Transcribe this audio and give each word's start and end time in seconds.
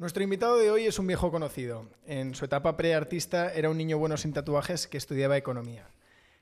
Nuestro 0.00 0.22
invitado 0.22 0.56
de 0.56 0.70
hoy 0.70 0.86
es 0.86 0.98
un 0.98 1.06
viejo 1.06 1.30
conocido. 1.30 1.86
En 2.06 2.34
su 2.34 2.46
etapa 2.46 2.74
pre-artista 2.74 3.52
era 3.52 3.68
un 3.68 3.76
niño 3.76 3.98
bueno 3.98 4.16
sin 4.16 4.32
tatuajes 4.32 4.86
que 4.86 4.96
estudiaba 4.96 5.36
economía. 5.36 5.90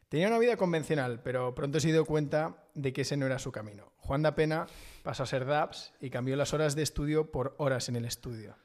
Tenía 0.09 0.29
una 0.29 0.39
vida 0.39 0.57
convencional, 0.57 1.21
pero 1.25 1.57
pronto 1.57 1.81
se 1.81 1.89
dio 1.89 2.05
cuenta 2.05 2.69
de 2.75 2.93
que 2.93 3.01
ese 3.01 3.17
no 3.17 3.27
era 3.27 3.41
su 3.41 3.51
camino. 3.51 3.91
Juan 3.97 4.23
da 4.23 4.37
Pena 4.37 4.69
pasó 5.03 5.25
a 5.25 5.27
ser 5.27 5.45
DAPS 5.45 5.93
y 6.01 6.09
cambió 6.11 6.37
las 6.37 6.55
horas 6.55 6.77
de 6.77 6.85
estudio 6.85 7.33
por 7.33 7.57
horas 7.59 7.89
en 7.89 7.97
el 7.97 8.05
estudio. 8.05 8.57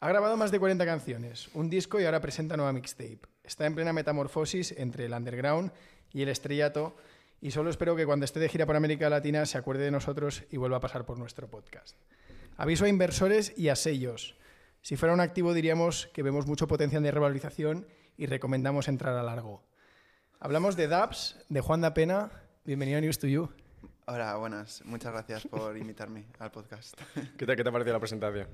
Ha 0.00 0.08
grabado 0.10 0.36
más 0.36 0.50
de 0.50 0.60
40 0.60 0.84
canciones, 0.84 1.48
un 1.54 1.70
disco 1.70 1.98
y 1.98 2.04
ahora 2.04 2.20
presenta 2.20 2.58
nueva 2.58 2.74
mixtape. 2.74 3.22
Está 3.42 3.64
en 3.64 3.74
plena 3.74 3.94
metamorfosis 3.94 4.72
entre 4.72 5.06
el 5.06 5.14
underground 5.14 5.72
y 6.12 6.20
el 6.20 6.28
estrellato 6.28 6.94
y 7.40 7.52
solo 7.52 7.70
espero 7.70 7.96
que 7.96 8.04
cuando 8.04 8.26
esté 8.26 8.38
de 8.38 8.50
gira 8.50 8.66
por 8.66 8.76
América 8.76 9.08
Latina 9.08 9.46
se 9.46 9.56
acuerde 9.56 9.84
de 9.84 9.90
nosotros 9.90 10.44
y 10.50 10.58
vuelva 10.58 10.76
a 10.76 10.80
pasar 10.80 11.06
por 11.06 11.18
nuestro 11.18 11.48
podcast. 11.48 11.96
Aviso 12.56 12.84
a 12.84 12.88
inversores 12.88 13.52
y 13.56 13.68
a 13.68 13.74
sellos. 13.74 14.36
Si 14.80 14.96
fuera 14.96 15.12
un 15.12 15.20
activo 15.20 15.54
diríamos 15.54 16.06
que 16.14 16.22
vemos 16.22 16.46
mucho 16.46 16.68
potencial 16.68 17.02
de 17.02 17.10
revalorización 17.10 17.88
y 18.16 18.26
recomendamos 18.26 18.86
entrar 18.86 19.16
a 19.16 19.24
largo. 19.24 19.64
Hablamos 20.38 20.76
de 20.76 20.86
DAPS, 20.86 21.44
de 21.48 21.60
Juan 21.60 21.80
da 21.80 21.94
Pena. 21.94 22.30
Bienvenido 22.64 22.98
a 22.98 23.00
News 23.00 23.18
to 23.18 23.26
You. 23.26 23.50
Hola, 24.06 24.36
buenas. 24.36 24.84
Muchas 24.84 25.12
gracias 25.12 25.48
por 25.48 25.76
invitarme 25.76 26.26
al 26.38 26.52
podcast. 26.52 26.94
¿Qué 27.36 27.44
te, 27.44 27.56
qué 27.56 27.64
te 27.64 27.68
ha 27.68 27.72
parecido 27.72 27.94
la 27.94 28.00
presentación? 28.00 28.46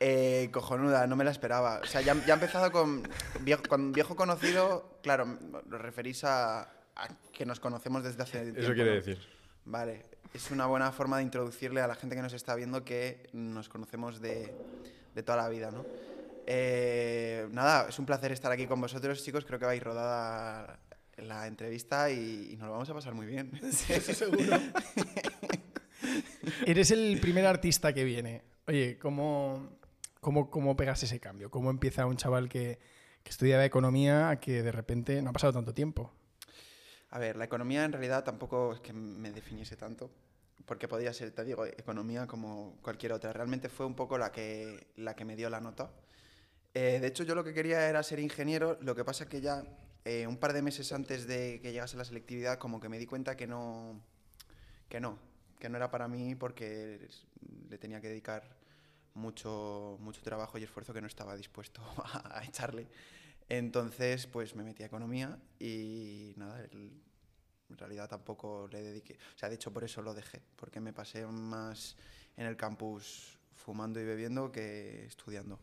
Eh, 0.00 0.48
cojonuda, 0.50 1.06
no 1.06 1.14
me 1.14 1.22
la 1.22 1.30
esperaba. 1.30 1.78
O 1.80 1.86
sea, 1.86 2.00
ya, 2.00 2.14
ya 2.26 2.34
he 2.34 2.34
empezado 2.34 2.72
con 2.72 3.04
viejo, 3.42 3.62
con 3.68 3.92
viejo 3.92 4.16
conocido, 4.16 4.98
claro, 5.00 5.38
lo 5.68 5.78
referís 5.78 6.24
a, 6.24 6.62
a 6.62 7.08
que 7.32 7.46
nos 7.46 7.60
conocemos 7.60 8.02
desde 8.02 8.20
hace 8.20 8.42
tiempo. 8.42 8.60
Eso 8.60 8.74
quiere 8.74 8.90
¿no? 8.90 8.96
decir. 8.96 9.18
Vale, 9.64 10.02
es 10.34 10.50
una 10.50 10.66
buena 10.66 10.90
forma 10.90 11.18
de 11.18 11.22
introducirle 11.22 11.80
a 11.80 11.86
la 11.86 11.94
gente 11.94 12.16
que 12.16 12.22
nos 12.22 12.32
está 12.32 12.56
viendo 12.56 12.84
que 12.84 13.28
nos 13.32 13.68
conocemos 13.68 14.20
de, 14.20 14.52
de 15.14 15.22
toda 15.22 15.38
la 15.38 15.48
vida, 15.48 15.70
¿no? 15.70 15.86
Eh, 16.46 17.48
nada, 17.52 17.88
es 17.88 17.98
un 17.98 18.04
placer 18.04 18.32
estar 18.32 18.52
aquí 18.52 18.66
con 18.66 18.80
vosotros, 18.80 19.24
chicos. 19.24 19.44
Creo 19.44 19.60
que 19.60 19.64
vais 19.64 19.82
rodada 19.82 20.80
la 21.16 21.46
entrevista 21.46 22.10
y, 22.10 22.50
y 22.52 22.56
nos 22.56 22.66
lo 22.66 22.72
vamos 22.72 22.90
a 22.90 22.94
pasar 22.94 23.14
muy 23.14 23.26
bien. 23.26 23.52
Eso 23.88 24.12
seguro. 24.12 24.42
Eres 26.66 26.90
el 26.90 27.20
primer 27.20 27.46
artista 27.46 27.92
que 27.92 28.04
viene. 28.04 28.42
Oye, 28.66 28.98
¿cómo, 28.98 29.68
cómo, 30.20 30.50
cómo 30.50 30.76
pegas 30.76 31.02
ese 31.04 31.20
cambio? 31.20 31.50
¿Cómo 31.50 31.70
empieza 31.70 32.06
un 32.06 32.16
chaval 32.16 32.48
que, 32.48 32.80
que 33.22 33.30
estudiaba 33.30 33.64
economía 33.64 34.30
a 34.30 34.40
que 34.40 34.64
de 34.64 34.72
repente 34.72 35.22
no 35.22 35.30
ha 35.30 35.32
pasado 35.32 35.52
tanto 35.52 35.72
tiempo? 35.72 36.12
A 37.14 37.20
ver, 37.20 37.36
la 37.36 37.44
economía 37.44 37.84
en 37.84 37.92
realidad 37.92 38.24
tampoco 38.24 38.72
es 38.72 38.80
que 38.80 38.92
me 38.92 39.30
definiese 39.30 39.76
tanto, 39.76 40.10
porque 40.66 40.88
podía 40.88 41.12
ser, 41.12 41.30
te 41.30 41.44
digo, 41.44 41.64
economía 41.64 42.26
como 42.26 42.76
cualquier 42.82 43.12
otra. 43.12 43.32
Realmente 43.32 43.68
fue 43.68 43.86
un 43.86 43.94
poco 43.94 44.18
la 44.18 44.32
que, 44.32 44.88
la 44.96 45.14
que 45.14 45.24
me 45.24 45.36
dio 45.36 45.48
la 45.48 45.60
nota. 45.60 45.92
Eh, 46.74 46.98
de 47.00 47.06
hecho, 47.06 47.22
yo 47.22 47.36
lo 47.36 47.44
que 47.44 47.54
quería 47.54 47.88
era 47.88 48.02
ser 48.02 48.18
ingeniero, 48.18 48.78
lo 48.80 48.96
que 48.96 49.04
pasa 49.04 49.28
que 49.28 49.40
ya 49.40 49.62
eh, 50.04 50.26
un 50.26 50.38
par 50.38 50.54
de 50.54 50.62
meses 50.62 50.92
antes 50.92 51.28
de 51.28 51.60
que 51.62 51.70
llegase 51.70 51.96
la 51.96 52.04
selectividad, 52.04 52.58
como 52.58 52.80
que 52.80 52.88
me 52.88 52.98
di 52.98 53.06
cuenta 53.06 53.36
que 53.36 53.46
no, 53.46 54.00
que 54.88 54.98
no, 54.98 55.16
que 55.60 55.68
no 55.68 55.76
era 55.76 55.92
para 55.92 56.08
mí 56.08 56.34
porque 56.34 56.98
le 57.70 57.78
tenía 57.78 58.00
que 58.00 58.08
dedicar 58.08 58.42
mucho, 59.14 59.98
mucho 60.00 60.20
trabajo 60.20 60.58
y 60.58 60.64
esfuerzo 60.64 60.92
que 60.92 61.00
no 61.00 61.06
estaba 61.06 61.36
dispuesto 61.36 61.80
a, 61.96 62.38
a 62.40 62.44
echarle. 62.44 62.88
Entonces, 63.48 64.26
pues 64.26 64.54
me 64.54 64.64
metí 64.64 64.82
a 64.82 64.86
economía 64.86 65.38
y 65.58 66.32
nada, 66.36 66.64
en 66.72 67.78
realidad 67.78 68.08
tampoco 68.08 68.68
le 68.70 68.82
dediqué. 68.82 69.14
O 69.34 69.38
sea, 69.38 69.48
de 69.48 69.56
hecho, 69.56 69.72
por 69.72 69.84
eso 69.84 70.02
lo 70.02 70.14
dejé, 70.14 70.42
porque 70.56 70.80
me 70.80 70.92
pasé 70.92 71.26
más 71.26 71.96
en 72.36 72.46
el 72.46 72.56
campus 72.56 73.38
fumando 73.54 74.00
y 74.00 74.04
bebiendo 74.04 74.50
que 74.50 75.04
estudiando. 75.06 75.58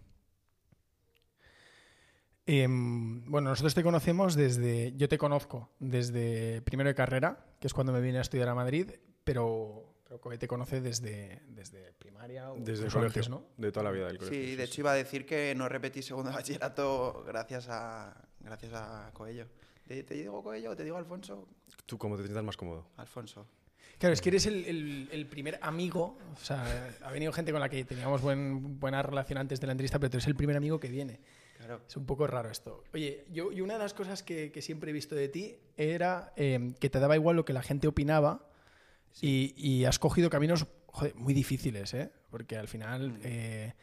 Em, 2.46 3.24
bueno, 3.30 3.50
nosotros 3.50 3.76
te 3.76 3.84
conocemos 3.84 4.36
desde, 4.36 4.94
yo 4.98 5.08
te 5.08 5.18
conozco 5.18 5.70
desde 5.80 6.62
primero 6.64 6.90
de 6.90 6.96
carrera, 6.96 7.46
que 7.60 7.68
es 7.68 7.74
cuando 7.74 7.94
me 7.94 8.02
vine 8.02 8.18
a 8.18 8.22
estudiar 8.22 8.50
a 8.50 8.56
Madrid, 8.56 8.92
pero, 9.24 9.91
pero 10.12 10.20
Coe 10.20 10.38
te 10.38 10.46
conoce 10.46 10.82
desde, 10.82 11.40
desde 11.48 11.94
primaria 11.94 12.52
o 12.52 12.58
Desde 12.60 12.88
el 12.88 12.92
colegio, 12.92 13.22
¿no? 13.30 13.46
de 13.56 13.72
toda 13.72 13.86
la 13.86 13.92
vida 13.92 14.08
del 14.08 14.18
colegio. 14.18 14.38
Sí, 14.46 14.56
de 14.58 14.64
hecho 14.66 14.82
iba 14.82 14.92
a 14.92 14.96
decir 14.96 15.26
que 15.26 15.56
no 15.56 15.70
repetí 15.70 16.02
segundo 16.02 16.32
de 16.32 16.36
bachillerato 16.36 17.24
gracias 17.26 17.68
a, 17.70 18.14
gracias 18.42 18.74
a 18.74 19.10
Coello. 19.14 19.48
¿Te, 19.88 20.04
te 20.04 20.14
digo 20.16 20.44
Coello 20.44 20.72
o 20.72 20.76
te 20.76 20.84
digo 20.84 20.98
Alfonso? 20.98 21.48
Tú 21.86 21.98
cómo 21.98 22.18
te 22.18 22.24
sientas 22.24 22.44
más 22.44 22.58
cómodo. 22.58 22.88
Alfonso. 22.98 23.48
Claro, 24.00 24.12
es 24.12 24.20
que 24.20 24.28
eres 24.30 24.46
el, 24.48 24.66
el- 24.66 25.10
el 25.14 25.26
primer 25.28 25.60
amigo, 25.62 26.18
o 26.34 26.38
sea, 26.44 26.94
ha 27.04 27.12
venido 27.12 27.32
gente 27.32 27.54
con 27.54 27.62
la 27.62 27.70
que 27.70 27.86
teníamos 27.86 28.22
buen- 28.22 28.82
buena 28.82 29.02
relación 29.02 29.38
antes 29.38 29.62
de 29.62 29.68
la 29.68 29.72
entrevista, 29.72 29.98
pero 29.98 30.10
tú 30.10 30.18
eres 30.18 30.28
el 30.28 30.36
primer 30.36 30.58
amigo 30.58 30.78
que 30.78 30.90
viene. 30.90 31.22
Claro. 31.58 31.80
Es 31.88 31.96
un 31.96 32.06
poco 32.06 32.28
raro 32.28 32.50
esto. 32.52 32.84
Oye, 32.94 33.24
yo, 33.32 33.50
y 33.54 33.62
una 33.62 33.76
de 33.76 33.80
las 33.80 33.94
cosas 33.94 34.24
que, 34.24 34.52
que 34.52 34.62
siempre 34.62 34.90
he 34.90 34.94
visto 34.94 35.16
de 35.16 35.30
ti 35.30 35.56
era 35.78 36.34
eh, 36.36 36.74
que 36.82 36.90
te 36.90 37.00
daba 37.00 37.16
igual 37.16 37.38
lo 37.38 37.46
que 37.46 37.54
la 37.54 37.62
gente 37.64 37.88
opinaba 37.88 38.51
y, 39.22 39.54
y 39.58 39.86
has 39.86 40.00
cogido 40.00 40.30
caminos 40.30 40.68
joder, 40.88 41.16
muy 41.16 41.34
difíciles, 41.34 41.94
¿eh? 41.94 42.12
Porque 42.30 42.56
al 42.58 42.68
final 42.68 43.20
eh, 43.24 43.74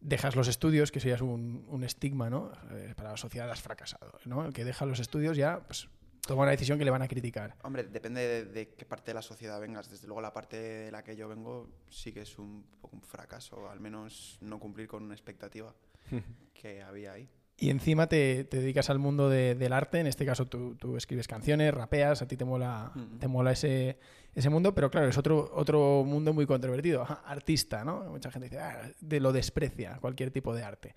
dejas 0.00 0.36
los 0.36 0.48
estudios, 0.48 0.92
que 0.92 0.98
es 0.98 1.20
un, 1.20 1.64
un 1.68 1.84
estigma, 1.84 2.30
¿no? 2.30 2.52
Eh, 2.72 2.94
para 2.96 3.10
la 3.12 3.16
sociedad 3.16 3.50
has 3.50 3.60
fracasado, 3.60 4.18
¿no? 4.24 4.44
El 4.46 4.52
que 4.52 4.64
deja 4.64 4.84
los 4.86 5.00
estudios 5.00 5.36
ya, 5.36 5.60
pues, 5.66 5.88
toma 6.26 6.42
una 6.42 6.50
decisión 6.52 6.78
que 6.78 6.84
le 6.84 6.90
van 6.90 7.02
a 7.02 7.08
criticar. 7.08 7.54
Hombre, 7.62 7.84
depende 7.84 8.20
de, 8.20 8.44
de 8.44 8.68
qué 8.74 8.84
parte 8.84 9.10
de 9.10 9.14
la 9.14 9.22
sociedad 9.22 9.60
vengas. 9.60 9.88
Desde 9.90 10.06
luego 10.06 10.20
la 10.20 10.32
parte 10.32 10.56
de 10.60 10.90
la 10.90 11.02
que 11.04 11.14
yo 11.16 11.28
vengo 11.28 11.68
sí 11.88 12.12
que 12.12 12.22
es 12.22 12.38
un 12.38 12.64
poco 12.80 12.96
un 12.96 13.02
fracaso, 13.02 13.70
al 13.70 13.80
menos 13.80 14.38
no 14.40 14.58
cumplir 14.58 14.88
con 14.88 15.02
una 15.04 15.14
expectativa 15.14 15.72
que 16.54 16.82
había 16.82 17.12
ahí. 17.12 17.28
Y 17.58 17.70
encima 17.70 18.06
te, 18.06 18.44
te 18.44 18.58
dedicas 18.58 18.90
al 18.90 18.98
mundo 18.98 19.30
de- 19.30 19.54
del 19.54 19.72
arte, 19.72 19.98
en 20.00 20.06
este 20.06 20.26
caso 20.26 20.44
tú, 20.46 20.74
tú 20.74 20.96
escribes 20.98 21.26
canciones, 21.26 21.72
rapeas, 21.72 22.20
a 22.20 22.28
ti 22.28 22.36
te 22.36 22.44
mola, 22.44 22.92
Mm. 22.94 23.18
te 23.18 23.28
mola 23.28 23.52
ese, 23.52 23.98
ese 24.36 24.50
mundo, 24.50 24.74
pero 24.74 24.90
claro, 24.90 25.08
es 25.08 25.16
otro, 25.18 25.50
otro 25.54 26.04
mundo 26.04 26.32
muy 26.32 26.46
controvertido. 26.46 27.04
Artista, 27.24 27.84
¿no? 27.84 28.04
Mucha 28.04 28.30
gente 28.30 28.48
dice, 28.50 28.60
"Ah, 28.60 28.90
de 29.00 29.18
lo 29.18 29.32
desprecia 29.32 29.98
cualquier 30.00 30.30
tipo 30.30 30.54
de 30.54 30.62
arte. 30.62 30.94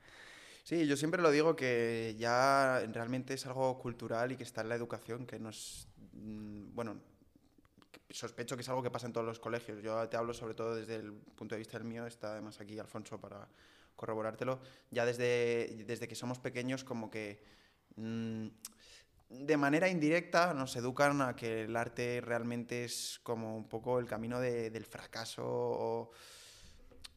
Sí, 0.66 0.86
yo 0.86 0.96
siempre 0.98 1.22
lo 1.22 1.32
digo 1.32 1.56
que 1.56 2.16
ya 2.20 2.82
realmente 2.92 3.34
es 3.34 3.46
algo 3.46 3.80
cultural 3.80 4.32
y 4.34 4.36
que 4.36 4.44
está 4.44 4.62
en 4.62 4.70
la 4.70 4.76
educación, 4.76 5.26
que 5.26 5.40
nos... 5.40 5.88
mm, 6.14 6.76
Bueno, 6.76 6.98
sospecho 8.10 8.56
que 8.56 8.62
es 8.62 8.70
algo 8.70 8.84
que 8.84 8.92
pasa 8.92 9.08
en 9.08 9.14
todos 9.14 9.26
los 9.26 9.40
colegios. 9.40 9.82
Yo 9.82 10.08
te 10.10 10.18
hablo 10.18 10.34
sobre 10.34 10.54
todo 10.54 10.76
desde 10.76 10.96
el 10.98 11.14
punto 11.14 11.56
de 11.56 11.60
vista 11.60 11.78
del 11.78 11.88
mío, 11.88 12.06
está 12.06 12.34
además 12.34 12.60
aquí 12.60 12.78
Alfonso 12.78 13.20
para 13.20 13.48
corroborártelo. 13.96 14.60
Ya 14.92 15.06
desde, 15.06 15.84
desde 15.88 16.08
que 16.08 16.16
somos 16.16 16.40
pequeños 16.40 16.84
como 16.84 17.10
que... 17.10 17.42
mm, 17.96 18.48
de 19.30 19.58
manera 19.58 19.88
indirecta 19.90 20.54
nos 20.54 20.76
educan 20.76 21.22
a 21.22 21.36
que 21.36 21.64
el 21.64 21.76
arte 21.76 22.20
realmente 22.22 22.84
es 22.84 23.20
como 23.24 23.56
un 23.56 23.68
poco 23.70 24.00
el 24.00 24.06
camino 24.08 24.40
de- 24.40 24.70
del 24.72 24.86
fracaso 24.86 26.12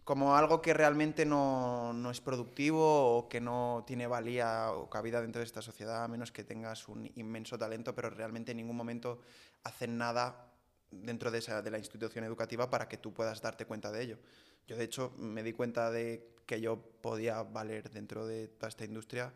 como 0.05 0.37
algo 0.37 0.61
que 0.61 0.75
realmente 0.75 1.25
no, 1.25 1.93
no 1.93 2.11
es 2.11 2.21
productivo 2.21 3.17
o 3.19 3.29
que 3.29 3.41
no 3.41 3.85
tiene 3.87 4.07
valía 4.09 4.73
o 4.73 4.91
cabida 4.91 5.21
dentro 5.23 5.39
de 5.39 5.47
esta 5.47 5.63
sociedad, 5.63 6.03
a 6.03 6.09
menos 6.09 6.33
que 6.33 6.43
tengas 6.43 6.89
un 6.89 7.11
inmenso 7.15 7.57
talento, 7.57 7.95
pero 7.95 8.11
realmente 8.11 8.51
en 8.51 8.57
ningún 8.59 8.77
momento 8.77 9.21
hacen 9.63 9.97
nada 9.97 10.51
dentro 10.91 11.31
de, 11.31 11.39
esa, 11.39 11.63
de 11.63 11.71
la 11.71 11.79
institución 11.79 12.25
educativa 12.25 12.69
para 12.69 12.89
que 12.89 12.99
tú 12.99 13.15
puedas 13.15 13.41
darte 13.41 13.65
cuenta 13.65 13.93
de 13.93 14.03
ello. 14.03 14.19
Yo, 14.67 14.77
de 14.77 14.85
hecho, 14.85 15.13
me 15.19 15.43
di 15.45 15.53
cuenta 15.53 15.91
de 15.91 16.35
que 16.47 16.61
yo 16.61 16.83
podía 17.01 17.43
valer 17.45 17.89
dentro 17.91 18.27
de 18.27 18.49
toda 18.49 18.69
esta 18.69 18.85
industria 18.85 19.33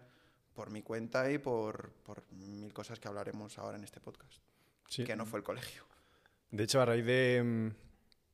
por 0.56 0.70
mi 0.70 0.82
cuenta 0.82 1.30
y 1.30 1.38
por, 1.38 1.92
por 2.04 2.24
mil 2.32 2.72
cosas 2.72 2.98
que 2.98 3.06
hablaremos 3.06 3.56
ahora 3.58 3.76
en 3.76 3.84
este 3.84 4.00
podcast, 4.00 4.42
Sí. 4.88 5.04
que 5.04 5.14
no 5.14 5.24
fue 5.26 5.38
el 5.38 5.44
colegio. 5.44 5.84
De 6.50 6.64
hecho, 6.64 6.80
a 6.80 6.86
raíz 6.86 7.04
de, 7.06 7.72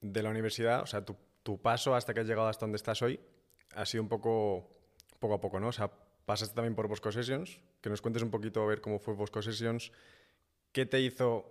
de 0.00 0.22
la 0.22 0.30
universidad, 0.30 0.82
o 0.82 0.86
sea, 0.86 1.04
tu, 1.04 1.16
tu 1.42 1.60
paso 1.60 1.94
hasta 1.94 2.14
que 2.14 2.20
has 2.20 2.26
llegado 2.26 2.48
hasta 2.48 2.64
donde 2.64 2.76
estás 2.76 3.02
hoy 3.02 3.20
ha 3.74 3.84
sido 3.84 4.02
un 4.02 4.08
poco 4.08 4.70
poco 5.18 5.34
a 5.34 5.40
poco, 5.40 5.60
¿no? 5.60 5.68
O 5.68 5.72
sea, 5.72 5.90
pasaste 6.24 6.54
también 6.54 6.74
por 6.74 6.88
Bosco 6.88 7.10
Sessions, 7.12 7.60
que 7.80 7.90
nos 7.90 8.00
cuentes 8.00 8.22
un 8.22 8.30
poquito 8.30 8.62
a 8.62 8.66
ver 8.66 8.80
cómo 8.80 8.98
fue 8.98 9.14
Bosco 9.14 9.40
Sessions, 9.42 9.92
qué 10.72 10.86
te 10.86 11.00
hizo 11.00 11.44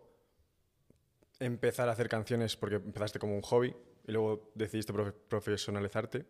empezar 1.40 1.90
a 1.90 1.94
hacer 1.94 2.08
canciones, 2.10 2.56
porque 2.56 2.76
empezaste 2.76 3.18
como 3.20 3.36
un 3.36 3.42
hobby 3.42 3.76
y 4.08 4.12
luego 4.12 4.52
decidiste 4.56 4.94
profe- 4.94 5.14
profesionalizarte. 5.28 6.26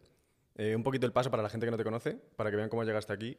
Eh, 0.56 0.76
un 0.76 0.84
poquito 0.84 1.06
el 1.06 1.14
paso 1.14 1.30
para 1.32 1.44
la 1.44 1.50
gente 1.50 1.66
que 1.66 1.72
no 1.72 1.78
te 1.78 1.84
conoce, 1.84 2.14
para 2.36 2.50
que 2.50 2.58
vean 2.58 2.70
cómo 2.70 2.84
llegaste 2.84 3.12
aquí 3.14 3.38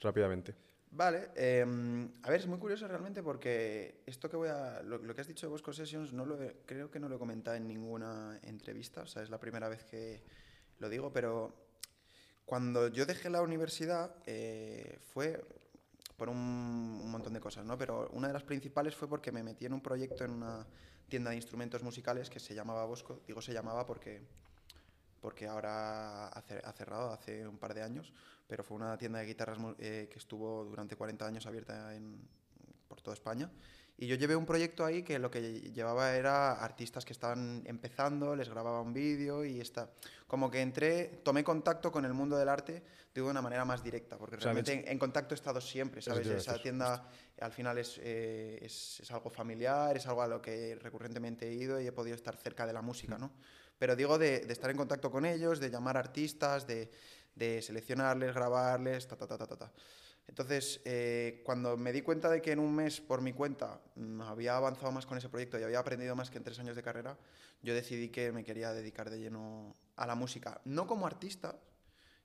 rápidamente. 0.00 0.54
Vale, 0.92 1.30
em, 1.36 2.10
a 2.22 2.30
ver, 2.30 2.40
es 2.40 2.46
muy 2.48 2.58
curioso 2.58 2.88
realmente 2.88 3.22
porque 3.22 4.02
esto 4.06 4.28
que 4.28 4.36
voy 4.36 4.48
a. 4.48 4.82
Lo, 4.82 5.14
que 5.14 5.20
has 5.20 5.28
dicho 5.28 5.46
de 5.46 5.50
Bosco 5.50 5.72
Sessions 5.72 6.12
no 6.12 6.26
lo 6.26 6.36
creo 6.66 6.90
que 6.90 6.98
no 6.98 7.08
lo 7.08 7.16
he 7.16 7.18
comentado 7.18 7.56
en 7.56 7.68
ninguna 7.68 8.40
entrevista, 8.42 9.02
o 9.02 9.06
sea, 9.06 9.22
es 9.22 9.30
la 9.30 9.38
primera 9.38 9.68
vez 9.68 9.84
que 9.84 10.20
lo 10.78 10.88
digo, 10.88 11.12
pero 11.12 11.54
cuando 12.44 12.88
yo 12.88 13.06
dejé 13.06 13.30
la 13.30 13.40
universidad 13.40 14.16
eh, 14.26 14.98
fue 15.12 15.44
por 16.16 16.28
un, 16.28 16.36
un 16.36 17.10
montón 17.10 17.34
de 17.34 17.40
cosas, 17.40 17.64
¿no? 17.64 17.78
Pero 17.78 18.08
una 18.12 18.26
de 18.26 18.32
las 18.32 18.42
principales 18.42 18.96
fue 18.96 19.08
porque 19.08 19.30
me 19.30 19.44
metí 19.44 19.66
en 19.66 19.74
un 19.74 19.80
proyecto 19.80 20.24
en 20.24 20.32
una 20.32 20.66
tienda 21.08 21.30
de 21.30 21.36
instrumentos 21.36 21.84
musicales 21.84 22.28
que 22.28 22.40
se 22.40 22.52
llamaba 22.52 22.84
Bosco. 22.84 23.20
Digo 23.28 23.40
se 23.40 23.52
llamaba 23.52 23.86
porque 23.86 24.22
porque 25.20 25.46
ahora 25.46 26.28
ha 26.28 26.72
cerrado 26.72 27.12
hace 27.12 27.46
un 27.46 27.58
par 27.58 27.74
de 27.74 27.82
años, 27.82 28.12
pero 28.46 28.64
fue 28.64 28.76
una 28.76 28.96
tienda 28.96 29.20
de 29.20 29.26
guitarras 29.26 29.58
eh, 29.78 30.08
que 30.10 30.18
estuvo 30.18 30.64
durante 30.64 30.96
40 30.96 31.26
años 31.26 31.46
abierta 31.46 31.92
por 32.88 33.00
toda 33.00 33.14
España. 33.14 33.50
Y 33.96 34.06
yo 34.06 34.16
llevé 34.16 34.34
un 34.34 34.46
proyecto 34.46 34.86
ahí 34.86 35.02
que 35.02 35.18
lo 35.18 35.30
que 35.30 35.60
llevaba 35.72 36.16
era 36.16 36.52
artistas 36.52 37.04
que 37.04 37.12
estaban 37.12 37.62
empezando, 37.66 38.34
les 38.34 38.48
grababa 38.48 38.80
un 38.80 38.94
vídeo 38.94 39.44
y 39.44 39.60
está. 39.60 39.90
Como 40.26 40.50
que 40.50 40.62
entré, 40.62 41.20
tomé 41.22 41.44
contacto 41.44 41.92
con 41.92 42.06
el 42.06 42.14
mundo 42.14 42.38
del 42.38 42.48
arte 42.48 42.82
de 43.12 43.20
una 43.20 43.42
manera 43.42 43.66
más 43.66 43.84
directa, 43.84 44.16
porque 44.16 44.36
realmente 44.36 44.90
en, 44.90 44.98
contacto 44.98 45.34
he 45.34 45.36
estado 45.36 45.60
siempre, 45.60 46.00
¿sabes? 46.00 46.26
Esa 46.28 46.60
tienda 46.62 47.06
al 47.40 47.52
final 47.52 47.76
es, 47.76 48.00
eh, 48.02 48.58
es, 48.62 49.00
es, 49.00 49.10
algo 49.10 49.28
familiar, 49.28 49.94
es 49.94 50.06
algo 50.06 50.22
a 50.22 50.28
lo 50.28 50.40
que 50.40 50.76
recurrentemente 50.76 51.48
he 51.48 51.52
ido 51.52 51.78
y 51.78 51.86
he 51.86 51.92
podido 51.92 52.16
estar 52.16 52.36
cerca 52.36 52.66
de 52.66 52.72
la 52.72 52.80
música, 52.80 53.18
¿no? 53.18 53.30
Pero 53.80 53.96
digo 53.96 54.18
de, 54.18 54.44
estar 54.50 54.68
en 54.70 54.76
contacto 54.76 55.10
con 55.10 55.24
ellos, 55.24 55.58
de 55.58 55.70
llamar 55.70 55.96
artistas, 55.96 56.66
de, 56.66 56.90
seleccionarles, 57.62 58.34
grabarles, 58.34 59.08
ta, 59.08 59.16
ta, 59.16 59.26
ta, 59.26 59.38
ta, 59.38 59.46
ta. 59.46 59.56
ta. 59.56 59.72
Entonces, 60.28 60.82
eh, 60.84 61.40
cuando 61.46 61.78
me 61.78 61.90
di 61.90 62.02
cuenta 62.02 62.28
de 62.28 62.42
que 62.42 62.52
en 62.52 62.58
un 62.58 62.74
mes, 62.76 63.00
por 63.00 63.22
mi 63.22 63.32
cuenta, 63.32 63.80
mm, 63.94 64.20
había 64.20 64.54
avanzado 64.54 64.92
más 64.92 65.06
con 65.06 65.16
ese 65.16 65.30
proyecto 65.30 65.58
y 65.58 65.62
había 65.62 65.78
aprendido 65.78 66.14
más 66.14 66.30
que 66.30 66.36
en 66.36 66.44
tres 66.44 66.58
años 66.58 66.76
de 66.76 66.82
carrera, 66.82 67.16
yo 67.62 67.72
decidí 67.72 68.10
que 68.10 68.32
me 68.32 68.44
quería 68.44 68.74
dedicar 68.74 69.08
de 69.08 69.18
lleno 69.18 69.74
a 69.96 70.06
la 70.06 70.14
música. 70.14 70.60
No 70.66 70.86
como 70.86 71.06
artista, 71.06 71.58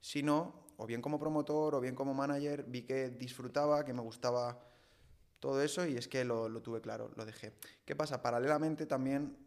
sino, 0.02 0.66
o 0.76 0.86
bien 0.86 1.02
como 1.02 1.18
promotor, 1.22 1.74
o 1.74 1.80
bien 1.80 1.96
como 1.96 2.14
manager, 2.14 2.66
vi 2.68 2.82
que 2.82 3.12
disfrutaba, 3.12 3.86
que 3.86 3.94
me 3.94 4.02
gustaba 4.02 4.60
todo 5.40 5.62
eso 5.62 5.86
y 5.86 5.96
es 5.96 6.10
que 6.10 6.26
lo, 6.26 6.50
tuve 6.62 6.82
claro, 6.82 7.12
lo 7.16 7.26
dejé. 7.26 7.54
¿Qué 7.86 7.96
pasa? 7.96 8.22
Paralelamente 8.22 8.86
también 8.86 9.38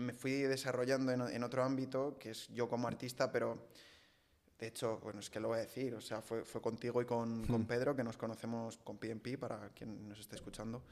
me 0.00 0.12
fui 0.12 0.32
desarrollando 0.32 1.12
en, 1.12 1.20
en 1.20 1.42
otro 1.44 1.62
ámbito, 1.62 2.16
que 2.18 2.30
es 2.30 2.48
yo 2.48 2.68
como 2.68 2.88
artista, 2.88 3.30
pero 3.30 3.68
de 4.60 4.66
hecho, 4.66 4.98
bueno, 5.02 5.20
es 5.20 5.30
que 5.30 5.40
lo 5.40 5.48
voy 5.48 5.56
a 5.56 5.62
decir, 5.62 5.94
o 5.94 6.02
sea, 6.02 6.20
fue, 6.20 6.44
fue 6.44 6.60
contigo 6.60 7.00
y 7.00 7.06
con, 7.06 7.46
con, 7.46 7.62
hmm. 7.62 7.66
Pedro, 7.66 7.96
que 7.96 8.04
nos 8.04 8.18
conocemos 8.18 8.76
con 8.84 8.98
PNP, 8.98 9.38
para 9.38 9.70
quien 9.70 10.06
nos 10.06 10.20
esté 10.20 10.36
escuchando. 10.36 10.82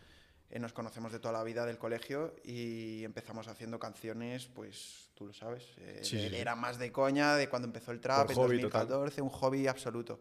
Eh, 0.49 0.59
nos 0.59 0.73
conocemos 0.73 1.13
de 1.13 1.19
toda 1.19 1.33
la 1.35 1.45
vida 1.45 1.67
del 1.67 1.77
colegio 1.77 2.35
y 2.43 3.05
empezamos 3.05 3.47
haciendo 3.49 3.79
canciones, 3.79 4.47
pues 4.47 5.11
tú 5.15 5.27
lo 5.27 5.35
sabes. 5.35 5.65
Eh, 5.77 6.31
era 6.33 6.57
más 6.57 6.79
de 6.79 6.91
coña 6.91 7.37
de 7.37 7.51
cuando 7.51 7.67
empezó 7.67 7.93
el 7.93 8.01
trap 8.01 8.31
en 8.31 8.37
2014, 8.37 9.21
un 9.21 9.29
hobby 9.29 9.67
absoluto. 9.67 10.19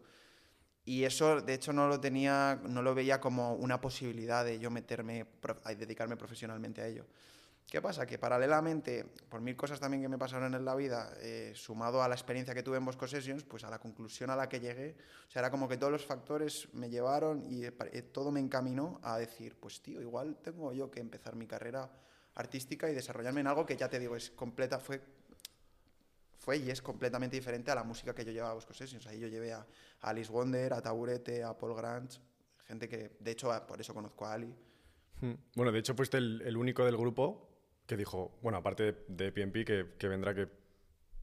Y 0.84 1.04
eso, 1.04 1.40
de 1.40 1.54
hecho, 1.54 1.72
no 1.72 1.88
lo 1.88 1.98
tenía, 2.00 2.60
no 2.68 2.82
lo 2.82 2.94
veía 2.94 3.18
como 3.18 3.54
una 3.54 3.80
posibilidad 3.80 4.44
de 4.44 4.58
yo 4.58 4.70
meterme, 4.70 5.26
a 5.64 5.74
dedicarme 5.74 6.18
profesionalmente 6.18 6.82
a 6.82 6.86
ello. 6.86 7.06
¿Qué 7.70 7.82
pasa? 7.82 8.06
Que 8.06 8.18
paralelamente, 8.18 9.04
por 9.28 9.42
mil 9.42 9.54
cosas 9.54 9.78
también 9.78 10.02
que 10.02 10.08
me 10.08 10.16
pasaron 10.16 10.54
en 10.54 10.64
la 10.64 10.74
vida, 10.74 11.12
eh, 11.20 11.52
sumado 11.54 12.02
a 12.02 12.08
la 12.08 12.14
experiencia 12.14 12.54
que 12.54 12.62
tuve 12.62 12.78
en 12.78 12.84
Bosco 12.86 13.06
Sessions, 13.06 13.44
pues 13.44 13.62
a 13.62 13.68
la 13.68 13.78
conclusión 13.78 14.30
a 14.30 14.36
la 14.36 14.48
que 14.48 14.58
llegué, 14.58 14.96
o 15.28 15.30
sea, 15.30 15.40
era 15.40 15.50
como 15.50 15.68
que 15.68 15.76
todos 15.76 15.92
los 15.92 16.06
factores 16.06 16.72
me 16.72 16.88
llevaron 16.88 17.44
y 17.44 17.66
eh, 17.66 18.02
todo 18.10 18.30
me 18.30 18.40
encaminó 18.40 19.00
a 19.02 19.18
decir, 19.18 19.54
pues 19.60 19.82
tío, 19.82 20.00
igual 20.00 20.38
tengo 20.42 20.72
yo 20.72 20.90
que 20.90 21.00
empezar 21.00 21.36
mi 21.36 21.46
carrera 21.46 21.90
artística 22.36 22.88
y 22.88 22.94
desarrollarme 22.94 23.42
en 23.42 23.48
algo 23.48 23.66
que 23.66 23.76
ya 23.76 23.90
te 23.90 23.98
digo, 23.98 24.16
es 24.16 24.30
completa, 24.30 24.78
fue, 24.78 25.02
fue 26.38 26.56
y 26.56 26.70
es 26.70 26.80
completamente 26.80 27.36
diferente 27.36 27.70
a 27.70 27.74
la 27.74 27.84
música 27.84 28.14
que 28.14 28.24
yo 28.24 28.32
llevaba 28.32 28.52
a 28.52 28.54
Bosco 28.54 28.72
Sessions. 28.72 29.06
Ahí 29.06 29.20
yo 29.20 29.28
llevé 29.28 29.52
a, 29.52 29.66
Alice 30.00 30.32
Wonder, 30.32 30.72
a 30.72 30.80
Taburete, 30.80 31.44
a 31.44 31.58
Paul 31.58 31.74
Grange, 31.74 32.18
gente 32.66 32.88
que, 32.88 33.18
de 33.20 33.30
hecho, 33.30 33.50
por 33.66 33.78
eso 33.78 33.92
conozco 33.92 34.24
a 34.24 34.32
Ali. 34.32 34.54
Hmm. 35.20 35.34
Bueno, 35.54 35.70
de 35.70 35.80
hecho 35.80 35.94
fuiste 35.94 36.16
el, 36.16 36.40
el 36.46 36.56
único 36.56 36.84
del 36.84 36.96
grupo 36.96 37.47
que 37.88 37.96
dijo, 37.96 38.38
bueno, 38.42 38.58
aparte 38.58 38.94
de, 39.08 39.32
PNP, 39.32 39.64
que, 39.64 39.86
que, 39.98 40.08
vendrá 40.08 40.34
que 40.34 40.46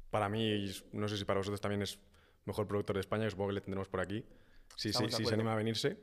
para 0.10 0.28
mí, 0.28 0.66
no 0.94 1.08
sé 1.08 1.16
si 1.16 1.24
para 1.24 1.40
vosotros 1.40 1.62
también 1.62 1.84
es 1.84 2.00
mejor 2.46 2.68
productor 2.68 2.96
de 2.96 3.02
España, 3.02 3.30
supongo 3.30 3.50
que 3.50 3.54
le 3.54 3.62
tendremos 3.62 3.88
por 3.88 4.00
aquí, 4.02 4.26
si, 4.76 4.92
si, 4.92 5.10
si 5.10 5.26
se 5.26 5.34
anima 5.36 5.54
a 5.54 5.56
venirse, 5.56 5.96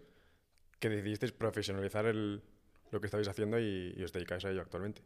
que 0.79 0.89
decidisteis 0.89 1.33
profesionalizar 1.33 2.07
el, 2.07 2.43
lo 2.93 3.01
que 3.01 3.09
estáis 3.09 3.27
haciendo 3.27 3.59
y, 3.59 4.01
os 4.05 4.13
dedicáis 4.13 4.45
a 4.45 4.51
ello 4.51 4.61
actualmente. 4.61 5.03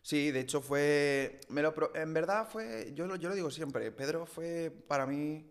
Sí, 0.00 0.30
de 0.30 0.40
hecho 0.40 0.60
fue, 0.60 1.40
me 1.48 1.60
lo, 1.60 1.74
en 1.96 2.14
verdad 2.14 2.48
fue, 2.48 2.92
yo 2.94 3.08
lo, 3.08 3.16
yo 3.16 3.30
lo 3.30 3.34
digo 3.34 3.50
siempre, 3.50 3.90
Pedro 3.90 4.26
fue 4.26 4.70
para 4.86 5.06
mí 5.06 5.50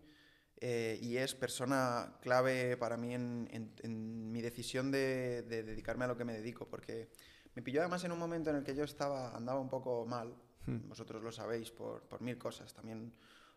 eh, 0.58 0.98
y 1.02 1.18
es 1.18 1.34
persona 1.34 2.16
clave 2.22 2.78
para 2.78 2.96
mí 2.96 3.12
en, 3.12 3.46
en, 3.50 4.32
mi 4.32 4.40
decisión 4.40 4.90
de, 4.90 5.42
de, 5.42 5.64
dedicarme 5.64 6.06
a 6.06 6.08
lo 6.08 6.16
que 6.16 6.24
me 6.24 6.32
dedico, 6.32 6.66
porque 6.66 7.10
me 7.54 7.62
pilló 7.62 7.80
además 7.80 8.02
en 8.04 8.12
un 8.12 8.18
momento 8.18 8.50
en 8.50 8.56
el 8.56 8.64
que 8.64 8.74
yo 8.74 8.84
estaba, 8.84 9.34
andaba 9.34 9.60
un 9.60 9.68
poco 9.68 10.04
mal, 10.06 10.34
hmm. 10.66 10.88
vosotros 10.88 11.22
lo 11.22 11.30
sabéis, 11.30 11.70
por, 11.70 12.02
por, 12.02 12.20
mil 12.20 12.36
cosas, 12.36 12.74
también 12.74 13.12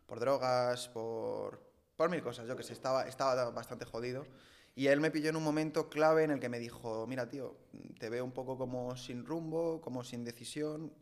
por 0.06 0.20
drogas, 0.20 0.88
por, 0.90 1.62
por 1.96 2.10
mil 2.10 2.22
cosas, 2.22 2.48
yo 2.48 2.56
que 2.56 2.64
sé, 2.64 2.74
estaba, 2.74 3.08
estaba 3.08 3.50
bastante 3.52 3.86
jodido. 3.86 4.26
Y 4.76 4.88
él 4.88 5.02
me 5.02 5.10
pilló 5.10 5.32
en 5.32 5.36
un 5.36 5.44
momento 5.44 5.90
clave 5.90 6.24
en 6.24 6.30
el 6.30 6.40
que 6.40 6.50
me 6.50 6.60
dijo, 6.60 7.08
mira 7.08 7.28
tío, 7.28 7.58
te 8.00 8.10
veo 8.10 8.24
un 8.24 8.32
poco 8.32 8.60
como 8.60 8.96
sin 8.96 9.26
rumbo, 9.26 9.82
como 9.82 10.04
sin 10.04 10.24
decisión, 10.24 10.94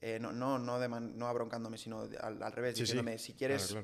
eh, 0.00 0.18
no, 0.20 0.30
no, 0.30 0.58
no, 0.60 0.78
de 0.78 0.88
no 0.88 1.26
abroncándome, 1.26 1.78
sino 1.78 2.08
al, 2.20 2.52
revés, 2.52 2.76
diciéndome, 2.76 3.18
si 3.18 3.34
quieres... 3.34 3.76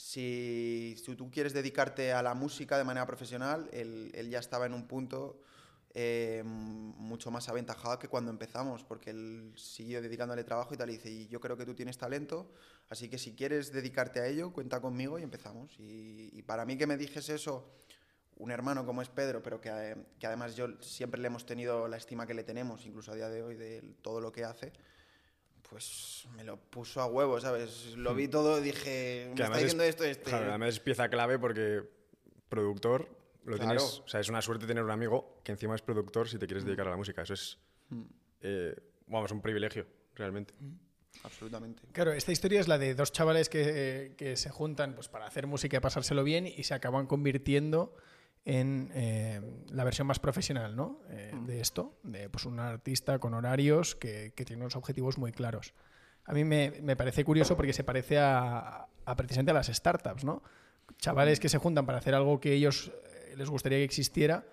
Si, 0.00 0.94
si, 1.04 1.16
tú 1.16 1.28
quieres 1.28 1.52
dedicarte 1.52 2.12
a 2.12 2.22
la 2.22 2.32
música 2.32 2.78
de 2.78 2.84
manera 2.84 3.04
profesional, 3.04 3.68
él, 3.72 4.12
él 4.14 4.30
ya 4.30 4.38
estaba 4.38 4.64
en 4.64 4.72
un 4.72 4.86
punto 4.86 5.40
eh, 5.94 6.42
mucho 6.44 7.30
más 7.30 7.48
aventajada 7.48 7.98
que 7.98 8.08
cuando 8.08 8.30
empezamos, 8.30 8.84
porque 8.84 9.10
él 9.10 9.52
siguió 9.56 10.02
dedicándole 10.02 10.44
trabajo 10.44 10.74
y 10.74 10.76
tal, 10.76 10.90
y 10.90 10.94
dice, 10.94 11.10
y 11.10 11.28
yo 11.28 11.40
creo 11.40 11.56
que 11.56 11.64
tú 11.64 11.74
tienes 11.74 11.96
talento, 11.96 12.52
así 12.90 13.08
que 13.08 13.18
si 13.18 13.34
quieres 13.34 13.72
dedicarte 13.72 14.20
a 14.20 14.26
ello, 14.26 14.52
cuenta 14.52 14.80
conmigo 14.80 15.18
y 15.18 15.22
empezamos. 15.22 15.74
Y, 15.78 16.42
para 16.42 16.64
mí 16.64 16.76
que 16.76 16.86
me 16.86 16.96
dijes 16.96 17.28
eso, 17.30 17.70
un 18.36 18.50
hermano 18.50 18.84
como 18.84 19.02
es 19.02 19.08
Pedro, 19.08 19.42
pero 19.42 19.60
que, 19.60 19.96
que, 20.18 20.26
además 20.26 20.56
yo 20.56 20.68
siempre 20.80 21.20
le 21.20 21.26
hemos 21.26 21.46
tenido 21.46 21.88
la 21.88 21.96
estima 21.96 22.26
que 22.26 22.34
le 22.34 22.44
tenemos, 22.44 22.84
incluso 22.86 23.12
a 23.12 23.16
día 23.16 23.28
de 23.28 23.42
hoy, 23.42 23.54
de 23.56 23.82
todo 24.02 24.20
lo 24.20 24.30
que 24.30 24.44
hace, 24.44 24.72
pues 25.68 26.26
me 26.34 26.44
lo 26.44 26.56
puso 26.56 27.00
a 27.00 27.06
huevo, 27.06 27.40
¿sabes? 27.40 27.94
Lo 27.96 28.14
vi 28.14 28.28
hmm. 28.28 28.30
todo, 28.30 28.60
dije, 28.60 29.32
me 29.34 29.42
está 29.42 29.56
diciendo 29.56 29.84
esto, 29.84 30.04
este... 30.04 30.24
Claro, 30.24 30.50
además 30.50 30.70
es 30.70 30.80
pieza 30.80 31.08
clave 31.08 31.38
porque 31.38 31.82
productor 32.48 33.17
lo 33.48 33.58
tienes, 33.58 34.02
o 34.04 34.08
sea, 34.08 34.20
es 34.20 34.28
una 34.28 34.42
suerte 34.42 34.66
tener 34.66 34.84
un 34.84 34.90
amigo 34.90 35.40
que 35.42 35.52
encima 35.52 35.74
es 35.74 35.82
productor 35.82 36.28
si 36.28 36.38
te 36.38 36.46
quieres 36.46 36.64
dedicar 36.64 36.86
a 36.86 36.90
la 36.90 36.96
música. 36.96 37.22
Eso 37.22 37.34
es, 37.34 37.58
mm. 37.90 38.02
eh, 38.42 38.76
vamos, 39.06 39.30
un 39.32 39.40
privilegio, 39.40 39.86
realmente. 40.14 40.54
Mm. 40.58 40.88
Absolutamente. 41.24 41.82
Claro, 41.92 42.12
esta 42.12 42.32
historia 42.32 42.60
es 42.60 42.68
la 42.68 42.78
de 42.78 42.94
dos 42.94 43.12
chavales 43.12 43.48
que, 43.48 44.14
que, 44.16 44.36
se 44.36 44.50
juntan 44.50 44.94
pues, 44.94 45.08
para 45.08 45.26
hacer 45.26 45.46
música 45.46 45.76
y 45.76 45.80
pasárselo 45.80 46.22
bien 46.22 46.46
y 46.46 46.62
se 46.62 46.74
acaban 46.74 47.06
convirtiendo 47.06 47.94
en 48.44 48.90
eh, 48.94 49.40
la 49.70 49.84
versión 49.84 50.06
más 50.06 50.18
profesional 50.20 50.76
¿no? 50.76 51.00
Eh, 51.10 51.32
mm. 51.34 51.46
de 51.46 51.60
esto, 51.60 51.98
de 52.02 52.28
pues, 52.30 52.44
un 52.46 52.60
artista 52.60 53.18
con 53.18 53.34
horarios 53.34 53.94
que, 53.94 54.32
que, 54.34 54.44
tiene 54.44 54.62
unos 54.62 54.76
objetivos 54.76 55.18
muy 55.18 55.32
claros. 55.32 55.74
A 56.24 56.32
mí 56.32 56.44
me, 56.44 56.72
me 56.82 56.94
parece 56.94 57.24
curioso 57.24 57.56
porque 57.56 57.72
se 57.72 57.84
parece 57.84 58.18
a, 58.18 58.86
a, 59.04 59.16
precisamente 59.16 59.50
a 59.50 59.54
las 59.54 59.66
startups, 59.66 60.24
¿no? 60.24 60.42
Chavales 60.98 61.40
que 61.40 61.48
se 61.48 61.58
juntan 61.58 61.84
para 61.84 61.98
hacer 61.98 62.14
algo 62.14 62.40
que 62.40 62.52
ellos 62.52 62.92
les 63.38 63.48
gustaría 63.48 63.78
que 63.78 63.84
existiera 63.84 64.46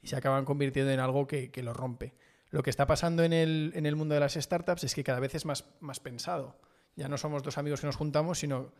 y 0.00 0.08
se 0.08 0.16
acaban 0.16 0.44
convirtiendo 0.44 0.90
en 0.92 1.00
algo 1.00 1.26
que, 1.26 1.50
lo 1.62 1.74
rompe. 1.74 2.14
Lo 2.50 2.62
que 2.62 2.70
está 2.70 2.86
pasando 2.86 3.24
en 3.24 3.32
el, 3.32 3.72
en 3.74 3.84
el, 3.84 3.96
mundo 3.96 4.14
de 4.14 4.20
las 4.20 4.34
startups 4.34 4.84
es 4.84 4.94
que 4.94 5.04
cada 5.04 5.20
vez 5.20 5.34
es 5.34 5.44
más, 5.44 5.64
más 5.80 6.00
pensado. 6.00 6.58
Ya 6.96 7.08
no 7.08 7.18
somos 7.18 7.42
dos 7.42 7.58
amigos 7.58 7.80
que 7.80 7.86
nos 7.86 7.96
juntamos, 7.96 8.38
sino 8.38 8.72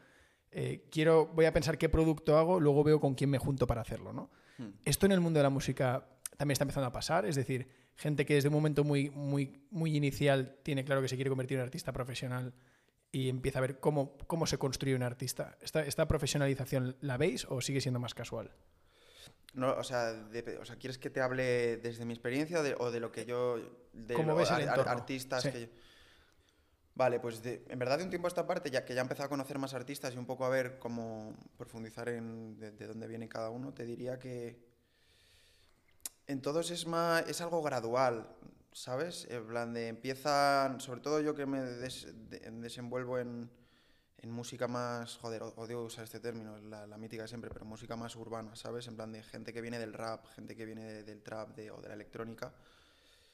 eh, 0.50 0.88
quiero, 0.90 1.26
voy 1.26 1.44
a 1.44 1.52
pensar 1.52 1.76
qué 1.76 1.88
producto 1.88 2.38
hago, 2.38 2.60
luego 2.60 2.82
veo 2.84 3.00
con 3.00 3.14
quién 3.14 3.30
me 3.30 3.38
junto 3.38 3.66
para 3.66 3.82
hacerlo. 3.82 4.12
¿no? 4.12 4.30
Hmm. 4.58 4.70
Esto 4.84 5.06
en 5.06 5.12
el 5.12 5.20
mundo 5.20 5.38
de 5.38 5.42
la 5.42 5.50
música 5.50 6.08
también 6.36 6.52
está 6.52 6.64
empezando 6.64 6.86
a 6.86 6.92
pasar, 6.92 7.26
es 7.26 7.36
decir, 7.36 7.68
gente 7.96 8.24
que 8.24 8.34
desde 8.34 8.48
un 8.48 8.54
momento 8.54 8.84
muy, 8.84 9.10
muy, 9.10 9.66
muy 9.70 9.96
inicial 9.96 10.56
tiene 10.62 10.84
claro 10.84 11.02
que 11.02 11.08
se 11.08 11.16
quiere 11.16 11.30
convertir 11.30 11.58
en 11.58 11.64
artista 11.64 11.92
profesional 11.92 12.54
y 13.10 13.28
empieza 13.28 13.58
a 13.58 13.62
ver 13.62 13.80
cómo, 13.80 14.16
cómo 14.26 14.46
se 14.46 14.58
construye 14.58 14.94
un 14.94 15.02
artista. 15.02 15.58
¿Esta, 15.60 15.84
¿Esta 15.84 16.06
profesionalización 16.06 16.96
la 17.00 17.16
veis 17.16 17.46
o 17.48 17.60
sigue 17.60 17.80
siendo 17.80 17.98
más 17.98 18.14
casual? 18.14 18.52
No, 19.54 19.72
o, 19.72 19.82
sea, 19.82 20.14
o 20.60 20.64
sea, 20.64 20.76
¿quieres 20.76 20.98
que 20.98 21.10
te 21.10 21.20
hable 21.20 21.78
desde 21.78 22.04
mi 22.04 22.12
experiencia 22.12 22.60
o 22.78 22.90
de 22.90 23.00
lo 23.00 23.10
que 23.10 23.24
yo... 23.24 23.58
De 23.92 24.14
¿Cómo 24.14 24.34
ves 24.34 24.50
el 24.50 24.68
artistas 24.68 25.44
que 25.44 25.60
yo... 25.62 25.66
Vale, 26.98 27.20
pues 27.20 27.40
en 27.44 27.78
verdad 27.78 27.98
de 27.98 28.04
un 28.04 28.10
tiempo 28.10 28.26
a 28.26 28.28
esta 28.28 28.44
parte, 28.44 28.72
ya 28.72 28.84
que 28.84 28.92
ya 28.92 29.00
he 29.00 29.02
empezado 29.02 29.26
a 29.26 29.28
conocer 29.28 29.56
más 29.60 29.72
artistas 29.72 30.12
y 30.14 30.18
un 30.18 30.26
poco 30.26 30.44
a 30.44 30.48
ver 30.48 30.80
cómo 30.80 31.32
profundizar 31.56 32.08
en 32.08 32.58
de, 32.58 32.86
dónde 32.88 33.06
viene 33.06 33.28
cada 33.28 33.50
uno, 33.50 33.72
te 33.72 33.84
diría 33.84 34.18
que 34.18 34.58
en 36.26 36.42
todos 36.42 36.72
es, 36.72 36.88
más, 36.88 37.24
es 37.28 37.40
algo 37.40 37.62
gradual, 37.62 38.28
¿sabes? 38.72 39.28
En 39.30 39.46
plan 39.46 39.72
de 39.72 39.86
empiezan, 39.86 40.80
sobre 40.80 41.00
todo 41.00 41.20
yo 41.20 41.36
que 41.36 41.46
me 41.46 41.60
desenvuelvo 41.60 43.20
en, 43.20 43.48
en 44.20 44.32
música 44.32 44.66
más, 44.66 45.16
joder, 45.16 45.42
odio 45.42 45.82
usar 45.82 46.04
este 46.04 46.18
término, 46.18 46.58
la, 46.58 46.98
mítica 46.98 47.28
siempre, 47.28 47.50
pero 47.50 47.64
música 47.64 47.94
más 47.96 48.16
urbana, 48.16 48.56
¿sabes? 48.56 48.88
En 48.88 48.96
plan 48.96 49.12
de 49.12 49.22
gente 49.22 49.52
que 49.52 49.60
viene 49.60 49.78
del 49.78 49.92
rap, 49.92 50.26
gente 50.34 50.56
que 50.56 50.64
viene 50.64 51.04
del 51.04 51.22
trap 51.22 51.54
de, 51.54 51.70
o 51.70 51.80
de 51.80 51.88
la 51.88 51.94
electrónica. 51.94 52.52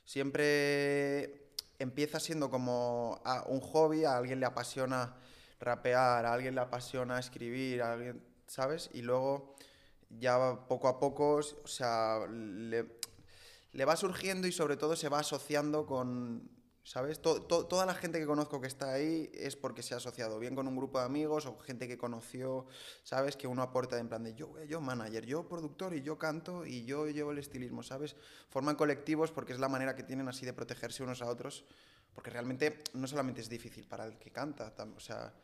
Siempre 0.05 1.49
empieza 1.79 2.21
siendo 2.21 2.51
como 2.51 3.23
un 3.47 3.61
hobby, 3.61 4.05
a 4.05 4.17
alguien 4.17 4.41
le 4.41 4.47
apasiona 4.47 5.17
rapear, 5.59 6.27
a 6.27 6.33
alguien 6.35 6.55
le 6.55 6.61
apasiona 6.61 7.19
escribir, 7.19 7.83
a 7.83 7.95
alguien, 7.95 8.23
¿sabes? 8.47 8.91
Y 8.93 9.01
luego 9.01 9.57
ya 10.11 10.67
poco 10.69 10.89
a 10.89 11.01
poco, 11.01 11.37
o 11.37 11.67
sea, 11.67 12.27
le 12.29 13.85
va 13.87 13.97
surgiendo 13.97 14.47
y 14.47 14.53
sobre 14.53 14.77
todo 14.77 14.97
se 14.97 15.09
va 15.09 15.21
asociando 15.21 15.87
con, 15.87 16.54
¿sabes? 16.85 17.21
To- 17.21 17.43
to- 17.43 17.67
toda 17.67 17.87
la 17.87 17.95
gente 17.95 18.19
que 18.21 18.27
conozco 18.27 18.61
que 18.61 18.67
está 18.69 18.93
ahí 18.93 19.31
es 19.35 19.57
porque 19.57 19.83
se 19.83 19.95
ha 19.95 19.97
asociado 19.97 20.39
bien 20.39 20.55
con 20.55 20.69
un 20.69 20.77
grupo 20.77 20.99
de 21.01 21.07
amigos 21.07 21.47
o 21.47 21.59
gente 21.59 21.89
que 21.89 21.99
conoció, 21.99 22.67
¿sabes? 23.03 23.37
Que 23.37 23.47
uno 23.49 23.63
aporta 23.63 23.99
en 23.99 24.09
plan 24.09 24.23
de 24.23 24.35
yo, 24.35 24.63
yo 24.65 24.81
manager, 24.81 25.25
yo 25.27 25.49
productor 25.49 25.95
y 25.95 26.03
yo 26.03 26.19
canto 26.19 26.65
y 26.67 26.85
yo 26.85 27.07
llevo 27.09 27.33
el 27.33 27.39
estilismo, 27.39 27.83
¿sabes? 27.83 28.15
Forman 28.51 28.77
colectivos 28.77 29.33
porque 29.33 29.53
es 29.55 29.59
la 29.59 29.69
manera 29.69 29.97
que 29.97 30.03
tienen 30.05 30.29
así 30.29 30.47
de 30.47 30.53
protegerse 30.53 31.03
unos 31.03 31.23
a 31.23 31.27
otros, 31.27 31.65
porque 32.15 32.31
realmente 32.31 32.83
no 32.93 33.07
solamente 33.09 33.41
es 33.41 33.49
difícil 33.49 33.87
para 33.89 34.05
el 34.07 34.19
que 34.19 34.31
canta, 34.31 34.73
o 34.97 35.01
sea, 35.01 35.35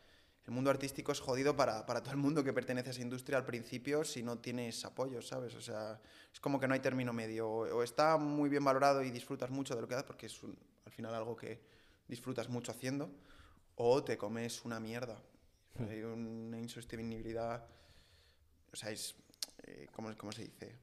el 0.47 0.53
mundo 0.53 0.71
artístico 0.71 1.13
es 1.13 1.21
jodido 1.21 1.55
para, 1.57 1.85
para 1.87 2.01
todo 2.03 2.13
el 2.13 2.17
mundo 2.17 2.43
que 2.43 2.53
pertenece 2.53 2.89
a 2.89 2.93
esa 2.93 3.03
industria 3.03 3.39
al 3.39 3.45
principio 3.45 4.05
si 4.05 4.23
no 4.23 4.39
tienes 4.39 4.85
apoyo, 4.85 5.21
¿sabes? 5.23 5.55
O 5.55 5.61
sea, 5.61 6.01
es 6.33 6.41
como 6.41 6.59
que 6.59 6.67
no 6.67 6.75
hay 6.75 6.81
término 6.81 7.13
medio. 7.13 7.49
O, 7.49 7.77
o 7.77 7.83
está 7.83 8.17
muy 8.17 8.49
bien 8.49 8.65
valorado 8.65 9.03
y 9.03 9.11
disfrutas 9.11 9.51
mucho 9.51 9.75
de 9.75 9.83
lo 9.83 9.89
que 9.89 9.95
haces, 9.95 10.07
porque 10.07 10.27
es 10.27 10.43
un- 10.43 10.57
al 10.85 10.93
final 10.93 11.15
algo 11.15 11.37
que 11.37 11.61
disfrutas 12.09 12.49
mucho 12.49 12.73
haciendo, 12.73 13.11
o 13.77 14.03
te 14.05 14.19
comes 14.19 14.65
una 14.65 14.81
mierda. 14.81 15.21
Hay 15.79 16.03
una 16.03 16.59
insostenibilidad. 16.59 17.65
O 18.73 18.77
sea, 18.77 18.91
es. 18.91 19.15
eh, 19.65 19.87
¿cómo, 19.93 20.17
cómo 20.17 20.33
se 20.33 20.43
dice? 20.43 20.77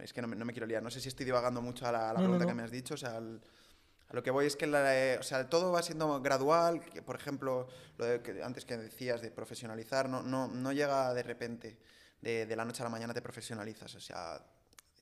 Es 0.00 0.12
que 0.12 0.20
no 0.20 0.28
me, 0.28 0.36
no 0.36 0.44
me 0.44 0.52
quiero 0.52 0.66
liar. 0.66 0.82
No 0.82 0.90
sé 0.90 1.00
si 1.00 1.08
estoy 1.08 1.24
divagando 1.24 1.62
mucho 1.62 1.86
a 1.86 1.92
la, 1.92 2.10
a 2.10 2.12
la 2.12 2.20
No, 2.20 2.20
no, 2.20 2.22
pregunta 2.24 2.44
no. 2.44 2.48
que 2.50 2.54
me 2.54 2.62
has 2.62 2.70
dicho. 2.70 2.94
O 2.94 2.98
sea, 2.98 3.16
a 3.16 4.14
lo 4.14 4.22
que 4.22 4.30
voy 4.30 4.46
es 4.46 4.54
que 4.56 4.66
la, 4.66 4.94
eh, 4.96 5.18
o 5.18 5.22
sea, 5.22 5.48
todo 5.48 5.72
va 5.72 5.82
siendo 5.82 6.20
gradual, 6.20 6.80
que, 6.84 7.02
por 7.02 7.16
ejemplo, 7.16 7.66
lo 7.96 8.04
de 8.04 8.22
que 8.22 8.42
antes 8.42 8.64
que 8.64 8.76
decías 8.76 9.20
de 9.22 9.30
profesionalizar, 9.30 10.08
no, 10.08 10.22
no, 10.22 10.46
no 10.48 10.72
llega 10.72 11.12
de 11.14 11.22
repente, 11.22 11.78
de, 12.20 12.46
de 12.46 12.56
la 12.56 12.64
noche 12.64 12.82
a 12.82 12.84
la 12.84 12.90
mañana 12.90 13.14
te 13.14 13.22
profesionalizas, 13.22 13.94
o 13.94 14.00
sea, 14.00 14.40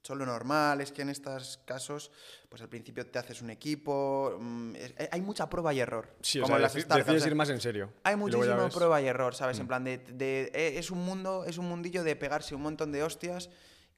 son 0.04 0.18
lo 0.18 0.26
normal, 0.26 0.82
es 0.82 0.92
que 0.92 1.00
en 1.00 1.08
estos 1.08 1.58
casos, 1.64 2.10
pues 2.50 2.60
al 2.60 2.68
principio 2.68 3.06
te 3.06 3.18
haces 3.18 3.40
un 3.40 3.48
equipo, 3.48 4.36
mm, 4.38 4.76
es- 4.76 4.94
hay 5.10 5.22
mucha 5.22 5.48
prueba 5.48 5.72
y 5.72 5.80
error, 5.80 6.14
Sí, 6.20 6.38
o 6.38 6.42
como 6.42 6.50
sea, 6.52 6.56
en 6.56 6.62
las 6.62 6.76
deci- 6.76 6.80
startups, 6.82 7.06
decides 7.06 7.22
o 7.22 7.24
sea, 7.24 7.30
ir 7.30 7.34
más 7.34 7.48
en 7.50 7.60
serio. 7.60 7.90
hay 8.02 8.16
muchísima 8.16 8.68
prueba 8.74 9.00
y 9.00 9.06
error, 9.06 9.34
¿sabes? 9.34 9.58
En 9.60 9.66
plan 9.66 9.82
de, 9.84 9.96
de- 9.98 10.50
eh, 10.54 10.78
es 10.78 10.90
un 10.90 10.98
mundo, 10.98 11.46
es 11.46 11.56
un 11.56 11.66
mundillo 11.68 12.04
de 12.04 12.16
pegarse 12.16 12.54
un 12.54 12.60
montón 12.60 12.92
de 12.92 13.02
hostias 13.02 13.48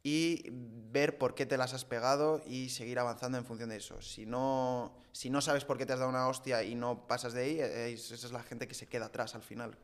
y 0.05 0.45
ver 0.93 1.19
por 1.19 1.35
qué 1.35 1.45
te 1.45 1.57
las 1.57 1.75
has 1.75 1.85
pegado 1.85 2.41
y 2.47 2.69
seguir 2.69 3.01
avanzando 3.01 3.37
en 3.39 3.45
función 3.45 3.71
de 3.71 3.77
eso. 3.79 4.01
Si 4.01 4.27
no, 4.27 4.95
si 5.11 5.29
no 5.29 5.41
sabes 5.41 5.65
por 5.65 5.77
qué 5.77 5.87
te 5.87 5.93
has 5.95 5.99
dado 5.99 6.11
una 6.11 6.29
hostia 6.29 6.63
y 6.63 6.77
no 6.77 7.09
pasas 7.09 7.33
de 7.33 7.43
ahí, 7.43 7.59
eh, 7.61 7.93
es- 7.93 8.13
esa 8.13 8.27
es 8.29 8.33
la 8.33 8.45
gente 8.45 8.69
que 8.69 8.75
se 8.75 8.87
queda 8.87 9.07
atrás 9.07 9.35
al 9.35 9.43
final. 9.43 9.77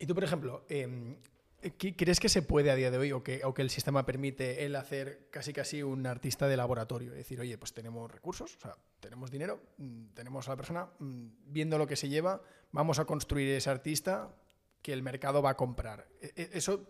Y 0.00 0.06
tú, 0.06 0.14
por 0.16 0.24
ejemplo, 0.24 0.64
eh, 0.68 0.88
¿qué- 1.22 1.33
¿crees 1.72 2.20
que 2.20 2.28
se 2.28 2.42
puede 2.42 2.70
a 2.70 2.74
día 2.74 2.90
de 2.90 2.98
hoy 2.98 3.12
o 3.12 3.22
que, 3.22 3.44
o 3.44 3.54
que 3.54 3.62
el 3.62 3.70
sistema 3.70 4.04
permite 4.06 4.64
el 4.64 4.76
hacer 4.76 5.28
casi 5.30 5.52
casi 5.52 5.82
un 5.82 6.06
artista 6.06 6.48
de 6.48 6.56
laboratorio? 6.56 7.10
Es 7.12 7.18
decir, 7.18 7.40
oye, 7.40 7.56
pues 7.58 7.72
tenemos 7.72 8.10
recursos, 8.10 8.56
o 8.56 8.60
sea, 8.60 8.76
tenemos 9.00 9.30
dinero, 9.30 9.60
mm, 9.78 10.06
tenemos 10.14 10.46
a 10.48 10.52
la 10.52 10.56
persona, 10.56 10.88
mm, 10.98 11.26
viendo 11.46 11.78
lo 11.78 11.86
que 11.86 11.96
se 11.96 12.08
lleva, 12.08 12.42
vamos 12.72 12.98
a 12.98 13.04
construir 13.04 13.48
ese 13.54 13.70
artista 13.70 14.34
que 14.82 14.92
el 14.92 15.02
mercado 15.02 15.42
va 15.42 15.50
a 15.50 15.56
comprar. 15.56 16.06
E- 16.20 16.32
e- 16.36 16.50
¿Eso 16.54 16.86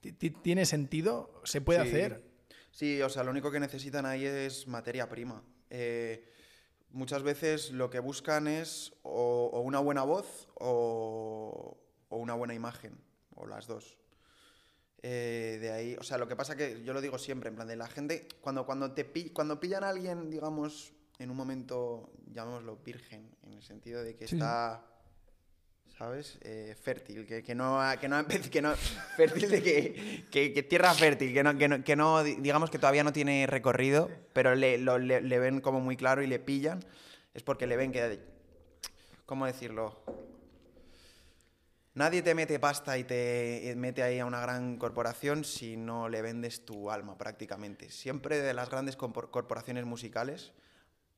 ti- 0.00 0.12
ti- 0.12 0.30
tiene 0.30 0.66
sentido? 0.66 1.40
¿Se 1.44 1.60
puede 1.60 1.82
Sí. 1.82 1.88
hacer? 1.88 2.22
Sí, 2.70 3.00
o 3.02 3.08
sea, 3.08 3.22
lo 3.24 3.30
único 3.30 3.50
que 3.50 3.60
necesitan 3.60 4.04
ahí 4.06 4.24
es 4.24 4.66
materia 4.66 5.08
prima. 5.08 5.42
Eh, 5.70 6.28
muchas 6.90 7.22
veces 7.22 7.70
lo 7.72 7.88
que 7.90 8.00
buscan 8.00 8.46
es 8.48 8.92
o, 9.02 9.50
o 9.52 9.60
una 9.60 9.78
buena 9.80 10.02
voz 10.02 10.48
o, 10.54 11.78
o 12.08 12.16
una 12.16 12.34
buena 12.34 12.54
imagen, 12.54 12.98
o 13.34 13.46
las 13.46 13.66
dos. 13.66 13.96
Eh, 15.02 15.58
de 15.60 15.70
ahí, 15.72 15.96
o 15.98 16.02
sea, 16.02 16.18
lo 16.18 16.26
que 16.26 16.36
pasa 16.36 16.56
que 16.56 16.82
yo 16.82 16.92
lo 16.92 17.00
digo 17.00 17.18
siempre, 17.18 17.48
en 17.50 17.54
plan 17.56 17.68
de 17.68 17.76
la 17.76 17.86
gente, 17.86 18.26
cuando, 18.40 18.64
cuando, 18.66 18.92
te 18.92 19.04
cuando 19.32 19.60
pillan 19.60 19.84
a 19.84 19.90
alguien, 19.90 20.30
digamos, 20.30 20.92
en 21.18 21.30
un 21.30 21.36
momento, 21.36 22.10
llamémoslo 22.32 22.76
virgen, 22.78 23.30
en 23.44 23.52
el 23.52 23.62
sentido 23.62 24.02
de 24.02 24.16
que 24.16 24.26
Sí, 24.26 24.34
está, 24.36 24.84
¿sabes? 25.98 26.38
Eh, 26.42 26.74
fértil, 26.80 27.26
que, 27.26 27.42
que 27.42 27.54
no 27.54 27.80
ha, 27.80 27.98
que 27.98 28.08
no 28.08 28.16
ha 28.16 28.26
que 28.26 28.60
no, 28.62 28.74
fértil 29.16 29.50
de 29.50 29.62
que, 29.62 30.26
que, 30.30 30.52
que 30.52 30.62
tierra 30.62 30.92
fértil, 30.94 31.32
que 31.32 31.42
no, 31.42 31.56
que, 31.56 31.68
no, 31.68 31.84
que 31.84 31.96
no, 31.96 32.22
di- 32.24 32.36
digamos 32.36 32.70
que 32.70 32.78
todavía 32.78 33.04
no 33.04 33.12
tiene 33.12 33.46
recorrido, 33.46 34.10
pero 34.32 34.54
le, 34.54 34.78
lo- 34.78 34.98
le, 34.98 35.20
le 35.20 35.38
ven 35.38 35.60
como 35.60 35.80
muy 35.80 35.96
claro 35.96 36.22
y 36.22 36.26
le 36.26 36.38
pillan, 36.38 36.84
es 37.34 37.42
porque 37.42 37.66
le 37.66 37.76
ven 37.76 37.92
que, 37.92 38.20
¿cómo 39.24 39.46
decirlo? 39.46 40.02
Nadie 41.96 42.20
te 42.20 42.34
mete 42.34 42.58
pasta 42.58 42.98
y 42.98 43.04
te 43.04 43.72
mete 43.74 44.02
ahí 44.02 44.18
a 44.18 44.26
una 44.26 44.38
gran 44.38 44.76
corporación 44.76 45.44
si 45.44 45.78
no 45.78 46.10
le 46.10 46.20
vendes 46.20 46.66
tu 46.66 46.90
alma 46.90 47.16
prácticamente. 47.16 47.90
Siempre 47.90 48.38
de 48.38 48.52
las 48.52 48.68
grandes 48.68 48.96
corporaciones 48.96 49.86
musicales 49.86 50.52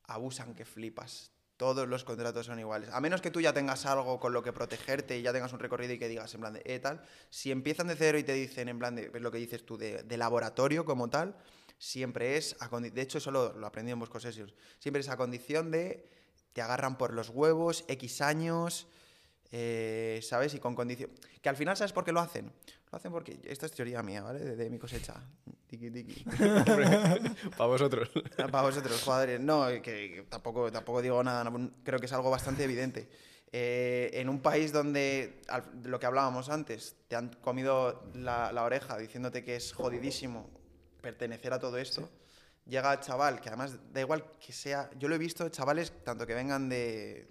abusan 0.04 0.54
que 0.54 0.64
flipas. 0.64 1.32
Todos 1.56 1.88
los 1.88 2.04
contratos 2.04 2.46
son 2.46 2.60
iguales. 2.60 2.90
A 2.92 3.00
menos 3.00 3.20
que 3.20 3.32
tú 3.32 3.40
ya 3.40 3.52
tengas 3.52 3.86
algo 3.86 4.20
con 4.20 4.32
lo 4.32 4.40
que 4.44 4.52
protegerte 4.52 5.18
y 5.18 5.22
ya 5.22 5.32
tengas 5.32 5.52
un 5.52 5.58
recorrido 5.58 5.94
y 5.94 5.98
que 5.98 6.06
digas 6.06 6.32
en 6.34 6.42
plan 6.42 6.52
de 6.52 6.62
eh, 6.64 6.78
tal. 6.78 7.02
Si 7.28 7.50
empiezan 7.50 7.88
de 7.88 7.96
cero 7.96 8.16
y 8.16 8.22
te 8.22 8.34
dicen 8.34 8.68
en 8.68 8.78
plan 8.78 8.94
de 8.94 9.10
lo 9.18 9.32
que 9.32 9.38
dices 9.38 9.66
tú 9.66 9.76
de, 9.76 10.04
laboratorio 10.16 10.84
como 10.84 11.10
tal, 11.10 11.36
siempre 11.76 12.36
es 12.36 12.56
a 12.60 12.68
de 12.68 13.02
hecho 13.02 13.18
eso 13.18 13.32
lo, 13.32 13.52
lo 13.52 13.66
aprendí 13.66 13.90
en 13.90 13.98
Bosco 13.98 14.20
Sessions. 14.20 14.54
Siempre 14.78 15.00
es 15.00 15.08
a 15.08 15.16
condición 15.16 15.72
de 15.72 16.08
te 16.52 16.62
agarran 16.62 16.96
por 16.96 17.12
los 17.12 17.30
huevos 17.30 17.84
X 17.88 18.20
años. 18.20 18.86
Eh, 19.50 20.20
¿Sabes? 20.22 20.54
Y 20.54 20.58
con 20.58 20.74
condición. 20.74 21.10
Que 21.40 21.48
al 21.48 21.56
final, 21.56 21.76
¿sabes 21.76 21.92
por 21.92 22.04
qué 22.04 22.12
lo 22.12 22.20
hacen? 22.20 22.52
Lo 22.90 22.96
hacen 22.98 23.10
porque. 23.12 23.38
Esta 23.44 23.66
es 23.66 23.72
teoría 23.72 24.02
mía, 24.02 24.22
¿vale? 24.22 24.40
De, 24.40 24.56
de 24.56 24.70
mi 24.70 24.78
cosecha. 24.78 25.14
Tiki, 25.66 25.90
tiki. 25.90 26.24
Para 27.56 27.66
vosotros. 27.66 28.10
Para 28.36 28.62
vosotros, 28.62 29.02
jugadores. 29.02 29.40
No, 29.40 29.66
que, 29.68 29.80
que 29.82 30.26
tampoco, 30.28 30.70
tampoco 30.72 31.00
digo 31.02 31.22
nada, 31.22 31.50
creo 31.84 31.98
que 31.98 32.06
es 32.06 32.12
algo 32.12 32.30
bastante 32.30 32.64
evidente. 32.64 33.08
Eh, 33.50 34.10
en 34.14 34.28
un 34.28 34.40
país 34.40 34.72
donde, 34.72 35.40
al- 35.48 35.64
lo 35.84 35.98
que 35.98 36.04
hablábamos 36.06 36.50
antes, 36.50 36.96
te 37.08 37.16
han 37.16 37.30
comido 37.40 38.10
la, 38.14 38.52
la 38.52 38.62
oreja 38.64 38.98
diciéndote 38.98 39.42
que 39.42 39.56
es 39.56 39.72
jodidísimo 39.72 40.50
pertenecer 41.00 41.54
a 41.54 41.58
todo 41.58 41.78
esto, 41.78 42.10
llega 42.66 42.92
el 42.92 43.00
chaval, 43.00 43.40
que 43.40 43.48
además 43.48 43.78
da 43.92 44.00
igual 44.02 44.30
que 44.44 44.52
sea, 44.52 44.90
yo 44.98 45.08
lo 45.08 45.14
he 45.14 45.18
visto, 45.18 45.48
chavales, 45.48 45.92
tanto 46.04 46.26
que 46.26 46.34
vengan 46.34 46.68
de, 46.68 47.30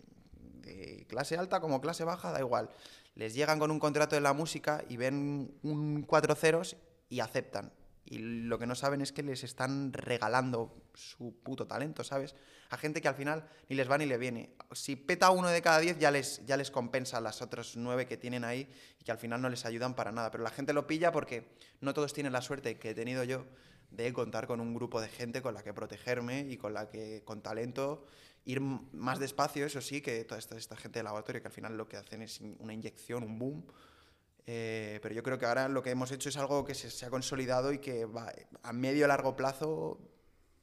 de 0.67 1.05
clase 1.07 1.37
alta 1.37 1.59
como 1.59 1.81
clase 1.81 2.03
baja, 2.03 2.31
da 2.31 2.39
igual. 2.39 2.69
Les 3.15 3.33
llegan 3.33 3.59
con 3.59 3.71
un 3.71 3.79
contrato 3.79 4.15
de 4.15 4.21
la 4.21 4.33
música 4.33 4.83
y 4.89 4.97
ven 4.97 5.57
un 5.63 6.03
cuatro 6.03 6.35
ceros 6.35 6.75
y 7.09 7.19
aceptan. 7.19 7.71
Y 8.09 8.19
lo 8.19 8.57
que 8.57 8.67
no 8.67 8.75
saben 8.75 9.01
es 9.01 9.11
que 9.11 9.21
les 9.21 9.43
están 9.43 9.91
regalando 9.91 10.73
su 10.93 11.35
puto 11.43 11.67
talento, 11.67 12.05
¿sabes? 12.05 12.35
A 12.69 12.77
gente 12.77 13.01
que 13.01 13.09
al 13.09 13.15
final 13.15 13.49
ni 13.67 13.75
les 13.75 13.89
va 13.89 13.97
ni 13.97 14.05
le 14.05 14.17
viene. 14.17 14.55
Si 14.71 14.95
peta 14.95 15.29
uno 15.31 15.49
de 15.49 15.61
cada 15.61 15.79
diez, 15.79 15.99
ya 15.99 16.09
les, 16.09 16.45
ya 16.45 16.55
les 16.55 16.71
compensa 16.71 17.19
las 17.19 17.41
otras 17.41 17.75
nueve 17.75 18.07
que 18.07 18.15
tienen 18.15 18.45
ahí 18.45 18.69
y 18.99 19.03
que 19.03 19.11
al 19.11 19.17
final 19.17 19.41
no 19.41 19.49
les 19.49 19.65
ayudan 19.65 19.93
para 19.93 20.13
nada. 20.13 20.31
Pero 20.31 20.43
la 20.43 20.51
gente 20.51 20.71
lo 20.71 20.87
pilla 20.87 21.11
porque 21.11 21.49
no 21.81 21.93
todos 21.93 22.13
tienen 22.13 22.31
la 22.31 22.41
suerte 22.41 22.77
que 22.77 22.91
he 22.91 22.95
tenido 22.95 23.25
yo 23.25 23.45
de 23.91 24.13
contar 24.13 24.47
con 24.47 24.61
un 24.61 24.73
grupo 24.73 25.01
de 25.01 25.09
gente 25.09 25.41
con 25.41 25.53
la 25.53 25.63
que 25.63 25.73
protegerme 25.73 26.41
y 26.41 26.57
con 26.57 26.73
la 26.73 26.89
que, 26.89 27.23
con 27.25 27.41
talento, 27.41 28.05
ir 28.47 28.61
más 28.61 29.19
despacio, 29.19 29.65
eso 29.65 29.81
sí, 29.81 30.01
que 30.01 30.23
toda 30.23 30.39
esta, 30.39 30.57
esta 30.57 30.75
gente 30.77 30.99
de 30.99 31.03
laboratorio 31.03 31.41
que 31.41 31.47
al 31.47 31.53
final 31.53 31.77
lo 31.77 31.87
que 31.87 31.97
hacen 31.97 32.21
es 32.21 32.41
una 32.59 32.73
inyección, 32.73 33.23
un 33.23 33.37
boom. 33.37 33.65
Eh, 34.45 34.99
pero 35.03 35.13
yo 35.13 35.21
creo 35.21 35.37
que 35.37 35.45
ahora 35.45 35.67
lo 35.67 35.83
que 35.83 35.91
hemos 35.91 36.09
hecho 36.11 36.29
es 36.29 36.37
algo 36.37 36.63
que 36.63 36.73
se, 36.73 36.89
se 36.89 37.05
ha 37.05 37.09
consolidado 37.09 37.73
y 37.73 37.79
que 37.79 38.05
va, 38.05 38.31
a 38.63 38.71
medio 38.71 39.03
y 39.03 39.07
largo 39.07 39.35
plazo 39.35 39.99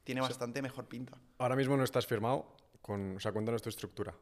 tiene 0.03 0.21
bastante 0.21 0.63
mejor 0.63 0.87
pinta. 0.87 1.17
Ahora 1.37 1.55
mismo 1.55 1.77
no 1.77 1.83
estás 1.83 2.07
firmado. 2.07 2.55
Con, 2.81 3.17
o 3.17 3.19
sea, 3.19 3.31
cuéntanos 3.31 3.61
tu 3.61 3.69
estructura. 3.69 4.15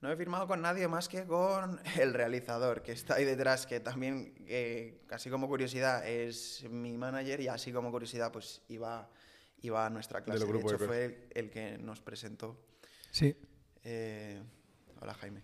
No 0.00 0.10
he 0.10 0.16
firmado 0.16 0.46
con 0.46 0.60
nadie 0.60 0.88
más 0.88 1.08
que 1.08 1.24
con 1.24 1.80
el 1.98 2.14
realizador 2.14 2.82
que 2.82 2.92
está 2.92 3.14
ahí 3.14 3.24
detrás, 3.24 3.66
que 3.66 3.80
también, 3.80 4.34
eh, 4.46 5.02
así 5.10 5.30
como 5.30 5.48
curiosidad, 5.48 6.06
es 6.06 6.64
mi 6.68 6.96
manager 6.96 7.40
y 7.40 7.48
así 7.48 7.72
como 7.72 7.90
curiosidad, 7.90 8.30
pues 8.32 8.62
iba, 8.68 9.08
iba 9.62 9.86
a 9.86 9.90
nuestra 9.90 10.22
clase. 10.22 10.44
De 10.44 10.58
hecho, 10.58 10.78
de 10.78 10.86
fue 10.86 11.04
el, 11.04 11.28
el 11.34 11.50
que 11.50 11.78
nos 11.78 12.00
presentó. 12.00 12.56
Sí. 13.10 13.36
Eh, 13.84 14.40
hola, 15.00 15.14
Jaime. 15.14 15.42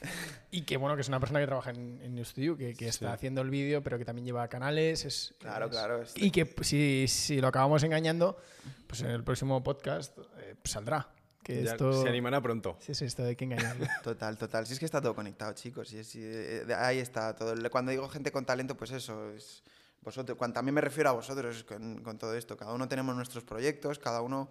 Y 0.50 0.62
que 0.62 0.76
bueno, 0.76 0.94
que 0.94 1.02
es 1.02 1.08
una 1.08 1.18
persona 1.20 1.40
que 1.40 1.46
trabaja 1.46 1.70
en, 1.70 2.00
en 2.02 2.18
estudio, 2.18 2.56
que, 2.56 2.72
que 2.74 2.86
está 2.88 3.12
haciendo 3.12 3.40
el 3.42 3.50
vídeo, 3.50 3.82
pero 3.82 3.98
que 3.98 4.04
también 4.04 4.24
lleva 4.26 4.46
canales. 4.48 5.04
Es, 5.04 5.34
Claro, 5.38 5.66
es- 5.66 5.70
claro, 5.72 6.02
este- 6.02 6.24
Y 6.24 6.30
que 6.30 6.54
si, 6.62 7.06
si 7.08 7.40
lo 7.40 7.48
acabamos 7.48 7.82
engañando, 7.82 8.38
pues 8.86 9.00
en 9.02 9.08
el 9.10 9.24
próximo 9.24 9.62
podcast 9.62 10.16
eh, 10.38 10.54
saldrá. 10.64 11.10
Que 11.42 11.64
Ya 11.64 11.72
esto. 11.72 12.02
Se 12.02 12.08
animará 12.08 12.40
pronto. 12.40 12.76
Sí, 12.80 12.94
sí, 12.94 13.04
esto 13.06 13.24
hay 13.24 13.34
que 13.36 13.44
engañarlo. 13.44 13.86
Total, 14.04 14.36
total. 14.38 14.66
Si 14.66 14.74
es 14.74 14.78
que 14.78 14.84
está 14.84 15.00
todo 15.00 15.14
conectado, 15.14 15.52
chicos. 15.54 15.88
Si 15.88 15.98
eh, 16.22 16.64
ahí 16.76 16.98
está 16.98 17.34
todo. 17.34 17.54
Cuando 17.70 17.90
digo 17.90 18.08
gente 18.08 18.30
con 18.30 18.44
talento, 18.44 18.76
pues 18.76 18.90
eso. 18.92 19.30
Es, 19.32 19.62
vosotros, 20.02 20.38
cuando, 20.38 20.54
también 20.54 20.74
me 20.74 20.80
refiero 20.80 21.10
a 21.10 21.12
vosotros 21.12 21.64
con, 21.64 22.02
con, 22.02 22.18
todo 22.18 22.34
esto. 22.34 22.56
Cada 22.56 22.72
uno 22.72 22.88
tenemos 22.88 23.14
nuestros 23.14 23.44
proyectos, 23.44 23.98
cada 23.98 24.22
uno... 24.22 24.48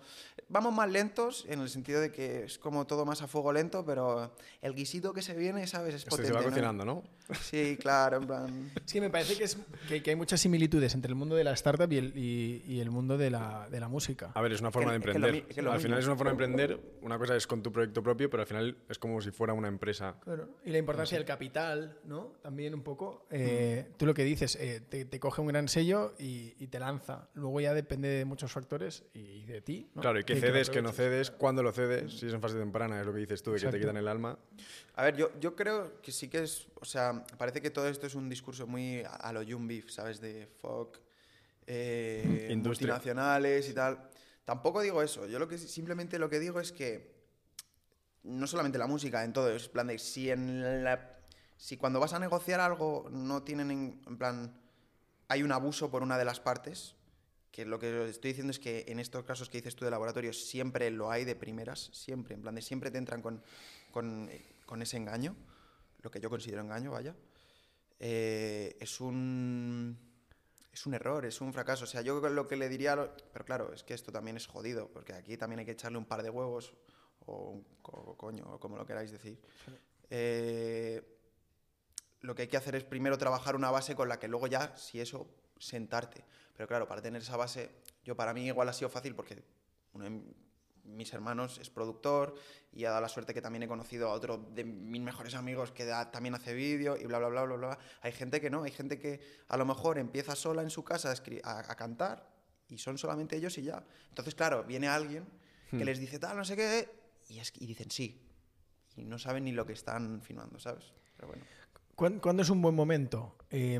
Vamos 0.49 0.73
más 0.73 0.89
lentos 0.89 1.45
en 1.47 1.61
el 1.61 1.69
sentido 1.69 1.99
de 1.99 2.11
que 2.11 2.43
es 2.45 2.59
como 2.59 2.85
todo 2.85 3.05
más 3.05 3.21
a 3.21 3.27
fuego 3.27 3.51
lento, 3.51 3.85
pero 3.85 4.31
el 4.61 4.73
guisito 4.75 5.13
que 5.13 5.21
se 5.21 5.35
viene, 5.35 5.65
¿sabes? 5.67 5.95
Es 5.95 6.05
potente. 6.05 6.27
Se 6.27 6.33
va 6.33 6.43
cocinando, 6.43 6.85
¿no? 6.85 7.03
Sí, 7.41 7.77
claro, 7.79 8.17
en 8.17 8.27
plan... 8.27 8.71
Sí, 8.85 9.01
me 9.01 9.09
parece 9.09 9.35
que, 9.37 9.43
es, 9.43 9.57
que, 9.87 10.01
que, 10.01 10.11
hay 10.11 10.15
muchas 10.15 10.39
similitudes 10.39 10.93
entre 10.93 11.09
el 11.09 11.15
mundo 11.15 11.35
de 11.35 11.43
la 11.43 11.53
startup 11.53 11.91
y 11.91 11.97
el, 11.97 12.17
y, 12.17 12.63
y 12.67 12.79
el 12.79 12.89
mundo 12.89 13.17
de 13.17 13.29
la, 13.29 13.67
de 13.69 13.79
la, 13.79 13.87
música. 13.87 14.31
A 14.33 14.41
ver, 14.41 14.53
es 14.53 14.61
una 14.61 14.71
forma 14.71 14.91
de 14.91 14.97
emprender. 14.97 15.45
Que 15.47 15.61
lo, 15.61 15.71
al 15.71 15.79
final 15.79 15.99
es 15.99 16.05
una 16.05 16.15
forma 16.15 16.31
de 16.31 16.43
emprender. 16.43 16.79
Una 17.01 17.17
cosa 17.17 17.35
es 17.35 17.47
con 17.47 17.61
tu 17.61 17.71
proyecto 17.71 18.01
propio, 18.03 18.29
pero 18.29 18.41
al 18.41 18.47
final 18.47 18.77
es 18.87 18.99
como 18.99 19.21
si 19.21 19.31
fuera 19.31 19.53
una 19.53 19.67
empresa. 19.67 20.15
Claro. 20.23 20.49
Y 20.65 20.71
la 20.71 20.77
importancia 20.77 21.17
del 21.17 21.25
capital, 21.25 21.97
¿no? 22.05 22.33
También 22.41 22.73
un 22.73 22.83
poco. 22.83 23.25
Eh, 23.29 23.87
mm. 23.89 23.97
Tú 23.97 24.05
lo 24.05 24.13
que 24.13 24.23
dices, 24.23 24.55
eh, 24.55 24.81
te, 24.87 25.05
te 25.05 25.19
coge 25.37 25.41
un 25.41 25.47
gran 25.47 25.67
sello 25.67 26.15
y, 26.17 26.55
y, 26.57 26.67
te 26.67 26.79
lanza. 26.79 27.29
Luego 27.35 27.61
ya 27.61 27.73
depende 27.75 28.07
de 28.07 28.25
muchos 28.25 28.51
factores 28.51 29.03
y 29.13 29.45
de 29.45 29.61
ti. 29.61 29.91
¿no? 29.93 30.01
Claro, 30.01 30.19
y 30.19 30.23
que 30.23 30.35
cedes, 30.35 30.71
que, 30.71 30.81
no 30.81 30.91
cedes, 30.91 31.29
cuándo 31.29 31.61
lo 31.61 31.71
cedes, 31.71 32.17
si 32.17 32.25
es 32.25 32.33
en 32.33 32.41
fase 32.41 32.57
temprana, 32.57 32.99
es 32.99 33.05
lo 33.05 33.13
que 33.13 33.19
dices 33.19 33.43
tú, 33.43 33.51
de 33.51 33.57
Exacto. 33.57 33.73
que 33.73 33.77
te 33.77 33.85
quitan 33.85 33.97
el 33.97 34.07
alma. 34.07 34.39
A 34.95 35.03
ver, 35.03 35.15
yo, 35.15 35.29
yo 35.39 35.55
creo 35.55 36.01
que 36.01 36.11
sí 36.11 36.27
que 36.27 36.41
es, 36.43 36.67
o 36.81 36.85
sea, 36.85 37.23
parece 37.37 37.61
que 37.61 37.69
todo 37.69 37.87
esto 37.87 38.07
es 38.07 38.15
un 38.15 38.29
discurso 38.29 38.65
muy 38.65 39.03
a 39.05 39.31
lo 39.31 39.43
Young 39.43 39.67
Beef, 39.67 39.91
¿sabes? 39.91 40.19
De 40.19 40.47
fuck, 40.59 40.97
eh, 41.67 42.59
multinacionales 42.63 43.69
y 43.69 43.73
tal. 43.73 44.09
Tampoco 44.43 44.81
digo 44.81 45.03
eso, 45.03 45.27
yo 45.27 45.37
lo 45.37 45.47
que 45.47 45.59
simplemente 45.59 46.17
lo 46.17 46.29
que 46.29 46.39
digo 46.39 46.59
es 46.59 46.71
que 46.71 47.15
no 48.23 48.47
solamente 48.47 48.79
la 48.79 48.87
música, 48.87 49.23
en 49.23 49.33
todo, 49.33 49.51
es 49.51 49.69
plan 49.69 49.85
de 49.85 49.99
si 49.99 50.31
en 50.31 50.83
la, 50.83 51.19
si 51.57 51.77
cuando 51.77 51.99
vas 51.99 52.13
a 52.13 52.19
negociar 52.19 52.59
algo 52.59 53.07
no 53.11 53.43
tienen 53.43 53.69
en, 53.69 54.01
en 54.07 54.17
plan 54.17 54.66
hay 55.27 55.43
un 55.43 55.51
abuso 55.51 55.91
por 55.91 56.03
una 56.03 56.17
de 56.17 56.25
las 56.25 56.39
partes, 56.39 56.95
que 57.51 57.65
lo 57.65 57.79
que 57.79 58.09
estoy 58.09 58.31
diciendo 58.31 58.51
es 58.51 58.59
que 58.59 58.85
en 58.87 58.99
estos 58.99 59.23
casos 59.23 59.49
que 59.49 59.57
dices 59.57 59.75
tú 59.75 59.85
de 59.85 59.91
laboratorio 59.91 60.31
siempre 60.33 60.91
lo 60.91 61.09
hay 61.09 61.25
de 61.25 61.35
primeras, 61.35 61.89
siempre, 61.93 62.35
en 62.35 62.41
plan 62.41 62.55
de 62.55 62.61
siempre 62.61 62.91
te 62.91 62.97
entran 62.97 63.21
con, 63.21 63.41
con, 63.91 64.29
con 64.65 64.81
ese 64.81 64.97
engaño, 64.97 65.35
lo 66.01 66.11
que 66.11 66.19
yo 66.19 66.29
considero 66.29 66.61
engaño, 66.61 66.91
vaya, 66.91 67.15
eh, 67.99 68.77
es 68.79 69.01
un 69.01 69.97
es 70.71 70.85
un 70.85 70.93
error, 70.93 71.25
es 71.25 71.41
un 71.41 71.51
fracaso. 71.53 71.85
O 71.85 71.87
sea, 71.87 72.01
yo 72.01 72.19
lo 72.29 72.47
que 72.47 72.55
le 72.55 72.69
diría, 72.69 72.95
pero 73.33 73.45
claro, 73.45 73.73
es 73.73 73.83
que 73.83 73.95
esto 73.95 74.11
también 74.11 74.37
es 74.37 74.45
jodido, 74.45 74.87
porque 74.89 75.13
aquí 75.13 75.35
también 75.35 75.59
hay 75.59 75.65
que 75.65 75.71
echarle 75.71 75.97
un 75.97 76.05
par 76.05 76.21
de 76.21 76.29
huevos, 76.29 76.73
o, 77.25 77.49
un 77.49 77.63
co 77.81 78.15
coño, 78.15 78.45
o 78.45 78.59
como 78.59 78.77
lo 78.77 78.85
queráis 78.85 79.11
decir. 79.11 79.39
Sí. 79.65 79.71
Eh, 80.11 81.16
lo 82.27 82.35
que 82.35 82.41
hay 82.43 82.47
que 82.49 82.57
hacer 82.57 82.75
es 82.75 82.83
primero 82.83 83.17
trabajar 83.17 83.55
una 83.55 83.71
base 83.71 83.95
con 83.95 84.09
la 84.09 84.19
que 84.19 84.27
luego 84.27 84.47
ya, 84.47 84.75
si 84.75 84.99
eso, 84.99 85.29
sentarte. 85.57 86.25
Pero 86.55 86.67
claro, 86.67 86.85
para 86.85 87.01
tener 87.01 87.21
esa 87.21 87.37
base, 87.37 87.71
yo 88.03 88.17
para 88.17 88.33
mí 88.33 88.45
igual 88.45 88.67
ha 88.67 88.73
sido 88.73 88.89
fácil 88.89 89.15
porque 89.15 89.41
uno 89.93 90.03
de 90.03 90.21
mis 90.83 91.13
hermanos 91.13 91.57
es 91.57 91.69
productor 91.69 92.35
y 92.73 92.83
ha 92.83 92.89
dado 92.89 93.01
la 93.01 93.07
suerte 93.07 93.33
que 93.33 93.41
también 93.41 93.63
he 93.63 93.67
conocido 93.69 94.09
a 94.09 94.11
otro 94.11 94.37
de 94.37 94.65
mis 94.65 95.01
mejores 95.01 95.35
amigos 95.35 95.71
que 95.71 95.85
da, 95.85 96.11
también 96.11 96.35
hace 96.35 96.53
vídeo 96.53 96.97
y 96.97 97.05
bla, 97.05 97.17
bla, 97.17 97.29
bla, 97.29 97.43
bla, 97.43 97.55
bla. 97.55 97.79
Hay 98.01 98.11
gente 98.11 98.41
que 98.41 98.49
no, 98.49 98.63
hay 98.63 98.71
gente 98.71 98.99
que 98.99 99.21
a 99.47 99.55
lo 99.55 99.65
mejor 99.65 99.97
empieza 99.97 100.35
sola 100.35 100.61
en 100.63 100.69
su 100.69 100.83
casa 100.83 101.13
a, 101.13 101.49
a, 101.49 101.71
a 101.71 101.75
cantar 101.75 102.29
y 102.67 102.77
son 102.77 102.97
solamente 102.97 103.37
ellos 103.37 103.57
y 103.57 103.63
ya. 103.63 103.81
Entonces, 104.09 104.35
claro, 104.35 104.65
viene 104.65 104.89
alguien 104.89 105.25
que 105.69 105.77
hmm. 105.77 105.83
les 105.83 105.99
dice 105.99 106.19
tal, 106.19 106.35
no 106.35 106.43
sé 106.43 106.57
qué, 106.57 106.89
y, 107.29 107.39
es, 107.39 107.53
y 107.57 107.67
dicen 107.67 107.89
sí. 107.89 108.21
Y 108.97 109.05
no 109.05 109.17
saben 109.17 109.45
ni 109.45 109.53
lo 109.53 109.65
que 109.65 109.73
están 109.73 110.21
filmando, 110.21 110.59
¿sabes? 110.59 110.91
Pero 111.15 111.29
bueno. 111.29 111.45
¿Cuándo, 111.97 112.21
¿Cuándo, 112.21 112.43
es 112.43 112.51
un 112.51 112.61
buen 112.61 112.75
momento 112.75 113.35
eh, 113.49 113.79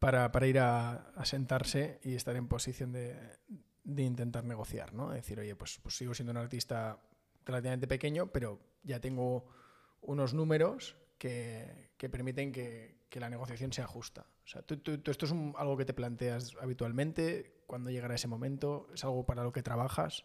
para, 0.00 0.32
para, 0.32 0.46
ir 0.48 0.58
a, 0.58 1.14
sentarse 1.22 2.00
y 2.02 2.16
estar 2.16 2.34
en 2.34 2.48
posición 2.48 2.90
de, 2.90 3.14
de, 3.84 4.02
intentar 4.02 4.42
negociar? 4.42 4.92
¿no? 4.92 5.10
Decir, 5.10 5.38
oye, 5.38 5.54
pues, 5.54 5.78
pues, 5.80 5.96
sigo 5.96 6.14
siendo 6.14 6.32
un 6.32 6.38
artista 6.38 6.98
relativamente 7.44 7.86
pequeño, 7.86 8.26
pero 8.32 8.58
ya 8.82 8.98
tengo 8.98 9.46
unos 10.00 10.34
números 10.34 10.96
que, 11.16 11.92
que 11.96 12.08
permiten 12.08 12.50
que, 12.50 13.02
la 13.12 13.30
negociación 13.30 13.72
sea 13.72 13.86
justa. 13.86 14.26
O 14.44 14.48
sea, 14.48 14.62
¿tú, 14.62 15.00
esto 15.06 15.26
es 15.26 15.32
algo 15.56 15.76
que 15.76 15.84
te 15.84 15.94
planteas 15.94 16.56
habitualmente? 16.60 17.62
¿Cuándo 17.68 17.88
llegará 17.90 18.16
ese 18.16 18.26
momento? 18.26 18.88
¿Es 18.92 19.04
algo 19.04 19.24
para 19.24 19.44
lo 19.44 19.52
que 19.52 19.62
trabajas? 19.62 20.24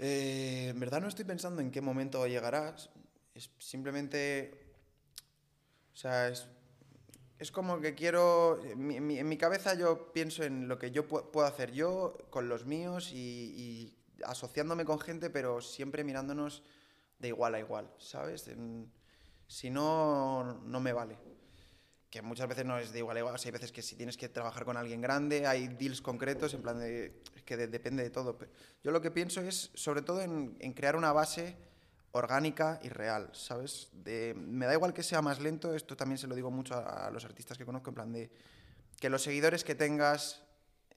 Eh, 0.00 0.70
en 0.70 0.80
verdad 0.80 1.00
no 1.00 1.06
estoy 1.06 1.24
pensando 1.24 1.60
en 1.60 1.70
qué 1.70 1.80
momento 1.80 2.26
llegarás 2.26 2.90
es 3.34 3.50
simplemente, 3.58 4.52
o 5.92 5.96
sea, 5.96 6.28
es, 6.28 6.46
es 7.38 7.50
como 7.50 7.80
que 7.80 7.94
quiero, 7.94 8.62
en 8.64 8.86
mi, 8.86 9.18
en 9.18 9.28
mi, 9.28 9.36
cabeza 9.36 9.74
yo 9.74 10.12
pienso 10.12 10.44
en 10.44 10.68
lo 10.68 10.78
que 10.78 10.92
yo 10.92 11.08
pu 11.08 11.30
puedo 11.32 11.46
hacer 11.46 11.72
yo 11.72 12.16
con 12.30 12.48
los 12.48 12.64
míos 12.64 13.10
y, 13.12 13.98
asociándome 14.24 14.84
con 14.84 15.00
gente, 15.00 15.28
pero 15.28 15.60
siempre 15.60 16.04
mirándonos 16.04 16.62
de 17.18 17.28
igual 17.28 17.54
a 17.56 17.58
igual, 17.58 17.92
¿sabes? 17.98 18.48
Si 19.48 19.70
no, 19.70 20.60
no 20.64 20.80
me 20.80 20.92
vale. 20.92 21.18
Que 22.08 22.22
muchas 22.22 22.48
veces 22.48 22.64
no 22.64 22.78
es 22.78 22.92
de 22.92 23.00
igual 23.00 23.16
a 23.16 23.20
igual, 23.20 23.34
o 23.34 23.38
hay 23.44 23.50
veces 23.50 23.72
que 23.72 23.82
si 23.82 23.96
tienes 23.96 24.16
que 24.16 24.28
trabajar 24.28 24.64
con 24.64 24.76
alguien 24.76 25.00
grande, 25.00 25.48
hay 25.48 25.66
deals 25.66 26.00
concretos, 26.00 26.54
en 26.54 26.62
plan 26.62 26.78
de, 26.78 27.20
que 27.44 27.56
de, 27.56 27.66
depende 27.66 28.04
de 28.04 28.10
todo. 28.10 28.38
Yo 28.84 28.92
lo 28.92 29.00
que 29.00 29.10
pienso 29.10 29.40
es, 29.40 29.72
sobre 29.74 30.02
todo, 30.02 30.22
en, 30.22 30.56
en 30.60 30.72
crear 30.72 30.94
una 30.94 31.12
base 31.12 31.56
orgánica 32.14 32.80
y 32.82 32.88
real, 32.88 33.28
¿sabes? 33.32 33.88
De, 33.92 34.34
me 34.36 34.66
da 34.66 34.72
igual 34.72 34.94
que 34.94 35.02
sea 35.02 35.20
más 35.20 35.40
lento, 35.40 35.74
esto 35.74 35.96
también 35.96 36.18
se 36.18 36.26
lo 36.26 36.34
digo 36.34 36.50
mucho 36.50 36.74
a, 36.74 37.06
a 37.06 37.10
los 37.10 37.24
artistas 37.24 37.58
que 37.58 37.64
conozco, 37.64 37.90
en 37.90 37.94
plan 37.94 38.12
de 38.12 38.30
que 39.00 39.10
los 39.10 39.22
seguidores 39.22 39.64
que 39.64 39.74
tengas 39.74 40.44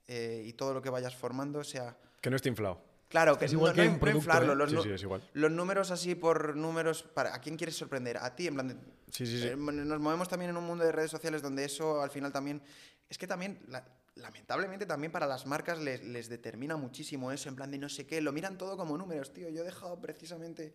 eh, 0.07 0.43
y 0.45 0.53
todo 0.53 0.73
lo 0.73 0.81
que 0.81 0.89
vayas 0.89 1.15
formando 1.15 1.63
sea... 1.63 1.97
Que 2.21 2.29
no 2.29 2.35
esté 2.35 2.49
inflado. 2.49 2.81
Claro, 3.09 3.37
que 3.37 3.45
es 3.45 3.53
igual 3.53 3.75
no, 3.75 3.81
que 3.81 3.87
no, 3.87 3.93
un 3.93 3.99
producto, 3.99 4.17
inflarlo. 4.19 4.53
¿eh? 4.53 4.55
Los, 4.55 4.71
sí, 4.71 4.77
sí, 4.83 4.89
es 4.91 5.01
igual. 5.01 5.29
los, 5.33 5.51
números 5.51 5.91
así 5.91 6.15
por 6.15 6.55
números, 6.55 7.03
para, 7.03 7.35
¿a 7.35 7.41
quién 7.41 7.57
quieres 7.57 7.75
sorprender? 7.75 8.17
A 8.17 8.35
ti, 8.35 8.47
en 8.47 8.53
plan 8.53 8.67
de, 8.67 8.75
sí, 9.11 9.25
sí, 9.25 9.41
sí. 9.41 9.47
Eh, 9.47 9.55
nos 9.55 9.99
movemos 9.99 10.29
también 10.29 10.51
en 10.51 10.57
un 10.57 10.65
mundo 10.65 10.83
de 10.83 10.91
redes 10.91 11.11
sociales 11.11 11.41
donde 11.41 11.65
eso 11.65 12.01
al 12.01 12.09
final 12.09 12.31
también... 12.31 12.61
Es 13.09 13.17
que 13.17 13.27
también, 13.27 13.59
la, 13.67 13.85
lamentablemente 14.15 14.85
también 14.85 15.11
para 15.11 15.27
las 15.27 15.45
marcas 15.45 15.79
les, 15.79 16.03
les 16.03 16.29
determina 16.29 16.75
muchísimo 16.75 17.31
eso, 17.31 17.49
en 17.49 17.55
plan 17.55 17.71
de 17.71 17.77
no 17.77 17.89
sé 17.89 18.05
qué, 18.05 18.21
lo 18.21 18.31
miran 18.31 18.57
todo 18.57 18.77
como 18.77 18.97
números, 18.97 19.33
tío. 19.33 19.49
Yo 19.49 19.63
he 19.63 19.65
dejado 19.65 19.99
precisamente 19.99 20.73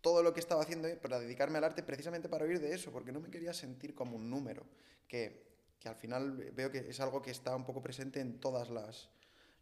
todo 0.00 0.22
lo 0.22 0.32
que 0.32 0.40
estaba 0.40 0.62
haciendo 0.62 0.88
para 1.00 1.18
dedicarme 1.18 1.58
al 1.58 1.64
arte 1.64 1.82
precisamente 1.82 2.28
para 2.28 2.44
oír 2.44 2.60
de 2.60 2.74
eso, 2.74 2.92
porque 2.92 3.12
no 3.12 3.20
me 3.20 3.30
quería 3.30 3.52
sentir 3.52 3.94
como 3.94 4.16
un 4.16 4.30
número, 4.30 4.66
que, 5.06 5.44
que 5.80 5.88
al 5.88 5.96
final 5.96 6.52
veo 6.54 6.70
que 6.70 6.78
es 6.78 7.00
algo 7.00 7.22
que 7.22 7.30
está 7.30 7.54
un 7.56 7.64
poco 7.64 7.82
presente 7.82 8.20
en 8.20 8.40
todas 8.40 8.70
las, 8.70 9.08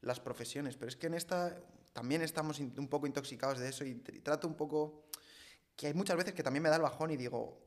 las 0.02 0.20
profesiones, 0.20 0.76
pero 0.76 0.88
es 0.88 0.96
que 0.96 1.06
en 1.06 1.14
esta 1.14 1.58
también 1.92 2.20
estamos 2.20 2.60
un 2.60 2.88
poco 2.88 3.06
intoxicados 3.06 3.58
de 3.58 3.70
eso 3.70 3.84
y, 3.84 3.90
y 3.90 4.20
trato 4.20 4.46
un 4.46 4.54
poco 4.54 5.06
que 5.76 5.86
hay 5.86 5.94
muchas 5.94 6.16
veces 6.16 6.34
que 6.34 6.42
también 6.42 6.62
me 6.62 6.68
da 6.68 6.76
el 6.76 6.82
bajón 6.82 7.10
y 7.10 7.16
digo, 7.16 7.62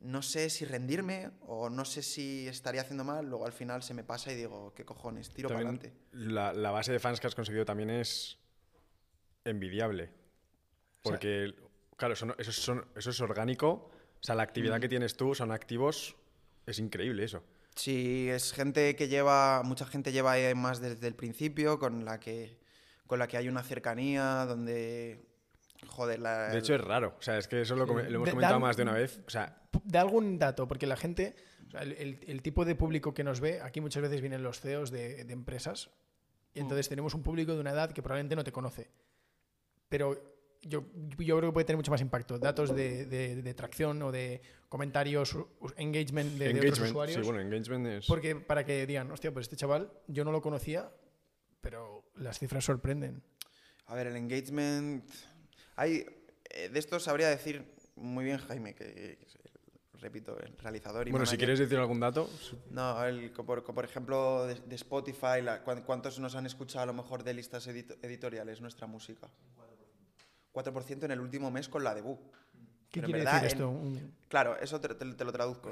no 0.00 0.22
sé 0.22 0.50
si 0.50 0.64
rendirme 0.64 1.30
o 1.46 1.70
no 1.70 1.84
sé 1.84 2.02
si 2.02 2.46
estaría 2.48 2.82
haciendo 2.82 3.04
mal, 3.04 3.26
luego 3.26 3.46
al 3.46 3.52
final 3.52 3.82
se 3.82 3.94
me 3.94 4.04
pasa 4.04 4.32
y 4.32 4.36
digo, 4.36 4.72
¿qué 4.74 4.84
cojones? 4.84 5.30
Tiro 5.30 5.48
para 5.48 5.60
adelante. 5.60 5.92
La, 6.12 6.52
la, 6.52 6.70
base 6.70 6.92
de 6.92 6.98
fans 6.98 7.18
que 7.18 7.26
has 7.26 7.34
conseguido 7.34 7.64
también 7.64 7.90
es 7.90 8.38
envidiable. 9.44 10.10
Porque, 11.02 11.46
o 11.46 11.52
sea, 11.52 11.65
claro, 11.96 12.14
eso, 12.14 12.34
eso, 12.38 12.52
son, 12.52 12.86
eso, 12.94 13.10
es 13.10 13.20
orgánico. 13.20 13.90
O 14.20 14.22
sea, 14.22 14.34
la 14.34 14.42
actividad 14.42 14.78
mm. 14.78 14.80
que 14.80 14.88
tienes 14.88 15.16
tú 15.16 15.34
son 15.34 15.52
activos. 15.52 16.16
Es 16.66 16.78
increíble 16.78 17.24
eso. 17.24 17.42
Sí, 17.74 18.28
es 18.30 18.52
gente 18.52 18.96
que 18.96 19.08
lleva, 19.08 19.62
mucha 19.62 19.86
gente 19.86 20.10
lleva 20.10 20.34
más 20.54 20.80
desde 20.80 21.06
el 21.06 21.14
principio, 21.14 21.78
con 21.78 22.04
la 22.04 22.18
que, 22.18 22.58
con 23.06 23.18
la 23.18 23.28
que 23.28 23.36
hay 23.36 23.48
una 23.48 23.62
cercanía, 23.62 24.46
donde 24.46 25.26
Joder, 25.86 26.20
la... 26.20 26.48
De 26.48 26.58
hecho 26.58 26.74
es 26.74 26.80
raro, 26.80 27.14
o 27.18 27.22
sea, 27.22 27.38
es 27.38 27.48
que 27.48 27.60
eso 27.60 27.76
lo, 27.76 27.86
lo 27.86 28.00
hemos 28.00 28.24
de, 28.26 28.30
comentado 28.30 28.60
más 28.60 28.76
de 28.76 28.82
una 28.82 28.92
vez. 28.92 29.20
O 29.26 29.30
sea... 29.30 29.62
De 29.84 29.98
algún 29.98 30.38
dato, 30.38 30.66
porque 30.66 30.86
la 30.86 30.96
gente, 30.96 31.36
o 31.68 31.70
sea, 31.70 31.82
el, 31.82 31.92
el, 31.92 32.20
el, 32.26 32.42
tipo 32.42 32.64
de 32.64 32.74
público 32.74 33.14
que 33.14 33.24
nos 33.24 33.40
ve, 33.40 33.60
aquí 33.60 33.80
muchas 33.80 34.02
veces 34.02 34.20
vienen 34.20 34.42
los 34.42 34.60
CEOs 34.60 34.90
de, 34.90 35.24
de 35.24 35.32
empresas, 35.32 35.90
y 36.54 36.60
entonces 36.60 36.88
mm. 36.88 36.90
tenemos 36.90 37.14
un 37.14 37.22
público 37.22 37.54
de 37.54 37.60
una 37.60 37.70
edad 37.70 37.92
que 37.92 38.02
probablemente 38.02 38.36
no 38.36 38.44
te 38.44 38.52
conoce. 38.52 38.90
Pero 39.88 40.35
yo, 40.62 40.84
yo 41.18 41.38
creo 41.38 41.50
que 41.50 41.52
puede 41.52 41.64
tener 41.64 41.76
mucho 41.76 41.90
más 41.90 42.00
impacto. 42.00 42.38
Datos 42.38 42.74
de, 42.74 43.06
de, 43.06 43.42
de 43.42 43.54
tracción 43.54 44.02
o 44.02 44.12
de 44.12 44.40
comentarios, 44.68 45.36
engagement 45.76 46.38
de, 46.38 46.50
engagement, 46.50 46.74
otros 46.74 46.90
usuarios. 46.90 47.16
Sí, 47.18 47.22
bueno, 47.22 47.40
engagement 47.40 47.86
es... 47.86 48.06
Porque 48.06 48.36
para 48.36 48.64
que 48.64 48.86
digan, 48.86 49.10
hostia, 49.10 49.32
pues 49.32 49.44
este 49.44 49.56
chaval 49.56 49.90
yo 50.06 50.24
no 50.24 50.32
lo 50.32 50.42
conocía, 50.42 50.90
pero 51.60 52.10
las 52.16 52.38
cifras 52.38 52.64
sorprenden. 52.64 53.22
A 53.86 53.94
ver, 53.94 54.08
el 54.08 54.16
engagement 54.16 55.08
hay, 55.76 56.06
eh, 56.50 56.68
de 56.68 56.78
esto 56.78 56.98
sabría 56.98 57.28
decir 57.28 57.64
muy 57.94 58.24
bien 58.24 58.38
Jaime, 58.38 58.74
que, 58.74 58.84
que 58.84 59.26
repito, 60.00 60.38
el 60.38 60.56
realizador. 60.58 61.08
Y 61.08 61.10
bueno, 61.10 61.22
manager. 61.22 61.30
si 61.30 61.38
quieres 61.38 61.58
decir 61.58 61.78
algún 61.78 62.00
dato. 62.00 62.28
No, 62.70 63.04
el, 63.04 63.30
por, 63.30 63.64
por, 63.64 63.84
ejemplo, 63.84 64.46
de, 64.46 64.54
de 64.54 64.74
Spotify, 64.74 65.42
la, 65.42 65.62
¿cuántos 65.62 66.18
nos 66.18 66.34
han 66.34 66.46
escuchado 66.46 66.82
a 66.82 66.86
lo 66.86 66.94
mejor 66.94 67.24
de 67.24 67.34
listas 67.34 67.66
edit 67.66 67.92
editoriales 68.02 68.60
nuestra 68.60 68.86
música? 68.86 69.28
4%. 69.56 69.75
4% 70.56 71.04
en 71.04 71.10
el 71.10 71.20
último 71.20 71.50
mes 71.50 71.68
con 71.68 71.84
la 71.84 71.94
debut. 71.94 72.18
¿Qué 72.90 73.00
Pero 73.00 73.06
quiere 73.06 73.18
verdad, 73.24 73.42
decir 73.42 73.58
esto? 73.58 73.70
Claro, 74.28 74.56
eso 74.58 74.80
te, 74.80 74.88
te- 74.94 75.14
te 75.14 75.24
lo 75.24 75.32
traduzco. 75.32 75.70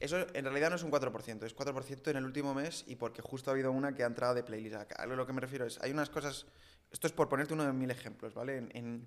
Eso 0.00 0.26
en 0.34 0.44
realidad 0.44 0.70
no 0.70 0.76
es 0.76 0.82
un 0.82 0.90
4%, 0.90 1.44
es 1.44 1.54
4% 1.56 2.10
en 2.10 2.16
el 2.16 2.24
último 2.24 2.54
mes 2.54 2.84
y 2.86 2.96
porque 2.96 3.22
justo 3.22 3.50
ha 3.50 3.54
habido 3.54 3.72
una 3.72 3.94
que 3.94 4.02
ha 4.02 4.06
entrado 4.06 4.34
de 4.34 4.42
playlist. 4.42 4.74
A 4.76 4.82
a 5.02 5.06
lo 5.06 5.26
que 5.26 5.32
me 5.32 5.40
refiero 5.40 5.64
es, 5.66 5.78
hay 5.82 5.90
unas 5.90 6.10
cosas, 6.10 6.46
esto 6.90 7.06
es 7.06 7.12
por 7.12 7.28
ponerte 7.28 7.54
uno 7.54 7.64
de 7.64 7.72
mil 7.72 7.90
ejemplos, 7.90 8.34
¿vale? 8.34 8.56
En, 8.58 8.70
en- 8.74 9.06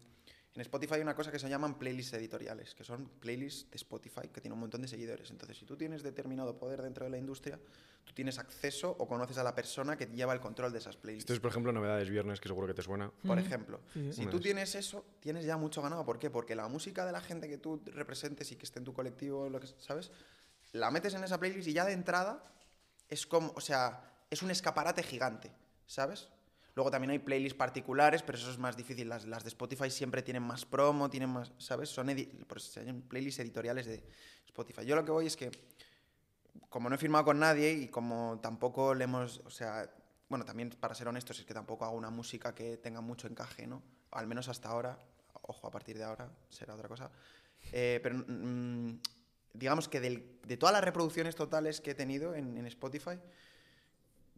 en 0.60 0.64
Spotify 0.64 0.96
hay 0.96 1.02
una 1.02 1.16
cosa 1.16 1.32
que 1.32 1.40
se 1.40 1.48
llaman 1.48 1.80
playlists 1.80 2.14
editoriales, 2.14 2.76
que 2.76 2.84
son 2.84 3.08
playlists 3.22 3.72
de 3.72 3.78
Spotify 3.78 4.28
que 4.28 4.42
tienen 4.42 4.54
un 4.54 4.60
montón 4.60 4.82
de 4.82 4.90
seguidores. 4.90 5.32
Entonces, 5.32 5.58
si 5.58 5.66
tú 5.66 5.78
tienes 5.78 6.04
determinado 6.04 6.58
poder 6.60 6.82
dentro 6.82 7.06
de 7.06 7.12
la 7.12 7.18
industria, 7.18 7.58
tú 8.04 8.14
tienes 8.14 8.38
acceso 8.40 8.94
o 9.00 9.08
conoces 9.08 9.38
a 9.38 9.44
la 9.44 9.56
persona 9.56 9.96
que 9.96 10.08
lleva 10.08 10.34
el 10.34 10.42
control 10.42 10.74
de 10.74 10.80
esas 10.80 10.98
playlists. 10.98 11.24
Esto 11.24 11.34
es, 11.34 11.40
por 11.40 11.52
ejemplo, 11.52 11.72
novedades 11.72 12.10
viernes, 12.10 12.42
que 12.42 12.50
seguro 12.50 12.68
que 12.68 12.74
te 12.74 12.82
suena. 12.82 13.10
Por 13.26 13.40
ejemplo, 13.40 13.80
Sí, 13.94 14.12
si 14.12 14.26
tú 14.26 14.42
tienes 14.42 14.76
eso, 14.76 15.06
tienes 15.22 15.46
ya 15.46 15.56
mucho 15.56 15.82
ganado. 15.82 16.04
¿Por 16.04 16.20
qué? 16.20 16.30
Porque 16.30 16.56
la 16.56 16.68
música 16.68 17.06
de 17.06 17.14
la 17.14 17.22
gente 17.22 17.48
que 17.48 17.58
tú 17.58 17.82
representes 17.86 18.52
y 18.52 18.58
que 18.58 18.66
esté 18.66 18.80
en 18.80 18.86
tu 18.86 18.94
colectivo, 18.94 19.48
lo 19.50 19.62
que, 19.62 19.68
¿sabes? 19.78 20.12
La 20.74 20.92
metes 20.92 21.14
en 21.14 21.24
esa 21.24 21.40
playlist 21.40 21.70
y 21.70 21.74
ya 21.74 21.86
de 21.86 21.94
entrada 21.94 22.44
es 23.08 23.26
como, 23.26 23.54
o 23.56 23.62
sea, 23.62 24.04
es 24.30 24.44
un 24.44 24.52
escaparate 24.52 25.04
gigante, 25.04 25.54
¿sabes? 25.88 26.28
Luego 26.80 26.92
también 26.92 27.12
hay 27.12 27.20
playlists 27.20 27.58
particulares, 27.58 28.24
pero 28.24 28.38
eso 28.38 28.50
es 28.50 28.58
más 28.58 28.78
difícil. 28.78 29.10
Las, 29.10 29.26
las 29.26 29.44
de 29.44 29.50
Spotify 29.50 29.92
siempre 29.92 30.22
tienen 30.24 30.44
más 30.44 30.64
promo, 30.64 31.10
tienen 31.10 31.30
más, 31.30 31.52
¿sabes? 31.58 31.90
Son 31.90 32.08
se 32.08 32.86
llaman 32.86 33.02
playlists 33.02 33.42
editoriales 33.42 33.86
de 33.86 34.02
Spotify. 34.46 34.86
Yo 34.86 34.96
lo 34.96 35.04
que 35.04 35.12
voy 35.12 35.28
es 35.28 35.36
que, 35.36 35.52
como 36.70 36.88
no 36.88 36.96
he 36.96 36.98
firmado 36.98 37.26
con 37.26 37.38
nadie 37.38 37.74
y 37.74 37.90
como 37.90 38.40
tampoco 38.42 38.96
le 38.96 39.04
hemos, 39.04 39.40
o 39.40 39.50
sea, 39.50 39.94
bueno, 40.30 40.46
también 40.46 40.70
para 40.70 40.96
ser 40.96 41.10
honestos 41.10 41.38
es 41.40 41.46
que 41.46 41.54
tampoco 41.54 41.84
hago 41.84 41.98
una 41.98 42.12
música 42.12 42.56
que 42.56 42.78
tenga 42.78 43.02
mucho 43.02 43.28
encaje, 43.28 43.68
¿no? 43.68 43.84
Al 44.12 44.28
menos 44.28 44.48
hasta 44.48 44.70
ahora, 44.70 44.98
ojo, 45.42 45.68
a 45.68 45.72
partir 45.72 45.98
de 45.98 46.06
ahora 46.06 46.32
será 46.48 46.76
otra 46.76 46.88
cosa. 46.88 47.12
Eh, 47.74 48.00
pero 48.02 48.24
mm, 48.26 49.00
digamos 49.54 49.90
que 49.90 50.00
del- 50.00 50.40
de 50.48 50.56
todas 50.56 50.72
las 50.72 50.84
reproducciones 50.86 51.36
totales 51.36 51.82
que 51.82 51.92
he 51.92 51.96
tenido 51.96 52.36
en, 52.36 52.58
en 52.58 52.66
Spotify, 52.68 53.20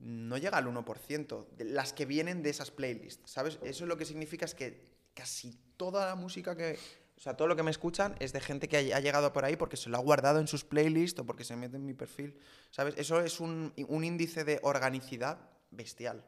no 0.02 0.38
llega 0.38 0.58
al 0.58 0.66
1% 0.66 1.48
de 1.56 1.66
las 1.66 1.94
que 1.94 2.06
vienen 2.06 2.42
de 2.44 2.50
esas 2.50 2.72
playlists, 2.72 3.32
¿sabes? 3.32 3.60
Eso 3.64 3.86
lo 3.86 3.98
que 3.98 4.06
significa 4.06 4.46
es 4.46 4.56
que 4.56 4.92
casi 5.14 5.58
toda 5.78 6.06
la 6.06 6.16
música 6.16 6.56
que... 6.56 6.78
O 7.18 7.24
sea, 7.24 7.38
todo 7.38 7.48
lo 7.48 7.56
que 7.56 7.62
me 7.62 7.70
escuchan 7.70 8.16
es 8.20 8.34
de 8.34 8.40
gente 8.40 8.68
que 8.68 8.96
ha 8.96 9.00
llegado 9.00 9.32
por 9.32 9.46
ahí 9.46 9.56
porque 9.56 9.78
se 9.78 9.90
lo 9.90 9.98
ha 9.98 10.02
guardado 10.02 10.40
en 10.40 10.48
sus 10.48 10.64
playlists 10.64 11.20
o 11.20 11.26
porque 11.26 11.44
se 11.44 11.56
mete 11.56 11.78
en 11.78 11.86
mi 11.86 11.94
perfil, 11.94 12.36
¿sabes? 12.72 12.96
Eso 12.98 13.22
es 13.22 13.40
un, 13.40 13.74
un 13.88 14.04
índice 14.04 14.44
de 14.44 14.60
organicidad 14.64 15.38
bestial. 15.70 16.26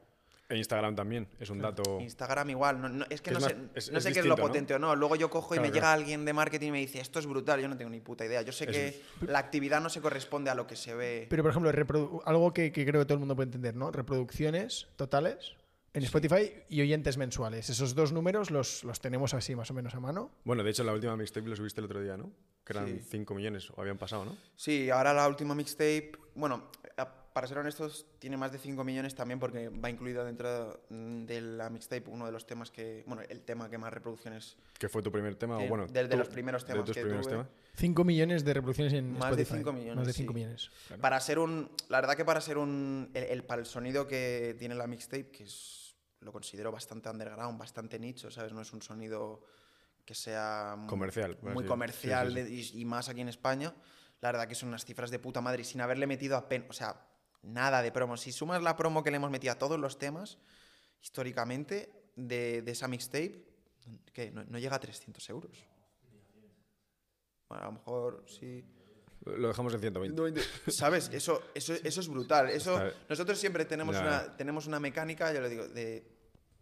En 0.49 0.57
Instagram 0.57 0.93
también, 0.95 1.27
es 1.39 1.49
un 1.49 1.59
dato... 1.59 1.99
Instagram 2.01 2.49
igual, 2.51 2.79
no, 2.81 2.89
no- 2.89 3.05
es 3.09 3.21
que 3.21 3.29
Es 3.31 3.33
no 3.33 3.39
más- 3.39 3.49
sé, 3.51 3.57
es- 3.75 3.91
no 3.91 3.97
es 3.97 4.03
sé 4.03 4.11
qué 4.13 4.19
es 4.19 4.25
lo 4.25 4.35
potente 4.35 4.75
o 4.75 4.79
no. 4.79 4.95
Luego 4.95 5.15
yo 5.15 5.29
cojo 5.29 5.55
y 5.55 5.57
Claro, 5.57 5.61
me 5.69 5.73
llega 5.73 5.81
claro. 5.87 5.99
alguien 6.01 6.25
de 6.25 6.33
marketing 6.33 6.67
y 6.67 6.71
me 6.71 6.79
dice, 6.79 6.99
esto 6.99 7.19
es 7.19 7.25
brutal, 7.25 7.61
yo 7.61 7.67
no 7.67 7.77
tengo 7.77 7.89
ni 7.89 8.01
puta 8.01 8.25
idea. 8.25 8.41
Yo 8.41 8.51
sé 8.51 8.67
que 8.67 9.01
la 9.21 9.39
actividad 9.39 9.81
no 9.81 9.89
se 9.89 10.01
corresponde 10.01 10.51
a 10.51 10.55
lo 10.55 10.67
que 10.67 10.75
se 10.75 10.93
ve. 10.93 11.27
Pero, 11.29 11.43
por 11.43 11.51
ejemplo, 11.51 12.21
algo 12.25 12.53
que, 12.53 12.71
que 12.71 12.85
creo 12.85 13.01
que 13.01 13.05
todo 13.05 13.13
el 13.15 13.19
mundo 13.19 13.35
puede 13.35 13.47
entender, 13.47 13.75
¿no? 13.75 13.89
Reproducciones 13.91 14.87
totales 14.95 15.53
en 15.93 16.03
Spotify 16.03 16.51
y 16.69 16.81
oyentes 16.81 17.17
mensuales. 17.17 17.69
Esos 17.69 17.95
dos 17.95 18.11
números 18.11 18.51
los, 18.51 18.83
los 18.83 18.99
tenemos 18.99 19.33
así 19.33 19.55
más 19.55 19.71
o 19.71 19.73
menos 19.73 19.95
a 19.95 19.99
mano. 19.99 20.31
Bueno, 20.43 20.63
de 20.63 20.71
hecho, 20.71 20.83
la 20.83 20.91
última 20.93 21.15
mixtape 21.15 21.47
lo 21.47 21.55
subiste 21.55 21.81
el 21.81 21.85
otro 21.85 22.01
día, 22.01 22.17
¿no? 22.17 22.31
Que 22.65 22.73
eran 22.73 22.87
Sí. 22.87 22.99
5 23.09 23.33
millones, 23.35 23.69
o 23.75 23.79
habían 23.81 23.97
pasado, 23.97 24.25
¿no? 24.25 24.35
Sí, 24.55 24.89
ahora 24.89 25.13
la 25.13 25.27
última 25.27 25.53
mixtape, 25.55 26.13
bueno, 26.35 26.69
para 27.33 27.47
ser 27.47 27.57
honestos, 27.57 28.05
tiene 28.19 28.37
más 28.37 28.51
de 28.51 28.59
5 28.59 28.83
millones 28.83 29.15
también 29.15 29.39
porque 29.39 29.69
va 29.69 29.89
incluido 29.89 30.23
dentro 30.23 30.81
de 30.89 31.41
la 31.41 31.69
mixtape 31.69 32.03
uno 32.07 32.25
de 32.27 32.31
los 32.31 32.45
temas 32.45 32.69
que, 32.71 33.03
bueno, 33.07 33.23
el 33.27 33.41
tema 33.41 33.69
que 33.69 33.77
más 33.77 33.91
reproducciones, 33.91 34.55
Que 34.77 34.87
fue 34.87 35.01
tu 35.01 35.11
primer 35.11 35.35
tema, 35.35 35.57
o 35.57 35.67
bueno... 35.67 35.87
del- 35.87 36.07
de 36.07 36.13
tú- 36.15 36.17
los 36.19 36.29
primeros 36.29 36.63
temas 36.65 36.83
de 36.83 36.85
tus 36.85 36.95
que 36.95 37.01
primeros 37.01 37.25
tuve. 37.27 37.37
temas. 37.37 37.47
5 37.75 38.03
millones 38.03 38.45
de 38.45 38.53
reproducciones 38.53 38.93
en 38.93 39.11
Más 39.13 39.35
de 39.35 39.41
Spotify. 39.41 39.57
cinco 39.57 39.73
millones, 39.73 39.95
Más 39.97 40.07
de 40.07 40.13
sí. 40.13 40.19
5 40.21 40.33
millones. 40.33 40.71
claro. 40.87 41.01
Para 41.01 41.19
ser 41.19 41.39
un. 41.39 41.71
La 41.89 41.99
verdad 42.01 42.15
que 42.15 42.23
para 42.25 42.39
ser 42.39 42.57
un. 42.59 43.09
El, 43.15 43.23
el- 43.23 43.43
para 43.43 43.59
el 43.61 43.65
sonido 43.65 44.07
que 44.07 44.55
tiene 44.59 44.75
la 44.75 44.85
mixtape, 44.87 45.29
que 45.31 45.43
es. 45.45 45.95
Lo 46.19 46.31
considero 46.31 46.71
bastante 46.71 47.09
underground, 47.09 47.59
bastante 47.59 47.97
nicho, 47.99 48.29
¿sabes? 48.31 48.53
No 48.53 48.61
es 48.61 48.71
un 48.73 48.81
sonido 48.83 49.41
que 50.05 50.13
sea. 50.13 50.77
Comercial, 50.87 51.37
Muy 51.41 51.65
comercial 51.65 52.29
sí, 52.29 52.33
de- 52.35 52.49
y, 52.49 52.81
y 52.81 52.85
más 52.85 53.09
aquí 53.09 53.21
en 53.21 53.29
España. 53.29 53.73
La 54.21 54.31
verdad 54.31 54.47
que 54.47 54.55
son 54.55 54.69
unas 54.69 54.85
cifras 54.85 55.09
de 55.11 55.19
puta 55.19 55.41
madre 55.41 55.63
y 55.63 55.65
sin 55.65 55.81
haberle 55.81 56.05
metido 56.07 56.37
apenas. 56.37 56.69
O 56.69 56.73
sea, 56.73 56.95
nada 57.43 57.81
de 57.81 57.91
promo. 57.91 58.17
Si 58.17 58.31
sumas 58.31 58.61
la 58.61 58.75
promo 58.75 59.03
que 59.03 59.11
le 59.11 59.17
hemos 59.17 59.31
metido 59.31 59.53
a 59.53 59.57
todos 59.57 59.79
los 59.79 59.99
temas, 59.99 60.39
históricamente, 61.01 61.91
de, 62.15 62.61
de 62.61 62.71
esa 62.71 62.87
mixtape, 62.87 63.45
que 64.13 64.31
no, 64.31 64.43
no 64.45 64.59
llega 64.59 64.75
a 64.75 64.79
300 64.79 65.29
euros. 65.29 65.65
Bueno, 67.49 67.63
a 67.63 67.67
lo 67.67 67.71
mejor 67.73 68.25
sí. 68.27 68.63
Lo 69.25 69.47
dejamos 69.47 69.73
en 69.73 69.79
120. 69.79 70.41
¿Sabes? 70.71 71.09
Eso, 71.13 71.43
eso, 71.53 71.73
eso 71.73 72.01
es 72.01 72.07
brutal. 72.07 72.49
Eso, 72.49 72.79
nosotros 73.07 73.37
siempre 73.37 73.65
tenemos 73.65 73.95
una, 73.95 74.35
tenemos 74.35 74.67
una 74.67 74.79
mecánica, 74.79 75.33
yo 75.33 75.41
le 75.41 75.49
digo, 75.49 75.67
de 75.67 76.05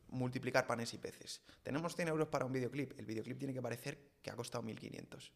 multiplicar 0.09 0.67
panes 0.67 0.93
y 0.93 0.97
peces. 0.97 1.41
Tenemos 1.63 1.95
100 1.95 2.09
euros 2.09 2.27
para 2.27 2.45
un 2.45 2.51
videoclip. 2.51 2.99
El 2.99 3.05
videoclip 3.05 3.37
tiene 3.37 3.53
que 3.53 3.61
parecer 3.61 3.97
que 4.21 4.29
ha 4.29 4.35
costado 4.35 4.63
1.500. 4.63 5.31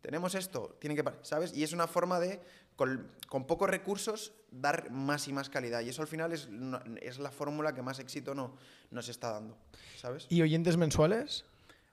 Tenemos 0.00 0.34
esto, 0.34 0.76
tiene 0.80 0.94
que 0.94 1.04
¿sabes? 1.22 1.54
Y 1.56 1.64
es 1.64 1.72
una 1.72 1.86
forma 1.86 2.20
de, 2.20 2.40
con, 2.76 3.10
con 3.28 3.46
pocos 3.46 3.68
recursos, 3.68 4.32
dar 4.50 4.90
más 4.90 5.26
y 5.26 5.32
más 5.32 5.50
calidad. 5.50 5.80
Y 5.80 5.88
eso 5.88 6.02
al 6.02 6.08
final 6.08 6.32
es, 6.32 6.48
es 7.00 7.18
la 7.18 7.30
fórmula 7.30 7.74
que 7.74 7.82
más 7.82 7.98
éxito 7.98 8.34
no, 8.34 8.56
nos 8.90 9.08
está 9.08 9.32
dando, 9.32 9.58
¿sabes? 9.96 10.26
¿Y 10.28 10.42
oyentes 10.42 10.76
mensuales? 10.76 11.44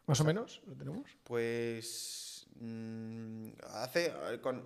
¿Más 0.06 0.20
o 0.22 0.24
menos? 0.24 0.62
¿Lo 0.68 0.76
tenemos? 0.76 1.10
Pues 1.24 2.46
mm, 2.60 3.50
hace 3.72 4.14
eh, 4.32 4.40
con 4.40 4.64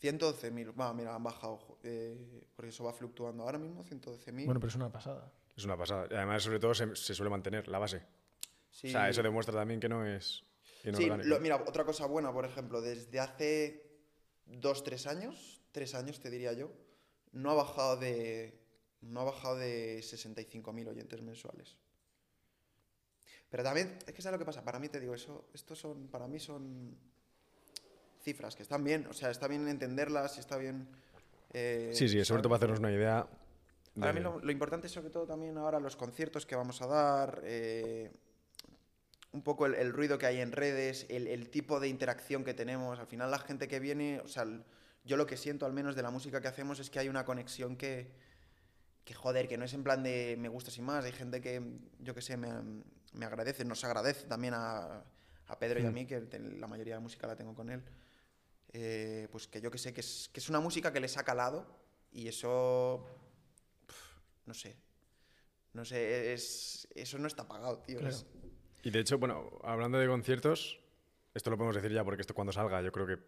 112.000, 0.00 0.80
va, 0.80 0.94
mira, 0.94 1.14
han 1.14 1.24
bajado, 1.24 1.78
eh, 1.82 2.44
porque 2.54 2.68
eso 2.68 2.84
va 2.84 2.92
fluctuando. 2.92 3.42
Ahora 3.42 3.58
mismo 3.58 3.82
112.000. 3.82 4.44
Bueno, 4.44 4.60
pero 4.60 4.68
es 4.68 4.76
una 4.76 4.92
pasada. 4.92 5.32
Es 5.56 5.64
una 5.64 5.76
pasada. 5.76 6.06
Y 6.10 6.14
además, 6.14 6.42
sobre 6.42 6.60
todo, 6.60 6.74
se, 6.74 6.94
se 6.94 7.14
suele 7.14 7.30
mantener 7.30 7.66
la 7.66 7.78
base. 7.78 8.02
sí, 8.70 8.88
O 8.88 8.90
sea, 8.90 9.08
eso 9.08 9.22
demuestra 9.22 9.54
también 9.54 9.80
que 9.80 9.88
no 9.88 10.06
es 10.06 10.44
sí, 10.92 11.08
lo- 11.24 11.40
mira, 11.40 11.56
otra 11.56 11.84
cosa 11.84 12.06
buena, 12.06 12.32
por 12.32 12.44
ejemplo, 12.44 12.80
desde 12.80 13.20
hace 13.20 13.82
dos, 14.46 14.82
tres 14.84 15.06
años, 15.06 15.62
tres 15.72 15.94
años 15.94 16.20
te 16.20 16.30
diría 16.30 16.52
yo, 16.52 16.70
no 17.32 17.50
ha 17.50 17.54
bajado 17.54 17.96
de, 17.96 18.60
no 19.00 19.20
ha 19.20 19.24
bajado 19.24 19.56
de 19.56 20.02
65.000 20.02 20.86
oyentes 20.88 21.22
mensuales. 21.22 21.76
Pero 23.50 23.62
también, 23.62 23.98
es 24.06 24.12
que 24.14 24.20
sabes 24.22 24.34
lo 24.34 24.38
que 24.40 24.46
pasa, 24.46 24.64
para 24.64 24.78
mí 24.78 24.88
te 24.88 25.00
digo, 25.00 25.14
eso, 25.14 25.48
estos 25.54 25.78
son, 25.78 26.08
para 26.08 26.26
mí 26.26 26.38
son 26.40 26.96
cifras 28.22 28.56
que 28.56 28.62
están 28.62 28.82
bien, 28.82 29.06
o 29.06 29.12
sea, 29.12 29.30
está 29.30 29.46
bien 29.48 29.68
entenderlas 29.68 30.36
y 30.36 30.40
está 30.40 30.56
bien... 30.56 30.88
eh, 31.52 31.92
Sí, 31.94 32.08
sí, 32.08 32.24
sobre 32.24 32.42
todo 32.42 32.50
para 32.50 32.56
hacernos 32.56 32.78
una 32.80 32.90
idea. 32.92 33.28
Para 33.98 34.12
de- 34.12 34.18
mí 34.18 34.24
lo, 34.24 34.40
lo 34.40 34.50
importante 34.50 34.86
es 34.88 34.92
sobre 34.92 35.10
todo 35.10 35.26
también 35.26 35.56
ahora 35.58 35.78
los 35.78 35.94
conciertos 35.94 36.46
que 36.46 36.56
vamos 36.56 36.82
a 36.82 36.86
dar, 36.86 37.40
eh, 37.44 38.10
un 39.34 39.42
poco 39.42 39.66
el, 39.66 39.74
el 39.74 39.92
ruido 39.92 40.16
que 40.16 40.26
hay 40.26 40.40
en 40.40 40.52
redes, 40.52 41.06
el, 41.10 41.26
el 41.26 41.50
tipo 41.50 41.80
de 41.80 41.88
interacción 41.88 42.44
que 42.44 42.54
tenemos. 42.54 42.98
Al 43.00 43.06
final 43.08 43.30
la 43.30 43.38
gente 43.40 43.66
que 43.68 43.80
viene, 43.80 44.20
o 44.20 44.28
sea, 44.28 44.46
yo 45.04 45.16
lo 45.16 45.26
que 45.26 45.36
siento 45.36 45.66
al 45.66 45.72
menos 45.72 45.96
de 45.96 46.02
la 46.02 46.10
música 46.10 46.40
que 46.40 46.46
hacemos 46.48 46.78
es 46.78 46.88
que 46.88 47.00
hay 47.00 47.08
una 47.08 47.24
conexión 47.24 47.76
que, 47.76 48.12
que 49.04 49.12
joder, 49.12 49.48
que 49.48 49.58
no 49.58 49.64
es 49.64 49.74
en 49.74 49.82
plan 49.82 50.02
de 50.04 50.36
me 50.38 50.48
gusta 50.48 50.70
sin 50.70 50.84
más. 50.84 51.04
Hay 51.04 51.12
gente 51.12 51.40
que, 51.40 51.60
yo 51.98 52.14
que 52.14 52.22
sé, 52.22 52.36
me, 52.36 52.48
me 53.12 53.26
agradece, 53.26 53.64
nos 53.64 53.82
agradece 53.82 54.26
también 54.28 54.54
a, 54.54 55.02
a 55.48 55.58
Pedro 55.58 55.80
y 55.80 55.84
a 55.86 55.90
Mm. 55.90 55.94
mí, 55.94 56.06
que 56.06 56.20
la 56.58 56.68
mayoría 56.68 56.94
de 56.94 57.00
música 57.00 57.26
la 57.26 57.34
tengo 57.36 57.54
con 57.54 57.70
él. 57.70 57.82
Eh, 58.72 59.26
pues 59.32 59.48
que 59.48 59.60
yo 59.60 59.68
que 59.70 59.78
sé, 59.78 59.92
que 59.92 60.00
es, 60.00 60.30
que 60.32 60.38
es 60.40 60.48
una 60.48 60.60
música 60.60 60.92
que 60.92 61.00
les 61.00 61.16
ha 61.16 61.24
calado 61.24 61.66
y 62.12 62.28
eso, 62.28 63.04
pf, 63.86 63.98
no 64.46 64.54
sé, 64.54 64.76
no 65.72 65.84
sé, 65.84 66.32
es, 66.32 66.86
eso 66.94 67.18
no 67.18 67.26
está 67.26 67.46
pagado, 67.48 67.78
tío. 67.80 67.98
Claro. 67.98 68.14
es- 68.14 68.24
Y 68.84 68.90
de 68.90 69.00
hecho, 69.00 69.18
bueno, 69.18 69.50
hablando 69.62 69.98
de 69.98 70.06
conciertos, 70.06 70.80
esto 71.34 71.50
lo 71.50 71.56
podemos 71.56 71.74
decir 71.76 71.90
ya 71.92 72.04
porque 72.04 72.20
esto 72.20 72.34
cuando 72.34 72.52
salga, 72.52 72.80
yo 72.82 72.92
creo 72.92 73.06
que 73.06 73.18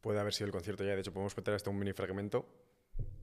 puede 0.00 0.20
haber 0.20 0.32
sido 0.32 0.46
el 0.46 0.52
concierto 0.52 0.84
ya. 0.84 0.94
De 0.94 1.00
hecho, 1.00 1.12
podemos 1.12 1.36
meter 1.36 1.54
hasta 1.54 1.70
un 1.70 1.78
mini 1.78 1.92
fragmento. 1.92 2.46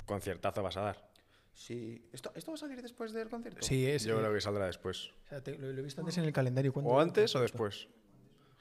Conciertazo 0.05 0.61
vas 0.63 0.77
a 0.77 0.81
dar. 0.81 1.09
sí. 1.53 2.07
¿Esto, 2.13 2.31
¿Esto 2.35 2.51
va 2.51 2.55
a 2.55 2.59
salir 2.59 2.81
después 2.81 3.11
del 3.13 3.29
concierto? 3.29 3.61
Sí, 3.65 3.85
es. 3.89 4.03
Yo 4.03 4.17
creo 4.17 4.33
que 4.33 4.41
saldrá 4.41 4.65
después. 4.67 5.09
o 5.25 5.29
sea, 5.29 5.41
te- 5.41 5.57
lo, 5.57 5.71
lo 5.71 5.79
he 5.79 5.83
visto 5.83 6.01
antes 6.01 6.17
en 6.17 6.25
el 6.25 6.33
calendario. 6.33 6.71
¿cuándo- 6.73 6.91
O 6.91 6.99
antes 6.99 7.35
o 7.35 7.41
después. 7.41 7.87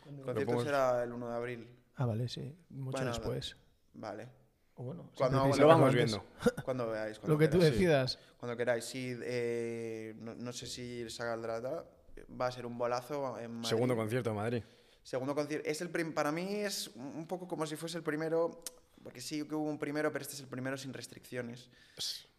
El 0.06 0.22
concierto 0.24 0.62
será 0.62 1.02
el 1.02 1.12
1 1.12 1.28
de 1.28 1.36
abril. 1.36 1.68
Ah, 1.96 2.06
vale, 2.06 2.28
sí. 2.28 2.54
Mucho 2.68 2.98
Bueno, 2.98 3.10
después. 3.10 3.56
Vale. 3.94 4.28
O 4.74 4.84
bueno, 4.84 5.10
Cuando- 5.16 5.56
lo 5.56 5.66
vamos 5.66 5.94
viendo. 5.94 6.24
Cuando 6.64 6.88
veáis. 6.90 7.18
cuando 7.18 7.34
Lo 7.34 7.38
que 7.38 7.48
tú 7.48 7.58
decidas. 7.58 8.18
Cuando 8.38 8.56
queráis, 8.56 8.84
sí. 8.84 9.16
eh, 9.22 10.14
no, 10.18 10.34
no 10.34 10.52
sé 10.52 10.66
si 10.66 11.08
saldrá. 11.10 11.84
Va 12.28 12.46
a 12.48 12.52
ser 12.52 12.66
un 12.66 12.76
bolazo 12.76 13.38
en 13.38 13.52
Madrid. 13.52 13.68
Segundo 13.68 13.96
concierto 13.96 14.30
de 14.30 14.36
Madrid. 14.36 14.62
Segundo 15.02 15.34
concierto. 15.34 15.68
Es 15.68 15.80
el 15.80 15.90
prim- 15.90 16.12
para 16.12 16.32
mí 16.32 16.56
es 16.56 16.88
un 16.96 17.26
poco 17.26 17.46
como 17.46 17.66
si 17.66 17.76
fuese 17.76 17.98
el 17.98 18.02
primero, 18.02 18.62
porque 19.02 19.20
sí 19.20 19.46
que 19.46 19.54
hubo 19.54 19.68
un 19.70 19.78
primero, 19.78 20.10
pero 20.12 20.22
este 20.22 20.34
es 20.34 20.40
el 20.40 20.48
primero 20.48 20.76
sin 20.76 20.92
restricciones. 20.92 21.70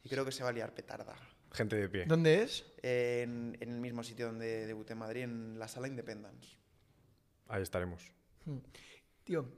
Y 0.04 0.10
creo 0.10 0.26
que 0.26 0.32
se 0.32 0.44
va 0.44 0.50
a 0.50 0.54
liar 0.54 0.74
petarda. 0.74 1.16
Gente 1.54 1.78
de 1.78 1.88
pie. 1.88 2.06
¿Dónde 2.06 2.44
es? 2.44 2.66
En, 2.84 3.58
en 3.62 3.70
el 3.72 3.80
mismo 3.80 4.04
sitio 4.04 4.26
donde 4.26 4.66
debuté 4.68 4.94
en 4.94 5.00
Madrid, 5.00 5.22
en 5.24 5.58
la 5.58 5.68
sala 5.70 5.88
Independence. 5.88 6.58
Ahí 7.48 7.64
estaremos. 7.64 8.12
Tío, 9.24 9.50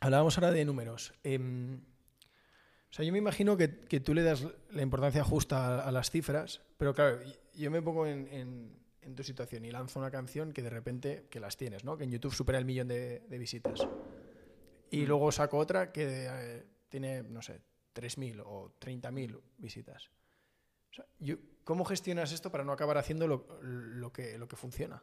hablábamos 0.00 0.36
ahora 0.38 0.50
de 0.50 0.64
números. 0.64 1.12
Em, 1.22 1.76
o 2.90 2.94
sea, 2.94 3.04
yo 3.04 3.12
me 3.12 3.18
imagino 3.18 3.56
que, 3.58 3.80
que 3.80 4.00
tú 4.00 4.14
le 4.14 4.22
das 4.22 4.46
la 4.70 4.82
importancia 4.82 5.22
justa 5.22 5.82
a, 5.82 5.88
a 5.88 5.92
las 5.92 6.10
cifras, 6.10 6.62
pero 6.78 6.94
claro, 6.94 7.20
yo 7.54 7.70
me 7.70 7.82
pongo 7.82 8.06
en, 8.06 8.26
en- 8.28 8.81
en 9.02 9.14
tu 9.14 9.22
situación 9.24 9.64
y 9.64 9.70
lanzo 9.70 9.98
una 9.98 10.10
canción 10.10 10.52
que 10.52 10.62
de 10.62 10.70
repente, 10.70 11.26
que 11.30 11.40
las 11.40 11.56
tienes, 11.56 11.84
¿no? 11.84 11.96
Que 11.96 12.04
en 12.04 12.10
YouTube 12.10 12.34
supera 12.34 12.58
el 12.58 12.64
millón 12.64 12.88
de, 12.88 13.20
de 13.20 13.38
visitas. 13.38 13.80
Y 14.90 15.06
luego 15.06 15.32
saco 15.32 15.58
otra 15.58 15.90
que 15.92 16.26
eh, 16.28 16.64
tiene, 16.88 17.22
no 17.22 17.42
sé, 17.42 17.60
3.000 17.94 18.40
o 18.44 18.72
30.000 18.78 19.38
visitas. 19.58 20.10
O 20.90 20.94
sea, 20.94 21.06
yo- 21.18 21.36
¿Cómo 21.64 21.84
gestionas 21.84 22.32
esto 22.32 22.50
para 22.50 22.64
no 22.64 22.72
acabar 22.72 22.98
haciendo 22.98 23.28
lo, 23.28 23.46
lo 23.62 24.12
que, 24.12 24.36
lo 24.36 24.48
que 24.48 24.56
funciona? 24.56 25.00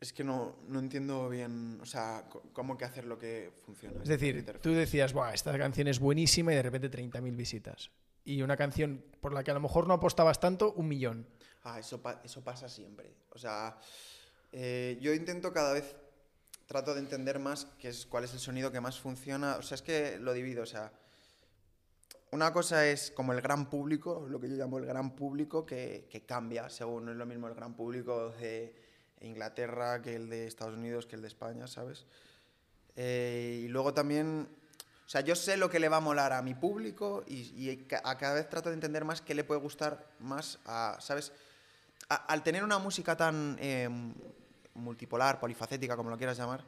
Es 0.00 0.12
que 0.12 0.24
no, 0.24 0.56
no 0.68 0.78
entiendo 0.80 1.28
bien, 1.28 1.78
o 1.80 1.86
sea, 1.86 2.24
cómo 2.52 2.76
que 2.76 2.84
hacer 2.84 3.04
lo 3.04 3.18
que 3.18 3.52
funciona. 3.64 3.94
Es 3.96 4.00
¿A 4.10 4.16
qué 4.16 4.32
decir, 4.32 4.58
tú 4.60 4.70
decías, 4.72 5.12
Buah, 5.12 5.32
esta 5.34 5.56
canción 5.58 5.86
es 5.88 5.98
buenísima 6.00 6.52
y 6.52 6.56
de 6.56 6.62
repente 6.62 6.88
30.000 6.88 7.36
visitas. 7.36 7.90
Y 8.24 8.42
una 8.42 8.56
canción 8.56 9.04
por 9.20 9.32
la 9.32 9.42
que 9.42 9.50
a 9.50 9.54
lo 9.54 9.60
mejor 9.60 9.86
no 9.86 9.94
apostabas 9.94 10.38
tanto, 10.40 10.72
un 10.72 10.88
millón. 10.88 11.26
Ah, 11.64 11.78
eso, 11.78 12.00
pa- 12.00 12.20
eso 12.24 12.42
pasa 12.42 12.68
siempre. 12.68 13.12
O 13.30 13.38
sea, 13.38 13.78
eh, 14.52 14.98
yo 15.00 15.12
intento 15.12 15.52
cada 15.52 15.72
vez, 15.72 15.96
trato 16.66 16.94
de 16.94 17.00
entender 17.00 17.38
más 17.38 17.66
qué 17.78 17.88
es, 17.88 18.06
cuál 18.06 18.24
es 18.24 18.32
el 18.32 18.38
sonido 18.40 18.70
que 18.72 18.80
más 18.80 18.98
funciona. 19.00 19.56
O 19.56 19.62
sea, 19.62 19.74
es 19.76 19.82
que 19.82 20.18
lo 20.18 20.32
divido. 20.32 20.62
O 20.62 20.66
sea, 20.66 20.92
una 22.30 22.52
cosa 22.52 22.86
es 22.86 23.10
como 23.10 23.32
el 23.32 23.40
gran 23.40 23.68
público, 23.68 24.26
lo 24.28 24.40
que 24.40 24.48
yo 24.48 24.56
llamo 24.56 24.78
el 24.78 24.86
gran 24.86 25.14
público, 25.14 25.66
que, 25.66 26.06
que 26.10 26.22
cambia 26.24 26.68
según 26.70 27.04
no 27.06 27.10
es 27.12 27.16
lo 27.16 27.26
mismo 27.26 27.46
el 27.48 27.54
gran 27.54 27.74
público 27.74 28.30
de 28.30 28.74
Inglaterra 29.20 30.00
que 30.00 30.16
el 30.16 30.28
de 30.30 30.46
Estados 30.46 30.74
Unidos, 30.76 31.06
que 31.06 31.16
el 31.16 31.22
de 31.22 31.28
España, 31.28 31.66
¿sabes? 31.66 32.06
Eh, 32.96 33.62
y 33.64 33.68
luego 33.68 33.92
también, 33.94 34.48
sea, 35.12 35.20
yo 35.20 35.36
sé 35.36 35.58
lo 35.58 35.68
que 35.68 35.78
le 35.78 35.90
va 35.90 35.98
a 35.98 36.00
molar 36.00 36.32
a 36.32 36.40
mi 36.40 36.54
público 36.54 37.22
y, 37.26 37.86
a 38.02 38.16
cada 38.16 38.32
vez 38.32 38.48
trato 38.48 38.70
de 38.70 38.76
entender 38.76 39.04
más 39.04 39.20
qué 39.20 39.34
le 39.34 39.44
puede 39.44 39.60
gustar 39.60 40.06
más 40.20 40.58
a, 40.64 40.96
¿sabes? 41.00 41.32
Al 42.08 42.42
tener 42.42 42.64
una 42.64 42.78
música 42.78 43.14
tan 43.14 43.58
eh, 43.60 43.90
multipolar, 44.72 45.38
polifacética, 45.38 45.96
como 45.96 46.08
lo 46.08 46.16
quieras 46.16 46.38
llamar, 46.38 46.64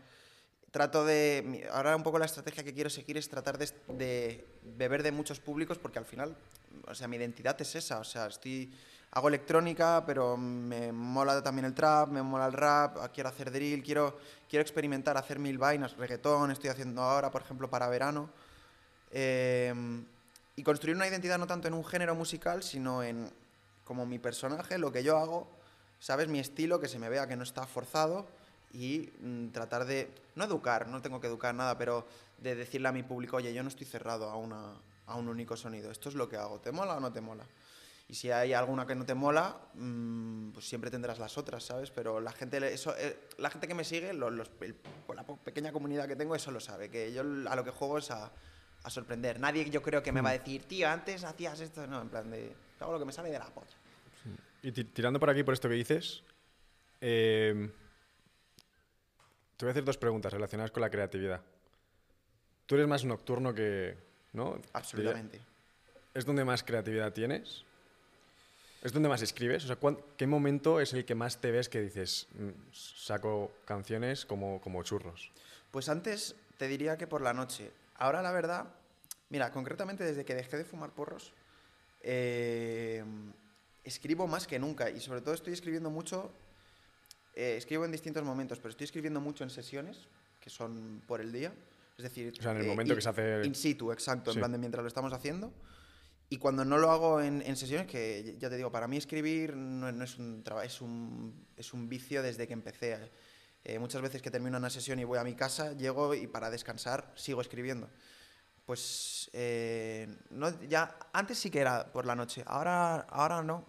trato 0.71 1.07
de... 1.07 1.67
Ahora 1.73 1.97
un 1.97 2.03
poco 2.03 2.19
la 2.19 2.27
estrategia 2.27 2.63
que 2.63 2.75
quiero 2.75 2.91
seguir 2.91 3.17
es 3.17 3.31
tratar 3.31 3.57
de, 3.57 3.73
de 3.89 4.47
beber 4.77 5.03
de 5.03 5.11
muchos 5.11 5.41
públicos 5.41 5.79
porque 5.79 5.99
al 5.99 6.05
final, 6.05 6.37
o 6.87 6.95
sea, 6.95 7.09
mi 7.09 7.17
identidad 7.17 7.59
es 7.63 7.75
esa, 7.75 7.99
o 7.99 8.05
sea, 8.05 8.27
estoy... 8.27 8.71
Hago 9.15 9.29
electrónica, 9.29 10.03
pero 10.05 10.37
me 10.37 10.91
mola 10.91 11.41
también 11.41 11.67
el 11.67 11.73
trap, 11.73 12.09
me 12.09 12.21
mola 12.21 12.47
el 12.47 12.53
rap, 12.53 12.99
quiero 13.13 13.29
hacer 13.29 13.53
drill, 13.53 13.81
quiero, 13.81 14.19
quiero 14.49 14.63
experimentar, 14.63 15.17
hacer 15.17 15.39
mil 15.39 15.57
vainas, 15.57 15.97
reggaetón, 15.97 16.51
estoy 16.51 16.71
haciendo 16.71 17.01
ahora, 17.01 17.31
por 17.31 17.43
ejemplo, 17.43 17.71
para 17.71 17.89
verano. 17.89 18.29
Eh, 19.13 19.73
y 20.57 20.63
construir 20.65 20.97
una 20.97 21.07
identidad 21.07 21.39
no 21.39 21.47
tanto 21.47 21.69
en 21.69 21.75
un 21.75 21.85
género 21.85 22.17
musical, 22.17 22.65
sino 22.65 23.05
en 23.05 23.31
como 23.85 24.05
mi 24.05 24.19
personaje, 24.19 24.79
lo 24.79 24.91
que 24.91 25.05
yo 25.05 25.17
hago, 25.17 25.47
¿sabes? 26.01 26.27
Mi 26.27 26.41
estilo, 26.41 26.81
que 26.81 26.89
se 26.89 26.99
me 26.99 27.09
vea 27.09 27.29
que 27.29 27.37
no 27.37 27.45
está 27.45 27.69
forzado 27.69 28.27
y 28.73 29.13
mm, 29.21 29.51
tratar 29.51 29.85
de, 29.85 30.11
no 30.35 30.43
educar, 30.43 30.89
no 30.89 31.03
tengo 31.03 31.21
que 31.21 31.29
educar 31.29 31.55
nada, 31.55 31.79
pero 31.79 32.05
de 32.39 32.57
decirle 32.57 32.89
a 32.89 32.93
mi 32.93 33.05
público, 33.05 33.37
oye, 33.37 33.55
yo 33.55 33.63
no 33.63 33.69
estoy 33.69 33.87
cerrado 33.87 34.29
a, 34.29 34.37
una, 34.37 34.73
a 35.07 35.15
un 35.15 35.29
único 35.29 35.57
sonido, 35.57 35.93
esto 35.93 36.09
es 36.09 36.17
lo 36.17 36.29
que 36.29 36.37
hago, 36.37 36.59
¿te 36.59 36.73
mola 36.73 36.97
o 36.97 37.01
no 37.01 37.13
te 37.13 37.21
mola? 37.21 37.45
Y 38.07 38.15
si 38.15 38.31
hay 38.31 38.53
alguna 38.53 38.87
que 38.87 38.95
no 38.95 39.07
te 39.07 39.15
mola, 39.15 39.59
mm, 39.75 40.51
pues 40.51 40.69
siempre 40.69 40.91
tendrás 40.91 41.19
las 41.19 41.39
otras, 41.39 41.65
¿sabes? 41.65 41.91
Pero 41.91 42.21
la 42.21 42.33
gente, 42.33 42.59
eso, 42.73 42.95
eh, 42.99 43.19
la 43.39 43.49
gente 43.51 43.67
que 43.67 43.75
me 43.75 43.83
sigue, 43.85 44.13
los, 44.13 44.31
los- 44.33 44.51
el- 44.61 44.75
por 44.75 45.17
la 45.17 45.25
pequeña 45.25 45.73
comunidad 45.73 46.07
que 46.07 46.15
tengo, 46.17 46.35
eso 46.37 46.51
lo 46.51 46.61
sabe, 46.61 46.91
que 46.91 47.13
yo 47.15 47.23
a 47.23 47.57
lo 47.57 47.65
que 47.65 47.71
juego 47.71 47.97
es 47.99 48.11
a, 48.11 48.31
a 48.83 48.91
sorprender. 48.91 49.41
Nadie 49.41 49.71
yo 49.71 49.83
creo 49.83 50.03
que 50.03 50.13
me 50.13 50.21
va 50.21 50.31
a 50.31 50.33
decir, 50.35 50.65
tío, 50.65 50.87
antes 50.89 51.25
hacías 51.25 51.59
esto, 51.61 51.87
no, 51.87 52.03
en 52.03 52.11
plan 52.11 52.31
de, 52.31 52.55
hago 52.81 52.93
lo 52.93 52.99
que 52.99 53.05
me 53.07 53.13
sale 53.13 53.31
de 53.31 53.39
la 53.39 53.47
polla. 53.47 53.77
Y 54.63 54.71
ti- 54.73 54.85
tirando 54.85 55.19
por 55.19 55.31
aquí, 55.31 55.43
por 55.43 55.55
esto 55.55 55.69
que 55.71 55.75
dices, 55.75 56.23
eh, 57.01 57.71
te 59.57 59.65
voy 59.65 59.71
a 59.71 59.73
hacer 59.73 59.85
dos 59.85 59.97
preguntas 59.97 60.31
relacionadas 60.33 60.73
con 60.73 60.83
la 60.83 60.91
creatividad. 60.91 61.41
Tú 62.67 62.75
eres 62.75 62.87
más 62.87 63.05
nocturno 63.05 63.55
que... 63.55 63.97
¿No? 64.35 64.59
Absolutamente. 64.73 65.41
¿Es 66.13 66.25
donde 66.27 66.45
más 66.45 66.63
creatividad 66.65 67.13
tienes? 67.13 67.65
¿Es 68.85 68.93
donde 68.93 69.09
más 69.09 69.23
escribes? 69.23 69.65
O 69.65 69.67
sea, 69.67 69.77
¿cuán- 69.77 69.99
¿qué 70.19 70.27
momento 70.27 70.79
es 70.79 70.93
el 70.93 71.07
que 71.07 71.15
más 71.15 71.41
te 71.41 71.51
ves 71.51 71.71
que 71.71 71.81
dices, 71.81 72.29
"Mm, 72.39 72.51
saco 72.71 73.51
canciones 73.65 74.27
como, 74.27 74.61
como 74.61 74.83
churros? 74.83 75.31
Pues 75.71 75.89
antes 75.89 76.37
te 76.59 76.69
diría 76.69 76.99
que 76.99 77.07
por 77.07 77.23
la 77.23 77.33
noche. 77.33 77.71
Ahora 77.97 78.21
la 78.21 78.31
verdad, 78.31 78.67
mira, 79.31 79.51
concretamente 79.53 80.05
desde 80.05 80.27
que 80.27 80.35
dejé 80.35 80.59
de 80.59 80.65
fumar 80.67 80.91
porros, 80.91 81.33
eh, 82.03 83.03
escribo 83.85 84.27
más 84.27 84.47
que 84.47 84.59
nunca 84.59 84.91
y 84.91 85.01
sobre 85.01 85.23
todo 85.23 85.33
estoy 85.33 85.55
escribiendo 85.55 85.89
mucho, 85.89 86.31
eh, 87.35 87.55
escribo 87.57 87.87
en 87.87 87.91
distintos 87.93 88.23
momentos, 88.23 88.59
pero 88.59 88.69
estoy 88.69 88.85
escribiendo 88.85 89.19
mucho 89.19 89.45
en 89.45 89.51
sesiones, 89.51 89.97
que 90.43 90.51
son 90.51 91.01
por 91.09 91.23
el 91.23 91.33
día. 91.33 91.55
Es 91.97 92.03
decir, 92.03 92.35
O 92.39 92.43
sea, 92.43 92.51
en 92.53 92.59
el 92.59 92.65
eh, 92.65 92.69
momento 92.69 92.93
in- 92.93 92.97
que 92.99 93.03
se 93.03 93.09
hace... 93.09 93.41
in 93.47 93.55
situ, 93.55 93.93
exacto, 93.93 94.31
Sí. 94.31 94.37
en 94.37 94.41
plan 94.43 94.53
de 94.53 94.59
mientras 94.59 94.83
lo 94.83 94.89
estamos 94.89 95.13
haciendo. 95.15 95.51
Y 96.35 96.39
cuando 96.39 96.65
no 96.65 96.79
lo 96.79 96.91
hago 96.91 97.21
en, 97.21 97.43
en 97.47 97.57
sesiones, 97.57 97.87
que 97.87 98.37
ya 98.41 98.51
te 98.51 98.57
digo, 98.57 98.73
para 98.73 98.89
mí 98.89 98.97
escribir 98.97 99.55
no, 99.55 99.93
no 99.93 100.03
es 100.03 100.19
un 100.19 100.43
trabajo, 100.43 100.67
es 100.67 100.81
un, 100.81 101.47
es 101.57 101.73
un 101.73 101.89
vicio 101.89 102.25
desde 102.25 102.49
que 102.49 102.53
empecé. 102.55 103.13
Eh, 103.63 103.79
muchas 103.79 104.03
veces 104.03 104.21
que 104.21 104.33
termino 104.33 104.59
una 104.59 104.69
sesión 104.69 104.99
y 104.99 105.05
voy 105.05 105.19
a 105.19 105.23
mi 105.23 105.37
casa, 105.37 105.75
llego 105.75 106.13
y 106.13 106.27
para 106.27 106.51
descansar 106.51 107.13
sigo 107.15 107.41
escribiendo. 107.41 107.89
Pues 108.67 109.31
eh, 109.33 110.09
no, 110.31 110.61
ya 110.63 110.99
antes 111.13 111.39
sí 111.39 111.51
que 111.53 111.61
era 111.61 111.93
por 111.93 112.05
la 112.05 112.17
noche, 112.17 112.43
ahora, 112.47 112.97
ahora 113.11 113.41
no. 113.45 113.65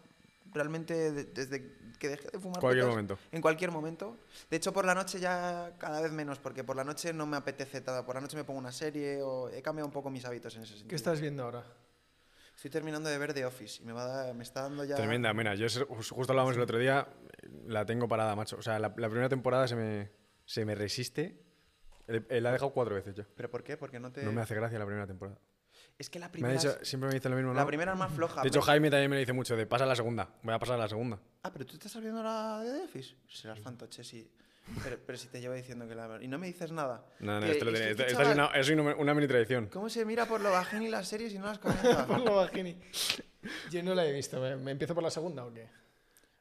Realmente 0.51 1.11
de- 1.11 1.25
desde 1.25 1.75
que 1.99 2.09
dejé 2.09 2.29
de 2.31 2.39
fumar 2.39 2.61
Cualquier 2.61 2.85
petas, 2.85 2.95
momento. 2.95 3.17
en 3.31 3.41
cualquier 3.41 3.69
momento. 3.71 4.17
De 4.49 4.57
hecho, 4.57 4.73
por 4.73 4.85
la 4.85 4.95
noche 4.95 5.19
ya 5.19 5.75
cada 5.77 6.01
vez 6.01 6.11
menos, 6.11 6.39
porque 6.39 6.63
por 6.63 6.75
la 6.77 6.83
noche 6.83 7.13
no 7.13 7.27
me 7.27 7.37
apetece 7.37 7.79
nada. 7.81 8.03
Por 8.05 8.15
la 8.15 8.21
noche 8.21 8.37
me 8.37 8.43
pongo 8.43 8.57
una 8.59 8.71
serie 8.71 9.21
o 9.21 9.49
he 9.49 9.61
cambiado 9.61 9.85
un 9.85 9.93
poco 9.93 10.09
mis 10.09 10.25
hábitos 10.25 10.55
en 10.55 10.63
ese 10.63 10.71
sentido. 10.71 10.89
¿Qué 10.89 10.95
estás 10.95 11.21
viendo 11.21 11.43
ahora? 11.43 11.63
Estoy 12.65 12.79
terminando 12.79 13.09
de 13.09 13.17
ver 13.19 13.31
The 13.35 13.45
Office 13.45 13.83
y 13.83 13.85
me, 13.85 13.93
va 13.93 14.03
a 14.05 14.07
dar- 14.07 14.33
me 14.33 14.41
está 14.41 14.63
dando 14.63 14.83
ya... 14.85 14.95
Tremenda, 14.95 15.31
mira, 15.35 15.53
yo 15.53 15.67
justo 15.87 16.31
hablábamos 16.31 16.55
el 16.55 16.63
otro 16.63 16.79
día, 16.79 17.07
la 17.67 17.85
tengo 17.85 18.07
parada, 18.07 18.35
macho. 18.35 18.55
O 18.57 18.61
sea, 18.63 18.79
la, 18.79 18.91
la 18.97 19.07
primera 19.07 19.29
temporada 19.29 19.67
se 19.67 19.75
me, 19.75 20.09
se 20.45 20.65
me 20.65 20.73
resiste. 20.73 21.43
Eh, 22.07 22.25
eh, 22.27 22.41
la 22.41 22.49
he 22.49 22.53
dejado 22.53 22.73
cuatro 22.73 22.95
veces 22.95 23.13
ya. 23.13 23.27
¿Pero 23.35 23.51
por 23.51 23.63
qué? 23.63 23.77
Porque 23.77 23.99
no 23.99 24.11
te... 24.11 24.23
No 24.23 24.31
me 24.31 24.41
hace 24.41 24.55
gracia 24.55 24.79
la 24.79 24.85
primera 24.87 25.05
temporada. 25.05 25.37
Es 25.99 26.09
que 26.09 26.17
la 26.17 26.25
Me 26.25 26.31
primera, 26.31 26.55
dicho- 26.55 26.75
es- 26.81 26.87
siempre 26.87 27.07
me 27.09 27.13
dice 27.13 27.29
lo 27.29 27.35
mismo, 27.35 27.53
la 27.53 27.61
¿no? 27.61 27.67
primera 27.67 27.91
es 27.93 27.99
más 27.99 28.11
floja. 28.11 28.41
De 28.41 28.47
hecho, 28.47 28.61
Me- 28.61 28.65
Jaime 28.65 28.89
también 28.89 29.11
me 29.11 29.17
dice 29.19 29.33
mucho 29.33 29.55
de 29.55 29.67
pasa 29.67 29.83
a 29.83 29.87
la 29.87 29.95
segunda. 29.95 30.33
Voy 30.41 30.55
a 30.55 30.57
pasar 30.57 30.73
a 30.73 30.79
la 30.79 30.89
segunda. 30.89 31.19
Ah, 31.43 31.53
pero 31.53 31.67
tú 31.67 31.73
estás 31.73 31.95
viendo 32.01 32.23
la 32.23 32.61
de 32.63 32.79
The 32.79 32.83
Office. 32.85 33.15
Serás 33.27 33.59
fantoche, 33.59 34.03
sí. 34.03 34.27
Pero, 34.83 34.97
pero 35.05 35.17
si 35.17 35.27
te 35.27 35.39
llevo 35.39 35.53
diciendo 35.53 35.87
que 35.87 35.93
la... 35.95 36.17
Y 36.21 36.27
no 36.27 36.37
me 36.39 36.47
dices 36.47 36.71
nada. 36.71 37.05
No, 37.19 37.39
no, 37.39 37.45
Que- 37.45 37.51
esto, 37.53 37.65
lo 37.65 37.71
es 37.71 37.77
que 37.79 37.79
tenía- 37.87 37.91
este 37.91 38.03
esto- 38.07 38.21
esto 38.21 38.21
es 38.31 38.37
chaval- 38.37 38.49
una, 38.51 38.59
es 38.59 38.69
una, 38.69 38.95
una 38.95 39.13
mini 39.13 39.27
tradición. 39.27 39.67
¿Cómo 39.67 39.89
se 39.89 40.03
mira 40.05 40.25
por 40.25 40.41
lo 40.41 40.51
bajín 40.51 40.81
y 40.81 40.89
las 40.89 41.07
series 41.07 41.33
y 41.33 41.37
no 41.39 41.45
las 41.45 41.59
comenta? 41.59 42.05
Por 42.07 42.19
lo 42.21 42.35
bajini. 42.37 42.77
Yo 43.71 43.83
no 43.83 43.93
la 43.93 44.05
he 44.05 44.11
visto. 44.11 44.39
¿Me, 44.41 44.55
me 44.55 44.71
empiezo 44.71 44.95
por 44.95 45.03
la 45.03 45.11
segunda 45.11 45.45
o 45.45 45.53
qué? 45.53 45.67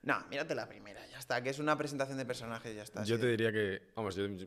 no, 0.03 0.23
mírate 0.29 0.55
la 0.55 0.69
primera, 0.69 1.01
ya 1.09 1.19
está. 1.19 1.43
Que 1.43 1.51
es 1.51 1.59
una 1.59 1.77
presentación 1.79 2.19
de 2.19 2.25
personajes, 2.27 2.75
ya 2.75 2.83
está. 2.83 3.05
Yo 3.05 3.17
sí. 3.17 3.21
te 3.23 3.27
diría 3.29 3.53
que. 3.53 3.89
Vamos, 3.95 4.15
yo- 4.17 4.27
yo- 4.27 4.47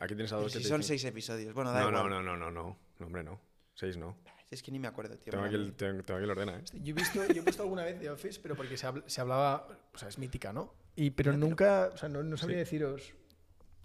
aquí 0.00 0.14
tienes 0.14 0.32
a 0.32 0.36
Pero 0.36 0.42
dos 0.44 0.52
que 0.52 0.58
si 0.58 0.64
te 0.64 0.68
son 0.68 0.80
dicen- 0.80 0.88
seis 0.88 1.04
episodios. 1.04 1.54
Bueno, 1.54 1.72
da 1.72 1.80
No, 1.82 1.88
igual. 1.88 2.08
no, 2.10 2.22
no, 2.22 2.22
no, 2.22 2.36
no, 2.36 2.50
no. 2.50 2.78
No, 3.00 3.06
hombre, 3.06 3.22
no. 3.24 3.40
Seis 3.74 3.96
no. 3.96 4.16
Es 4.50 4.62
que 4.62 4.70
ni 4.72 4.78
me 4.78 4.88
acuerdo, 4.88 5.16
tío. 5.18 5.30
Tengo 5.30 5.44
aquí, 5.44 5.54
el, 5.56 5.74
tengo, 5.74 6.02
tengo 6.02 6.16
aquí 6.18 6.24
el 6.24 6.30
ordena, 6.30 6.56
¿eh? 6.56 6.62
Yo 6.82 6.90
he 6.90 6.94
visto, 6.94 7.22
yo 7.26 7.42
he 7.42 7.44
visto 7.44 7.62
alguna 7.62 7.84
vez 7.84 7.98
The 8.00 8.08
Office, 8.10 8.40
pero 8.42 8.56
porque 8.56 8.76
se, 8.78 8.86
habla- 8.86 9.04
se 9.06 9.20
hablaba. 9.20 9.68
O 9.92 9.98
sea, 9.98 10.08
es 10.08 10.16
mítica, 10.18 10.52
¿no? 10.52 10.72
Y, 10.96 11.10
pero 11.10 11.36
nunca. 11.36 11.90
O 11.92 11.96
sea, 11.98 12.08
no, 12.08 12.22
no 12.22 12.36
sabría 12.36 12.56
Sí. 12.56 12.60
deciros. 12.60 13.12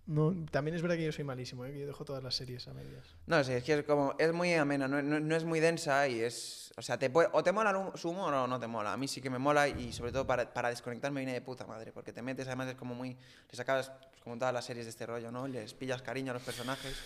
No, 0.06 0.36
también 0.52 0.76
es 0.76 0.82
verdad 0.82 0.98
que 0.98 1.06
yo 1.06 1.12
soy 1.14 1.24
malísimo, 1.24 1.64
¿eh? 1.66 1.72
que 1.72 1.80
yo 1.80 1.88
dejo 1.88 2.04
todas 2.04 2.22
las 2.22 2.36
series 2.36 2.68
a 2.68 2.74
medias. 2.74 3.16
No 3.26 3.42
sé, 3.44 3.58
es 3.58 3.64
que 3.64 3.74
es 3.80 3.84
como. 3.86 4.14
Es 4.20 4.34
muy 4.34 4.54
amena, 4.54 4.86
no, 4.88 5.02
no- 5.02 5.20
no 5.22 5.36
es 5.36 5.46
muy 5.46 5.62
densa 5.62 6.08
y 6.10 6.20
es. 6.20 6.74
O 6.76 6.82
sea, 6.82 7.00
te 7.00 7.10
puede, 7.10 7.30
o 7.32 7.42
te 7.44 7.52
mola 7.54 7.92
su 7.96 8.10
humor 8.10 8.34
o 8.34 8.46
no 8.48 8.60
te 8.60 8.68
mola. 8.68 8.92
A 8.92 8.98
mí 8.98 9.08
sí 9.08 9.22
que 9.22 9.30
me 9.30 9.40
mola 9.40 9.68
y 9.70 9.94
sobre 9.94 10.12
todo 10.12 10.28
para, 10.28 10.54
para 10.54 10.70
desconectar 10.70 11.12
me 11.12 11.22
viene 11.22 11.32
de 11.34 11.42
puta 11.42 11.66
madre. 11.66 11.94
Porque 11.94 12.12
te 12.12 12.22
metes, 12.22 12.48
además 12.48 12.68
es 12.68 12.76
como 12.76 12.96
muy. 12.96 13.16
Les 13.50 13.60
acabas, 13.62 13.92
pues, 14.10 14.22
como 14.22 14.38
todas 14.38 14.54
las 14.54 14.66
series 14.66 14.86
de 14.86 14.90
este 14.90 15.06
rollo, 15.06 15.32
¿no? 15.32 15.48
Les 15.48 15.74
pillas 15.74 16.02
cariño 16.02 16.32
a 16.32 16.34
los 16.34 16.44
personajes. 16.44 16.98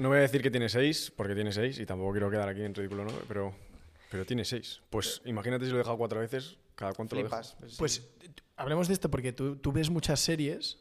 No 0.00 0.08
voy 0.08 0.18
a 0.18 0.22
decir 0.22 0.42
que 0.42 0.50
tiene 0.50 0.68
seis, 0.68 1.12
porque 1.14 1.34
tiene 1.36 1.52
seis, 1.52 1.78
y 1.78 1.86
tampoco 1.86 2.10
quiero 2.12 2.28
quedar 2.30 2.48
aquí 2.48 2.62
en 2.62 2.74
ridículo, 2.74 3.04
¿no? 3.04 3.12
Pero, 3.28 3.54
pero 4.10 4.24
tiene 4.26 4.44
seis. 4.44 4.80
Pues 4.90 5.22
imagínate 5.26 5.64
si 5.66 5.70
lo 5.70 5.76
he 5.76 5.78
dejado 5.78 5.96
cuatro 5.98 6.18
veces, 6.18 6.56
¿cada 6.74 6.92
cuánto 6.94 7.14
lo 7.14 7.22
dejo? 7.22 7.36
Flipas. 7.36 7.56
Pues, 7.60 7.72
sí. 7.72 7.78
Pues 7.78 8.02
hablemos 8.56 8.88
de 8.88 8.94
esto 8.94 9.10
porque 9.10 9.32
tú, 9.32 9.56
tú 9.56 9.70
ves 9.70 9.90
muchas 9.90 10.18
series 10.18 10.78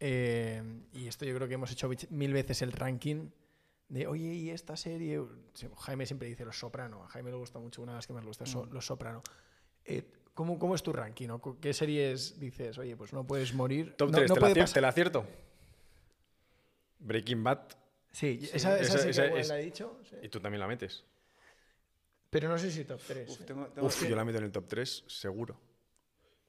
eh, 0.00 0.62
y 0.92 1.06
esto 1.06 1.24
yo 1.24 1.34
creo 1.34 1.46
que 1.46 1.54
hemos 1.54 1.70
hecho 1.70 1.88
mil 2.10 2.32
veces 2.32 2.62
el 2.62 2.72
ranking 2.72 3.28
de, 3.88 4.06
oye, 4.06 4.32
y 4.34 4.50
esta 4.50 4.76
serie, 4.76 5.20
Jaime 5.78 6.06
siempre 6.06 6.28
dice 6.28 6.44
Los 6.44 6.58
Soprano, 6.58 7.04
a 7.04 7.08
Jaime 7.08 7.30
le 7.30 7.36
gusta 7.36 7.58
mucho, 7.58 7.82
una 7.82 7.92
de 7.92 7.96
las 7.96 8.06
que 8.06 8.12
más 8.12 8.22
le 8.22 8.28
gusta, 8.28 8.46
so- 8.46 8.66
Los 8.66 8.86
Soprano. 8.86 9.22
Eh, 9.84 10.04
¿Cómo, 10.34 10.58
¿Cómo 10.58 10.74
es 10.74 10.82
tu 10.82 10.92
ranking? 10.92 11.26
¿no? 11.26 11.40
¿Qué 11.60 11.74
series 11.74 12.38
dices, 12.38 12.78
oye, 12.78 12.96
pues 12.96 13.12
no 13.12 13.26
puedes 13.26 13.52
morir? 13.52 13.94
Top 13.96 14.10
no, 14.10 14.18
3, 14.18 14.28
no 14.30 14.34
te, 14.36 14.40
la, 14.54 14.64
te 14.64 14.80
la 14.80 14.88
acierto. 14.88 15.26
Breaking 16.98 17.42
Bad. 17.42 17.60
Sí, 18.12 18.38
esa, 18.42 18.78
esa 18.78 18.80
esa- 18.80 18.98
sí 18.98 19.08
esa 19.10 19.22
que 19.22 19.26
igual 19.28 19.40
es- 19.40 19.48
la 19.48 19.60
he 19.60 19.64
dicho. 19.64 19.98
sí. 20.08 20.16
Y 20.22 20.28
tú 20.28 20.40
también 20.40 20.60
la 20.60 20.66
metes. 20.68 21.04
Pero 22.30 22.48
no 22.48 22.56
sé 22.58 22.70
si 22.70 22.84
top 22.84 23.00
3. 23.06 23.28
Uf, 23.28 23.44
tengo, 23.44 23.66
tengo 23.68 23.86
Uf, 23.88 24.00
que, 24.02 24.08
yo 24.08 24.14
la 24.16 24.24
meto 24.24 24.38
en 24.38 24.44
el 24.44 24.52
top 24.52 24.66
3, 24.68 25.04
seguro. 25.08 25.58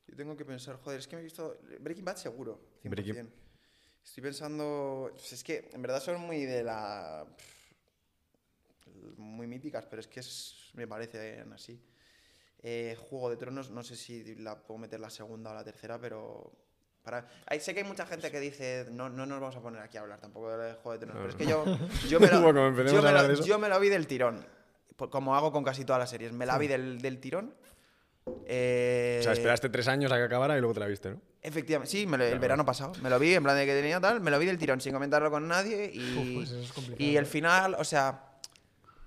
yo 0.07 0.15
tengo 0.15 0.35
que 0.37 0.45
pensar, 0.45 0.75
joder, 0.77 0.99
es 0.99 1.07
que 1.07 1.15
me 1.15 1.21
he 1.21 1.23
visto 1.23 1.57
Breaking 1.79 2.05
Bad 2.05 2.17
seguro, 2.17 2.59
100%. 2.83 2.89
Breaking- 2.89 3.31
Estoy 4.03 4.23
pensando, 4.23 5.09
pues 5.13 5.33
es 5.33 5.43
que 5.43 5.69
en 5.73 5.81
verdad 5.81 6.01
son 6.01 6.19
muy 6.21 6.43
de 6.45 6.63
la... 6.63 7.25
muy 9.17 9.47
míticas, 9.47 9.85
pero 9.85 9.99
es 9.99 10.07
que 10.07 10.19
es- 10.21 10.69
me 10.73 10.87
parecen 10.87 11.51
así. 11.53 11.79
Eh, 12.63 12.95
Juego 13.09 13.29
de 13.29 13.37
Tronos, 13.37 13.69
no 13.71 13.83
sé 13.83 13.95
si 13.95 14.35
la 14.35 14.55
puedo 14.61 14.77
meter 14.79 14.99
la 14.99 15.09
segunda 15.09 15.51
o 15.51 15.53
la 15.53 15.63
tercera, 15.63 15.99
pero... 15.99 16.51
Para... 17.03 17.27
Ay, 17.47 17.59
sé 17.59 17.73
que 17.73 17.79
hay 17.81 17.87
mucha 17.87 18.05
gente 18.05 18.29
que 18.31 18.39
dice, 18.39 18.85
no, 18.91 19.09
no 19.09 19.25
nos 19.25 19.39
vamos 19.39 19.55
a 19.55 19.61
poner 19.61 19.81
aquí 19.81 19.97
a 19.97 20.01
hablar 20.01 20.19
tampoco 20.19 20.55
de 20.55 20.73
Juego 20.73 20.91
de 20.93 20.99
Tronos, 20.99 21.17
pero 21.17 21.29
es 21.29 21.35
que 21.35 21.45
yo, 21.47 21.65
yo, 22.09 22.19
me 22.19 22.27
lo, 22.27 22.41
yo 22.91 23.01
me 23.01 23.11
lo- 23.11 23.17
yo 23.47 23.59
me 23.59 23.69
lo 23.69 23.79
vi 23.79 23.89
del 23.89 24.05
tirón, 24.07 24.45
como 25.09 25.35
hago 25.35 25.51
con 25.51 25.63
casi 25.63 25.83
todas 25.85 25.99
las 25.99 26.09
series. 26.11 26.31
Me 26.31 26.45
la 26.45 26.57
vi 26.59 26.67
del, 26.67 27.01
del 27.01 27.19
tirón. 27.19 27.55
Eh, 28.45 29.17
O 29.19 29.23
sea, 29.23 29.33
esperaste 29.33 29.69
tres 29.69 29.87
años 29.87 30.11
a 30.11 30.17
que 30.17 30.23
acabara 30.23 30.57
y 30.57 30.59
luego 30.59 30.73
te 30.73 30.79
la 30.79 30.87
viste, 30.87 31.11
¿no? 31.11 31.21
Efectivamente, 31.41 31.89
sí, 31.91 32.05
me 32.05 32.17
lo- 32.17 32.23
el 32.23 32.29
Claro. 32.31 32.41
verano 32.41 32.65
pasado. 32.65 32.93
Me 33.01 33.09
lo 33.09 33.17
vi, 33.19 33.33
en 33.33 33.43
plan 33.43 33.55
de 33.55 33.65
que 33.65 33.73
tenía 33.73 33.99
tal, 33.99 34.21
me 34.21 34.29
lo 34.31 34.37
vi 34.39 34.45
del 34.45 34.57
tirón 34.57 34.79
sin 34.81 34.93
comentarlo 34.93 35.31
con 35.31 35.47
nadie 35.47 35.89
y, 35.93 36.15
Uf, 36.17 36.33
pues 36.33 36.49
eso 36.51 36.59
es 36.61 36.71
complicado, 36.73 37.03
y 37.09 37.17
el 37.17 37.23
¿eh? 37.23 37.27
final, 37.27 37.75
o 37.79 37.83
sea, 37.83 38.25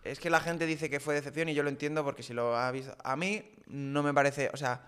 es 0.02 0.18
que 0.18 0.30
la 0.30 0.40
gente 0.40 0.66
dice 0.66 0.90
que 0.90 1.00
fue 1.00 1.14
decepción 1.14 1.48
y 1.48 1.54
yo 1.54 1.62
lo 1.62 1.68
entiendo 1.68 2.02
porque 2.04 2.22
si 2.22 2.34
lo 2.34 2.56
ha 2.56 2.70
visto, 2.72 2.96
a 3.04 3.16
mí 3.16 3.54
no 3.66 4.02
me 4.02 4.12
parece, 4.12 4.50
o 4.52 4.56
sea, 4.56 4.82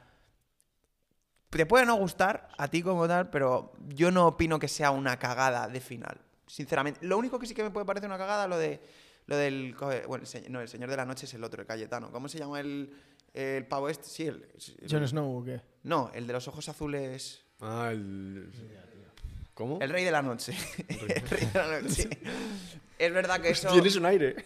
te 1.51 1.65
puede 1.67 1.87
no 1.87 1.95
gustar 1.97 2.49
a 2.59 2.69
ti 2.69 2.83
como 2.83 3.07
tal, 3.09 3.31
pero 3.31 3.73
yo 3.89 4.11
no 4.11 4.27
opino 4.27 4.59
que 4.59 4.69
sea 4.69 4.91
una 4.91 5.19
cagada 5.19 5.69
de 5.69 5.81
final, 5.81 6.19
sinceramente. 6.47 7.01
Lo 7.07 7.17
único 7.17 7.39
que 7.39 7.47
sí 7.47 7.55
que 7.55 7.63
me 7.63 7.71
puede 7.71 7.87
parecer 7.87 8.09
una 8.11 8.19
cagada 8.19 8.47
lo 8.47 8.59
de 8.59 8.81
lo 9.27 9.37
del 9.37 9.75
bueno, 10.07 10.25
el 10.35 10.53
no, 10.53 10.61
el 10.61 10.69
señor 10.69 10.89
de 10.91 10.97
la 10.97 11.05
noche 11.05 11.27
es 11.27 11.35
el 11.35 11.43
otro, 11.43 11.61
el 11.63 11.67
Cayetano. 11.67 12.13
¿Cómo 12.13 12.29
se 12.29 12.39
llama 12.39 12.61
el, 12.61 12.93
el 13.37 13.67
pavo 13.67 13.89
este? 13.89 14.09
Sí, 14.09 14.27
el, 14.27 14.47
el- 14.83 14.91
Jon 14.91 15.07
Snow 15.07 15.39
o 15.41 15.45
qué? 15.45 15.61
no, 15.85 16.11
el 16.15 16.27
de 16.27 16.33
los 16.33 16.49
ojos 16.49 16.69
azules. 16.69 17.43
Ah, 17.61 17.91
el... 17.93 18.51
¿Cómo? 19.55 19.79
El 19.81 19.89
rey 19.91 20.05
de 20.05 20.11
la 20.11 20.21
noche. 20.23 20.55
el 20.89 20.99
rey 21.29 21.47
de 21.53 21.59
la 21.59 21.81
noche. 21.81 22.09
es 22.99 23.13
verdad 23.13 23.41
que 23.41 23.51
eso. 23.51 23.71
Tienes 23.73 23.97
un 23.97 24.05
aire. 24.07 24.37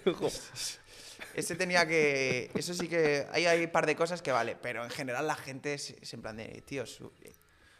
Ese 1.35 1.57
tenía 1.57 1.87
que. 1.87 2.51
Eso 2.55 2.75
sí 2.75 2.87
que. 2.89 3.27
Ahí 3.33 3.47
hay 3.47 3.65
un 3.65 3.71
par 3.71 3.87
de 3.87 3.97
cosas 3.97 4.23
que 4.23 4.31
vale. 4.33 4.57
Pero 4.61 4.85
en 4.85 4.91
general 4.91 5.27
la 5.27 5.35
gente 5.35 5.75
es, 5.75 5.91
es 6.01 6.15
en 6.15 6.23
plan 6.23 6.37
de. 6.37 6.63
Tío, 6.67 6.87
su- 6.87 7.13
eh, 7.23 7.33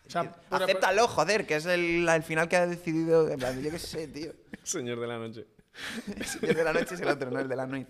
O 0.07 0.11
sea, 0.11 0.23
eh, 0.23 0.31
acéptalo, 0.51 1.07
joder, 1.07 1.47
que 1.47 1.57
es 1.57 1.67
el, 1.67 2.09
el 2.09 2.23
final 2.25 2.49
que 2.49 2.57
ha 2.57 2.67
decidido. 2.67 3.29
En 3.29 3.39
plan, 3.39 3.61
yo 3.63 3.71
qué 3.71 3.79
sé, 3.79 4.09
tío. 4.09 4.33
Señor 4.65 4.99
de 4.99 5.07
la 5.07 5.19
noche. 5.19 5.47
El 6.17 6.25
señor 6.27 6.57
de 6.57 6.65
la 6.65 6.73
noche 6.73 6.95
es 6.97 7.01
el 7.01 7.09
otro, 7.09 7.31
no 7.31 7.39
el 7.39 7.49
de 7.49 7.55
la 7.57 7.65
noche. 7.67 7.87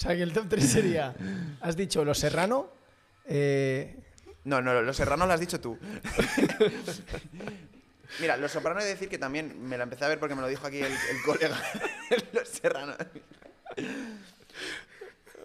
O 0.00 0.02
sea, 0.02 0.16
que 0.16 0.22
el 0.22 0.32
top 0.32 0.46
3 0.48 0.64
sería, 0.64 1.14
has 1.60 1.76
dicho 1.76 2.02
Los 2.06 2.18
Serrano, 2.18 2.70
eh, 3.26 3.98
No, 4.44 4.62
no, 4.62 4.80
Los 4.80 4.96
Serranos 4.96 5.28
lo 5.28 5.34
has 5.34 5.40
dicho 5.40 5.60
tú. 5.60 5.78
Mira, 8.18 8.38
Los 8.38 8.50
Sopranos 8.50 8.82
he 8.82 8.86
de 8.86 8.92
decir 8.92 9.10
que 9.10 9.18
también 9.18 9.62
me 9.62 9.76
la 9.76 9.84
empecé 9.84 10.06
a 10.06 10.08
ver 10.08 10.18
porque 10.18 10.34
me 10.34 10.40
lo 10.40 10.48
dijo 10.48 10.66
aquí 10.66 10.80
el, 10.80 10.94
colega. 11.22 11.62
Los 12.32 12.48
Serranos. 12.48 12.96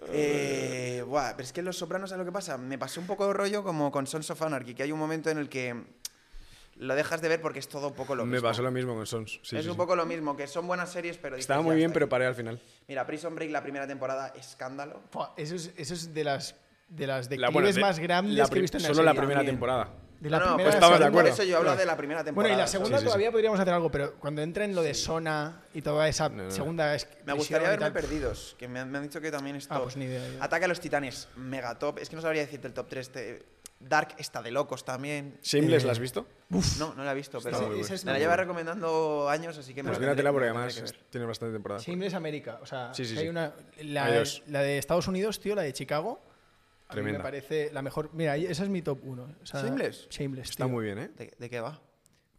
Eh, 0.08 1.04
buah, 1.06 1.32
pero 1.36 1.44
es 1.44 1.52
que 1.52 1.60
Los 1.60 1.76
Sopranos, 1.76 2.08
¿sabes 2.08 2.24
lo 2.24 2.32
que 2.32 2.34
pasa? 2.34 2.56
Me 2.56 2.78
pasó 2.78 2.98
un 3.02 3.06
poco 3.06 3.26
de 3.26 3.34
rollo 3.34 3.62
como 3.62 3.92
con 3.92 4.06
Sons 4.06 4.30
of 4.30 4.40
Anarchy, 4.40 4.74
que 4.74 4.84
hay 4.84 4.92
un 4.92 4.98
momento 4.98 5.28
en 5.28 5.36
el 5.36 5.50
que 5.50 5.84
lo 6.78 6.94
dejas 6.94 7.20
de 7.22 7.28
ver 7.28 7.40
porque 7.40 7.58
es 7.58 7.68
todo 7.68 7.88
un 7.88 7.94
poco 7.94 8.14
lo 8.14 8.24
Me 8.26 8.32
mismo. 8.32 8.48
pasó 8.48 8.62
lo 8.62 8.70
mismo 8.70 8.94
con 8.94 9.06
Sons. 9.06 9.40
Sí, 9.42 9.56
es 9.56 9.62
sí, 9.62 9.68
un 9.68 9.74
sí. 9.74 9.78
poco 9.78 9.96
lo 9.96 10.04
mismo, 10.06 10.36
que 10.36 10.46
son 10.46 10.66
buenas 10.66 10.90
series, 10.92 11.16
pero... 11.18 11.36
Estaba 11.36 11.62
muy 11.62 11.76
bien, 11.76 11.92
pero 11.92 12.08
paré 12.08 12.26
al 12.26 12.34
final. 12.34 12.60
Mira, 12.88 13.06
Prison 13.06 13.34
Break, 13.34 13.50
la 13.50 13.62
primera 13.62 13.86
temporada, 13.86 14.32
escándalo. 14.36 15.00
eso 15.36 15.54
es, 15.54 15.72
eso 15.76 15.94
es 15.94 16.12
de 16.14 16.24
las 16.24 16.54
de 16.88 17.04
las 17.06 17.24
La- 17.24 17.30
declives 17.30 17.52
bueno, 17.52 17.72
de- 17.72 17.80
más 17.80 17.98
grandes 17.98 18.36
la 18.36 18.48
que 18.48 18.58
he 18.58 18.60
visto 18.60 18.76
en 18.76 18.82
la 18.84 18.88
Solo 18.90 19.02
la 19.02 19.12
primera 19.14 19.38
También. 19.40 19.54
temporada. 19.56 19.88
De 20.20 20.30
la 20.30 20.38
no, 20.38 20.44
no, 20.46 20.54
primera 20.56 20.70
pues 20.70 20.74
estaba 20.76 20.98
de 20.98 21.04
acuerdo. 21.04 21.28
Por 21.30 21.40
eso 21.40 21.42
yo 21.42 21.58
hablo 21.58 21.76
de 21.76 21.84
la 21.84 21.96
primera 21.96 22.24
temporada. 22.24 22.48
Bueno, 22.54 22.58
y 22.58 22.62
la 22.64 22.68
segunda 22.68 22.96
Sí, 22.98 23.00
sí, 23.00 23.00
sí. 23.00 23.06
todavía 23.06 23.30
podríamos 23.32 23.58
hacer 23.60 23.74
algo, 23.74 23.90
pero 23.90 24.14
cuando 24.14 24.40
entra 24.40 24.64
en 24.64 24.74
lo 24.74 24.82
de 24.82 24.94
Sona 24.94 25.62
y 25.74 25.82
toda 25.82 26.08
esa 26.08 26.28
No, 26.30 26.44
no. 26.44 26.50
segunda 26.50 26.94
es- 26.94 27.06
Me 27.26 27.32
gustaría 27.34 27.68
verme 27.68 27.86
tal. 27.86 27.92
perdidos, 27.92 28.54
que 28.58 28.66
me 28.68 28.78
han, 28.80 28.90
me 28.90 28.98
han 28.98 29.04
dicho 29.04 29.20
que 29.20 29.30
también 29.30 29.56
es 29.56 29.66
Ah, 29.68 29.74
top. 29.74 29.82
pues 29.82 29.96
ni 29.96 30.04
idea. 30.06 30.26
yo. 30.26 30.42
Ataque 30.42 30.64
a 30.64 30.68
los 30.68 30.80
titanes, 30.80 31.28
mega 31.36 31.76
top. 31.78 31.98
Es 31.98 32.08
que 32.08 32.16
no 32.16 32.22
sabría 32.22 32.42
decirte 32.42 32.66
el 32.68 32.72
top 32.72 32.86
3. 32.88 33.10
Dark 33.78 34.14
está 34.18 34.42
de 34.42 34.50
locos 34.50 34.84
también. 34.84 35.38
¿Shameless 35.42 35.82
Eh, 35.82 35.86
la 35.86 35.92
has 35.92 35.98
visto? 35.98 36.26
No, 36.78 36.94
no 36.94 37.04
la 37.04 37.12
he 37.12 37.14
visto, 37.14 37.38
pero 37.42 37.74
esa 37.76 37.94
es 37.94 38.04
me 38.04 38.12
la 38.12 38.18
lleva 38.18 38.36
recomendando 38.36 39.28
años, 39.28 39.58
así 39.58 39.74
que 39.74 39.82
me 39.82 39.90
Pues 39.90 40.00
la 40.00 40.12
tendré- 40.14 40.30
porque 40.32 40.46
la 40.46 40.52
además 40.52 40.94
tiene 41.10 41.26
bastante 41.26 41.52
temporada. 41.52 41.80
Shameless 41.82 42.14
América. 42.14 42.58
O 42.62 42.66
sea, 42.66 42.94
Sí, 42.94 43.04
sí, 43.04 43.16
hay 43.18 43.24
sí. 43.24 43.28
una. 43.28 43.52
La, 43.82 44.06
Adiós. 44.06 44.42
la 44.46 44.62
de 44.62 44.78
Estados 44.78 45.06
Unidos, 45.08 45.40
tío, 45.40 45.54
la 45.54 45.62
de 45.62 45.72
Chicago. 45.72 46.20
A 46.88 46.94
mí 46.96 47.02
me 47.02 47.18
parece 47.20 47.70
la 47.72 47.82
mejor. 47.82 48.10
Mira, 48.14 48.36
esa 48.36 48.62
es 48.62 48.68
mi 48.68 48.80
top 48.80 49.00
1. 49.02 49.28
¿Shameless? 49.44 50.08
Shameless. 50.08 50.50
Está 50.50 50.64
tío. 50.64 50.72
muy 50.72 50.84
bien, 50.84 50.98
¿eh? 50.98 51.08
¿De, 51.16 51.32
de 51.36 51.50
qué 51.50 51.60
va? 51.60 51.72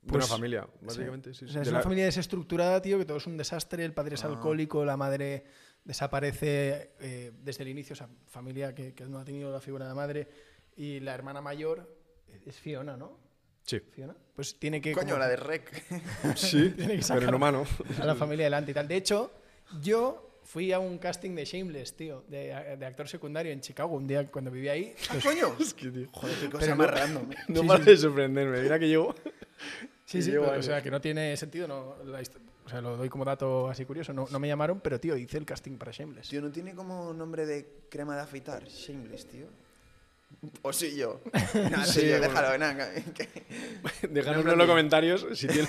De 0.02 0.13
Pues- 0.13 0.23
una 0.26 0.36
familia, 0.36 0.67
básicamente. 0.82 1.34
Sí, 1.34 1.43
O 1.43 1.47
sí. 1.50 1.54
sea, 1.54 1.62
es 1.62 1.67
De 1.67 1.71
una 1.71 1.80
la- 1.80 1.84
familia 1.84 2.06
desestructurada, 2.06 2.82
tío, 2.82 2.97
que 2.97 3.04
todo 3.06 3.17
es 3.17 3.28
un 3.28 3.36
desastre. 3.38 3.84
El 3.84 3.93
padre 3.93 4.15
es 4.15 4.23
Ah. 4.23 4.28
alcohólico, 4.28 4.86
la 4.86 4.95
madre 4.95 5.43
desaparece 5.84 6.91
eh, 7.00 7.32
desde 7.43 7.63
el 7.63 7.69
inicio. 7.69 7.93
O 7.93 7.97
sea, 7.97 8.08
familia 8.28 8.73
que, 8.73 8.93
que 8.93 9.06
no 9.06 9.19
ha 9.19 9.26
tenido 9.26 9.52
la 9.52 9.60
figura 9.60 9.88
de 9.88 9.93
madre. 9.93 10.28
Y 10.78 11.00
la 11.02 11.13
hermana 11.13 11.42
mayor 11.42 11.88
es 12.46 12.56
Fiona, 12.58 12.96
¿no? 12.96 13.18
Sí. 13.63 13.80
Fiona. 13.92 14.16
Pues 14.36 14.58
tiene 14.60 14.80
que. 14.80 14.94
Coño, 14.94 15.08
como- 15.08 15.20
la 15.20 15.28
de 15.28 15.36
Rec. 15.36 15.84
Sí, 16.36 16.70
Tiene 16.76 16.94
que 16.94 17.00
pero 17.00 17.04
sacar- 17.04 17.30
en 17.30 17.36
humano. 17.36 17.66
a 18.00 18.06
la 18.06 18.16
familia 18.16 18.46
adelante 18.46 18.72
y 18.72 18.74
tal. 18.74 18.88
De 18.88 18.96
hecho, 18.96 19.32
yo 19.82 20.40
fui 20.44 20.72
a 20.72 20.80
un 20.80 20.98
casting 20.98 21.36
de 21.36 21.44
Shameless, 21.44 21.96
tío, 21.98 22.24
de, 22.30 22.78
de 22.80 22.86
actor 22.86 23.10
secundario 23.10 23.52
en 23.52 23.60
Chicago 23.60 23.96
un 23.98 24.08
día 24.08 24.26
cuando 24.28 24.50
vivía 24.52 24.72
ahí. 24.74 24.94
¿Ah, 25.10 25.16
coño? 25.22 25.56
Es 25.60 25.74
que, 25.74 25.90
tío, 25.90 26.08
Joder, 26.13 26.36
qué 26.40 26.50
cosa 26.50 26.60
Pero 26.66 26.76
más 26.78 26.88
no- 26.88 26.94
random. 26.94 27.30
no 27.50 27.62
Sí, 27.62 27.68
para 27.68 27.84
sí. 27.84 27.90
de 27.90 27.98
sorprenderme. 27.98 28.62
Mira 28.62 28.80
que 28.80 28.88
llevo. 28.88 29.13
Sí, 30.06 30.22
sí, 30.22 30.32
llevo 30.32 30.46
pero, 30.46 30.60
o 30.60 30.63
sea, 30.63 30.82
que 30.82 30.90
no 30.92 31.02
tiene 31.02 31.36
sentido, 31.36 31.68
no, 31.68 31.98
la 32.06 32.22
o 32.66 32.70
sea, 32.70 32.80
lo 32.82 32.96
doy 32.98 33.10
como 33.10 33.24
dato 33.26 33.68
así 33.70 33.84
curioso. 33.86 34.13
No, 34.13 34.28
no 34.30 34.40
me 34.40 34.48
llamaron, 34.48 34.80
pero 34.82 35.00
tío, 35.00 35.16
hice 35.18 35.38
el 35.38 35.46
casting 35.46 35.78
para 35.78 35.92
Shameless. 35.92 36.30
Tío, 36.30 36.42
¿no 36.42 36.52
tiene 36.52 36.76
como 36.76 37.13
nombre 37.13 37.46
de 37.46 37.66
crema 37.90 38.16
de 38.16 38.22
afeitar? 38.22 38.66
Shameless, 38.66 39.26
tío. 39.28 39.48
¿O 40.62 40.72
sí 40.72 40.96
yo? 40.96 41.22
No, 41.72 41.84
Sí, 41.86 42.02
yo, 42.02 42.18
bueno. 42.20 42.28
déjalo, 42.28 42.58
nada, 42.58 42.90
Dejadnoslo 44.10 44.52
en 44.52 44.58
los 44.58 44.68
comentarios 44.68 45.26
si 45.34 45.48
tiene. 45.48 45.68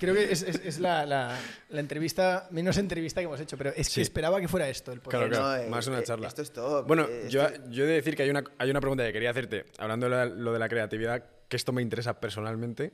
Creo 0.00 0.14
que 0.14 0.32
es, 0.32 0.42
es- 0.42 0.60
es 0.64 0.78
la, 0.78 1.04
la- 1.04 1.38
la 1.68 1.80
entrevista, 1.80 2.48
menos 2.50 2.78
entrevista 2.78 3.20
que 3.20 3.24
hemos 3.26 3.40
hecho, 3.40 3.58
pero 3.58 3.70
es 3.76 3.92
que 3.94 4.00
esperaba 4.02 4.40
que 4.40 4.48
fuera 4.48 4.68
esto 4.68 4.92
el 4.92 5.00
podcast. 5.00 5.26
Claro, 5.28 5.42
no, 5.42 5.50
claro, 5.50 5.62
eh, 5.64 5.68
más 5.68 5.86
una 5.86 5.98
eh, 6.00 6.04
charla. 6.04 6.28
Esto 6.28 6.42
es 6.42 6.52
todo. 6.52 6.84
Bueno, 6.84 7.06
eh, 7.08 7.26
yo, 7.28 7.42
esto- 7.42 7.68
yo 7.70 7.84
he 7.84 7.86
de 7.88 7.94
decir 7.94 8.16
que 8.16 8.22
hay 8.22 8.30
una, 8.30 8.42
hay 8.58 8.70
una 8.70 8.80
pregunta 8.80 9.04
que 9.04 9.12
quería 9.12 9.30
hacerte, 9.30 9.66
hablando 9.78 10.08
de 10.08 10.10
la- 10.16 10.24
lo 10.26 10.52
de 10.52 10.58
la 10.58 10.68
creatividad, 10.68 11.24
que 11.48 11.56
esto 11.56 11.72
me 11.72 11.82
interesa 11.82 12.18
personalmente, 12.20 12.92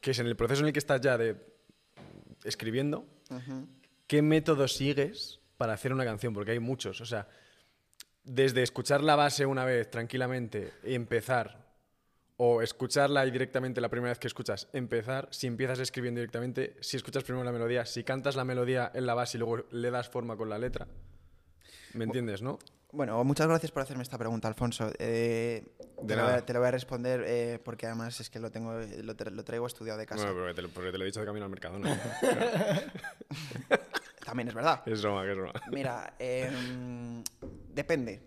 que 0.00 0.10
es 0.12 0.18
en 0.18 0.26
el 0.26 0.36
proceso 0.36 0.60
en 0.62 0.66
el 0.68 0.72
que 0.72 0.78
estás 0.78 1.00
ya 1.00 1.16
de 1.16 1.36
escribiendo. 2.44 3.06
¿qué 4.06 4.22
método 4.22 4.66
sigues 4.66 5.38
para 5.56 5.72
hacer 5.74 5.92
una 5.92 6.04
canción? 6.04 6.34
Porque 6.34 6.50
hay 6.52 6.58
muchos, 6.58 7.00
o 7.00 7.06
sea, 7.06 7.28
desde 8.24 8.62
escuchar 8.62 9.02
la 9.02 9.16
base 9.16 9.46
una 9.46 9.64
vez 9.64 9.90
tranquilamente 9.90 10.72
y 10.84 10.94
empezar, 10.94 11.68
o 12.36 12.62
escucharla 12.62 13.26
y 13.26 13.30
directamente 13.30 13.80
la 13.80 13.88
primera 13.90 14.10
vez 14.12 14.18
que 14.18 14.26
escuchas, 14.28 14.68
empezar, 14.72 15.28
si 15.30 15.46
empiezas 15.46 15.78
escribiendo 15.78 16.20
directamente, 16.20 16.76
si 16.80 16.96
escuchas 16.96 17.22
primero 17.24 17.44
la 17.44 17.52
melodía, 17.52 17.84
si 17.84 18.02
cantas 18.04 18.34
la 18.36 18.44
melodía 18.44 18.90
en 18.94 19.04
la 19.06 19.14
base 19.14 19.36
y 19.36 19.40
luego 19.40 19.64
le 19.70 19.90
das 19.90 20.08
forma 20.08 20.36
con 20.36 20.48
la 20.48 20.58
letra. 20.58 20.86
¿Me 21.94 22.04
entiendes, 22.04 22.40
no? 22.40 22.58
Bueno, 22.92 23.22
muchas 23.24 23.46
gracias 23.46 23.70
por 23.70 23.82
hacerme 23.82 24.02
esta 24.02 24.18
pregunta, 24.18 24.48
Alfonso. 24.48 24.90
Eh, 24.98 25.64
te, 26.08 26.16
lo 26.16 26.24
voy 26.24 26.32
a, 26.32 26.44
te 26.46 26.52
lo 26.54 26.58
voy 26.60 26.68
a 26.68 26.70
responder 26.72 27.24
eh, 27.26 27.60
porque 27.64 27.86
además 27.86 28.18
es 28.20 28.30
que 28.30 28.40
lo 28.40 28.50
tengo, 28.50 28.72
lo, 28.72 29.14
tra- 29.16 29.30
lo 29.30 29.44
traigo 29.44 29.66
estudiado 29.66 29.98
de 29.98 30.06
casa. 30.06 30.24
Bueno, 30.24 30.40
porque 30.40 30.54
te, 30.54 30.62
lo, 30.62 30.68
porque 30.70 30.90
te 30.92 30.98
lo 30.98 31.04
he 31.04 31.06
dicho 31.06 31.20
de 31.20 31.26
camino 31.26 31.44
al 31.44 31.50
mercado, 31.50 31.78
¿no? 31.78 31.88
También 34.30 34.48
es 34.48 34.54
verdad. 34.54 34.82
es 34.86 35.02
broma, 35.02 35.22
que 35.24 35.30
es 35.32 35.36
broma. 35.36 35.52
Mira, 35.70 36.14
em, 36.18 37.22
depende. 37.74 38.22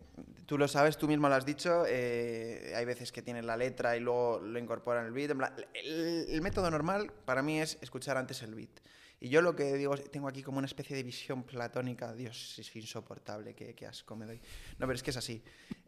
Tú 0.46 0.58
lo 0.58 0.68
sabes, 0.68 0.98
tú 0.98 1.08
mismo 1.08 1.30
lo 1.30 1.36
has 1.36 1.46
dicho. 1.46 1.86
eh, 1.88 2.74
hay 2.76 2.86
veces 2.86 3.12
que 3.12 3.22
tienes 3.22 3.46
la 3.46 3.58
letra 3.58 3.96
y 3.98 4.00
luego 4.02 4.40
lo 4.40 4.60
incorporan 4.60 5.04
en 5.06 5.08
el 5.08 5.14
beat. 5.14 5.32
el, 5.74 6.26
el 6.30 6.42
método 6.42 6.70
normal 6.70 7.12
para 7.26 7.42
mí 7.42 7.60
es 7.62 7.78
escuchar 7.82 8.18
antes 8.18 8.42
el 8.44 8.54
beat. 8.54 8.80
Y 9.20 9.30
yo 9.30 9.42
lo 9.42 9.56
que 9.56 9.74
digo, 9.76 9.94
es- 9.94 10.12
tengo 10.12 10.28
aquí 10.28 10.44
como 10.44 10.58
una 10.58 10.68
especie 10.68 10.96
de 10.98 11.04
visión 11.04 11.44
platónica. 11.44 12.14
Dios, 12.14 12.60
es 12.60 12.76
insoportable, 12.76 13.56
qué, 13.56 13.74
qué 13.74 13.88
asco 13.88 14.16
me 14.18 14.26
doy. 14.26 14.38
No, 14.78 14.86
pero 14.86 14.94
es 14.94 15.02
que 15.04 15.12
es 15.12 15.18
así. 15.18 15.42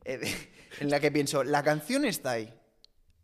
eh, 0.05 0.21
en 0.79 0.89
la 0.89 0.99
que 1.01 1.11
pienso, 1.11 1.43
la 1.43 1.61
canción 1.61 2.05
está 2.05 2.31
ahí. 2.31 2.53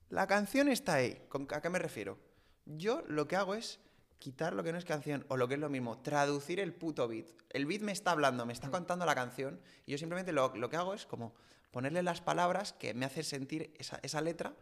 La 0.09 0.27
canción 0.27 0.67
está 0.67 0.95
ahí. 0.95 1.17
¿Con- 1.29 1.47
¿A 1.53 1.61
qué 1.61 1.69
me 1.69 1.79
refiero? 1.79 2.19
Yo 2.65 3.03
lo 3.07 3.25
que 3.29 3.37
hago 3.37 3.55
es 3.55 3.79
quitar 4.21 4.53
lo 4.53 4.63
que 4.63 4.71
no 4.71 4.77
es 4.77 4.85
canción, 4.85 5.25
o 5.27 5.35
lo 5.35 5.49
que 5.49 5.55
es 5.55 5.59
lo 5.59 5.69
mismo, 5.69 5.99
traducir 5.99 6.61
el 6.61 6.73
puto 6.73 7.09
beat. 7.09 7.25
El 7.49 7.65
beat 7.65 7.81
me 7.81 7.91
está 7.91 8.11
hablando, 8.11 8.45
me 8.45 8.53
está 8.53 8.69
contando 8.71 9.05
la 9.05 9.15
canción, 9.15 9.59
y 9.85 9.91
yo 9.91 9.97
simplemente 9.97 10.31
lo, 10.31 10.55
lo 10.55 10.69
que 10.69 10.77
hago 10.77 10.93
es 10.93 11.05
como 11.05 11.33
ponerle 11.71 12.03
las 12.03 12.21
palabras 12.21 12.71
que 12.71 12.93
me 12.93 13.05
hace 13.05 13.23
sentir 13.23 13.73
esa, 13.77 13.99
esa 14.03 14.21
letra. 14.21 14.53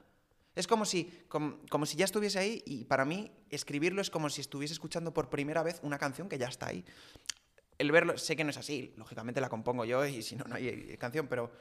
Es 0.55 0.65
como 0.65 0.85
si, 0.85 1.05
como, 1.27 1.59
como 1.69 1.85
si 1.85 1.97
ya 1.97 2.05
estuviese 2.05 2.39
ahí 2.39 2.63
y 2.65 2.85
para 2.85 3.05
mí 3.05 3.31
escribirlo 3.49 4.01
es 4.01 4.09
como 4.09 4.29
si 4.29 4.41
estuviese 4.41 4.73
escuchando 4.73 5.13
por 5.13 5.29
primera 5.29 5.61
vez 5.61 5.79
una 5.83 5.97
canción 5.97 6.29
que 6.29 6.37
ya 6.37 6.47
está 6.47 6.67
ahí. 6.67 6.83
El 7.77 7.91
verlo, 7.91 8.17
sé 8.17 8.35
que 8.35 8.43
no 8.43 8.49
es 8.49 8.57
así, 8.57 8.93
lógicamente 8.97 9.41
la 9.41 9.49
compongo 9.49 9.85
yo 9.85 10.05
y 10.05 10.21
si 10.21 10.35
no, 10.35 10.45
no 10.45 10.55
hay 10.55 10.97
canción, 10.97 11.27
pero 11.27 11.51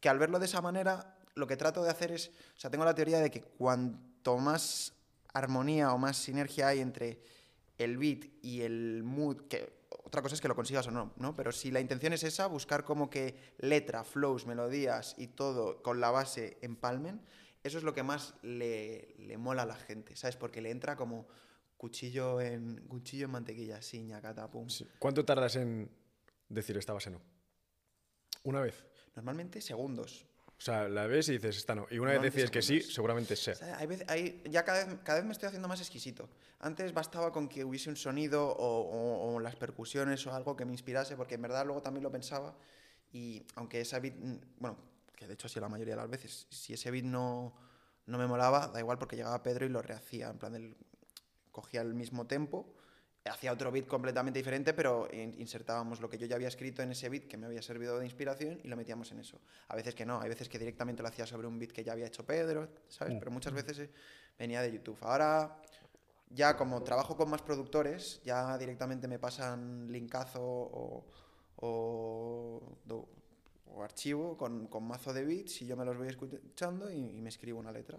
que 0.00 0.08
al 0.08 0.18
verlo 0.18 0.38
de 0.38 0.46
esa 0.46 0.60
manera, 0.62 1.18
lo 1.34 1.46
que 1.46 1.56
trato 1.56 1.82
de 1.82 1.90
hacer 1.90 2.12
es, 2.12 2.28
o 2.56 2.60
sea, 2.60 2.70
tengo 2.70 2.84
la 2.84 2.94
teoría 2.94 3.18
de 3.18 3.30
que 3.30 3.42
cuanto 3.42 4.38
más 4.38 4.94
armonía 5.32 5.92
o 5.92 5.98
más 5.98 6.16
sinergia 6.16 6.68
hay 6.68 6.80
entre 6.80 7.20
el 7.78 7.96
beat 7.96 8.26
y 8.42 8.62
el 8.62 9.02
mood, 9.04 9.48
que 9.48 9.78
otra 10.04 10.22
cosa 10.22 10.34
es 10.34 10.40
que 10.40 10.48
lo 10.48 10.54
consigas 10.54 10.86
o 10.88 10.90
no, 10.90 11.12
¿no? 11.16 11.34
Pero 11.34 11.52
si 11.52 11.70
la 11.70 11.80
intención 11.80 12.12
es 12.12 12.22
esa, 12.24 12.46
buscar 12.46 12.84
como 12.84 13.08
que 13.08 13.54
letra, 13.58 14.04
flows, 14.04 14.46
melodías 14.46 15.14
y 15.18 15.28
todo 15.28 15.82
con 15.82 16.00
la 16.00 16.10
base 16.10 16.58
empalmen, 16.60 17.20
eso 17.62 17.78
es 17.78 17.84
lo 17.84 17.94
que 17.94 18.02
más 18.02 18.34
le, 18.42 19.14
le 19.18 19.38
mola 19.38 19.62
a 19.62 19.66
la 19.66 19.76
gente, 19.76 20.16
¿sabes? 20.16 20.36
Porque 20.36 20.60
le 20.60 20.70
entra 20.70 20.96
como 20.96 21.26
cuchillo 21.76 22.40
en, 22.40 22.86
cuchillo 22.88 23.26
en 23.26 23.30
mantequilla, 23.30 23.80
sí, 23.80 24.02
ñacata, 24.02 24.50
pum. 24.50 24.68
Sí. 24.68 24.86
¿Cuánto 24.98 25.24
tardas 25.24 25.56
en 25.56 25.90
decir 26.48 26.76
esta 26.76 26.92
base 26.92 27.10
no? 27.10 27.20
¿Una 28.44 28.60
vez? 28.60 28.84
Normalmente 29.14 29.60
segundos. 29.60 30.26
O 30.58 30.60
sea, 30.60 30.88
la 30.88 31.06
ves 31.06 31.28
y 31.28 31.32
dices, 31.34 31.56
esta 31.56 31.74
no. 31.76 31.86
Y 31.90 31.98
una 31.98 32.12
vez 32.12 32.22
decides 32.22 32.50
que 32.50 32.62
sí, 32.62 32.80
seguramente 32.92 33.36
sea. 33.36 33.54
O 33.54 33.56
sea, 33.56 33.78
hay 33.78 33.86
vez- 33.86 34.04
hay- 34.08 34.42
ya 34.50 34.64
cada 34.64 34.84
vez, 34.84 34.98
cada 35.04 35.18
vez 35.20 35.26
me 35.26 35.32
estoy 35.32 35.46
haciendo 35.46 35.68
más 35.68 35.80
exquisito. 35.80 36.28
Antes 36.58 36.92
bastaba 36.92 37.32
con 37.32 37.48
que 37.48 37.64
hubiese 37.64 37.88
un 37.90 37.96
sonido 37.96 38.44
o, 38.48 38.80
o- 38.80 39.34
o 39.34 39.40
las 39.40 39.54
percusiones 39.54 40.26
o 40.26 40.34
algo 40.34 40.56
que 40.56 40.64
me 40.64 40.72
inspirase, 40.72 41.16
porque 41.16 41.36
en 41.36 41.42
verdad 41.42 41.64
luego 41.64 41.80
también 41.80 42.02
lo 42.02 42.10
pensaba. 42.10 42.56
Y 43.12 43.44
aunque 43.54 43.80
ese 43.80 44.00
beat, 44.00 44.14
mm, 44.16 44.36
bueno, 44.58 44.76
que 45.14 45.28
de 45.28 45.34
hecho 45.34 45.48
sido 45.48 45.62
la 45.62 45.68
mayoría 45.68 45.94
de 45.94 46.00
las 46.02 46.10
veces, 46.10 46.46
si 46.50 46.72
ese 46.74 46.90
beat 46.90 47.04
no, 47.04 47.54
no 48.06 48.18
me 48.18 48.26
molaba, 48.26 48.66
da 48.66 48.80
igual 48.80 48.98
porque 48.98 49.14
llegaba 49.14 49.40
Pedro 49.44 49.64
y 49.64 49.68
lo 49.68 49.80
rehacía. 49.80 50.28
En 50.28 50.38
plan, 50.38 50.56
él 50.56 50.76
cogía 51.52 51.82
el 51.82 51.94
mismo 51.94 52.26
tempo, 52.26 52.74
hacía 53.28 53.52
otro 53.52 53.70
beat 53.70 53.86
completamente 53.86 54.38
diferente, 54.38 54.74
pero 54.74 55.08
in- 55.12 55.34
insertábamos 55.38 56.00
lo 56.00 56.08
que 56.08 56.18
yo 56.18 56.26
ya 56.26 56.36
había 56.36 56.48
escrito 56.48 56.82
en 56.82 56.90
ese 56.92 57.08
beat 57.08 57.26
que 57.28 57.36
me 57.36 57.46
había 57.46 57.62
servido 57.62 57.98
de 57.98 58.04
inspiración 58.04 58.60
y 58.62 58.68
lo 58.68 58.76
metíamos 58.76 59.10
en 59.12 59.20
eso. 59.20 59.40
A 59.68 59.76
veces 59.76 59.94
que 59.94 60.04
no, 60.06 60.20
hay 60.20 60.28
veces 60.28 60.48
que 60.48 60.58
directamente 60.58 61.02
lo 61.02 61.08
hacía 61.08 61.26
sobre 61.26 61.46
un 61.46 61.58
beat 61.58 61.72
que 61.72 61.84
ya 61.84 61.92
había 61.92 62.06
hecho 62.06 62.24
Pedro, 62.24 62.68
¿sabes? 62.88 63.14
Pero 63.18 63.30
muchas 63.30 63.52
veces 63.52 63.78
eh, 63.78 63.90
venía 64.38 64.62
de 64.62 64.72
YouTube. 64.72 64.98
Ahora, 65.02 65.60
ya 66.30 66.56
como 66.56 66.82
trabajo 66.82 67.16
con 67.16 67.30
más 67.30 67.42
productores, 67.42 68.20
ya 68.24 68.56
directamente 68.58 69.08
me 69.08 69.18
pasan 69.18 69.90
linkazo 69.90 70.42
o, 70.42 71.04
o, 71.56 72.78
o 73.66 73.82
archivo 73.82 74.36
con, 74.36 74.66
con 74.66 74.84
mazo 74.86 75.12
de 75.12 75.24
beats 75.24 75.62
y 75.62 75.66
yo 75.66 75.76
me 75.76 75.84
los 75.84 75.96
voy 75.96 76.08
escuchando 76.08 76.90
y, 76.90 77.16
y 77.16 77.20
me 77.20 77.28
escribo 77.28 77.58
una 77.60 77.72
letra. 77.72 77.98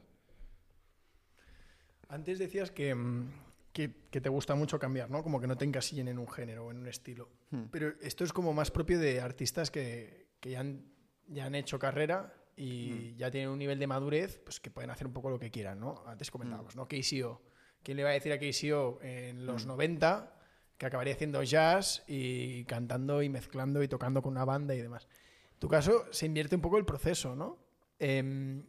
Antes 2.10 2.40
decías 2.40 2.72
que, 2.72 2.94
mm, 2.96 3.32
que, 3.74 3.92
que 4.10 4.22
te 4.22 4.30
gusta 4.30 4.56
mucho 4.56 4.80
cambiar, 4.80 5.10
¿no? 5.10 5.24
Como 5.24 5.40
que 5.40 5.48
no 5.48 5.58
te 5.58 5.66
encasillen 5.66 6.08
en 6.08 6.20
un 6.20 6.28
género 6.28 6.66
o 6.66 6.72
en 6.72 6.78
un 6.78 6.88
estilo. 6.88 7.30
Hmm. 7.52 7.66
Pero 7.72 7.94
esto 8.02 8.24
es 8.24 8.34
como 8.34 8.54
más 8.54 8.72
propio 8.72 9.00
de 9.00 9.22
artistas 9.22 9.72
que, 9.72 10.30
que 10.40 10.52
ya, 10.52 10.62
han, 10.62 10.86
ya 11.28 11.46
han 11.46 11.56
hecho 11.56 11.80
carrera 11.80 12.34
y 12.56 13.16
ya 13.16 13.32
tienen 13.32 13.50
un 13.50 13.58
nivel 13.58 13.80
de 13.80 13.88
madurez, 13.88 14.40
pues 14.40 14.60
que 14.60 14.70
pueden 14.70 14.90
hacer 14.90 15.08
un 15.08 15.14
poco 15.14 15.30
lo 15.30 15.40
que 15.40 15.50
quieran, 15.50 15.80
¿no? 15.80 16.04
Antes 16.06 16.30
comentábamos, 16.30 16.76
¿no? 16.76 16.88
KCO. 16.88 17.42
¿Quién 17.84 17.96
le 17.96 18.04
va 18.04 18.10
a 18.10 18.14
decir 18.14 18.34
a 18.34 18.38
KCO 18.38 19.00
en 19.02 19.46
los 19.46 19.66
90 19.66 20.36
que 20.78 20.86
acabaría 20.86 21.14
haciendo 21.14 21.42
jazz 21.44 22.04
y 22.08 22.66
cantando 22.66 23.22
y 23.22 23.30
mezclando 23.30 23.82
y 23.82 23.88
tocando 23.88 24.22
con 24.22 24.34
una 24.34 24.44
banda 24.44 24.76
y 24.76 24.82
demás? 24.82 25.08
En 25.54 25.60
tu 25.60 25.70
caso 25.70 26.06
se 26.12 26.26
invierte 26.26 26.56
un 26.56 26.62
poco 26.62 26.78
el 26.78 26.86
proceso, 26.86 27.34
¿no? 27.34 27.66
Em, 27.98 28.66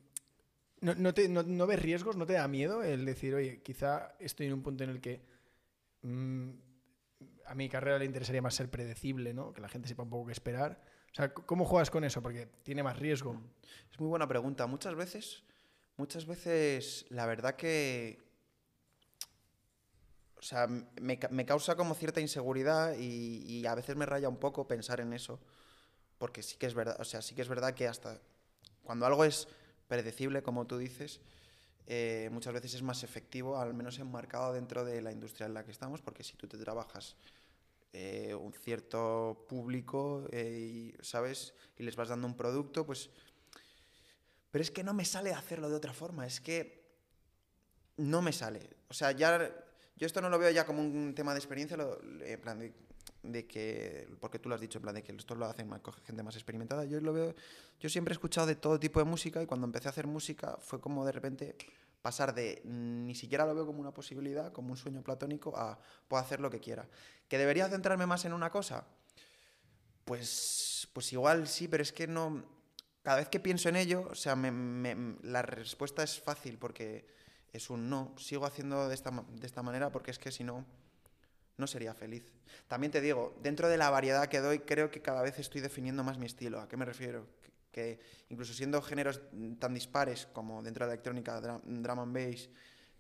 ¿no, 0.81 0.95
no, 0.95 1.15
te- 1.15 1.29
no- 1.29 1.43
no 1.43 1.67
ves 1.67 1.81
riesgos? 1.81 2.17
¿No 2.17 2.27
te 2.27 2.35
da 2.35 2.49
miedo 2.49 2.83
el 2.83 3.05
decir, 3.05 3.35
oye, 3.35 3.63
quizá 3.63 4.15
estoy 4.19 4.47
en 4.47 4.55
un 4.55 4.63
punto 4.63 4.85
en 4.85 4.91
el 4.91 5.01
que 5.01 5.23
mm, 6.03 6.51
a 7.47 7.55
mi 7.55 7.69
carrera 7.69 7.99
le 7.99 8.05
interesaría 8.05 8.43
más 8.43 8.55
ser 8.55 8.71
predecible, 8.71 9.35
¿no? 9.35 9.53
Que 9.53 9.61
la 9.61 9.69
gente 9.69 9.89
sepa 9.89 10.03
un 10.03 10.11
poco 10.11 10.27
qué 10.27 10.33
esperar. 10.33 10.81
O 11.13 11.15
sea, 11.15 11.33
¿cómo 11.35 11.65
juegas 11.65 11.91
con 11.91 12.05
eso? 12.05 12.23
Porque 12.23 12.47
tiene 12.63 12.83
más 12.83 12.99
riesgo. 12.99 13.41
Es 13.91 13.99
muy 13.99 14.09
buena 14.09 14.29
pregunta. 14.29 14.67
Muchas 14.67 14.95
veces, 14.95 15.43
muchas 15.97 16.27
veces, 16.27 17.07
la 17.11 17.27
verdad 17.27 17.57
que. 17.57 18.23
O 20.37 20.43
sea, 20.43 20.67
me, 20.69 21.19
me 21.31 21.45
causa 21.45 21.77
como 21.77 21.95
cierta 21.95 22.21
inseguridad 22.21 22.97
y, 22.99 23.43
y 23.47 23.67
a 23.67 23.75
veces 23.75 23.97
me 23.97 24.07
raya 24.07 24.29
un 24.29 24.39
poco 24.39 24.67
pensar 24.67 25.01
en 25.01 25.13
eso. 25.13 25.39
Porque 26.19 26.43
sí 26.43 26.57
que 26.57 26.67
es 26.67 26.75
verdad, 26.75 26.97
o 27.01 27.05
sea, 27.05 27.21
sí 27.23 27.35
que 27.35 27.43
es 27.43 27.49
verdad 27.49 27.75
que 27.75 27.89
hasta 27.89 28.21
cuando 28.83 29.07
algo 29.07 29.25
es 29.25 29.49
predecible, 29.91 30.41
como 30.43 30.67
tú 30.69 30.79
dices, 30.79 31.21
eh, 31.89 32.29
muchas 32.31 32.55
veces 32.55 32.75
es 32.75 32.83
más 32.83 33.03
efectivo, 33.03 33.59
al 33.59 33.75
menos 33.75 33.99
enmarcado 33.99 34.53
dentro 34.53 34.85
de 34.85 35.03
la 35.03 35.11
industria 35.11 35.47
en 35.47 35.55
la 35.55 35.65
que 35.65 35.73
estamos, 35.73 36.01
porque 36.01 36.23
si 36.23 36.37
tú 36.37 36.47
te 36.47 36.57
trabajas 36.57 37.17
eh, 37.93 38.33
un 38.35 38.53
cierto 38.53 39.45
público, 39.49 40.29
eh, 40.31 40.95
y, 40.95 40.95
¿sabes? 41.03 41.55
Y 41.77 41.83
les 41.83 41.97
vas 41.97 42.09
dando 42.09 42.29
un 42.29 42.37
producto, 42.37 42.87
pues... 42.87 43.11
Pero 44.53 44.63
es 44.63 44.71
que 44.71 44.85
no 44.85 44.95
me 44.95 45.05
sale 45.05 45.33
hacerlo 45.33 45.69
de 45.69 45.77
otra 45.77 45.93
forma, 45.93 46.25
es 46.25 46.41
que 46.41 46.85
no 47.97 48.23
me 48.23 48.33
sale. 48.33 48.71
O 48.89 48.95
sea, 48.95 49.11
ya... 49.11 49.53
Yo 49.97 50.07
esto 50.07 50.21
no 50.21 50.31
lo 50.31 50.39
veo 50.39 50.51
ya 50.51 50.65
como 50.65 50.81
un 50.81 51.15
tema 51.17 51.33
de 51.35 51.41
experiencia, 51.41 51.77
lo- 51.77 52.01
en 52.23 52.41
plan 52.41 52.73
de, 53.23 53.47
que... 53.47 54.09
Porque 54.21 54.39
tú 54.39 54.49
lo 54.49 54.55
has 54.55 54.61
dicho, 54.61 54.79
en 54.79 54.83
plan 54.83 54.95
de 54.95 55.03
que 55.03 55.13
esto 55.13 55.35
lo 55.35 55.47
hacen 55.47 55.69
más, 55.69 55.81
coge 55.81 56.01
gente 56.03 56.23
más 56.23 56.35
experimentada. 56.37 56.85
Yo 56.85 57.01
lo 57.01 57.13
veo... 57.13 57.35
Yo 57.79 57.89
siempre 57.89 58.13
he 58.13 58.15
escuchado 58.15 58.47
de 58.47 58.57
todo 58.57 58.79
tipo 58.81 58.99
de 59.01 59.05
música 59.05 59.43
y 59.43 59.47
cuando 59.47 59.67
empecé 59.67 59.89
a 59.89 59.91
hacer 59.91 60.07
música 60.07 60.57
fue 60.61 60.81
como 60.81 61.05
de 61.05 61.13
repente 61.13 61.57
pasar 62.03 62.35
de 62.35 62.63
mm, 62.65 63.07
ni 63.07 63.15
siquiera 63.15 63.45
lo 63.47 63.55
veo 63.55 63.67
como 63.67 63.81
una 63.81 63.93
posibilidad, 63.93 64.53
como 64.53 64.71
un 64.71 64.77
sueño 64.77 65.03
platónico, 65.03 65.57
a 65.57 65.79
puedo 66.09 66.23
hacer 66.23 66.41
lo 66.41 66.51
que 66.51 66.61
quiera. 66.61 66.89
¿Que 67.29 67.39
debería 67.39 67.69
centrarme 67.69 68.07
más 68.07 68.25
en 68.25 68.33
una 68.33 68.51
cosa? 68.51 68.87
Pues, 70.05 70.89
pues 70.93 71.13
igual 71.13 71.47
sí, 71.47 71.69
pero 71.69 71.83
es 71.83 71.93
que 71.93 72.07
no. 72.07 72.45
Cada 73.03 73.19
vez 73.19 73.29
que 73.29 73.41
pienso 73.41 73.69
en 73.69 73.77
ello, 73.77 74.07
o 74.11 74.15
sea, 74.15 74.37
me- 74.37 75.17
la 75.23 75.43
respuesta 75.43 76.03
es 76.03 76.21
fácil 76.21 76.59
porque 76.59 77.07
es 77.53 77.71
un 77.71 77.89
no. 77.89 78.15
Sigo 78.19 78.45
haciendo 78.45 78.89
de 78.89 78.95
esta, 78.95 79.11
de 79.11 79.47
esta 79.47 79.63
manera 79.63 79.91
porque 79.91 80.11
es 80.11 80.19
que 80.19 80.33
si 80.33 80.45
no, 80.45 80.67
no 81.61 81.67
sería 81.67 81.95
feliz. 81.95 82.33
También 82.67 82.91
te 82.91 83.01
digo, 83.01 83.37
dentro 83.43 83.69
de 83.69 83.77
la 83.77 83.91
variedad 83.91 84.29
que 84.29 84.41
doy, 84.41 84.61
creo 84.61 84.91
que 84.91 85.03
cada 85.03 85.23
vez 85.23 85.39
estoy 85.39 85.61
definiendo 85.61 86.03
más 86.03 86.19
mi 86.19 86.27
estilo. 86.27 86.61
¿A 86.61 86.69
qué 86.69 86.77
me 86.77 86.85
refiero? 86.85 87.27
Que, 87.71 88.01
incluso 88.31 88.53
siendo 88.53 88.83
géneros 88.83 89.21
tan 89.59 89.75
dispares 89.75 90.27
como 90.33 90.63
dentro 90.63 90.85
de 90.85 90.89
la 90.89 90.95
electrónica, 90.95 91.41
drum 91.41 92.01
and 92.01 92.15
bass, 92.15 92.49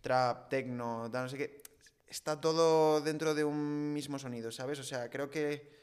trap, 0.01 0.49
techno, 0.49 1.09
no 1.09 1.29
sé 1.29 1.37
qué, 1.37 1.63
está 2.07 2.41
todo 2.41 3.01
dentro 3.01 3.35
de 3.35 3.45
un 3.45 3.93
mismo 3.93 4.19
sonido, 4.19 4.53
¿sabes? 4.53 4.79
O 4.79 4.85
sea, 4.85 5.09
creo 5.11 5.31
que 5.31 5.81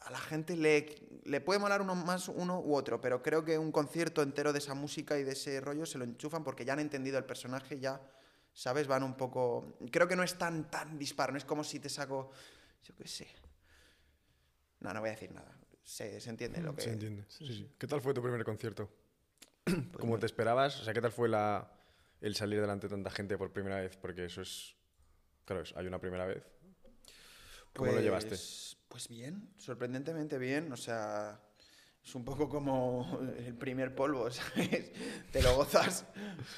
a 0.00 0.10
la 0.10 0.18
gente 0.18 0.56
le, 0.56 1.20
le 1.24 1.40
puede 1.40 1.60
molar 1.60 1.80
uno 1.80 1.94
más 1.94 2.28
uno 2.28 2.60
u 2.60 2.74
otro, 2.74 3.00
pero 3.00 3.22
creo 3.22 3.44
que 3.44 3.58
un 3.58 3.70
concierto 3.70 4.22
entero 4.22 4.52
de 4.52 4.58
esa 4.58 4.74
música 4.74 5.18
y 5.18 5.24
de 5.24 5.32
ese 5.32 5.60
rollo 5.60 5.86
se 5.86 5.98
lo 5.98 6.04
enchufan 6.04 6.42
porque 6.42 6.64
ya 6.64 6.72
han 6.72 6.80
entendido 6.80 7.18
el 7.18 7.24
personaje, 7.24 7.78
ya, 7.78 8.00
¿sabes? 8.52 8.86
Van 8.86 9.02
un 9.02 9.16
poco... 9.16 9.76
Creo 9.90 10.06
que 10.08 10.16
no 10.16 10.22
es 10.22 10.36
tan, 10.38 10.70
tan 10.70 10.98
disparo, 10.98 11.32
no 11.32 11.38
es 11.38 11.44
como 11.44 11.64
si 11.64 11.78
te 11.80 11.88
saco, 11.88 12.30
yo 12.84 12.94
qué 12.94 13.06
sé. 13.08 13.28
No, 14.80 14.92
no 14.92 15.00
voy 15.00 15.10
a 15.10 15.12
decir 15.12 15.32
nada. 15.32 15.56
Se, 15.82 16.20
se 16.20 16.30
entiende 16.30 16.60
lo 16.60 16.74
que... 16.74 16.82
Se 16.82 16.90
entiende. 16.92 17.24
Sí, 17.28 17.46
sí. 17.46 17.74
¿Qué 17.78 17.86
tal 17.86 18.00
fue 18.00 18.14
tu 18.14 18.22
primer 18.22 18.44
concierto? 18.44 18.90
pues 19.64 19.76
¿Cómo 19.98 20.18
te 20.18 20.26
esperabas? 20.26 20.80
O 20.80 20.84
sea, 20.84 20.92
¿qué 20.94 21.00
tal 21.00 21.12
fue 21.12 21.28
la, 21.28 21.72
el 22.20 22.34
salir 22.36 22.60
delante 22.60 22.86
de 22.88 22.90
tanta 22.94 23.10
gente 23.10 23.36
por 23.38 23.52
primera 23.52 23.80
vez? 23.80 23.96
Porque 23.96 24.24
eso 24.24 24.42
es... 24.42 24.74
Claro, 25.44 25.62
es- 25.62 25.74
hay 25.76 25.86
una 25.86 25.98
primera 26.00 26.26
vez. 26.26 26.44
¿Cómo 27.72 27.92
lo 27.92 28.00
llevaste? 28.00 28.30
Pues- 28.30 28.76
Pues 28.88 29.08
bien, 29.08 29.50
sorprendentemente 29.56 30.36
bien. 30.38 30.70
O 30.72 30.76
sea, 30.76 31.40
es 32.04 32.14
un 32.14 32.24
poco 32.24 32.48
como 32.48 33.18
el 33.38 33.54
primer 33.54 33.94
polvo, 33.94 34.30
¿sabes? 34.30 34.90
Te 35.30 35.42
lo 35.42 35.54
gozas, 35.56 36.04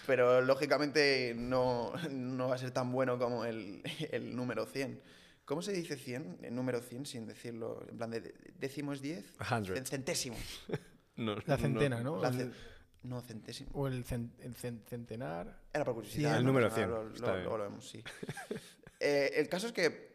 pero 0.06 0.40
lógicamente 0.40 1.34
no, 1.36 1.92
no 2.10 2.48
va 2.48 2.54
a 2.54 2.58
ser 2.58 2.70
tan 2.70 2.90
bueno 2.92 3.18
como 3.18 3.44
el, 3.44 3.82
el 4.10 4.34
número 4.34 4.66
100. 4.66 5.00
¿Cómo 5.44 5.60
se 5.60 5.72
dice 5.72 5.96
100? 5.96 6.38
El 6.42 6.54
número 6.54 6.80
100 6.80 7.04
sin 7.04 7.26
decirlo, 7.26 7.84
en 7.90 7.96
plan 7.98 8.10
de 8.10 8.34
décimos 8.58 9.02
10, 9.02 9.24
Hundred. 9.50 9.76
Cen- 9.76 9.86
centésimo. 9.88 10.36
No, 11.16 11.36
La 11.46 11.56
centena, 11.56 12.00
¿no? 12.02 12.20
La 12.20 12.26
El- 12.30 12.34
ce- 12.36 12.50
no, 13.04 13.20
centésimo. 13.20 13.70
o 13.74 13.86
el, 13.86 14.04
cen- 14.04 14.32
el 14.40 14.56
cen- 14.56 14.82
centenar. 14.84 15.60
Era 15.72 15.84
por 15.84 15.94
curiosidad. 15.94 16.30
Cien. 16.30 16.38
El 16.38 16.44
¿no? 16.44 16.48
número 16.48 16.66
O 16.66 16.70
sea, 16.70 16.76
100, 16.88 16.90
lo- 16.90 17.04
lo- 17.04 17.56
lo 17.58 17.58
vemos, 17.64 17.88
sí. 17.88 18.02
Eh, 18.98 19.30
el 19.36 19.48
caso 19.48 19.68
es 19.68 19.72
que 19.72 20.12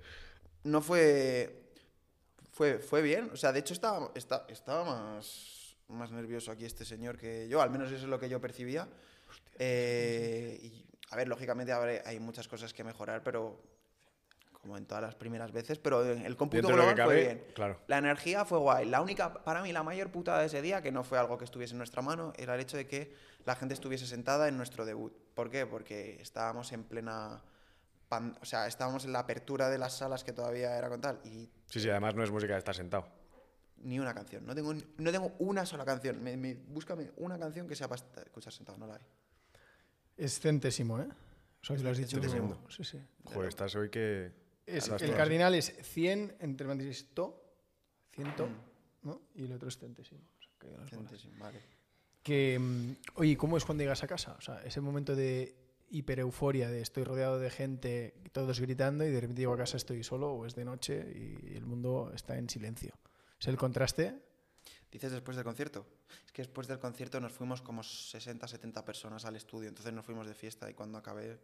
no 0.66 0.82
fue. 0.82 1.69
Fue, 2.60 2.78
fue 2.80 3.02
bien. 3.02 3.30
O 3.32 3.38
sea, 3.38 3.54
de 3.54 3.60
hecho 3.62 3.74
estaba, 3.74 4.12
esta- 4.16 4.46
estaba 4.50 4.84
más, 4.84 5.78
más 5.88 6.12
nervioso 6.12 6.52
aquí 6.52 6.66
este 6.66 6.84
señor 6.84 7.18
que 7.18 7.48
yo. 7.48 7.62
Al 7.62 7.70
menos 7.70 7.88
eso 7.90 8.04
es 8.04 8.10
lo 8.10 8.20
que 8.20 8.28
yo 8.28 8.42
percibía. 8.42 8.86
Eh, 9.58 10.60
y, 10.62 10.86
a 11.10 11.16
ver, 11.16 11.30
lógicamente 11.30 11.72
habrá- 11.72 12.02
hay 12.06 12.20
muchas 12.20 12.50
cosas 12.50 12.74
que 12.74 12.84
mejorar, 12.84 13.24
pero 13.24 13.62
como 14.62 14.76
en 14.76 14.86
todas 14.86 15.02
las 15.02 15.16
primeras 15.16 15.54
veces, 15.54 15.80
pero 15.80 16.04
el 16.04 16.36
cómputo 16.36 16.68
global 16.68 16.96
fue 17.06 17.16
bien. 17.22 17.44
claro. 17.56 17.80
La 17.88 17.98
energía 17.98 18.44
fue 18.44 18.58
guay. 18.60 18.88
La 18.90 19.00
única, 19.02 19.34
para 19.46 19.62
mí, 19.64 19.72
la 19.72 19.84
mayor 19.84 20.12
putada 20.12 20.42
de 20.42 20.48
ese 20.48 20.62
día, 20.62 20.82
que 20.82 20.92
no 20.92 21.06
fue 21.06 21.18
algo 21.18 21.38
que 21.38 21.46
estuviese 21.46 21.76
en 21.76 21.78
nuestra 21.78 22.02
mano, 22.02 22.34
era 22.36 22.56
el 22.56 22.60
hecho 22.60 22.76
de 22.76 22.86
que 22.86 23.16
la 23.46 23.56
gente 23.56 23.74
estuviese 23.74 24.06
sentada 24.06 24.50
en 24.50 24.58
nuestro 24.58 24.84
debut. 24.84 25.14
¿Por 25.34 25.50
qué? 25.50 25.66
Porque 25.66 26.22
estábamos 26.22 26.74
en 26.74 26.84
plena... 26.84 27.42
pan- 28.10 28.36
o 28.42 28.46
sea, 28.46 28.68
estábamos 28.68 29.06
en 29.06 29.14
la 29.14 29.20
apertura 29.20 29.70
de 29.70 29.78
las 29.78 29.94
salas 29.98 30.24
que 30.24 30.34
todavía 30.34 30.76
era 30.78 30.90
con 30.90 31.00
tal. 31.00 31.20
Y 31.24 31.50
Sí, 31.68 31.80
sí, 31.80 31.90
además 31.90 32.16
no 32.16 32.24
es 32.24 32.32
música 32.32 32.54
de 32.54 32.60
estar 32.60 32.76
sentado. 32.76 33.08
ni 33.82 33.98
una 33.98 34.14
canción. 34.14 34.46
No 34.46 34.54
tengo, 34.54 34.74
no 34.74 35.12
tengo 35.12 35.32
una 35.40 35.66
sola 35.66 35.86
canción. 35.86 36.22
Me, 36.22 36.36
me- 36.36 36.56
búscame 36.56 37.12
una 37.18 37.40
canción 37.40 37.66
que 37.68 37.76
sea 37.76 37.88
para 37.88 38.04
escuchar 38.26 38.52
sentado. 38.52 38.78
No 38.78 38.86
la 38.88 38.96
hay. 38.96 39.02
Es 40.18 40.40
centésimo, 40.42 41.00
¿eh? 41.00 41.08
Eso 41.64 41.76
que 41.76 41.84
lo 41.84 41.90
has 41.92 41.98
dicho. 41.98 42.20
Centésimo. 42.20 42.62
Sí, 42.70 42.84
sí. 42.84 43.00
Joder, 43.24 43.48
estás 43.48 43.74
hoy 43.76 43.90
que... 43.90 44.32
Es- 44.66 44.88
el 44.90 44.98
todas. 44.98 45.16
cardinal 45.16 45.56
es 45.56 45.74
100, 45.82 46.36
entre 46.42 46.68
paréntesis, 46.68 47.08
to, 47.14 47.42
ciento, 48.12 48.48
Mm. 48.48 49.08
¿no? 49.08 49.22
Y 49.36 49.46
el 49.46 49.54
otro 49.54 49.70
es 49.70 49.78
centésimo. 49.78 50.22
O 50.38 50.42
sea, 50.44 50.52
que. 50.60 50.90
Centésimo, 50.90 51.34
vale. 51.40 51.60
Que, 52.22 52.60
mm, 52.60 52.92
oye, 53.16 53.38
¿cómo 53.38 53.56
es 53.56 53.64
cuando 53.66 53.82
llegas 53.84 54.04
a 54.04 54.08
casa? 54.08 54.36
O 54.38 54.42
sea, 54.42 54.62
ese 54.64 54.82
momento 54.82 55.16
de 55.16 55.56
hipereuforia, 55.92 56.70
de 56.70 56.82
estoy 56.82 57.04
rodeado 57.04 57.40
de 57.40 57.50
gente, 57.50 58.14
todos 58.32 58.60
gritando, 58.60 59.06
y 59.06 59.10
de 59.12 59.20
repente 59.22 59.42
llego 59.42 59.54
a 59.54 59.58
casa, 59.58 59.78
estoy 59.78 60.04
solo, 60.04 60.32
o 60.34 60.46
es 60.46 60.56
de 60.56 60.66
noche, 60.66 60.96
y 61.16 61.56
el 61.56 61.66
mundo 61.66 62.12
está 62.14 62.38
en 62.38 62.50
silencio. 62.50 62.94
Es 63.40 63.48
el 63.48 63.58
contraste. 63.58 64.20
¿Dices 64.92 65.12
después 65.12 65.36
del 65.38 65.44
concierto? 65.46 65.86
Es 66.26 66.32
que 66.32 66.42
después 66.42 66.68
del 66.68 66.80
concierto 66.80 67.20
nos 67.20 67.32
fuimos 67.32 67.62
como 67.62 67.84
60, 67.84 68.48
70 68.48 68.84
personas 68.86 69.24
al 69.26 69.36
estudio. 69.36 69.70
Entonces 69.70 69.94
nos 69.94 70.04
fuimos 70.06 70.26
de 70.28 70.34
fiesta 70.34 70.70
y 70.70 70.74
cuando 70.74 70.98
acabé... 70.98 71.40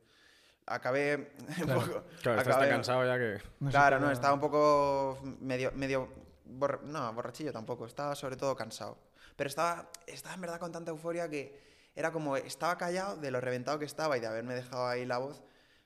Acabé... 0.66 1.32
un 1.40 1.46
Claro. 1.66 1.82
poco- 1.82 2.04
Claro, 2.24 2.42
acabé- 2.42 2.70
cansado 2.70 3.06
ya 3.06 3.18
que... 3.20 3.42
No 3.60 3.70
claro, 3.70 4.00
no, 4.00 4.10
estaba 4.12 4.34
un 4.34 4.40
poco 4.40 5.20
medio, 5.42 5.72
medio 5.74 6.10
borra- 6.46 6.82
no, 6.84 7.14
borrachillo 7.14 7.52
tampoco, 7.54 7.86
estaba 7.86 8.16
sobre 8.16 8.36
todo 8.36 8.56
cansado. 8.56 8.98
Pero 9.36 9.48
estaba, 9.48 9.92
estaba 10.08 10.34
en 10.34 10.42
verdad 10.42 10.60
con 10.60 10.72
tanta 10.72 10.90
euforia 10.92 11.30
que 11.30 11.75
era 11.96 12.12
como, 12.12 12.36
estaba 12.38 12.78
callado 12.78 13.18
de 13.18 13.32
lo 13.32 13.40
reventado 13.42 13.80
que 13.80 13.86
estaba 13.86 14.18
y 14.18 14.20
de 14.20 14.28
haberme 14.28 14.54
dejado 14.54 14.88
ahí 14.88 15.06
la 15.06 15.18
voz, 15.18 15.42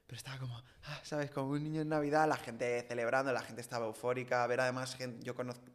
pero 0.07 0.17
estaba 0.17 0.39
como, 0.39 0.57
ah, 0.85 0.99
¿sabes? 1.03 1.29
Como 1.31 1.51
un 1.51 1.63
niño 1.63 1.81
en 1.81 1.89
Navidad, 1.89 2.27
la 2.27 2.37
gente 2.37 2.83
celebrando, 2.87 3.31
la 3.31 3.41
gente 3.43 3.61
estaba 3.61 3.85
eufórica, 3.85 4.45
ver 4.47 4.59
además 4.61 4.95
gente, 4.95 5.23
yo 5.23 5.35
conozco 5.35 5.65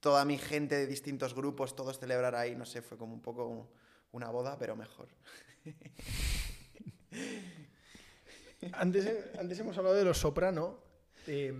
toda 0.00 0.24
mi 0.24 0.36
gente 0.38 0.74
de 0.76 0.86
distintos 0.88 1.32
grupos, 1.34 1.76
todos 1.76 1.98
celebrar 2.00 2.34
ahí, 2.34 2.56
no 2.56 2.66
sé, 2.66 2.82
fue 2.82 2.98
como 2.98 3.14
un 3.14 3.22
poco 3.22 3.70
una 4.10 4.28
boda, 4.30 4.58
pero 4.58 4.74
mejor. 4.74 5.08
Antes, 8.72 9.08
antes 9.38 9.58
hemos 9.58 9.76
hablado 9.76 9.96
de 9.96 10.04
los 10.04 10.18
soprano. 10.18 10.78
eh, 11.26 11.52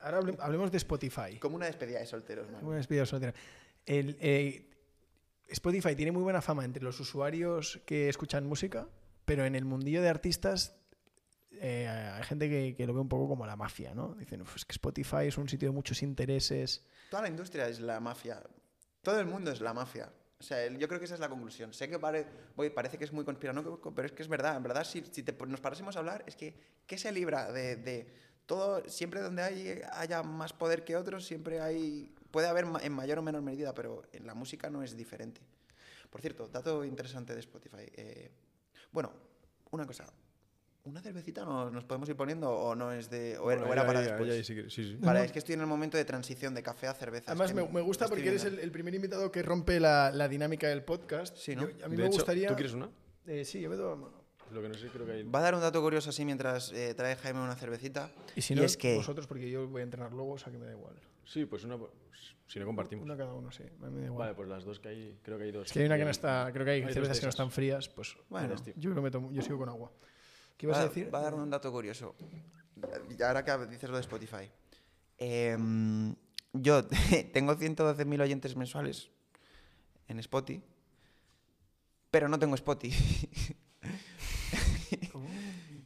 ahora 0.00 0.18
hable- 0.20 0.36
hablemos 0.40 0.70
de 0.72 0.76
Spotify. 0.78 1.38
Como 1.38 1.56
una 1.56 1.66
despedida 1.66 2.00
de 2.00 2.06
solteros, 2.06 2.50
man. 2.50 2.64
Una 2.64 2.76
despedida 2.76 3.06
soltera. 3.06 3.32
El, 3.86 4.16
eh, 4.20 4.68
Spotify 5.48 5.94
tiene 5.94 6.12
muy 6.12 6.22
buena 6.22 6.40
fama 6.42 6.64
entre 6.64 6.82
los 6.82 6.98
usuarios 7.00 7.80
que 7.84 8.08
escuchan 8.08 8.46
música, 8.46 8.88
pero 9.24 9.44
en 9.44 9.54
el 9.54 9.64
mundillo 9.64 10.00
de 10.02 10.08
artistas 10.08 10.74
eh, 11.52 11.86
hay 11.88 12.22
gente 12.24 12.48
que, 12.48 12.74
que 12.74 12.86
lo 12.86 12.94
ve 12.94 13.00
un 13.00 13.08
poco 13.08 13.28
como 13.28 13.46
la 13.46 13.56
mafia, 13.56 13.94
¿no? 13.94 14.14
Dicen, 14.14 14.40
"Uf, 14.42 14.56
es 14.56 14.64
que 14.64 14.72
Spotify 14.72 15.26
es 15.26 15.36
un 15.38 15.48
sitio 15.48 15.68
de 15.68 15.74
muchos 15.74 16.02
intereses. 16.02 16.84
Toda 17.10 17.22
la 17.22 17.28
industria 17.28 17.68
es 17.68 17.78
la 17.80 18.00
mafia. 18.00 18.42
Todo 19.02 19.20
el 19.20 19.26
mundo 19.26 19.50
es 19.50 19.60
la 19.60 19.74
mafia. 19.74 20.10
O 20.40 20.42
sea, 20.42 20.66
yo 20.68 20.88
creo 20.88 20.98
que 20.98 21.04
esa 21.04 21.14
es 21.14 21.20
la 21.20 21.28
conclusión. 21.28 21.72
Sé 21.72 21.88
que 21.88 21.98
pare- 21.98 22.26
voy- 22.56 22.70
parece 22.70 22.98
que 22.98 23.04
es 23.04 23.12
muy 23.12 23.24
conspiranoico, 23.24 23.94
pero 23.94 24.06
es 24.06 24.12
que 24.12 24.22
es 24.22 24.28
verdad. 24.28 24.56
En 24.56 24.62
verdad, 24.62 24.82
si, 24.84 25.04
si 25.12 25.22
nos 25.46 25.60
parásemos 25.60 25.94
a 25.94 26.00
hablar, 26.00 26.24
es 26.26 26.34
que 26.34 26.56
¿qué 26.86 26.98
se 26.98 27.12
libra 27.12 27.52
de, 27.52 27.76
de 27.76 28.12
todo? 28.46 28.82
Siempre 28.88 29.20
donde 29.20 29.42
hay, 29.42 29.80
haya 29.92 30.22
más 30.24 30.52
poder 30.52 30.84
que 30.84 30.96
otros, 30.96 31.24
siempre 31.26 31.60
hay... 31.60 32.12
Puede 32.32 32.48
haber 32.48 32.66
ma- 32.66 32.80
en 32.82 32.92
mayor 32.92 33.18
o 33.18 33.22
menor 33.22 33.42
medida, 33.42 33.72
pero 33.74 34.02
en 34.12 34.26
la 34.26 34.34
música 34.34 34.68
no 34.70 34.82
es 34.82 34.96
diferente. 34.96 35.40
Por 36.10 36.20
cierto, 36.20 36.48
dato 36.48 36.84
interesante 36.84 37.32
de 37.34 37.40
Spotify. 37.40 37.84
eh, 37.94 38.30
bueno, 38.90 39.12
una 39.70 39.86
cosa. 39.86 40.04
¿Una 40.84 41.00
cervecita 41.00 41.44
nos, 41.44 41.72
nos 41.72 41.84
podemos 41.84 42.08
ir 42.08 42.16
poniendo 42.16 42.50
o 42.50 42.74
no 42.74 42.90
es 42.90 43.08
de... 43.08 43.38
o 43.38 43.50
era, 43.52 43.62
o 43.62 43.68
para 43.68 44.00
ahí- 44.00 44.04
después? 44.04 44.30
ahí- 44.30 44.36
ahí 44.38 44.44
sí 44.44 44.54
que- 44.56 44.68
sí, 44.68 44.82
sí. 44.84 44.96
Vale, 45.00 45.24
es 45.24 45.30
que 45.30 45.38
estoy 45.38 45.54
en 45.54 45.60
el 45.60 45.68
momento 45.68 45.96
de 45.96 46.04
transición 46.04 46.54
de 46.54 46.62
café 46.64 46.88
a 46.88 46.94
cerveza. 46.94 47.26
es 47.26 47.28
Además, 47.40 47.52
que 47.52 47.54
me, 47.54 47.68
me 47.72 47.80
gusta 47.82 48.08
porque 48.08 48.26
eres 48.28 48.42
viendo. 48.42 48.58
el, 48.60 48.64
el 48.64 48.72
primer 48.72 48.92
invitado 48.94 49.30
que 49.30 49.42
rompe 49.42 49.78
la, 49.78 50.10
la 50.10 50.26
dinámica 50.28 50.66
del 50.68 50.82
podcast. 50.82 51.36
Sí, 51.36 51.54
¿no? 51.54 51.68
Yo- 51.70 51.84
a 51.84 51.88
mí 51.88 51.96
De 51.96 52.02
me 52.02 52.08
hecho, 52.08 52.16
gustaría... 52.16 52.48
¿Tú 52.48 52.54
quieres 52.56 52.72
una? 52.72 52.90
Eh, 53.26 53.44
sí, 53.44 53.60
yo 53.60 53.70
me 53.70 53.76
doy... 53.76 53.96
Lo 54.50 54.60
que 54.60 54.68
no 54.68 54.74
sé, 54.74 54.88
creo 54.88 55.06
que 55.06 55.12
hay... 55.12 55.22
Va 55.22 55.38
a 55.38 55.42
dar 55.42 55.54
un 55.54 55.60
dato 55.60 55.80
curioso 55.80 56.10
así 56.10 56.24
mientras 56.24 56.72
eh, 56.72 56.92
trae 56.94 57.14
Jaime 57.16 57.40
una 57.40 57.54
cervecita. 57.54 58.10
Y 58.34 58.42
si 58.42 58.52
Y 58.52 58.56
no, 58.56 58.64
es 58.64 58.76
que- 58.76 58.96
vosotros, 58.96 59.26
porque 59.28 59.48
yo 59.50 59.68
voy 59.68 59.80
a 59.80 59.84
entrenar 59.84 60.12
luego, 60.12 60.32
o 60.32 60.38
sea 60.38 60.50
que 60.52 60.58
me 60.58 60.66
da 60.66 60.72
igual. 60.72 60.96
Sí, 61.24 61.46
pues 61.46 61.64
una... 61.64 61.78
Si 62.46 62.58
no 62.58 62.66
compartimos. 62.66 63.04
Una 63.04 63.16
cada 63.16 63.32
uno, 63.32 63.50
sí. 63.50 63.62
a 63.62 63.86
mí 63.86 63.92
me 63.92 64.00
da 64.00 64.06
igual. 64.06 64.18
Vale, 64.18 64.34
pues 64.34 64.48
las 64.48 64.64
dos 64.64 64.78
que 64.78 64.88
hay, 64.88 65.18
creo 65.22 65.38
que 65.38 65.44
hay 65.44 65.52
dos. 65.52 65.68
Es 65.68 65.72
que 65.72 65.80
hay 65.80 65.86
una 65.86 65.96
que 65.96 66.04
no 66.04 66.10
está, 66.10 66.50
creo 66.52 66.64
que 66.66 66.72
hay, 66.72 66.82
hay 66.82 66.92
cervezas 66.92 67.18
que 67.18 67.26
no 67.26 67.30
están 67.30 67.50
frías, 67.50 67.88
pues 67.88 68.14
Bueno, 68.28 68.54
yo 68.76 68.90
creo 68.90 68.94
que 68.96 69.00
me 69.00 69.10
tomo, 69.10 69.32
yo 69.32 69.40
sigo 69.40 69.56
con 69.56 69.70
agua. 69.70 69.90
¿Qué 70.58 70.66
ibas 70.66 70.78
va, 70.78 70.82
a 70.82 70.88
decir? 70.88 71.14
va 71.14 71.20
a 71.20 71.22
dar 71.22 71.34
un 71.34 71.48
dato 71.48 71.72
curioso. 71.72 72.14
Ahora 73.24 73.44
que 73.44 73.66
dices 73.66 73.88
lo 73.88 73.96
de 73.96 74.02
Spotify. 74.02 74.50
Em, 75.16 76.14
yo 76.52 76.84
tengo 77.32 77.54
112.000 77.54 78.20
oyentes 78.20 78.56
mensuales 78.56 79.10
en 80.08 80.18
Spotify, 80.18 80.62
pero 82.10 82.28
no 82.28 82.38
tengo 82.38 82.54
Spotify. 82.54 83.28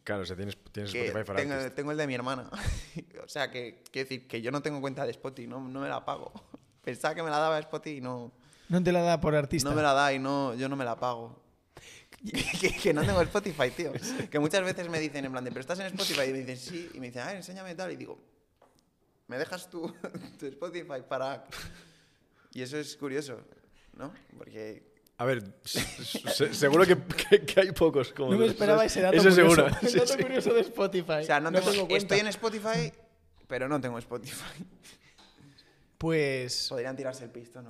Claro, 0.06 0.22
o 0.22 0.24
sea, 0.24 0.36
tienes, 0.36 0.56
tienes 0.70 0.92
que 0.92 1.06
Spotify 1.06 1.26
para 1.26 1.40
tengo, 1.40 1.72
tengo 1.72 1.90
el 1.90 1.98
de 1.98 2.06
mi 2.06 2.14
hermana. 2.14 2.48
o 3.24 3.28
sea, 3.28 3.50
que 3.50 3.82
quiero 3.90 4.08
decir 4.08 4.28
que 4.28 4.40
yo 4.40 4.52
no 4.52 4.62
tengo 4.62 4.80
cuenta 4.80 5.04
de 5.04 5.10
Spotify, 5.10 5.48
no, 5.48 5.58
no 5.58 5.80
me 5.80 5.88
la 5.88 6.04
pago. 6.04 6.32
Pensaba 6.84 7.12
que 7.12 7.24
me 7.24 7.28
la 7.28 7.38
daba 7.38 7.58
Spotify 7.58 7.96
y 7.96 8.00
no, 8.00 8.30
No 8.68 8.80
te 8.80 8.92
la 8.92 9.02
da 9.02 9.20
por 9.20 9.34
artista. 9.34 9.68
no 9.68 9.74
me 9.74 9.82
la 9.82 9.92
da 9.94 10.12
y 10.12 10.20
no, 10.20 10.54
yo 10.54 10.68
no 10.68 10.76
me 10.76 10.84
la 10.84 10.94
pago. 10.94 11.42
que, 12.60 12.76
que 12.76 12.94
no 12.94 13.04
tengo 13.04 13.20
Spotify, 13.20 13.72
tío. 13.76 13.92
Que 14.30 14.38
muchas 14.38 14.64
veces 14.64 14.88
me 14.88 15.00
dicen 15.00 15.24
en 15.24 15.32
plan 15.32 15.42
de, 15.42 15.50
pero 15.50 15.62
estás 15.62 15.80
en 15.80 15.86
Spotify 15.86 16.28
y 16.28 16.32
me 16.32 16.38
dicen 16.38 16.56
sí 16.56 16.88
y 16.94 17.00
me 17.00 17.08
dicen, 17.08 17.22
ah, 17.26 17.32
enséñame 17.32 17.74
tal 17.74 17.90
y 17.90 17.96
digo, 17.96 18.16
¿me 19.26 19.38
dejas 19.38 19.68
tú 19.68 19.92
tu 20.38 20.46
Spotify 20.46 21.02
para...? 21.08 21.44
Y 22.52 22.62
eso 22.62 22.78
es 22.78 22.96
curioso, 22.96 23.40
¿no? 23.94 24.14
Porque 24.38 24.95
A 25.18 25.24
ver, 25.24 25.42
se- 25.64 25.80
se- 26.34 26.52
seguro 26.54 26.84
que, 26.84 26.96
que- 26.98 27.40
que 27.46 27.60
hay 27.60 27.72
pocos. 27.72 28.12
Como 28.12 28.32
No 28.32 28.38
me 28.38 28.46
esperaba 28.46 28.84
ese 28.84 29.00
dato 29.00 29.16
Eso 29.16 29.30
curioso. 29.30 29.54
seguro. 29.56 29.78
El 29.82 29.88
Sí, 29.88 29.98
dato 29.98 30.12
sí. 30.12 30.22
curioso 30.22 30.52
de 30.54 30.60
Spotify. 30.60 31.12
O 31.12 31.24
sea, 31.24 31.40
no 31.40 31.50
tengo- 31.52 31.70
tengo 31.70 31.88
cuenta. 31.88 31.96
estoy 31.96 32.18
en 32.20 32.26
Spotify, 32.28 32.92
pero 33.46 33.68
no 33.68 33.80
tengo 33.80 33.98
Spotify. 33.98 34.64
Pues, 35.98 36.66
Podrían 36.68 36.96
tirarse 36.96 37.24
el 37.24 37.30
pisto, 37.30 37.62
¿no? 37.62 37.68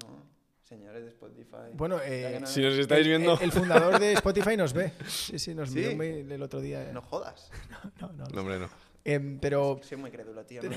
Señores 0.64 1.04
de 1.04 1.08
Spotify. 1.10 1.70
bueno, 1.74 2.00
eh, 2.04 2.38
no- 2.40 2.46
Si 2.48 2.60
nos 2.60 2.74
estáis 2.74 3.06
viendo... 3.06 3.34
el- 3.34 3.42
el 3.44 3.52
fundador 3.52 4.00
de 4.00 4.14
Spotify 4.14 4.56
nos 4.56 4.72
ve. 4.72 4.90
Sí, 5.06 5.38
sí, 5.38 5.54
nos 5.54 5.70
¿Sí? 5.70 5.94
mail 5.94 6.30
el 6.32 6.42
otro 6.42 6.60
día. 6.60 6.82
eh. 6.82 6.90
No 6.92 7.02
jodas. 7.02 7.50
No, 8.00 8.12
no, 8.12 8.24
No, 8.26 8.40
hombre, 8.40 8.58
no. 8.58 8.68
Em, 9.04 9.38
pero 9.38 9.78
Soy 9.84 9.96
muy 9.98 10.10
crédulo, 10.10 10.44
tío. 10.44 10.60
¿no? 10.64 10.70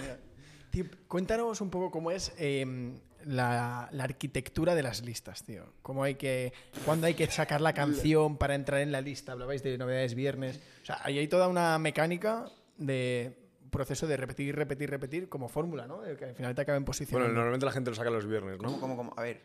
Tío, 0.71 0.85
cuéntanos 1.07 1.61
un 1.61 1.69
poco 1.69 1.89
cómo 1.91 2.11
es 2.11 2.31
em, 2.37 2.99
la, 3.25 3.89
la 3.91 4.03
arquitectura 4.03 4.75
de 4.75 4.83
las 4.83 5.03
listas, 5.03 5.43
tío. 5.43 5.63
Cómo 5.81 6.03
hay 6.03 6.15
que, 6.15 6.53
cuándo 6.85 7.07
hay 7.07 7.15
que 7.15 7.25
sacar 7.27 7.59
la 7.61 7.73
canción 7.73 8.37
para 8.37 8.55
entrar 8.55 8.81
en 8.81 8.91
la 8.91 9.01
lista. 9.01 9.31
Hablabais 9.31 9.63
de 9.63 9.77
novedades 9.77 10.13
viernes. 10.15 10.59
O 10.83 10.85
sea, 10.85 10.99
ahí 11.03 11.17
hay 11.17 11.27
toda 11.27 11.47
una 11.47 11.77
mecánica 11.79 12.45
de 12.77 13.35
proceso 13.71 14.07
de 14.07 14.17
repetir, 14.17 14.55
repetir, 14.55 14.89
repetir 14.89 15.29
como 15.29 15.47
fórmula, 15.49 15.85
¿no? 15.87 16.01
De 16.01 16.15
que 16.15 16.25
al 16.25 16.35
final 16.35 16.55
te 16.55 16.61
acaben 16.61 16.81
Bueno, 16.83 16.85
posicionando. 16.85 17.33
normalmente 17.33 17.65
la 17.65 17.71
gente 17.71 17.89
lo 17.91 17.95
saca 17.95 18.09
los 18.09 18.25
viernes, 18.27 18.57
¿Cómo, 18.57 18.71
¿no? 18.71 18.79
cómo, 18.79 18.95
cómo? 18.97 19.13
A 19.17 19.21
ver. 19.23 19.41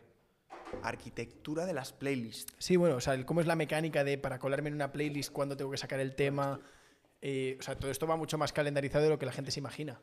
Arquitectura 0.81 1.65
de 1.65 1.73
las 1.73 1.93
playlists. 1.93 2.53
Sí, 2.57 2.75
bueno, 2.75 2.95
o 2.97 3.01
sea, 3.01 3.13
el- 3.13 3.25
cómo 3.25 3.41
es 3.41 3.47
la 3.47 3.55
mecánica 3.55 4.03
de 4.03 4.17
para 4.17 4.39
colarme 4.39 4.69
en 4.69 4.75
una 4.75 4.91
playlist, 4.91 5.31
cuándo 5.31 5.55
tengo 5.57 5.71
que 5.71 5.77
sacar 5.77 5.99
el 5.99 6.15
tema. 6.15 6.59
Eh, 7.21 7.57
o 7.59 7.63
sea, 7.63 7.75
todo 7.75 7.89
esto 7.91 8.05
va 8.07 8.15
mucho 8.15 8.37
más 8.37 8.51
calendarizado 8.51 9.03
de 9.03 9.09
lo 9.11 9.19
que 9.19 9.25
la 9.25 9.31
gente 9.31 9.51
se 9.51 9.59
imagina. 9.59 9.99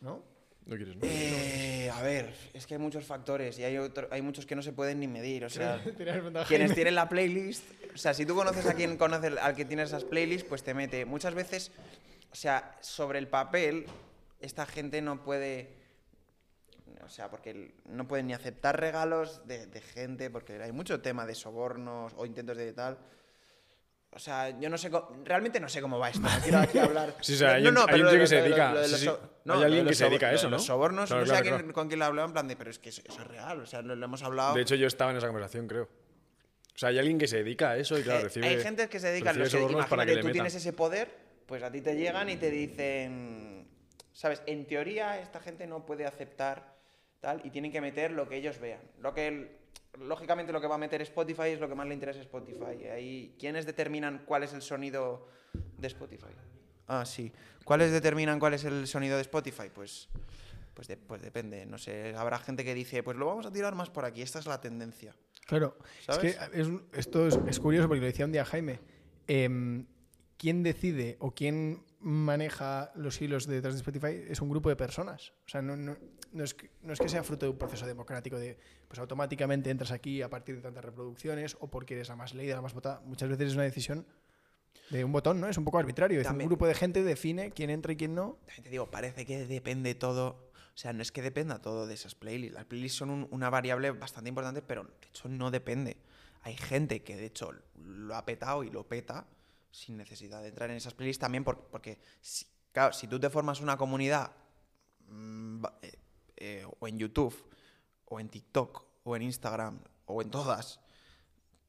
¿No? 0.00 0.22
No 0.66 0.76
quieres, 0.76 0.96
¿no? 0.96 1.00
Eh, 1.04 1.90
a 1.90 2.02
ver, 2.02 2.34
es 2.52 2.66
que 2.66 2.74
hay 2.74 2.80
muchos 2.80 3.04
factores 3.04 3.58
y 3.58 3.64
hay, 3.64 3.78
otro- 3.78 4.06
hay 4.10 4.20
muchos 4.20 4.44
que 4.44 4.54
no 4.54 4.62
se 4.62 4.72
pueden 4.72 5.00
ni 5.00 5.08
medir. 5.08 5.44
O 5.44 5.50
sea, 5.50 5.82
quienes 6.48 6.74
tienen 6.74 6.94
la 6.94 7.08
playlist, 7.08 7.64
o 7.94 7.96
sea, 7.96 8.12
si 8.12 8.26
tú 8.26 8.34
conoces 8.34 8.66
a 8.66 8.74
quien 8.74 8.96
conoce 8.98 9.28
al 9.38 9.56
que 9.56 9.64
tiene 9.64 9.82
esas 9.84 10.04
playlists, 10.04 10.46
pues 10.46 10.62
te 10.62 10.74
mete. 10.74 11.04
Muchas 11.06 11.34
veces, 11.34 11.70
o 12.30 12.34
sea, 12.34 12.76
sobre 12.82 13.18
el 13.18 13.28
papel, 13.28 13.86
esta 14.40 14.66
gente 14.66 15.00
no 15.00 15.22
puede. 15.24 15.76
O 17.04 17.08
sea, 17.08 17.30
porque 17.30 17.72
no 17.86 18.06
pueden 18.06 18.26
ni 18.26 18.34
aceptar 18.34 18.78
regalos 18.78 19.46
de, 19.46 19.66
de 19.66 19.80
gente, 19.80 20.28
porque 20.28 20.62
hay 20.62 20.72
mucho 20.72 21.00
tema 21.00 21.24
de 21.24 21.34
sobornos 21.34 22.12
o 22.16 22.26
intentos 22.26 22.58
de 22.58 22.74
tal. 22.74 22.98
O 24.10 24.18
sea, 24.18 24.58
yo 24.58 24.70
no 24.70 24.78
sé, 24.78 24.90
cómo- 24.90 25.08
realmente 25.24 25.60
no 25.60 25.68
sé 25.68 25.80
cómo 25.80 25.98
va 25.98 26.08
esto. 26.10 26.22
No 26.22 26.40
quiero 26.42 26.58
aquí 26.58 26.78
hablar. 26.78 27.14
Sí, 27.20 27.34
o 27.34 27.36
sea, 27.36 27.54
hay 27.54 27.62
No, 27.62 27.70
no, 27.72 27.84
hay 27.88 28.00
un 28.00 28.08
tío 28.08 28.18
que 28.18 28.26
se 28.26 28.42
dedica, 28.42 28.70
Hay 28.72 29.62
alguien 29.62 29.86
que 29.86 29.94
se 29.94 30.04
dedica 30.08 30.28
a 30.28 30.32
eso, 30.32 30.46
de 30.46 30.50
Los 30.52 30.62
¿no? 30.62 30.66
sobornos, 30.66 31.08
Claro, 31.08 31.26
no 31.26 31.34
sé 31.34 31.42
claro, 31.42 31.72
con 31.72 31.88
quién 31.88 31.98
lo 31.98 32.04
hablaba, 32.06 32.26
en 32.26 32.32
plan 32.32 32.48
de, 32.48 32.56
pero 32.56 32.70
es 32.70 32.78
que 32.78 32.88
eso, 32.88 33.02
eso 33.04 33.20
es 33.22 33.26
real, 33.26 33.60
o 33.60 33.66
sea, 33.66 33.82
lo, 33.82 33.92
hemos 33.92 34.22
hablado. 34.22 34.54
De 34.54 34.62
hecho, 34.62 34.74
yo 34.74 34.86
estaba 34.86 35.10
en 35.10 35.18
esa 35.18 35.26
conversación, 35.26 35.68
creo. 35.68 35.84
O 35.84 36.78
sea, 36.78 36.88
hay 36.90 36.98
alguien 36.98 37.18
que 37.18 37.26
se 37.26 37.38
dedica 37.38 37.70
a 37.70 37.76
eso 37.76 37.98
y, 37.98 38.02
claro, 38.02 38.24
recibe... 38.24 38.46
hay 38.46 38.60
gente 38.60 38.88
que 38.88 39.00
se 39.00 39.08
dedica 39.08 39.30
a 39.30 39.32
los 39.34 39.50
sobornos 39.50 39.86
para 39.86 40.04
imagínate, 40.04 40.10
que 40.10 40.16
le 40.16 40.22
tú 40.22 40.32
tienes 40.32 40.54
ese 40.54 40.72
poder 40.72 41.28
pues 41.48 41.62
a 41.62 41.72
ti 41.72 41.80
te 41.80 41.96
llegan 41.96 42.28
y 42.28 42.36
te 42.36 42.50
dicen, 42.50 43.66
¿sabes? 44.12 44.42
En 44.46 44.66
teoría 44.66 45.18
esta 45.18 45.40
gente 45.40 45.66
no 45.66 45.86
puede 45.86 46.04
aceptar 46.04 46.76
tal 47.20 47.40
y 47.42 47.48
tienen 47.50 47.72
que 47.72 47.80
meter 47.80 48.10
lo 48.10 48.28
que 48.28 48.36
ellos 48.36 48.58
vean. 48.60 48.80
Lo 49.00 49.14
que 49.14 49.28
el- 49.28 49.57
lógicamente 50.00 50.52
lo 50.52 50.60
que 50.60 50.66
va 50.66 50.76
a 50.76 50.78
meter 50.78 51.00
Spotify 51.02 51.48
es 51.50 51.60
lo 51.60 51.68
que 51.68 51.74
más 51.74 51.86
le 51.86 51.94
interesa 51.94 52.18
a 52.20 52.22
Spotify. 52.22 52.86
Ahí, 52.92 53.34
¿quiénes 53.38 53.66
determinan 53.66 54.22
cuál 54.24 54.42
es 54.42 54.52
el 54.52 54.62
sonido 54.62 55.28
de 55.78 55.86
Spotify? 55.88 56.32
Ah, 56.86 57.04
sí. 57.04 57.32
¿Cuáles 57.64 57.92
determinan 57.92 58.38
cuál 58.38 58.54
es 58.54 58.64
el 58.64 58.86
sonido 58.86 59.16
de 59.16 59.22
Spotify? 59.22 59.70
Pues, 59.74 60.08
pues, 60.74 60.88
de- 60.88 60.96
pues 60.96 61.20
depende. 61.22 61.66
No 61.66 61.76
sé, 61.78 62.14
habrá 62.16 62.38
gente 62.38 62.64
que 62.64 62.74
dice, 62.74 63.02
pues 63.02 63.16
lo 63.16 63.26
vamos 63.26 63.44
a 63.46 63.52
tirar 63.52 63.74
más 63.74 63.90
por 63.90 64.04
aquí. 64.04 64.22
Esta 64.22 64.38
es 64.38 64.46
la 64.46 64.60
tendencia. 64.60 65.14
Claro, 65.46 65.76
¿Sabes? 66.06 66.34
es 66.36 66.48
que 66.48 66.60
es 66.60 66.66
un- 66.66 66.86
esto 66.92 67.26
es, 67.26 67.38
es 67.46 67.58
curioso 67.60 67.88
porque 67.88 68.00
lo 68.00 68.06
decía 68.06 68.24
un 68.24 68.32
día 68.32 68.44
Jaime. 68.44 68.80
Em, 69.26 69.86
¿Quién 70.36 70.62
decide 70.62 71.16
o 71.18 71.32
quién 71.34 71.82
maneja 72.00 72.90
los 72.94 73.20
hilos 73.20 73.46
detrás 73.46 73.74
de 73.74 73.78
Spotify? 73.80 74.24
Es 74.28 74.40
un 74.40 74.48
grupo 74.48 74.68
de 74.68 74.76
personas. 74.76 75.30
O 75.46 75.48
sea, 75.48 75.62
no, 75.62 75.76
no- 75.76 75.96
no 76.32 76.44
es, 76.44 76.54
que, 76.54 76.70
no 76.82 76.92
es 76.92 76.98
que 76.98 77.08
sea 77.08 77.22
fruto 77.22 77.46
de 77.46 77.50
un 77.50 77.58
proceso 77.58 77.86
democrático 77.86 78.38
de, 78.38 78.58
pues 78.86 78.98
automáticamente 78.98 79.70
entras 79.70 79.90
aquí 79.92 80.20
a 80.22 80.28
partir 80.28 80.56
de 80.56 80.62
tantas 80.62 80.84
reproducciones 80.84 81.56
o 81.60 81.68
porque 81.68 81.94
eres 81.94 82.08
la 82.08 82.16
más 82.16 82.34
leída, 82.34 82.54
la 82.54 82.62
más 82.62 82.74
votada. 82.74 83.00
Muchas 83.04 83.28
veces 83.28 83.48
es 83.48 83.54
una 83.54 83.64
decisión 83.64 84.06
de 84.90 85.04
un 85.04 85.12
botón, 85.12 85.40
¿no? 85.40 85.48
Es 85.48 85.56
un 85.58 85.64
poco 85.64 85.78
arbitrario. 85.78 86.20
Es 86.20 86.26
un 86.26 86.30
También- 86.32 86.48
grupo 86.48 86.66
de 86.66 86.74
gente 86.74 87.02
define 87.02 87.50
quién 87.50 87.70
entra 87.70 87.92
y 87.92 87.96
quién 87.96 88.14
no. 88.14 88.38
También 88.46 88.64
te 88.64 88.70
digo, 88.70 88.90
parece 88.90 89.24
que 89.26 89.46
depende 89.46 89.94
todo. 89.94 90.50
O 90.74 90.80
sea, 90.80 90.92
no 90.92 91.02
es 91.02 91.10
que 91.10 91.22
dependa 91.22 91.60
todo 91.60 91.86
de 91.86 91.94
esas 91.94 92.14
playlists. 92.14 92.54
Las 92.54 92.64
playlists 92.66 92.98
son 92.98 93.10
un- 93.10 93.28
una 93.30 93.50
variable 93.50 93.90
bastante 93.90 94.28
importante, 94.28 94.62
pero 94.62 94.84
de 94.84 95.08
hecho 95.08 95.28
no 95.28 95.50
depende. 95.50 95.96
Hay 96.42 96.56
gente 96.56 97.02
que 97.02 97.16
de 97.16 97.26
hecho 97.26 97.52
lo 97.74 98.14
ha 98.14 98.24
petado 98.24 98.62
y 98.62 98.70
lo 98.70 98.86
peta 98.86 99.26
sin 99.70 99.96
necesidad 99.96 100.42
de 100.42 100.48
entrar 100.48 100.70
en 100.70 100.76
esas 100.76 100.94
playlists 100.94 101.20
también 101.20 101.44
por- 101.44 101.68
porque, 101.68 102.00
si, 102.20 102.46
claro, 102.72 102.92
si 102.92 103.06
tú 103.06 103.18
te 103.20 103.30
formas 103.30 103.60
una 103.60 103.76
comunidad 103.76 104.32
mm, 105.08 105.64
eh, 105.82 105.98
eh, 106.36 106.66
o 106.80 106.88
en 106.88 106.98
YouTube 106.98 107.34
o 108.06 108.20
en 108.20 108.28
TikTok 108.28 108.84
o 109.04 109.16
en 109.16 109.22
Instagram 109.22 109.80
o 110.06 110.22
en 110.22 110.30
todas, 110.30 110.80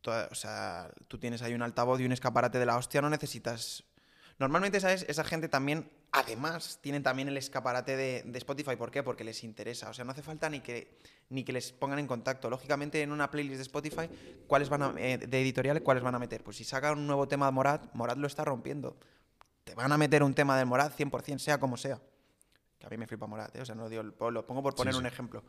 toda- 0.01 0.27
o 0.31 0.35
sea, 0.35 0.91
tú 1.07 1.17
tienes 1.17 1.41
ahí 1.41 1.53
un 1.53 1.61
altavoz 1.61 1.99
y 1.99 2.05
un 2.05 2.11
escaparate 2.11 2.59
de 2.59 2.65
la 2.65 2.77
hostia, 2.77 3.01
no 3.01 3.09
necesitas 3.09 3.83
Normalmente, 4.39 4.79
¿sabes? 4.79 5.05
Esa 5.09 5.25
gente 5.25 5.49
también, 5.49 5.91
además, 6.13 6.79
tienen 6.81 7.03
también 7.03 7.27
el 7.27 7.35
escaparate 7.35 7.97
de, 7.97 8.23
de 8.25 8.37
Spotify. 8.37 8.77
¿Por 8.77 8.89
qué? 8.89 9.03
Porque 9.03 9.25
les 9.25 9.43
interesa. 9.43 9.89
O 9.89 9.93
sea, 9.93 10.05
no 10.05 10.11
hace 10.11 10.21
falta 10.21 10.49
ni 10.49 10.61
que, 10.61 10.97
ni 11.29 11.43
que 11.43 11.51
les 11.51 11.73
pongan 11.73 11.99
en 11.99 12.07
contacto. 12.07 12.49
Lógicamente, 12.49 13.01
en 13.01 13.11
una 13.11 13.29
playlist 13.29 13.57
de 13.57 13.63
Spotify, 13.63 14.09
¿cuáles 14.47 14.69
van 14.69 14.81
a, 14.83 14.93
eh, 14.97 15.17
de 15.17 15.41
editoriales, 15.41 15.83
¿cuáles 15.83 16.01
van 16.03 16.15
a 16.15 16.19
meter? 16.19 16.41
Pues 16.43 16.55
si 16.55 16.63
sacan 16.63 16.97
un 16.97 17.05
nuevo 17.05 17.27
tema 17.27 17.47
de 17.47 17.51
Morat, 17.51 17.93
Morat 17.93 18.17
lo 18.17 18.27
está 18.27 18.45
rompiendo. 18.45 18.97
Te 19.65 19.75
van 19.75 19.91
a 19.91 19.97
meter 19.97 20.23
un 20.23 20.33
tema 20.33 20.57
del 20.57 20.65
Morat 20.67 20.97
100%, 20.97 21.37
sea 21.37 21.59
como 21.59 21.75
sea. 21.75 21.99
Que 22.79 22.85
a 22.87 22.89
mí 22.89 22.95
me 22.97 23.07
flipa 23.07 23.27
Morat, 23.27 23.53
¿eh? 23.57 23.61
O 23.61 23.65
sea, 23.65 23.75
no 23.75 23.83
lo, 23.83 23.89
digo, 23.89 24.03
lo 24.03 24.47
pongo 24.47 24.63
por 24.63 24.73
poner 24.73 24.93
sí. 24.93 24.99
un 25.01 25.05
ejemplo. 25.05 25.43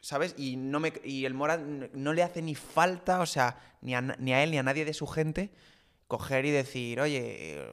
¿Sabes? 0.00 0.34
Y, 0.38 0.56
no 0.56 0.80
me, 0.80 0.92
y 1.04 1.26
el 1.26 1.34
Morat 1.34 1.60
n- 1.60 1.90
no 1.92 2.12
le 2.14 2.22
hace 2.22 2.40
ni 2.40 2.54
falta, 2.54 3.20
o 3.20 3.26
sea, 3.26 3.58
ni 3.82 3.94
a, 3.94 4.00
na- 4.00 4.16
ni 4.18 4.32
a 4.32 4.42
él 4.42 4.50
ni 4.50 4.58
a 4.58 4.62
nadie 4.62 4.84
de 4.86 4.94
su 4.94 5.06
gente, 5.06 5.50
coger 6.06 6.44
y 6.44 6.50
decir, 6.50 7.00
oye, 7.00 7.72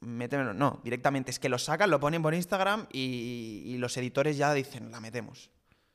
métemelo. 0.00 0.54
No, 0.54 0.80
directamente 0.84 1.30
es 1.30 1.38
que 1.38 1.48
lo 1.48 1.58
sacan, 1.58 1.90
lo 1.90 2.00
ponen 2.00 2.22
por 2.22 2.34
Instagram 2.34 2.86
y, 2.92 3.62
y 3.66 3.78
los 3.78 3.96
editores 3.96 4.36
ya 4.36 4.52
dicen, 4.54 4.90
la 4.90 5.00
metemos. 5.00 5.50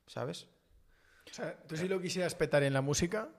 ¿Sabes? 0.08 0.48
O 1.30 1.34
sea, 1.34 1.58
tú 1.68 1.76
si 1.76 1.88
lo 1.88 2.02
quisieras 2.02 2.36
petar 2.36 2.64
en 2.64 2.74
la 2.74 2.82
música, 2.82 3.30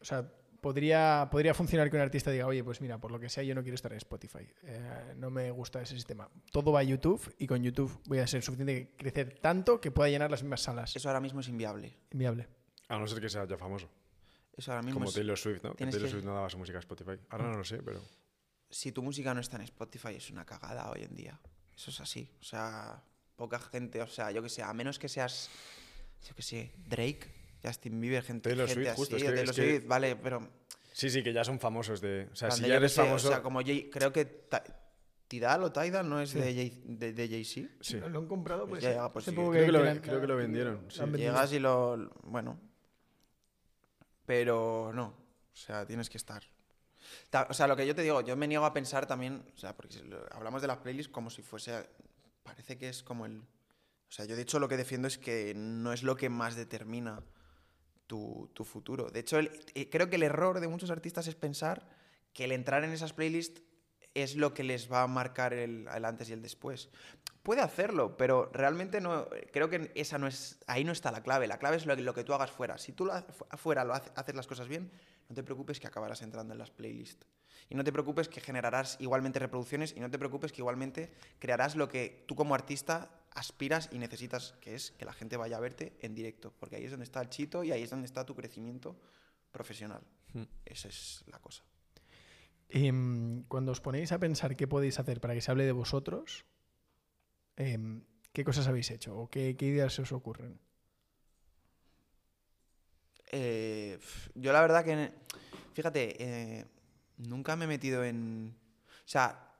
o 0.00 0.04
sea, 0.04 0.28
podría, 0.60 1.28
podría 1.30 1.54
funcionar 1.54 1.90
que 1.90 1.96
un 1.96 2.02
artista 2.02 2.30
diga, 2.30 2.46
oye, 2.46 2.62
pues 2.64 2.80
mira, 2.80 2.98
por 2.98 3.10
lo 3.10 3.18
que 3.18 3.28
sea, 3.28 3.42
yo 3.42 3.54
no 3.54 3.62
quiero 3.62 3.74
estar 3.74 3.92
en 3.92 3.98
Spotify. 3.98 4.46
Eh, 4.62 5.14
no 5.16 5.30
me 5.30 5.50
gusta 5.50 5.80
ese 5.80 5.94
sistema. 5.94 6.28
Todo 6.50 6.72
va 6.72 6.80
a 6.80 6.82
YouTube 6.82 7.34
y 7.38 7.46
con 7.46 7.62
YouTube 7.62 8.00
voy 8.06 8.18
a 8.18 8.26
ser 8.26 8.42
suficiente 8.42 8.74
que 8.74 8.96
crecer 8.96 9.38
tanto 9.40 9.80
que 9.80 9.90
pueda 9.90 10.10
llenar 10.10 10.30
las 10.30 10.42
mismas 10.42 10.62
salas. 10.62 10.94
Eso 10.94 11.08
ahora 11.08 11.20
mismo 11.20 11.40
es 11.40 11.48
inviable. 11.48 11.98
Inviable. 12.10 12.48
A 12.88 12.98
no 12.98 13.06
ser 13.06 13.20
que 13.20 13.28
sea 13.28 13.46
ya 13.46 13.56
famoso. 13.56 13.88
Eso 14.56 14.72
ahora 14.72 14.82
mismo 14.82 14.98
Como 15.00 15.08
es- 15.08 15.14
Taylor 15.14 15.38
Swift, 15.38 15.62
¿no? 15.62 15.74
Que 15.74 15.84
Taylor 15.86 16.02
que- 16.02 16.10
Swift 16.10 16.24
no 16.24 16.34
daba 16.34 16.50
su 16.50 16.58
música 16.58 16.78
a 16.78 16.80
Spotify. 16.80 17.12
Ahora 17.30 17.50
no 17.50 17.56
lo 17.58 17.64
sé, 17.64 17.82
pero... 17.82 18.00
si 18.68 18.92
tu 18.92 19.02
música 19.02 19.32
no 19.34 19.40
está 19.40 19.56
en 19.56 19.62
Spotify 19.62 20.14
es 20.16 20.30
una 20.30 20.44
cagada 20.44 20.90
hoy 20.90 21.02
en 21.02 21.14
día. 21.16 21.40
Eso 21.74 21.90
es 21.90 22.00
así. 22.00 22.30
O 22.40 22.44
sea, 22.44 23.02
poca 23.36 23.58
gente, 23.58 24.02
o 24.02 24.06
sea, 24.06 24.30
yo 24.30 24.42
que 24.42 24.48
sé, 24.48 24.62
a 24.62 24.72
menos 24.74 24.98
que 24.98 25.08
seas, 25.08 25.48
yo 26.28 26.34
que 26.34 26.42
sé, 26.42 26.72
Drake, 26.86 27.20
Justin 27.64 28.00
Bieber, 28.00 28.22
gente, 28.22 28.48
Taylor 28.50 28.66
gente 28.68 28.80
Swift, 28.82 28.88
así, 28.92 28.96
justo, 28.98 29.16
es 29.16 29.22
que- 29.22 29.28
Taylor 29.28 29.44
es 29.50 29.56
que- 29.56 29.70
Swift, 29.78 29.86
vale, 29.88 30.16
pero... 30.16 30.48
Sí, 30.92 31.08
sí, 31.08 31.22
que 31.22 31.32
ya 31.32 31.44
son 31.44 31.58
famosos 31.60 32.00
de... 32.00 32.28
O 32.32 32.36
sea, 32.36 32.50
si 32.50 32.66
ya 32.66 32.76
eres 32.76 32.92
sé, 32.92 33.02
famoso... 33.02 33.28
O 33.28 33.30
sea, 33.30 33.42
como 33.42 33.60
Jay- 33.62 33.88
creo 33.90 34.12
que 34.12 34.24
Ta- 34.24 34.64
Tidal 35.28 35.62
o 35.62 35.72
Tidal 35.72 36.08
no 36.08 36.20
es 36.20 36.34
de 36.34 36.42
Jay- 36.52 36.82
de, 36.84 37.12
de 37.12 37.28
Jay-Z. 37.28 37.68
Sí. 37.80 37.98
¿Lo 38.00 38.18
han 38.18 38.26
comprado? 38.26 38.66
Pues 38.66 38.82
Pues, 38.82 38.94
ya, 38.94 39.10
pues 39.12 39.24
sí. 39.24 39.30
Creo 39.30 39.52
que, 39.52 39.70
lo, 39.72 39.80
creo 40.02 40.20
que 40.20 40.26
lo 40.26 40.36
vendieron. 40.36 40.88
Llegas 41.16 41.52
y 41.52 41.60
lo... 41.60 42.10
Bueno. 42.24 42.60
Pero 44.30 44.92
no. 44.94 45.06
O 45.52 45.56
sea, 45.56 45.84
tienes 45.84 46.08
que 46.08 46.16
estar. 46.16 46.40
Ta- 47.30 47.48
O 47.50 47.52
sea, 47.52 47.66
lo 47.66 47.74
que 47.74 47.84
yo 47.84 47.96
te 47.96 48.02
digo, 48.02 48.20
yo 48.20 48.36
me 48.36 48.46
niego 48.46 48.64
a 48.64 48.72
pensar 48.72 49.04
también, 49.04 49.42
o 49.56 49.58
sea, 49.58 49.76
porque 49.76 50.00
hablamos 50.30 50.62
de 50.62 50.68
las 50.68 50.76
playlists 50.78 51.10
como 51.12 51.30
si 51.30 51.42
fuese, 51.42 51.84
parece 52.44 52.78
que 52.78 52.88
es 52.88 53.02
como 53.02 53.26
el... 53.26 53.38
O 53.40 54.12
sea, 54.12 54.26
yo 54.26 54.36
de 54.36 54.42
hecho 54.42 54.60
lo 54.60 54.68
que 54.68 54.76
defiendo 54.76 55.08
es 55.08 55.18
que 55.18 55.52
no 55.56 55.92
es 55.92 56.04
lo 56.04 56.14
que 56.16 56.28
más 56.28 56.54
determina 56.54 57.24
tu, 58.06 58.48
tu 58.54 58.64
futuro. 58.64 59.10
De 59.10 59.18
hecho, 59.18 59.40
el- 59.40 59.50
eh, 59.74 59.90
creo 59.90 60.08
que 60.08 60.14
el 60.14 60.22
error 60.22 60.60
de 60.60 60.68
muchos 60.68 60.90
artistas 60.92 61.26
es 61.26 61.34
pensar 61.34 61.88
que 62.32 62.44
el 62.44 62.52
entrar 62.52 62.84
en 62.84 62.92
esas 62.92 63.12
playlists 63.12 63.62
es 64.14 64.36
lo 64.36 64.52
que 64.54 64.64
les 64.64 64.90
va 64.90 65.02
a 65.02 65.06
marcar 65.06 65.52
el, 65.54 65.86
el 65.94 66.04
antes 66.04 66.28
y 66.30 66.32
el 66.32 66.42
después. 66.42 66.88
Puede 67.42 67.62
hacerlo, 67.62 68.16
pero 68.16 68.50
realmente 68.52 69.00
no. 69.00 69.26
Creo 69.52 69.68
que 69.70 69.90
esa 69.94 70.18
no 70.18 70.26
es. 70.26 70.58
Ahí 70.66 70.84
no 70.84 70.92
está 70.92 71.10
la 71.10 71.22
clave. 71.22 71.46
La 71.46 71.58
clave 71.58 71.76
es 71.76 71.86
lo, 71.86 71.96
que- 71.96 72.02
lo 72.02 72.12
que 72.14 72.24
tú 72.24 72.34
hagas 72.34 72.50
fuera. 72.50 72.76
Si 72.78 72.92
tú 72.92 73.06
lo 73.06 73.12
haces 73.14 73.34
fu- 73.34 73.46
afuera 73.48 73.84
lo 73.84 73.94
hace- 73.94 74.10
haces 74.14 74.34
las 74.34 74.46
cosas 74.46 74.68
bien, 74.68 74.90
no 75.28 75.34
te 75.34 75.42
preocupes 75.42 75.80
que 75.80 75.86
acabarás 75.86 76.22
entrando 76.22 76.52
en 76.52 76.58
las 76.58 76.70
playlists. 76.70 77.26
Y 77.68 77.76
no 77.76 77.84
te 77.84 77.92
preocupes 77.92 78.28
que 78.28 78.40
generarás 78.40 78.96
igualmente 79.00 79.38
reproducciones 79.38 79.94
y 79.96 80.00
no 80.00 80.10
te 80.10 80.18
preocupes 80.18 80.50
que 80.52 80.60
igualmente 80.60 81.12
crearás 81.38 81.76
lo 81.76 81.88
que 81.88 82.24
tú 82.26 82.34
como 82.34 82.54
artista 82.54 83.10
aspiras 83.32 83.88
y 83.92 83.98
necesitas, 83.98 84.54
que 84.60 84.74
es 84.74 84.90
que 84.90 85.04
la 85.04 85.12
gente 85.12 85.36
vaya 85.36 85.56
a 85.56 85.60
verte 85.60 85.96
en 86.00 86.14
directo. 86.16 86.52
Porque 86.58 86.76
ahí 86.76 86.84
es 86.84 86.90
donde 86.90 87.04
está 87.04 87.20
el 87.22 87.30
chito 87.30 87.62
y 87.62 87.70
ahí 87.70 87.82
es 87.84 87.90
donde 87.90 88.06
está 88.06 88.26
tu 88.26 88.34
crecimiento 88.34 88.96
profesional. 89.52 90.02
Hmm. 90.34 90.42
Esa 90.66 90.88
es 90.88 91.22
la 91.26 91.38
cosa. 91.38 91.62
Em, 92.70 93.42
cuando 93.50 93.72
os 93.74 93.82
ponéis 93.82 94.14
a 94.14 94.22
pensar 94.22 94.54
qué 94.54 94.70
podéis 94.70 95.02
hacer 95.02 95.20
para 95.20 95.34
que 95.34 95.42
se 95.42 95.50
hable 95.50 95.66
de 95.66 95.74
vosotros, 95.74 96.46
em, 97.56 98.06
¿qué 98.32 98.44
cosas 98.44 98.68
habéis 98.68 98.90
hecho 98.90 99.18
o 99.18 99.28
qué, 99.28 99.56
ideas 99.58 99.94
se 99.94 100.02
os 100.02 100.12
ocurren? 100.12 100.60
Eh, 103.32 103.98
yo 104.34 104.52
la 104.52 104.60
verdad 104.60 104.84
que, 104.84 105.10
fíjate, 105.74 106.14
eh, 106.22 106.64
nunca 107.18 107.56
me 107.56 107.64
he 107.64 107.68
metido 107.68 108.04
en... 108.04 108.54
O 108.86 109.08
sea, 109.10 109.50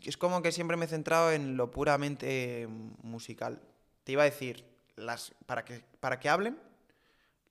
es 0.00 0.16
como 0.16 0.40
que 0.40 0.52
siempre 0.52 0.78
me 0.78 0.86
he 0.86 0.88
centrado 0.88 1.32
en 1.32 1.58
lo 1.58 1.70
puramente 1.70 2.66
musical. 3.02 3.60
Te 4.04 4.12
iba 4.12 4.22
a 4.22 4.30
decir, 4.32 4.64
las, 4.96 5.34
para, 5.44 5.66
que, 5.66 5.84
para 6.00 6.18
que 6.20 6.30
hablen, 6.30 6.58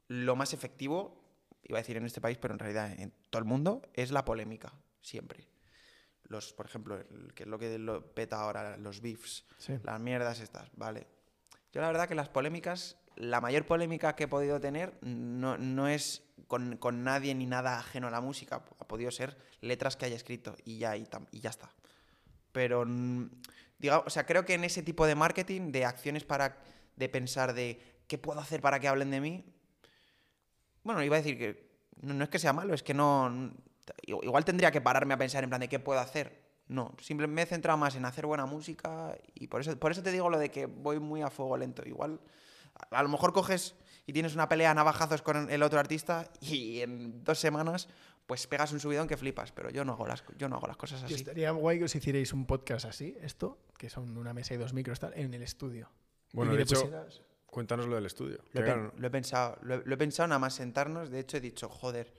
lo 0.08 0.36
más 0.36 0.54
efectivo, 0.54 1.19
iba 1.64 1.78
a 1.78 1.82
decir 1.82 1.98
en 1.98 2.06
este 2.06 2.22
país, 2.22 2.38
pero 2.38 2.54
en 2.54 2.60
realidad 2.60 2.92
en 3.00 3.14
todo 3.30 3.40
el 3.40 3.46
mundo, 3.46 3.82
es 3.94 4.12
la 4.12 4.26
polémica, 4.26 4.74
siempre. 5.02 5.48
Los, 6.24 6.54
por 6.54 6.66
ejemplo, 6.68 6.96
el, 6.98 7.34
que 7.34 7.44
es 7.44 7.50
lo 7.50 7.58
que 7.58 7.78
lo 7.80 8.14
peta 8.14 8.40
ahora, 8.42 8.78
los 8.78 9.02
beefs, 9.02 9.46
Sí. 9.58 9.74
las 9.84 10.00
mierdas 10.00 10.40
estas, 10.40 10.70
vale. 10.76 11.08
Yo 11.72 11.82
la 11.82 11.88
verdad 11.88 12.08
que 12.08 12.16
las 12.16 12.30
polémicas, 12.30 12.98
la 13.16 13.42
mayor 13.42 13.66
polémica 13.66 14.16
que 14.16 14.24
he 14.26 14.28
podido 14.28 14.60
tener 14.60 14.98
no, 15.02 15.58
no 15.58 15.88
es 15.88 16.24
con, 16.48 16.78
con 16.78 17.04
nadie 17.04 17.34
ni 17.36 17.46
nada 17.46 17.78
ajeno 17.80 18.08
a 18.08 18.12
la 18.12 18.22
música. 18.22 18.64
Ha 18.80 18.88
podido 18.88 19.12
ser 19.12 19.38
letras 19.62 19.96
que 19.98 20.06
haya 20.06 20.16
escrito 20.16 20.56
y 20.66 20.78
ya, 20.80 20.96
y, 20.98 21.04
tam- 21.06 21.28
y 21.32 21.40
ya 21.42 21.50
está. 21.50 21.70
Pero, 22.52 22.86
mm, 22.86 23.30
diga, 23.78 24.00
o 24.00 24.10
sea, 24.10 24.26
creo 24.26 24.46
que 24.46 24.54
en 24.56 24.64
ese 24.64 24.82
tipo 24.84 25.06
de 25.06 25.16
marketing, 25.16 25.72
de 25.72 25.86
acciones 25.86 26.24
para, 26.26 26.58
de 26.96 27.10
pensar 27.10 27.54
de 27.54 27.82
qué 28.08 28.18
puedo 28.18 28.40
hacer 28.40 28.62
para 28.62 28.80
que 28.80 28.88
hablen 28.88 29.12
de 29.12 29.22
mí, 29.22 29.46
bueno, 30.90 31.04
iba 31.04 31.16
a 31.16 31.20
decir 31.20 31.38
que 31.38 31.70
no, 32.02 32.14
no 32.16 32.24
es 32.24 32.30
que 32.30 32.40
sea 32.40 32.52
malo, 32.54 32.74
es 32.74 32.82
que 32.84 32.94
no... 32.94 33.52
Igual 34.06 34.44
tendría 34.46 34.72
que 34.72 34.82
pararme 34.82 35.14
a 35.14 35.18
pensar 35.18 35.44
en 35.44 35.50
plan 35.50 35.62
de 35.62 35.70
qué 35.70 35.80
puedo 35.80 36.00
hacer. 36.00 36.42
No, 36.68 36.96
simplemente 37.02 37.36
me 37.36 37.42
he 37.44 37.46
centrado 37.46 37.78
más 37.78 37.96
en 37.96 38.06
hacer 38.06 38.26
buena 38.26 38.46
música 38.46 39.16
y 39.34 39.48
por 39.48 39.62
eso, 39.62 39.78
por 39.80 39.92
eso 39.92 40.04
te 40.04 40.12
digo 40.12 40.30
lo 40.30 40.38
de 40.38 40.50
que 40.50 40.66
voy 40.68 41.00
muy 41.00 41.22
a 41.22 41.30
fuego 41.30 41.58
lento. 41.58 41.84
Igual, 41.88 42.20
a, 42.92 43.00
a 43.00 43.04
lo 43.04 43.10
mejor 43.10 43.34
coges 43.34 43.76
y 44.06 44.14
tienes 44.14 44.34
una 44.36 44.48
pelea 44.50 44.72
a 44.72 44.74
navajazos 44.74 45.22
con 45.22 45.50
el 45.52 45.64
otro 45.64 45.80
artista 45.80 46.30
y 46.42 46.82
en 46.82 47.24
dos 47.24 47.40
semanas 47.40 47.88
pues 48.28 48.46
pegas 48.46 48.72
un 48.72 48.80
subidón 48.80 49.08
que 49.08 49.18
flipas, 49.18 49.52
pero 49.52 49.72
yo 49.72 49.84
no 49.84 49.94
hago 49.94 50.06
las, 50.06 50.24
yo 50.38 50.48
no 50.50 50.58
hago 50.58 50.68
las 50.68 50.78
cosas 50.78 51.02
así. 51.04 51.16
estaría 51.16 51.50
guay 51.50 51.80
que 51.80 51.86
os 51.86 51.96
hicierais 51.96 52.32
un 52.34 52.46
podcast 52.46 52.86
así, 52.86 53.18
esto, 53.22 53.58
que 53.78 53.90
son 53.90 54.16
una 54.18 54.34
mesa 54.34 54.54
y 54.54 54.58
dos 54.58 54.72
micros, 54.74 55.00
tal, 55.00 55.14
en 55.16 55.34
el 55.34 55.42
estudio. 55.42 55.90
Bueno, 56.34 56.54
Y 56.54 56.58
de 56.58 56.64
hecho, 56.64 56.76
pusieras- 56.76 57.22
cuéntanos 57.52 57.88
lo 57.88 57.96
del 57.96 58.06
estudio. 58.06 58.40
Lo 58.54 58.62
he, 58.66 58.92
lo 58.98 59.08
he 59.08 59.10
pensado, 59.10 59.58
lo 59.62 59.76
he, 59.76 59.82
lo 59.86 59.94
he 59.94 59.98
pensado 59.98 60.28
nada 60.28 60.40
más 60.40 60.54
sentarnos. 60.56 61.10
De 61.10 61.20
hecho, 61.20 61.38
he 61.38 61.42
dicho, 61.42 61.68
joder, 61.70 62.14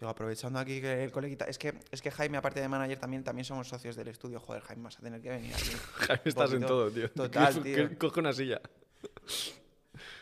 Digo, 0.00 0.10
aprovechando 0.10 0.60
aquí 0.60 0.80
que 0.80 1.02
el 1.02 1.10
coleguita. 1.10 1.46
Es 1.46 1.58
que, 1.58 1.74
es 1.90 2.00
que 2.00 2.12
Jaime, 2.12 2.38
aparte 2.38 2.60
de 2.60 2.68
manager, 2.68 3.00
también, 3.00 3.24
también 3.24 3.44
somos 3.44 3.66
socios 3.66 3.96
del 3.96 4.06
estudio. 4.06 4.38
Joder, 4.38 4.62
Jaime, 4.62 4.84
vas 4.84 4.96
a 4.96 5.00
tener 5.02 5.20
que 5.20 5.28
venir 5.30 5.52
aquí. 5.52 5.70
Jaime, 6.06 6.22
estás 6.24 6.52
en 6.52 6.64
todo, 6.64 6.88
tío. 6.88 7.10
Total, 7.10 7.52
tío. 7.64 7.88
que 7.88 7.96
Coge 7.98 8.20
una 8.20 8.32
silla. 8.32 8.60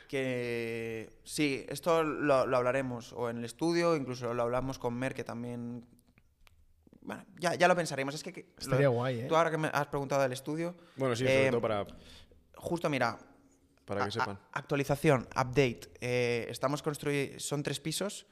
Que 0.09 1.11
sí, 1.25 1.67
esto 1.69 2.03
lo, 2.05 2.47
lo 2.47 2.57
hablaremos 2.57 3.13
o 3.13 3.29
en 3.29 3.39
el 3.39 3.45
estudio, 3.45 3.97
incluso 3.97 4.33
lo 4.35 4.45
hablamos 4.45 4.79
con 4.79 4.95
Mer, 4.95 5.15
que 5.15 5.25
también. 5.25 5.85
Bueno, 7.03 7.25
ya, 7.39 7.55
ya 7.55 7.69
lo 7.69 7.77
pensaremos. 7.77 8.15
Es 8.15 8.23
que. 8.23 8.33
que 8.33 8.43
lo- 8.43 8.63
Estaría 8.63 8.89
guay, 8.89 9.21
¿eh? 9.21 9.25
Tú 9.29 9.37
ahora 9.37 9.51
que 9.51 9.59
me 9.59 9.69
has 9.73 9.87
preguntado 9.89 10.23
del 10.23 10.33
estudio, 10.33 10.75
Bueno, 10.97 11.15
sí, 11.17 11.25
sobre 11.25 11.47
Eh, 11.49 11.51
todo 11.51 11.61
para, 11.61 11.87
justo 12.55 12.89
mira, 12.89 13.19
para 13.87 14.05
que 14.05 14.11
sepan. 14.11 14.39
actualización, 14.53 15.23
update. 15.31 15.89
Eh, 16.01 16.47
estamos 16.51 16.83
construyendo, 16.83 17.41
son 17.41 17.63
tres 17.63 17.81
pisos. 17.81 18.27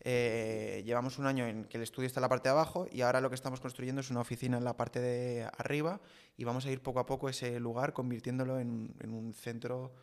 eh, 0.00 0.82
llevamos 0.84 1.18
un 1.18 1.26
año 1.26 1.46
en 1.46 1.64
que 1.64 1.76
el 1.78 1.82
estudio 1.82 2.06
está 2.06 2.20
en 2.20 2.22
la 2.22 2.28
parte 2.28 2.48
de 2.48 2.52
abajo 2.52 2.86
y 2.90 3.00
ahora 3.02 3.20
lo 3.20 3.28
que 3.30 3.36
estamos 3.36 3.60
construyendo 3.60 4.00
es 4.00 4.10
una 4.10 4.20
oficina 4.20 4.58
en 4.58 4.64
la 4.64 4.76
parte 4.76 5.00
de 5.00 5.48
arriba 5.56 6.00
y 6.36 6.44
vamos 6.44 6.66
a 6.66 6.70
ir 6.70 6.82
poco 6.82 7.00
a 7.00 7.06
poco 7.06 7.28
ese 7.28 7.58
lugar 7.60 7.92
convirtiéndolo 7.92 8.58
en, 8.58 8.94
en 9.00 9.14
un 9.14 9.32
centro 9.32 9.94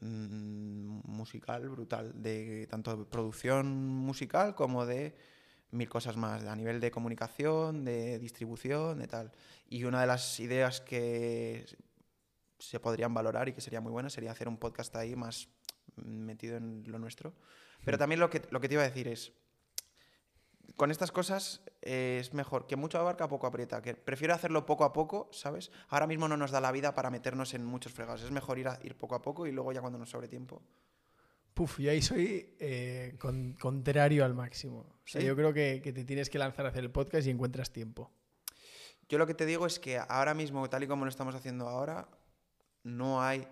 mm, 0.00 1.00
musical 1.04 1.68
brutal, 1.68 2.12
de 2.20 2.66
tanto 2.68 2.96
de 2.96 3.04
producción 3.04 3.74
musical 3.74 4.54
como 4.54 4.84
de 4.84 5.14
mil 5.70 5.88
cosas 5.88 6.16
más, 6.16 6.44
a 6.44 6.56
nivel 6.56 6.80
de 6.80 6.90
comunicación, 6.90 7.84
de 7.84 8.18
distribución, 8.18 8.98
de 8.98 9.06
tal. 9.06 9.32
Y 9.68 9.84
una 9.84 10.00
de 10.00 10.06
las 10.06 10.40
ideas 10.40 10.80
que 10.80 11.66
se 12.58 12.80
podrían 12.80 13.14
valorar 13.14 13.48
y 13.48 13.52
que 13.52 13.60
sería 13.60 13.80
muy 13.80 13.92
buena 13.92 14.10
sería 14.10 14.32
hacer 14.32 14.48
un 14.48 14.56
podcast 14.58 14.94
ahí 14.96 15.14
más 15.16 15.48
metido 15.96 16.56
en 16.56 16.82
lo 16.86 16.98
nuestro. 16.98 17.34
Pero 17.84 17.98
también 17.98 18.20
lo 18.20 18.28
que, 18.30 18.42
lo 18.50 18.60
que 18.60 18.68
te 18.68 18.74
iba 18.74 18.82
a 18.82 18.86
decir 18.88 19.08
es, 19.08 19.32
con 20.76 20.90
estas 20.90 21.10
cosas 21.12 21.62
eh, 21.82 22.18
es 22.20 22.34
mejor 22.34 22.66
que 22.66 22.76
mucho 22.76 22.98
abarca, 22.98 23.26
poco 23.28 23.46
aprieta. 23.46 23.80
Que 23.82 23.94
prefiero 23.94 24.34
hacerlo 24.34 24.66
poco 24.66 24.84
a 24.84 24.92
poco, 24.92 25.28
¿sabes? 25.32 25.70
Ahora 25.88 26.06
mismo 26.06 26.28
no 26.28 26.36
nos 26.36 26.50
da 26.50 26.60
la 26.60 26.72
vida 26.72 26.94
para 26.94 27.10
meternos 27.10 27.54
en 27.54 27.64
muchos 27.64 27.92
fregados. 27.92 28.22
Es 28.22 28.30
mejor 28.30 28.58
ir, 28.58 28.68
a- 28.68 28.78
ir 28.82 28.96
poco 28.96 29.14
a 29.14 29.22
poco 29.22 29.46
y 29.46 29.52
luego 29.52 29.72
ya 29.72 29.80
cuando 29.80 29.98
nos 29.98 30.10
sobre 30.10 30.28
tiempo. 30.28 30.62
Puf, 31.54 31.78
yo 31.80 31.90
ahí 31.90 32.02
soy 32.02 32.54
eh, 32.60 33.16
con- 33.18 33.54
contrario 33.54 34.24
al 34.24 34.34
máximo. 34.34 34.80
O 34.80 35.06
sea, 35.06 35.20
¿Sí? 35.20 35.26
yo 35.26 35.34
creo 35.34 35.52
que, 35.52 35.80
que 35.82 35.92
te 35.92 36.04
tienes 36.04 36.30
que 36.30 36.38
lanzar 36.38 36.66
a 36.66 36.68
hacer 36.68 36.84
el 36.84 36.90
podcast 36.90 37.26
y 37.26 37.30
encuentras 37.30 37.72
tiempo. 37.72 38.12
Yo 39.08 39.18
lo 39.18 39.26
que 39.26 39.34
te 39.34 39.46
digo 39.46 39.66
es 39.66 39.78
que 39.78 39.98
ahora 39.98 40.34
mismo, 40.34 40.68
tal 40.68 40.82
y 40.84 40.86
como 40.86 41.04
lo 41.04 41.08
estamos 41.08 41.34
haciendo 41.34 41.66
ahora, 41.66 42.06
no 42.88 43.22
hay... 43.22 43.46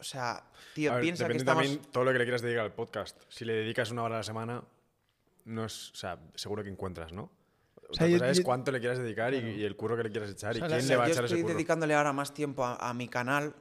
O 0.00 0.04
sea, 0.04 0.44
tío, 0.74 0.92
ver, 0.92 1.00
piensa 1.02 1.24
que 1.24 1.32
depende 1.34 1.42
estamos... 1.42 1.64
también 1.64 1.90
todo 1.92 2.04
lo 2.04 2.12
que 2.12 2.18
le 2.18 2.24
quieras 2.24 2.42
dedicar 2.42 2.64
al 2.64 2.72
podcast. 2.72 3.20
Si 3.28 3.44
le 3.44 3.52
dedicas 3.54 3.90
una 3.90 4.04
hora 4.04 4.16
a 4.16 4.18
la 4.18 4.22
semana, 4.24 4.62
no 5.46 5.64
es, 5.64 5.90
o 5.90 5.96
sea, 5.96 6.18
seguro 6.36 6.62
que 6.62 6.70
encuentras, 6.70 7.12
¿no? 7.12 7.30
Otra 7.90 8.06
sea, 8.06 8.06
yo- 8.06 8.18
cosa 8.18 8.30
es 8.30 8.38
yo- 8.38 8.44
cuánto 8.44 8.70
le 8.70 8.78
quieras 8.80 8.98
dedicar 8.98 9.34
y- 9.34 9.38
y, 9.38 9.64
el 9.64 9.74
curro 9.74 9.96
que 9.96 10.04
le 10.04 10.10
quieras 10.10 10.30
echar 10.30 10.56
y 10.56 10.60
O 10.60 10.68
sea, 10.68 10.76
quién 10.78 10.88
le 10.88 10.96
va 10.96 11.04
a 11.04 11.06
yo 11.08 11.12
echar 11.12 11.24
ese 11.24 11.34
estoy 11.34 11.42
curro. 11.42 11.54
dedicándole 11.54 11.94
ahora 11.94 12.12
más 12.12 12.32
tiempo 12.32 12.64
a, 12.64 12.76
a 12.76 12.94
mi 12.94 13.08
canal 13.08 13.56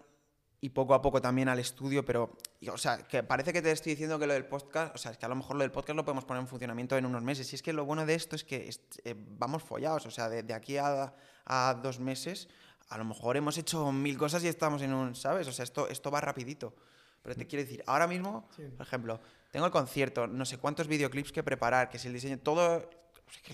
y 0.62 0.70
poco 0.70 0.94
a 0.94 1.02
poco 1.02 1.22
también 1.22 1.50
al 1.50 1.60
estudio, 1.60 2.04
pero, 2.06 2.38
y, 2.60 2.70
o 2.70 2.78
sea, 2.78 3.00
que 3.08 3.24
parece 3.24 3.52
que 3.54 3.62
te 3.64 3.72
estoy 3.72 3.94
diciendo 3.94 4.20
que 4.20 4.28
lo 4.28 4.34
del 4.34 4.46
podcast, 4.46 4.94
o 4.94 4.98
sea, 4.98 5.12
es 5.12 5.18
que 5.18 5.26
a 5.26 5.30
lo 5.30 5.36
mejor 5.36 5.56
lo 5.56 5.62
del 5.64 5.72
podcast 5.72 5.96
lo 5.96 6.04
podemos 6.06 6.26
poner 6.26 6.42
en 6.42 6.48
funcionamiento 6.48 6.98
en 6.98 7.06
unos 7.06 7.24
meses. 7.24 7.52
Y 7.52 7.56
es 7.56 7.62
que 7.64 7.74
lo 7.74 7.86
bueno 7.86 8.06
de 8.06 8.14
esto 8.16 8.36
es 8.36 8.44
que 8.44 8.70
eh, 9.06 9.16
vamos 9.18 9.64
follados, 9.64 10.06
o 10.06 10.12
sea, 10.12 10.30
de, 10.30 10.44
de 10.44 10.54
aquí 10.54 10.78
a, 10.78 11.14
a 11.46 11.80
dos 11.82 12.00
meses, 12.00 12.48
a 12.90 12.98
lo 12.98 13.06
mejor 13.06 13.38
hemos 13.38 13.58
hecho 13.58 13.92
mil 13.92 14.18
cosas 14.18 14.44
y 14.44 14.48
estamos 14.48 14.82
en 14.82 14.94
un, 14.94 15.16
¿sabes? 15.16 15.48
O 15.48 15.52
sea, 15.52 15.64
esto, 15.64 15.88
esto 15.88 16.12
va 16.12 16.22
rapidito. 16.22 16.74
Pero 17.22 17.36
te 17.36 17.48
quiero 17.48 17.66
decir, 17.66 17.84
ahora 17.88 18.08
mismo, 18.08 18.48
por 18.78 18.86
ejemplo, 18.86 19.20
tengo 19.52 19.66
el 19.66 19.72
concierto, 19.72 20.28
no 20.28 20.46
sé 20.46 20.58
cuántos 20.58 20.88
videoclips 20.88 21.32
que 21.32 21.44
preparar, 21.44 21.90
que 21.90 22.00
si 22.00 22.08
el 22.08 22.14
diseño, 22.14 22.40
todo... 22.40 22.90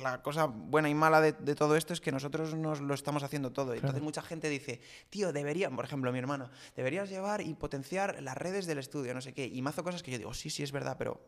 la 0.03 0.21
cosa 0.21 0.45
buena 0.45 0.87
y 0.89 0.93
mala 0.93 1.19
de, 1.21 1.31
de 1.31 1.55
todo 1.55 1.75
esto 1.75 1.93
es 1.93 1.99
que 1.99 2.11
nosotros 2.11 2.53
nos 2.53 2.81
lo 2.81 2.93
estamos 2.93 3.23
haciendo 3.23 3.51
todo. 3.51 3.73
Entonces 3.73 4.03
mucha 4.03 4.21
gente 4.21 4.47
dice, 4.49 4.81
tío, 5.09 5.33
deberían, 5.33 5.75
por 5.75 5.85
ejemplo, 5.85 6.11
mi 6.11 6.19
hermana, 6.19 6.51
deberías 6.75 7.09
llevar 7.09 7.41
y 7.41 7.55
potenciar 7.55 8.21
las 8.21 8.37
redes 8.37 8.67
del 8.67 8.77
estudio, 8.77 9.15
no 9.15 9.21
sé 9.21 9.33
qué. 9.33 9.47
Y 9.47 9.61
mazo 9.63 9.83
cosas 9.83 10.03
que 10.03 10.11
yo 10.11 10.19
digo, 10.19 10.33
sí, 10.35 10.51
sí, 10.51 10.61
es 10.61 10.71
verdad, 10.71 10.95
pero 10.99 11.19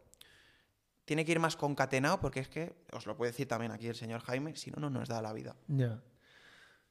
tiene 1.06 1.26
que 1.26 1.32
ir 1.32 1.40
más 1.40 1.56
concatenado 1.56 2.20
porque 2.20 2.42
es 2.42 2.50
que, 2.50 2.76
os 2.92 3.08
lo 3.08 3.16
puede 3.16 3.32
decir 3.32 3.48
también 3.48 3.72
aquí 3.72 3.88
el 3.88 3.96
señor 3.96 4.22
Jaime, 4.22 4.56
si 4.56 4.70
no, 4.70 4.80
no 4.80 4.90
nos 4.92 5.08
da 5.10 5.22
la 5.22 5.34
vida. 5.34 5.56
Ya. 5.68 6.00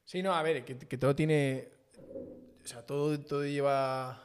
Sí, 0.05 0.23
no, 0.23 0.33
a 0.33 0.41
ver, 0.41 0.63
que, 0.63 0.97
todo 0.97 1.15
tiene. 1.15 1.69
O 2.63 2.67
sea, 2.67 2.85
todo, 2.85 3.19
todo 3.19 3.45
lleva 3.45 4.21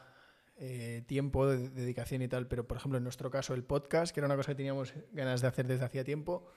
eh, 0.57 1.03
tiempo 1.07 1.47
de, 1.47 1.69
dedicación 1.69 2.21
y 2.21 2.27
tal, 2.27 2.47
pero 2.47 2.67
por 2.67 2.77
ejemplo, 2.77 2.97
en 2.97 3.03
nuestro 3.03 3.29
caso, 3.29 3.53
el 3.53 3.63
podcast, 3.63 4.13
que 4.13 4.19
era 4.19 4.27
una 4.27 4.35
cosa 4.35 4.51
que 4.51 4.55
teníamos 4.55 4.93
ganas 5.11 5.41
de 5.41 5.47
hacer 5.47 5.67
desde 5.67 5.85
hacía 5.85 6.03
tiempo, 6.03 6.47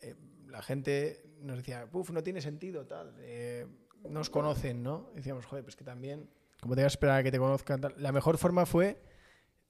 eh, 0.00 0.14
la 0.46 0.62
gente 0.62 1.22
nos 1.40 1.56
decía, 1.56 1.88
puf, 1.90 2.10
no 2.10 2.22
tiene 2.22 2.40
sentido, 2.40 2.86
tal. 2.86 3.14
eh, 3.20 3.66
nos 4.08 4.30
conocen, 4.30 4.82
¿no? 4.82 5.10
Decíamos, 5.14 5.46
joder, 5.46 5.64
pues 5.64 5.76
que 5.76 5.84
también, 5.84 6.30
como 6.60 6.74
te 6.74 6.82
vas 6.82 6.92
a 6.92 6.94
esperar 6.94 7.20
a 7.20 7.22
que 7.22 7.30
te 7.30 7.38
conozcan. 7.38 7.80
La 7.96 8.12
mejor 8.12 8.38
forma 8.38 8.66
fue 8.66 9.00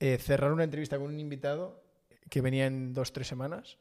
eh, 0.01 0.19
cerrar 0.19 0.53
una 0.53 0.65
entrevista 0.65 0.99
con 0.99 1.09
un 1.09 1.21
invitado 1.21 1.83
que 2.29 2.41
venía 2.41 2.67
en 2.67 2.93
dos, 2.93 3.13
tres 3.13 3.27
semanas. 3.27 3.79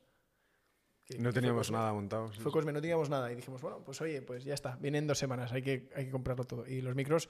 Que- 1.08 1.18
No 1.20 1.32
teníamos 1.32 1.72
nada 1.72 1.94
montado. 1.94 2.32
sí. 2.34 2.40
Fue 2.42 2.52
Cosme, 2.52 2.72
no 2.74 2.82
teníamos 2.82 3.10
nada. 3.10 3.32
Y 3.32 3.36
dijimos, 3.36 3.62
bueno, 3.62 3.84
pues 3.84 4.02
oye, 4.02 4.22
pues 4.22 4.44
ya 4.44 4.54
está, 4.54 4.76
vienen 4.76 5.08
dos 5.08 5.18
semanas, 5.18 5.52
hay 5.52 5.62
que, 5.62 5.90
hay 5.96 6.06
que 6.06 6.12
comprarlo 6.12 6.44
todo. 6.46 6.68
Y 6.68 6.82
los 6.82 6.96
micros, 6.96 7.30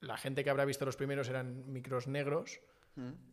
la 0.00 0.16
gente 0.16 0.42
que 0.44 0.50
habrá 0.50 0.64
visto 0.64 0.84
los 0.84 0.96
primeros 0.96 1.28
eran 1.28 1.70
micros 1.72 2.06
negros, 2.08 2.60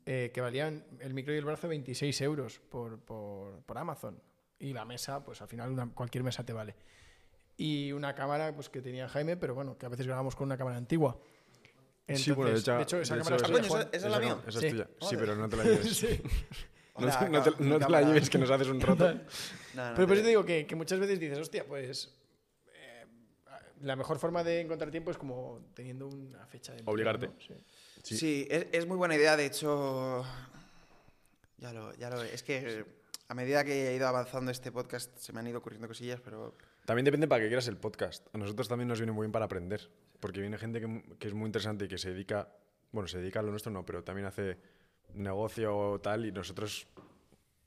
eh, 0.05 0.31
que 0.33 0.41
valían 0.41 0.85
el 0.99 1.13
micro 1.13 1.33
y 1.33 1.37
el 1.37 1.45
brazo 1.45 1.67
26 1.67 2.21
euros 2.21 2.59
por, 2.69 2.99
por, 2.99 3.61
por 3.63 3.77
Amazon. 3.77 4.21
Y 4.57 4.73
la 4.73 4.85
mesa, 4.85 5.23
pues 5.23 5.41
al 5.41 5.47
final 5.47 5.71
una- 5.71 5.89
cualquier 5.93 6.23
mesa 6.23 6.43
te 6.45 6.53
vale. 6.53 6.75
Y 7.57 7.91
una 7.91 8.15
cámara 8.15 8.53
pues 8.55 8.69
que 8.69 8.81
tenía 8.81 9.07
Jaime, 9.09 9.35
pero 9.37 9.53
bueno, 9.55 9.77
que 9.77 9.85
a 9.85 9.89
veces 9.89 10.05
grabamos 10.07 10.35
con 10.35 10.45
una 10.45 10.57
cámara 10.57 10.77
antigua. 10.77 11.17
Sí, 12.15 12.31
bueno, 12.31 12.51
de 12.53 12.59
hecho, 12.81 12.99
esa 13.01 13.15
de 13.15 13.21
cámara 13.21 13.35
hecho, 13.35 13.35
es 13.35 13.43
Ah, 13.43 13.45
tuya, 13.47 13.59
coño, 13.59 13.67
Juan. 13.69 13.81
esa- 13.81 13.89
esa 13.97 14.05
es 14.07 14.11
la 14.11 14.19
no, 14.19 14.25
mía. 14.25 14.43
esa 14.47 14.59
Sí. 14.59 14.65
es 14.65 14.71
tuya. 14.71 14.85
Sí, 14.87 14.93
Joder. 15.01 15.19
pero 15.19 15.35
no 15.35 15.49
te 15.49 15.57
la 15.57 15.63
lleves. 15.65 15.97
Sí. 15.97 16.21
No, 17.05 17.17
te- 17.19 17.29
no 17.29 17.43
te, 17.43 17.51
ca- 17.51 17.57
no 17.59 17.79
te 17.79 17.89
la 17.89 18.01
lleves, 18.01 18.29
que 18.29 18.37
nos 18.37 18.49
haces 18.49 18.67
un 18.67 18.79
roto. 18.81 19.13
No, 19.13 19.19
no, 19.75 19.93
Pero 19.95 20.07
por 20.07 20.13
eso 20.15 20.23
te 20.23 20.29
digo 20.29 20.45
que, 20.45 20.65
que 20.65 20.75
muchas 20.75 20.99
veces 20.99 21.19
dices, 21.19 21.37
hostia, 21.37 21.65
pues 21.65 22.15
eh, 22.73 23.05
la 23.81 23.95
mejor 23.95 24.19
forma 24.19 24.43
de 24.43 24.61
encontrar 24.61 24.91
tiempo 24.91 25.11
es 25.11 25.17
como 25.17 25.61
teniendo 25.73 26.07
una 26.07 26.45
fecha 26.47 26.73
de... 26.73 26.83
Obligarte. 26.85 27.27
¿no? 27.27 27.33
Sí. 27.39 27.53
Sí. 28.03 28.17
Sí, 28.17 28.47
es, 28.49 28.67
es 28.71 28.85
muy 28.87 28.97
buena 28.97 29.15
idea. 29.15 29.35
De 29.35 29.45
hecho, 29.45 30.23
ya 31.57 31.73
lo, 31.73 31.93
ya 31.95 32.09
lo 32.09 32.21
es 32.23 32.43
que 32.43 32.85
a 33.27 33.33
medida 33.35 33.63
que 33.63 33.89
he 33.89 33.95
ido 33.95 34.07
avanzando 34.07 34.51
este 34.51 34.71
podcast 34.71 35.15
se 35.17 35.33
me 35.33 35.39
han 35.41 35.47
ido 35.47 35.59
ocurriendo 35.59 35.87
cosillas, 35.87 36.19
pero 36.21 36.55
También 36.85 37.05
depende 37.05 37.27
para 37.27 37.41
qué 37.43 37.47
quieras 37.47 37.67
el 37.67 37.77
podcast. 37.77 38.25
A 38.33 38.37
nosotros 38.37 38.67
también 38.67 38.87
nos 38.87 38.99
viene 38.99 39.11
muy 39.11 39.25
bien 39.25 39.31
para 39.31 39.45
aprender. 39.45 39.89
Porque 40.19 40.41
viene 40.41 40.57
gente 40.57 40.81
que, 40.81 41.03
que 41.17 41.27
es 41.27 41.33
muy 41.33 41.45
interesante 41.45 41.85
y 41.85 41.87
que 41.87 41.97
se 41.97 42.09
dedica. 42.11 42.49
Bueno, 42.91 43.07
se 43.07 43.19
dedica 43.19 43.39
a 43.39 43.43
lo 43.43 43.51
nuestro, 43.51 43.71
no, 43.71 43.85
pero 43.85 44.03
también 44.03 44.25
hace 44.27 44.57
negocio 45.13 45.77
o 45.77 45.99
tal. 45.99 46.25
Y 46.25 46.31
nosotros, 46.31 46.87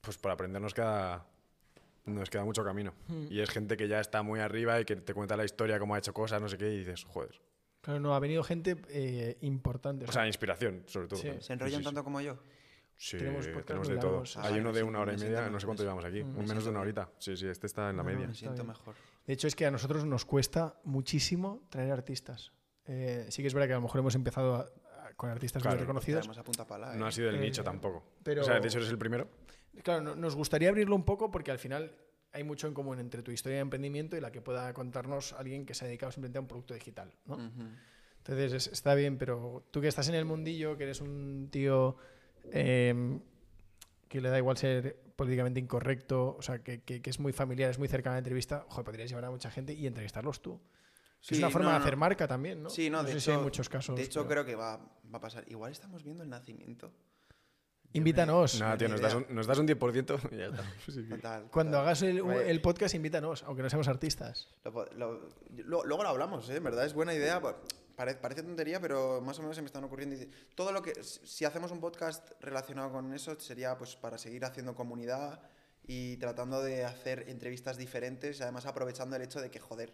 pues 0.01 0.18
para 0.18 0.34
aprender 0.34 0.61
nos 0.62 0.74
queda, 0.74 1.26
nos 2.07 2.30
queda 2.30 2.45
mucho 2.45 2.64
camino. 2.64 2.93
Y 3.30 3.40
es 3.40 3.51
gente 3.51 3.76
que 3.76 3.88
ya 3.88 4.01
está 4.01 4.22
muy 4.22 4.40
arriba 4.40 4.80
y 4.80 4.84
que 4.84 4.97
te 4.97 5.14
cuenta 5.14 5.36
la 5.36 5.45
historia, 5.45 5.78
cómo 5.78 5.95
ha 5.95 5.99
hecho 5.99 6.12
cosas, 6.12 6.40
no 6.40 6.49
sé 6.49 6.59
qué, 6.59 6.72
y 6.72 6.78
dices, 6.78 7.05
joder. 7.05 7.40
Claro, 7.80 7.99
no, 8.01 8.14
ha 8.14 8.20
venido 8.20 8.45
gente 8.45 8.76
eh, 8.90 9.38
importante. 9.40 10.05
o 10.05 10.09
O 10.09 10.12
sea, 10.12 10.26
inspiración, 10.26 10.84
sobre 10.86 11.09
todo. 11.09 11.18
Sí. 11.20 11.30
se 11.40 11.53
enrollan 11.53 11.70
Sí, 11.70 11.76
sí, 11.76 11.82
sí. 11.82 11.84
tanto 11.84 12.05
como 12.05 12.20
yo. 12.20 12.38
Sí, 12.97 13.18
Tenemos 13.18 13.47
tenemos, 13.66 13.88
de 13.88 13.97
todo. 13.97 14.11
largos. 14.12 14.36
Hay 14.36 14.55
Ah, 14.55 14.61
uno 14.61 14.72
de 14.72 14.82
una 14.84 15.01
hora 15.01 15.12
y 15.14 15.16
media, 15.16 15.51
no 15.51 15.59
sé 15.59 15.66
cuánto 15.66 15.82
llevamos 15.82 16.05
aquí. 16.05 16.22
Mm. 16.22 16.28
Un 16.28 16.36
Me 16.43 16.47
menos 16.47 16.62
de 16.64 16.70
una 16.70 16.80
horita. 16.80 17.11
Sí, 17.18 17.36
sí, 17.36 17.49
este 17.49 17.66
está 17.66 17.90
en 17.90 17.97
la 17.97 18.05
No, 18.05 18.09
media. 18.09 18.28
Me 18.28 18.34
siento 18.34 18.62
mejor. 18.62 18.95
de 19.26 19.32
hecho, 19.32 19.49
es 19.49 19.57
que 19.57 19.66
a 19.66 19.72
nosotros 19.72 20.05
nos 20.05 20.24
cuesta 20.24 20.76
muchísimo 20.84 21.62
traer 21.70 21.90
artistas. 21.90 22.53
Eh, 22.86 23.26
sí 23.30 23.43
que 23.43 23.49
es 23.49 23.55
verdad 23.55 23.66
que 23.66 23.72
a 23.72 23.76
lo 23.76 23.82
mejor 23.82 23.99
hemos 24.01 24.14
empezado 24.14 24.55
a- 24.55 24.70
con 25.23 25.31
artistas 25.31 25.62
Claro, 25.62 25.77
muy 25.77 25.83
reconocidos. 25.83 26.23
Traemos 26.23 26.39
a 26.39 26.43
punta 26.43 26.66
pala, 26.66 26.97
No 26.97 27.05
¿eh? 27.05 27.09
ha 27.09 27.12
sido 27.12 27.29
el 27.31 27.37
Eh, 27.37 27.41
nicho 27.41 27.62
tampoco. 27.62 28.03
pero- 28.25 28.43
O 28.43 28.45
sea, 28.45 28.59
de 28.59 28.66
hecho 28.66 28.79
eres 28.79 28.91
el 28.91 28.99
primero. 28.99 29.29
Claro, 29.85 30.01
no- 30.03 30.16
nos 30.16 30.35
gustaría 30.35 30.68
abrirlo 30.68 30.97
un 30.97 31.05
poco 31.05 31.31
porque 31.31 31.53
al 31.53 31.61
final 31.61 31.93
hay 32.33 32.43
mucho 32.43 32.66
en 32.66 32.75
común 32.75 32.99
entre 32.99 33.23
tu 33.23 33.31
historia 33.31 33.59
de 33.59 33.62
emprendimiento 33.62 34.16
y 34.16 34.20
la 34.20 34.33
que 34.33 34.41
pueda 34.43 34.75
contarnos 34.75 35.33
alguien 35.35 35.64
que 35.64 35.75
se 35.75 35.85
ha 35.85 35.87
dedicado 35.87 36.11
simplemente 36.11 36.39
a 36.39 36.41
un 36.41 36.49
producto 36.49 36.75
digital. 36.75 37.12
¿no? 37.27 37.37
Ujú. 37.37 37.62
Entonces 38.18 38.53
es- 38.53 38.66
está 38.73 38.97
bien, 38.97 39.16
pero 39.16 39.64
tú 39.70 39.81
que 39.81 39.87
estás 39.87 40.09
en 40.09 40.16
el 40.16 40.25
mundillo, 40.25 40.77
que 40.77 40.83
eres 40.83 41.01
un 41.01 41.47
tío 41.53 41.97
eh, 42.51 43.20
que 44.09 44.20
le 44.20 44.29
da 44.29 44.39
igual 44.39 44.57
ser 44.57 44.97
políticamente 45.14 45.61
incorrecto, 45.61 46.35
o 46.37 46.43
sea, 46.43 46.59
que, 46.64 46.81
que- 46.83 47.01
que 47.01 47.11
es 47.11 47.20
muy 47.20 47.33
familiar, 47.33 47.70
es 47.70 47.79
muy 47.79 47.87
cercana 47.87 48.14
a 48.14 48.16
la 48.16 48.18
entrevista, 48.18 48.66
joder, 48.68 48.85
podrías 48.85 49.09
llevar 49.09 49.27
a 49.27 49.31
mucha 49.31 49.53
gente 49.53 49.73
y 49.73 49.87
entrevistarlos 49.87 50.43
tú. 50.43 50.61
Que 51.27 51.35
es 51.35 51.39
Sí, 51.39 51.43
una 51.43 51.51
forma 51.51 51.68
no, 51.68 51.73
de 51.75 51.79
no. 51.79 51.85
hacer 51.85 51.97
marca 51.97 52.27
también, 52.27 52.62
¿no? 52.62 52.68
Sí, 52.70 52.91
no, 52.91 53.03
de 53.03 53.12
sé 53.12 53.18
hecho, 53.18 53.25
si 53.25 53.31
hay 53.31 53.39
muchos 53.39 53.68
casos. 53.68 53.97
De 53.97 54.03
hecho, 54.03 54.27
pero- 54.27 54.43
creo 54.43 54.45
que 54.45 54.55
va, 54.57 54.77
va 54.79 55.18
a 55.18 55.20
pasar. 55.20 55.45
Igual 55.49 55.70
estamos 55.73 56.03
viendo 56.03 56.23
el 56.25 56.29
nacimiento. 56.29 56.93
Invítanos. 57.95 58.59
Nada, 58.59 58.79
tío, 58.79 58.89
nos 58.89 59.01
das, 59.03 59.14
un, 59.14 59.27
nos 59.29 59.47
das 59.47 59.59
un 59.59 59.66
10% 59.68 60.18
y 60.33 60.37
ya 60.39 60.47
está. 60.47 60.62
Sí, 60.87 60.93
sí. 60.93 61.03
Total, 61.09 61.49
Cuando 61.51 61.73
total. 61.73 61.85
hagas 61.87 62.03
el, 62.03 62.18
el 62.18 62.61
podcast, 62.62 62.95
invítanos, 62.95 63.43
aunque 63.43 63.62
no 63.62 63.68
seamos 63.68 63.87
artistas. 63.89 64.49
Lo 64.64 64.70
lo- 64.97 65.29
lo- 65.64 65.85
luego 65.85 66.03
lo 66.03 66.09
hablamos, 66.09 66.49
¿eh? 66.49 66.57
En 66.57 66.64
verdad 66.64 66.87
es 66.87 66.95
buena 66.95 67.12
idea. 67.12 67.41
po- 67.41 67.55
pare- 67.95 68.14
parece 68.14 68.43
tontería, 68.43 68.81
pero 68.81 69.20
más 69.20 69.39
o 69.39 69.43
menos 69.43 69.57
se 69.57 69.61
me 69.62 69.66
están 69.66 69.85
ocurriendo. 69.85 70.16
Todo 70.55 70.73
lo 70.73 70.81
que. 70.81 70.95
Si 71.05 71.45
hacemos 71.45 71.70
un 71.70 71.81
podcast 71.81 72.31
relacionado 72.41 72.91
con 72.91 73.12
eso, 73.12 73.39
sería 73.39 73.77
pues 73.77 73.95
para 73.97 74.16
seguir 74.16 74.45
haciendo 74.47 74.75
comunidad 74.75 75.43
y 75.87 76.16
tratando 76.16 76.62
de 76.62 76.85
hacer 76.87 77.29
entrevistas 77.29 77.77
diferentes, 77.77 78.41
y 78.41 78.43
además 78.43 78.64
aprovechando 78.64 79.16
el 79.16 79.23
hecho 79.23 79.41
de 79.43 79.51
que, 79.51 79.61
joder, 79.61 79.93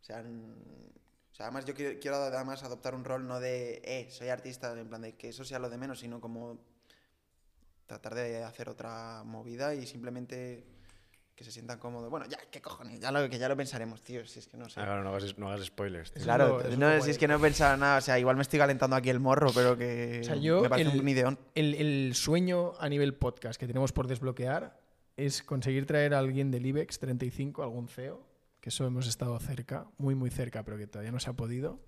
o 0.00 0.04
sea, 0.04 0.20
n- 0.20 0.54
o 1.32 1.34
sea, 1.36 1.46
además 1.46 1.64
yo 1.66 1.74
quiero, 1.74 1.98
quiero 2.00 2.16
además 2.16 2.62
adoptar 2.62 2.94
un 2.94 3.04
rol 3.04 3.26
no 3.26 3.40
de, 3.40 3.82
eh, 3.84 4.08
soy 4.10 4.28
artista, 4.28 4.72
en 4.78 4.88
plan 4.88 5.02
de 5.02 5.14
que 5.16 5.28
eso 5.28 5.44
sea 5.44 5.58
lo 5.58 5.68
de 5.68 5.76
menos, 5.78 6.00
sino 6.00 6.20
como 6.20 6.58
tratar 7.86 8.14
de 8.14 8.42
hacer 8.42 8.68
otra 8.68 9.22
movida 9.24 9.74
y 9.74 9.86
simplemente 9.86 10.64
que 11.34 11.44
se 11.44 11.52
sientan 11.52 11.78
cómodos. 11.78 12.08
Bueno, 12.10 12.24
ya, 12.26 12.38
qué 12.50 12.62
cojones, 12.62 12.98
ya 12.98 13.12
lo, 13.12 13.28
que 13.28 13.38
ya 13.38 13.48
lo 13.48 13.56
pensaremos, 13.56 14.00
tío, 14.02 14.26
si 14.26 14.38
es 14.38 14.48
que 14.48 14.56
no 14.56 14.70
sé. 14.70 14.80
Ah, 14.80 14.84
claro, 14.84 15.04
no 15.04 15.10
hagas, 15.10 15.36
no 15.36 15.48
hagas 15.48 15.66
spoilers. 15.66 16.10
tío. 16.12 16.22
Claro, 16.22 16.62
no, 16.78 17.02
si 17.02 17.10
es 17.10 17.18
que 17.18 17.28
no 17.28 17.36
he 17.36 17.38
pensado 17.38 17.76
nada, 17.76 17.98
o 17.98 18.00
sea, 18.00 18.18
igual 18.18 18.36
me 18.36 18.42
estoy 18.42 18.58
calentando 18.58 18.96
aquí 18.96 19.10
el 19.10 19.20
morro, 19.20 19.50
pero 19.54 19.76
que 19.76 20.20
O 20.22 20.24
sea, 20.24 20.36
yo 20.36 20.62
me 20.62 20.70
parece 20.70 20.92
el- 20.92 21.00
un 21.00 21.08
ideón. 21.08 21.38
El, 21.54 21.74
el 21.74 22.14
sueño 22.14 22.72
a 22.80 22.88
nivel 22.88 23.14
podcast 23.14 23.60
que 23.60 23.66
tenemos 23.66 23.92
por 23.92 24.06
desbloquear 24.08 24.80
es 25.18 25.42
conseguir 25.42 25.84
traer 25.84 26.14
a 26.14 26.18
alguien 26.20 26.50
del 26.50 26.64
IBEX 26.64 26.98
35, 27.00 27.62
algún 27.62 27.88
CEO, 27.88 28.26
eso 28.68 28.86
hemos 28.86 29.06
estado 29.06 29.38
cerca, 29.38 29.86
muy 29.98 30.14
muy 30.14 30.30
cerca, 30.30 30.64
pero 30.64 30.76
que 30.76 30.86
todavía 30.86 31.12
no 31.12 31.20
se 31.20 31.30
ha 31.30 31.34
podido. 31.34 31.80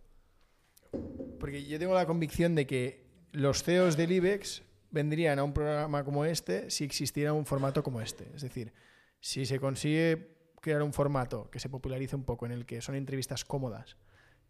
Porque 1.39 1.65
yo 1.65 1.79
tengo 1.79 1.95
la 1.95 2.07
convicción 2.07 2.55
de 2.55 2.67
que 2.67 3.07
los 3.33 3.63
CEOs 3.63 3.97
del 3.97 4.13
IBEX 4.13 4.63
vendrían 4.91 5.39
a 5.39 5.45
un 5.45 5.53
programa 5.53 6.05
como 6.05 6.25
este 6.25 6.71
si 6.71 6.85
existiera 6.85 7.33
un 7.33 7.47
formato 7.47 7.83
como 7.83 8.01
este. 8.01 8.31
Es 8.35 8.43
decir, 8.43 8.73
si 9.21 9.47
se 9.47 9.61
consigue 9.61 10.37
crear 10.61 10.83
un 10.83 10.93
formato 10.93 11.51
que 11.51 11.61
se 11.61 11.69
popularice 11.69 12.17
un 12.17 12.25
poco 12.25 12.47
en 12.47 12.53
el 12.53 12.67
que 12.67 12.81
son 12.81 12.95
entrevistas 12.95 13.45
cómodas, 13.45 13.97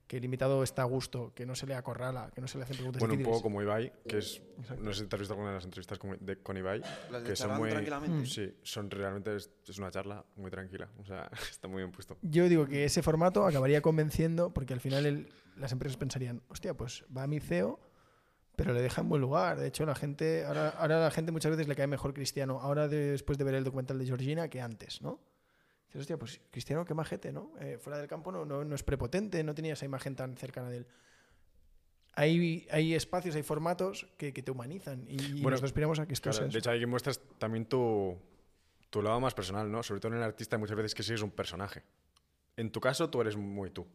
que 0.09 0.17
el 0.17 0.25
invitado 0.25 0.63
está 0.63 0.83
a 0.83 0.87
gusto, 0.87 1.33
que 1.35 1.45
no 1.47 1.55
se 1.55 1.67
le 1.67 1.75
acorrala, 1.75 2.31
que 2.35 2.41
no 2.41 2.49
se 2.49 2.57
le 2.59 2.65
hacen 2.65 2.77
preguntas 2.77 2.99
Bueno, 2.99 3.15
un 3.15 3.23
poco 3.23 3.43
como 3.43 3.63
Ibai, 3.63 3.93
que 4.09 4.19
es. 4.19 4.43
No 4.81 4.93
sé 4.93 5.03
si 5.03 5.07
te 5.07 5.15
has 5.17 5.21
visto 5.21 5.35
alguna 5.35 5.51
de 5.51 5.57
las 5.57 5.65
entrevistas 5.67 5.99
con, 5.99 6.17
de- 6.19 6.39
con 6.39 6.57
Ibai. 6.57 6.81
Las 7.13 7.23
de 7.23 7.29
que 7.29 7.37
son 7.37 7.57
muy. 7.59 7.69
tranquilamente. 7.71 8.27
Sí, 8.27 8.53
son 8.63 8.91
realmente. 8.91 9.37
Es, 9.37 9.51
es 9.69 9.79
una 9.79 9.91
charla 9.91 10.25
muy 10.37 10.51
tranquila. 10.51 10.89
O 10.99 11.05
sea, 11.05 11.31
está 11.51 11.69
muy 11.69 11.83
bien 11.83 11.93
puesto. 11.93 12.17
Yo 12.23 12.49
digo 12.49 12.67
que 12.67 12.85
ese 12.87 13.03
formato 13.03 13.47
acabaría 13.47 13.83
convenciendo 13.83 14.53
porque 14.53 14.73
al 14.73 14.81
final 14.81 15.05
el- 15.07 15.29
las 15.57 15.73
empresas 15.73 15.97
pensarían, 15.99 16.43
hostia, 16.49 16.73
pues 16.75 17.05
va 17.15 17.25
a 17.25 17.27
mi 17.27 17.39
CEO, 17.39 17.79
pero 18.57 18.73
le 18.73 18.81
deja 18.81 19.03
en 19.03 19.11
buen 19.11 19.21
lugar. 19.21 19.59
De 19.59 19.67
hecho, 19.69 19.85
la 19.85 19.95
gente, 19.95 20.45
ahora, 20.47 20.71
ahora 20.71 20.97
a 20.97 21.05
la 21.05 21.11
gente 21.11 21.33
muchas 21.33 21.51
veces 21.51 21.69
le 21.69 21.77
cae 21.77 21.87
mejor 21.87 22.15
Cristiano, 22.15 22.61
ahora 22.63 22.89
de- 22.89 23.11
después 23.11 23.37
de 23.37 23.45
ver 23.45 23.55
el 23.57 23.65
documental 23.65 23.99
de 23.99 24.07
Georgina, 24.07 24.49
que 24.49 24.61
antes, 24.63 25.03
¿no? 25.03 25.21
Dices, 25.89 26.03
hostia, 26.03 26.18
pues 26.18 26.41
Cristiano, 26.51 26.84
qué 26.84 26.95
majete, 26.95 27.32
¿no? 27.32 27.53
Eh, 27.61 27.78
fuera 27.78 27.99
del 27.99 28.09
campo 28.09 28.30
no, 28.30 28.45
no, 28.45 28.64
no 28.64 28.74
es 28.74 28.82
prepotente, 28.82 29.43
no 29.43 29.55
tenía 29.55 29.72
esa 29.72 29.84
imagen 29.86 30.14
tan 30.14 30.36
cercana 30.36 30.68
de 30.70 30.78
él. 30.78 30.86
Hay, 32.14 32.66
hay 32.70 32.95
espacios, 32.95 33.34
hay 33.36 33.43
formatos 33.43 34.07
que, 34.16 34.32
que 34.32 34.43
te 34.43 34.51
humanizan 34.51 35.07
y, 35.09 35.16
Bueno, 35.34 35.51
nosotros 35.51 35.70
aspiramos 35.70 35.99
a 36.01 36.07
que 36.07 36.14
esto 36.14 36.30
Claro, 36.30 36.39
sea 36.45 36.49
de 36.49 36.59
hecho, 36.59 36.70
ahí 36.70 36.84
muestras 36.84 37.20
también 37.39 37.64
tu, 37.66 38.18
tu 38.91 39.03
lado 39.03 39.20
más 39.20 39.34
personal, 39.34 39.70
¿no? 39.70 39.82
Sobre 39.82 40.01
todo 40.01 40.12
en 40.12 40.18
el 40.18 40.24
artista, 40.24 40.59
muchas 40.59 40.76
veces 40.76 40.95
que 40.95 41.03
sí 41.03 41.14
es 41.14 41.22
un 41.22 41.30
personaje. 41.30 41.84
En 42.57 42.72
tu 42.72 42.80
caso, 42.80 43.09
tú 43.09 43.20
eres 43.20 43.36
muy 43.36 43.70
tú, 43.70 43.86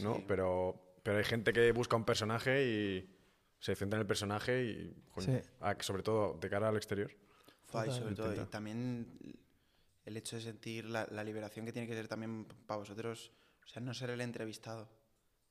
¿no? 0.00 0.16
Sí. 0.16 0.24
Pero, 0.26 0.96
pero 1.02 1.18
hay 1.18 1.24
gente 1.24 1.52
que 1.52 1.70
busca 1.72 1.94
un 1.96 2.04
personaje 2.04 2.66
y 2.66 3.16
se 3.60 3.76
centra 3.76 3.98
en 3.98 4.00
el 4.00 4.06
personaje 4.06 4.64
y, 4.64 4.96
Sí. 5.18 5.38
sobre 5.80 6.02
todo 6.02 6.36
de 6.40 6.50
cara 6.50 6.68
al 6.68 6.76
exterior. 6.76 7.12
Total. 7.66 7.92
sobre 7.92 8.14
todo, 8.14 8.34
y 8.34 8.44
también 8.46 9.06
el 10.04 10.16
hecho 10.16 10.36
de 10.36 10.42
sentir 10.42 10.86
la, 10.86 11.06
la 11.10 11.22
liberación 11.24 11.64
que 11.66 11.72
tiene 11.72 11.86
que 11.88 11.94
ser 11.94 12.08
también 12.08 12.44
para 12.66 12.78
vosotros, 12.78 13.32
o 13.64 13.68
sea, 13.68 13.80
no 13.82 13.94
ser 13.94 14.10
el 14.10 14.20
entrevistado. 14.20 14.88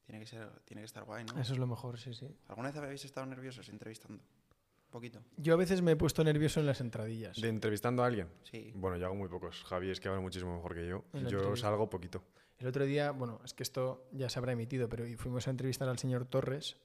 Tiene 0.06 0.20
que, 0.20 0.26
ser, 0.28 0.50
tiene 0.66 0.82
que 0.82 0.88
estar 0.88 1.04
guay, 1.06 1.24
¿no? 1.24 1.40
Eso 1.40 1.54
es 1.54 1.60
lo 1.60 1.68
mejor, 1.68 1.98
sí, 1.98 2.14
sí. 2.14 2.28
¿Alguna 2.50 2.70
vez 2.72 2.78
habéis 2.78 3.06
estado 3.06 3.26
nerviosos 3.28 3.70
entrevistando? 3.70 4.22
Un 4.22 4.90
poquito. 4.92 5.24
Yo 5.38 5.54
a 5.54 5.58
veces 5.58 5.82
me 5.82 5.92
he 5.92 5.96
puesto 5.96 6.22
nervioso 6.24 6.60
en 6.60 6.66
las 6.66 6.82
entradillas. 6.82 7.40
De 7.40 7.48
entrevistando 7.48 8.04
a 8.04 8.08
alguien. 8.08 8.28
Sí. 8.44 8.74
Bueno, 8.76 8.98
yo 8.98 9.06
hago 9.06 9.16
muy 9.16 9.30
pocos. 9.30 9.64
Javi 9.64 9.90
es 9.90 10.02
que 10.02 10.10
habla 10.10 10.20
muchísimo 10.20 10.54
mejor 10.56 10.74
que 10.76 10.86
yo. 10.86 11.06
En 11.14 11.22
Yo 11.28 11.38
entrevista. 11.38 11.68
salgo 11.70 11.90
poquito. 11.90 12.24
El 12.58 12.68
otro 12.68 12.84
día, 12.84 13.12
bueno, 13.12 13.40
es 13.46 13.54
que 13.54 13.64
esto 13.64 14.10
ya 14.12 14.28
se 14.28 14.38
habrá 14.38 14.52
emitido, 14.52 14.90
pero 14.90 15.06
fuimos 15.18 15.48
a 15.48 15.52
entrevistar 15.52 15.88
al 15.88 15.98
señor 15.98 16.26
Torres. 16.26 16.76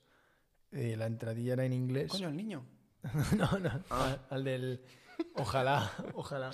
eh, 0.71 0.95
la 0.97 1.07
entradilla 1.07 1.55
era 1.55 1.65
en 1.65 1.73
inglés. 1.73 2.13
Coño, 2.13 2.29
el 2.29 2.37
niño. 2.37 2.65
no, 3.37 3.59
no, 3.59 3.83
al, 3.91 4.25
al 4.31 4.45
del... 4.45 4.81
Ojalá, 5.35 5.93
ojalá. 6.15 6.51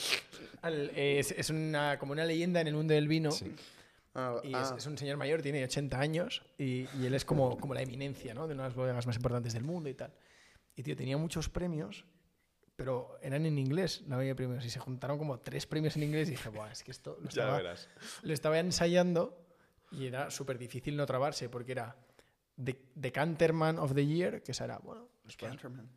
Al- 0.63 0.91
es 0.95 1.31
es 1.33 1.51
una, 1.51 1.99
como 1.99 2.13
una 2.13 2.25
leyenda 2.25 2.61
en 2.61 2.69
el 2.69 2.75
mundo 2.75 2.95
del 2.95 3.09
vino. 3.09 3.31
Sí. 3.31 3.55
Ah, 4.15 4.41
Y 4.45 4.49
es, 4.49 4.55
ah, 4.55 4.75
es 4.77 4.87
un 4.87 4.99
señor 4.99 5.17
mayor, 5.17 5.41
tiene 5.43 5.65
80 5.65 5.99
años 5.99 6.43
y, 6.59 6.87
y 6.99 7.07
él 7.07 7.15
es 7.15 7.25
como, 7.25 7.57
como 7.59 7.73
la 7.75 7.83
eminencia 7.83 8.35
¿no? 8.35 8.47
de 8.47 8.55
una 8.55 8.65
de 8.65 8.69
las 8.69 8.77
bodegas 8.77 9.07
más 9.07 9.17
importantes 9.17 9.53
del 9.55 9.65
mundo 9.65 9.89
y 9.89 9.95
tal. 9.95 10.13
Y 10.77 10.83
tío, 10.83 10.95
tenía 10.97 11.17
muchos 11.17 11.49
premios, 11.49 12.05
pero 12.77 13.17
eran 13.23 13.47
en 13.47 13.59
inglés, 13.59 14.03
la 14.03 14.17
mayoría 14.17 14.33
de 14.33 14.35
premios. 14.37 14.65
Y 14.67 14.71
se 14.71 14.81
juntaron 14.81 15.17
como 15.19 15.39
tres 15.41 15.67
premios 15.67 15.97
en 15.97 16.03
inglés 16.03 16.29
y 16.29 16.33
dije, 16.33 16.49
Buah, 16.51 16.73
es 16.73 16.83
que 16.83 16.91
esto 16.91 17.17
lo 17.21 17.29
Ya 17.31 17.43
estaba, 17.43 17.57
verás. 17.57 17.89
lo 18.23 18.33
estaba 18.35 18.59
ensayando 18.59 19.39
y 19.91 20.07
era 20.07 20.31
súper 20.31 20.59
difícil 20.59 20.97
no 20.97 21.07
trabarse 21.07 21.49
porque 21.49 21.73
era 21.73 21.97
The, 22.63 22.75
the 23.01 23.13
Canterman 23.13 23.79
of 23.79 23.95
the 23.95 24.07
Year, 24.07 24.43
que 24.43 24.53
esa 24.53 24.65
era, 24.65 24.79
bueno, 24.79 25.09
Canterman. 25.39 25.89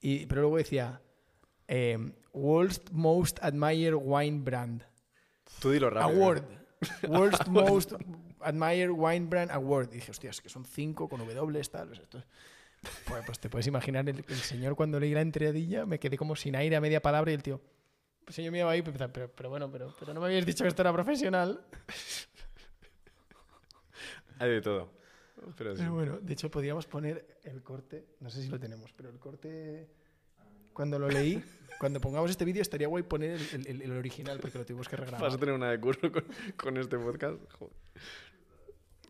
y, 0.00 0.26
pero 0.26 0.42
luego 0.42 0.56
decía 0.58 1.00
em, 1.68 2.12
World's 2.32 2.82
Most 2.92 3.38
Admired 3.42 3.94
Wine 3.94 4.40
Brand. 4.42 4.82
Tú 5.60 5.70
dilo 5.70 5.90
rápido. 5.90 6.16
Award. 6.22 6.44
World's 7.08 7.48
Most 7.48 7.92
Admired 8.40 8.90
Wine 8.90 9.26
Brand 9.26 9.50
Award. 9.50 9.88
Y 9.92 9.96
dije, 9.96 10.10
hostia, 10.10 10.30
es 10.30 10.40
que 10.40 10.48
son 10.48 10.64
cinco 10.64 11.08
con 11.08 11.18
W, 11.20 11.62
tal. 11.70 11.88
pues 11.88 12.00
esto 12.00 12.18
es- 12.18 12.26
Pues, 13.06 13.24
pues 13.26 13.38
te 13.40 13.48
puedes 13.48 13.66
imaginar, 13.66 14.08
el, 14.08 14.18
el 14.28 14.36
señor 14.36 14.76
cuando 14.76 15.00
leí 15.00 15.12
la 15.14 15.22
entradilla 15.22 15.86
me 15.86 15.98
quedé 15.98 16.16
como 16.16 16.36
sin 16.36 16.54
aire 16.54 16.76
a 16.76 16.80
media 16.80 17.00
palabra 17.02 17.30
y 17.32 17.34
el 17.34 17.42
tío. 17.42 17.60
El 18.28 18.34
señor 18.34 18.52
me 18.52 18.58
iba 18.58 18.70
ahí 18.70 18.80
empezaba, 18.80 19.12
pero, 19.12 19.30
pero 19.30 19.48
bueno, 19.48 19.70
pero, 19.70 19.94
pero 19.98 20.12
no 20.14 20.20
me 20.20 20.26
habías 20.26 20.44
dicho 20.46 20.62
que 20.64 20.68
esto 20.68 20.82
era 20.82 20.92
profesional. 20.92 21.64
Hay 24.38 24.50
de 24.50 24.60
todo. 24.60 24.90
Pero 25.56 25.74
sí. 25.74 25.82
Pero 25.82 25.94
bueno, 25.94 26.18
de 26.20 26.32
hecho 26.32 26.50
podíamos 26.50 26.86
poner 26.86 27.38
el 27.44 27.62
corte, 27.62 28.06
no 28.20 28.30
sé 28.30 28.42
si 28.42 28.48
lo 28.48 28.58
tenemos, 28.58 28.92
pero 28.92 29.10
el 29.10 29.18
corte, 29.18 29.88
cuando 30.76 30.98
lo 30.98 31.08
leí, 31.08 31.42
cuando 31.80 32.00
pongamos 32.00 32.30
este 32.30 32.44
vídeo 32.44 32.62
estaría 32.62 32.86
guay 32.86 33.02
poner 33.02 33.40
el, 33.54 33.66
el- 33.66 33.82
el 33.82 33.92
original 33.92 34.38
porque 34.40 34.58
lo 34.58 34.64
tuvimos 34.66 34.88
que 34.88 34.96
regrabar. 34.96 35.22
Vas 35.22 35.34
a 35.34 35.38
tener 35.38 35.54
una 35.54 35.70
de 35.70 35.80
curro 35.80 36.12
con, 36.12 36.24
con 36.56 36.76
este 36.76 36.98
podcast. 36.98 37.38
Joder. 37.58 37.74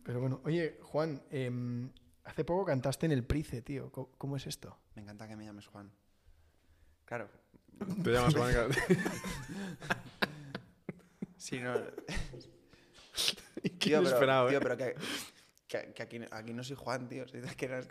Pero 0.03 0.21
bueno, 0.21 0.41
oye, 0.45 0.79
Juan, 0.81 1.21
em, 1.29 1.91
hace 2.23 2.45
poco 2.45 2.65
cantaste 2.65 3.05
en 3.05 3.11
el 3.11 3.23
Price, 3.25 3.61
tío. 3.61 3.91
¿Cómo, 3.91 4.09
cómo 4.17 4.37
es 4.37 4.47
esto? 4.47 4.77
Me 4.95 5.01
encanta 5.01 5.27
que 5.27 5.35
me 5.35 5.43
llames 5.45 5.67
Juan. 5.67 5.91
Claro. 7.05 7.29
Te 8.03 8.11
llamas 8.11 8.33
Juan. 8.33 8.55
Sí, 11.37 11.59
no. 11.59 11.73
¿Quién 13.79 13.81
Tío, 14.03 14.03
pero, 14.19 14.47
tío, 14.49 14.57
eh? 14.57 14.61
pero 14.61 14.77
que, 14.77 14.95
que- 15.67 15.93
que 15.93 16.03
aquí, 16.03 16.19
aquí 16.31 16.53
no 16.53 16.63
soy 16.63 16.75
Juan, 16.75 17.07
tío. 17.07 17.27
soy- 17.27 17.41
caña. 17.41 17.81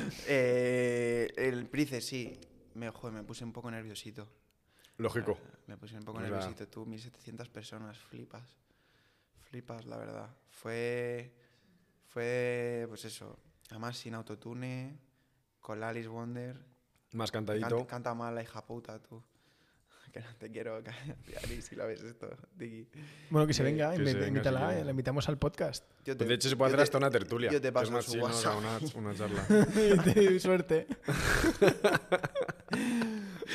Eh, 0.28 1.28
el 1.36 1.66
Price, 1.66 2.00
sí. 2.00 2.38
Me, 2.76 2.90
joder, 2.90 3.14
me 3.14 3.22
puse 3.24 3.44
un 3.44 3.52
poco 3.52 3.70
nerviosito. 3.70 4.28
Lógico. 4.98 5.38
Me 5.66 5.76
puse 5.76 5.96
un 5.96 6.04
poco 6.04 6.18
verdad. 6.20 6.36
nerviosito. 6.38 6.68
Tú, 6.68 6.86
1700 6.86 7.48
personas, 7.48 7.98
flipas. 7.98 8.56
Flipas, 9.42 9.84
la 9.86 9.96
verdad. 9.96 10.30
Fue. 10.50 11.34
Fue. 12.08 12.86
Pues 12.88 13.04
eso. 13.04 13.38
Además, 13.70 13.96
sin 13.98 14.14
autotune. 14.14 14.98
Con 15.60 15.80
la 15.80 15.88
Alice 15.88 16.08
Wonder. 16.08 16.56
Más 17.12 17.30
Canta, 17.32 17.52
cantadito. 17.54 17.86
canta 17.86 18.14
mal 18.14 18.34
la 18.34 18.42
hija 18.42 18.64
puta, 18.64 19.00
tú. 19.02 19.22
Que 20.12 20.20
no 20.22 20.34
te 20.38 20.50
quiero, 20.50 20.76
Alice, 21.42 21.62
si 21.62 21.76
la 21.76 21.84
ves 21.84 22.00
esto, 22.02 22.28
Diggy. 22.54 22.88
Bueno, 23.28 23.46
que 23.46 23.52
se 23.52 23.62
venga, 23.62 23.90
que 23.92 23.98
invi- 23.98 24.06
se 24.06 24.14
venga, 24.14 24.28
invítala, 24.28 24.72
sí 24.72 24.78
eh, 24.80 24.84
la 24.84 24.90
invitamos 24.92 25.28
al 25.28 25.36
podcast. 25.38 25.84
Yo 26.06 26.14
te- 26.14 26.16
Pues 26.16 26.28
de 26.28 26.34
hecho 26.36 26.48
se 26.48 26.56
puede 26.56 26.68
hacer 26.68 26.78
te- 26.78 26.82
hasta 26.84 26.98
una 26.98 27.10
tertulia. 27.10 27.50
Yo 27.50 27.60
te 27.60 27.70
paso 27.70 27.86
es 27.86 27.90
más 27.92 28.04
su 28.06 28.12
chill, 28.12 28.20
¿no? 28.20 28.26
O 28.28 28.32
sea, 28.32 28.56
WhatsApp. 28.56 28.96
una, 28.96 29.10
una 29.10 29.18
charla. 29.18 30.40
Suerte. 30.40 30.86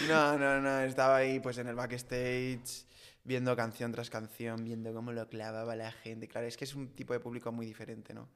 No, 0.07 0.37
no, 0.37 0.61
no, 0.61 0.81
estaba 0.81 1.17
ahí 1.17 1.39
pues 1.39 1.57
en 1.57 1.67
el 1.67 1.75
backstage, 1.75 2.85
viendo 3.23 3.55
canción 3.55 3.91
tras 3.91 4.09
canción, 4.09 4.63
viendo 4.63 4.93
cómo 4.93 5.11
lo 5.11 5.27
clavaba 5.27 5.75
la 5.75 5.91
gente. 5.91 6.27
Claro, 6.27 6.47
es 6.47 6.57
que 6.57 6.65
es 6.65 6.75
un 6.75 6.89
tipo 6.95 7.13
de 7.13 7.19
público 7.19 7.51
muy 7.51 7.65
diferente, 7.65 8.13
¿no? 8.13 8.29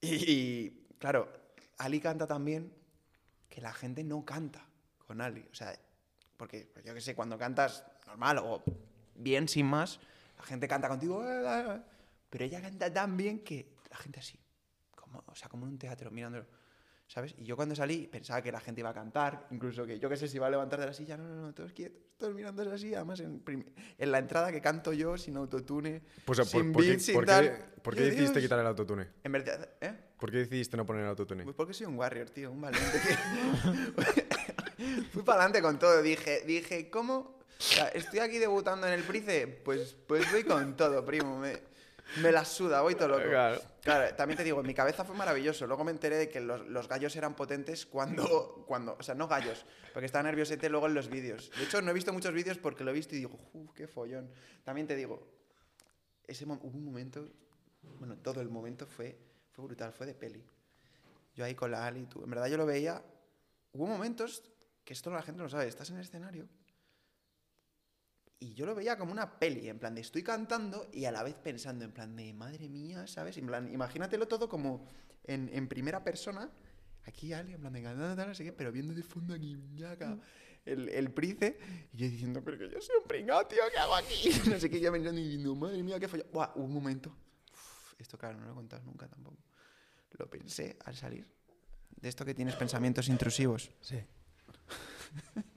Y, 0.00 0.70
claro, 0.98 1.32
Ali 1.78 2.00
canta 2.00 2.26
también 2.26 2.72
que 3.48 3.60
la 3.60 3.72
gente 3.72 4.02
no 4.02 4.24
canta 4.24 4.66
con 5.06 5.20
Ali. 5.20 5.46
O 5.50 5.54
sea, 5.54 5.78
porque 6.36 6.68
pues, 6.72 6.84
yo 6.84 6.94
qué 6.94 7.00
sé, 7.00 7.14
cuando 7.14 7.38
cantas 7.38 7.84
normal 8.06 8.38
o 8.38 8.62
bien 9.14 9.48
sin 9.48 9.66
más, 9.66 10.00
la 10.36 10.44
gente 10.44 10.66
canta 10.66 10.88
contigo, 10.88 11.24
pero 12.28 12.44
ella 12.44 12.60
canta 12.60 12.92
tan 12.92 13.16
bien 13.16 13.44
que 13.44 13.76
la 13.90 13.96
gente 13.96 14.20
así, 14.20 14.38
como, 14.96 15.22
o 15.26 15.34
sea, 15.34 15.48
como 15.48 15.66
en 15.66 15.72
un 15.72 15.78
teatro, 15.78 16.10
mirándolo. 16.10 16.46
¿Sabes? 17.12 17.34
Y 17.36 17.44
yo 17.44 17.56
cuando 17.56 17.74
salí 17.76 18.06
pensaba 18.06 18.40
que 18.40 18.50
la 18.50 18.58
gente 18.58 18.80
iba 18.80 18.88
a 18.88 18.94
cantar, 18.94 19.46
incluso 19.50 19.84
que 19.84 19.98
yo 19.98 20.08
qué 20.08 20.16
sé 20.16 20.28
si 20.28 20.38
iba 20.38 20.46
a 20.46 20.50
levantar 20.50 20.80
de 20.80 20.86
la 20.86 20.94
silla, 20.94 21.18
no, 21.18 21.24
no, 21.28 21.42
no, 21.42 21.52
todos 21.52 21.70
quietos, 21.74 22.00
todos 22.16 22.34
mirándose 22.34 22.70
así, 22.72 22.94
además 22.94 23.20
en, 23.20 23.42
la 23.98 24.18
entrada 24.18 24.50
que 24.50 24.62
canto 24.62 24.94
yo 24.94 25.18
sin 25.18 25.36
autotune, 25.36 26.00
Pues, 26.24 26.38
¿por, 26.38 26.46
sin 26.48 26.72
por 26.72 26.82
qué, 26.82 26.88
beat, 26.88 27.00
sin 27.00 27.14
por 27.14 27.24
qué- 27.24 27.30
tal. 27.30 27.64
por 27.82 27.94
qué 27.94 28.00
Yo, 28.00 28.06
decidiste 28.06 28.38
Dios, 28.38 28.44
quitar 28.46 28.60
el 28.60 28.66
autotune? 28.66 29.08
En 29.24 29.30
verdad, 29.32 29.68
¿eh? 29.82 29.92
¿Por 30.18 30.30
qué 30.30 30.38
decidiste 30.38 30.74
no 30.78 30.86
poner 30.86 31.04
autotune? 31.04 31.44
Pues 31.44 31.54
porque 31.54 31.74
soy 31.74 31.84
un 31.84 31.96
warrior, 31.98 32.30
tío, 32.30 32.50
un 32.50 32.62
valiente. 32.62 32.98
que- 33.06 34.22
Fui 35.12 35.22
para 35.22 35.40
adelante 35.40 35.60
con 35.60 35.78
todo. 35.78 36.00
Dije, 36.00 36.44
dije, 36.46 36.88
¿cómo? 36.88 37.14
O 37.58 37.62
sea, 37.62 37.88
estoy 37.88 38.20
aquí 38.20 38.38
debutando 38.38 38.86
en 38.86 38.94
el 38.94 39.02
Price. 39.02 39.46
Pues, 39.62 39.94
pues 40.06 40.30
voy 40.32 40.44
con 40.44 40.76
todo, 40.78 41.04
primo. 41.04 41.38
Me, 41.38 41.60
me 42.16 42.32
la 42.32 42.44
suda, 42.44 42.80
voy 42.82 42.94
todo 42.94 43.08
loco. 43.08 43.28
Claro. 43.28 43.60
Claro, 43.80 44.14
también 44.14 44.36
te 44.36 44.44
digo, 44.44 44.60
en 44.60 44.66
mi 44.66 44.74
cabeza 44.74 45.04
fue 45.04 45.16
maravilloso. 45.16 45.66
Luego 45.66 45.84
me 45.84 45.90
enteré 45.90 46.16
de 46.16 46.28
que 46.28 46.40
los, 46.40 46.66
los 46.68 46.88
gallos 46.88 47.14
eran 47.16 47.34
potentes 47.34 47.86
cuando, 47.86 48.64
cuando. 48.66 48.96
O 48.98 49.02
sea, 49.02 49.14
no 49.14 49.26
gallos, 49.26 49.64
porque 49.92 50.06
estaba 50.06 50.22
nerviosete 50.22 50.68
luego 50.68 50.86
en 50.86 50.94
los 50.94 51.08
vídeos. 51.08 51.50
De 51.56 51.64
hecho, 51.64 51.82
no 51.82 51.90
he 51.90 51.94
visto 51.94 52.12
muchos 52.12 52.32
vídeos 52.32 52.58
porque 52.58 52.84
lo 52.84 52.90
he 52.90 52.94
visto 52.94 53.14
y 53.14 53.18
digo, 53.18 53.38
uff, 53.54 53.72
qué 53.72 53.86
follón. 53.88 54.30
También 54.64 54.86
te 54.86 54.94
digo, 54.94 55.26
ese 56.26 56.44
hubo 56.44 56.54
un 56.62 56.84
momento. 56.84 57.28
Bueno, 57.98 58.16
todo 58.18 58.40
el 58.40 58.48
momento 58.48 58.86
fue, 58.86 59.18
fue 59.50 59.64
brutal, 59.64 59.92
fue 59.92 60.06
de 60.06 60.14
peli. 60.14 60.44
Yo 61.34 61.44
ahí 61.44 61.54
con 61.54 61.70
la 61.70 61.86
Ali, 61.86 62.06
tú. 62.06 62.22
En 62.22 62.30
verdad 62.30 62.46
yo 62.46 62.56
lo 62.56 62.66
veía. 62.66 63.02
Hubo 63.72 63.86
momentos 63.86 64.42
que 64.84 64.92
esto 64.92 65.10
la 65.10 65.22
gente 65.22 65.42
no 65.42 65.48
sabe. 65.48 65.66
Estás 65.66 65.90
en 65.90 65.96
el 65.96 66.02
escenario 66.02 66.46
y 68.42 68.54
yo 68.54 68.66
lo 68.66 68.74
veía 68.74 68.98
como 68.98 69.12
una 69.12 69.38
peli, 69.38 69.68
en 69.68 69.78
plan 69.78 69.94
de 69.94 70.00
estoy 70.00 70.24
cantando 70.24 70.88
y 70.92 71.04
a 71.04 71.12
la 71.12 71.22
vez 71.22 71.36
pensando, 71.36 71.84
en 71.84 71.92
plan 71.92 72.16
de 72.16 72.34
madre 72.34 72.68
mía, 72.68 73.06
¿sabes? 73.06 73.38
En 73.38 73.46
plan, 73.46 73.72
imagínatelo 73.72 74.26
todo 74.26 74.48
como 74.48 74.84
en, 75.22 75.48
en 75.52 75.68
primera 75.68 76.02
persona. 76.02 76.50
Aquí 77.04 77.32
alguien, 77.32 77.56
en 77.56 77.60
plan 77.60 77.72
de 77.72 77.82
cantando, 77.82 78.16
tal, 78.16 78.28
no 78.28 78.34
sé 78.34 78.42
qué, 78.42 78.52
pero 78.52 78.72
viendo 78.72 78.94
de 78.94 79.04
fondo 79.04 79.34
aquí, 79.34 79.56
ñaca, 79.74 80.18
el, 80.64 80.88
el 80.88 81.12
price, 81.12 81.56
y 81.92 81.96
yo 81.98 82.08
diciendo, 82.08 82.42
pero 82.44 82.58
que 82.58 82.68
yo 82.68 82.80
soy 82.80 82.96
un 83.00 83.06
pringao, 83.06 83.46
tío, 83.46 83.62
¿qué 83.72 83.78
hago 83.78 83.94
aquí? 83.94 84.30
No 84.50 84.58
sé 84.58 84.68
qué, 84.68 84.80
ya 84.80 84.90
pensando 84.90 85.20
y 85.20 85.24
diciendo, 85.24 85.54
madre 85.54 85.80
mía, 85.80 86.00
qué 86.00 86.08
folla. 86.08 86.24
Buah, 86.32 86.52
un 86.56 86.72
momento. 86.72 87.16
Uf, 87.52 87.94
esto, 88.00 88.18
claro, 88.18 88.38
no 88.38 88.46
lo 88.46 88.52
he 88.52 88.54
contado 88.56 88.82
nunca 88.84 89.06
tampoco. 89.06 89.38
Lo 90.18 90.28
pensé 90.28 90.76
al 90.84 90.96
salir. 90.96 91.26
De 91.90 92.08
esto 92.08 92.24
que 92.24 92.34
tienes 92.34 92.56
pensamientos 92.56 93.08
intrusivos. 93.08 93.70
Sí. 93.80 94.00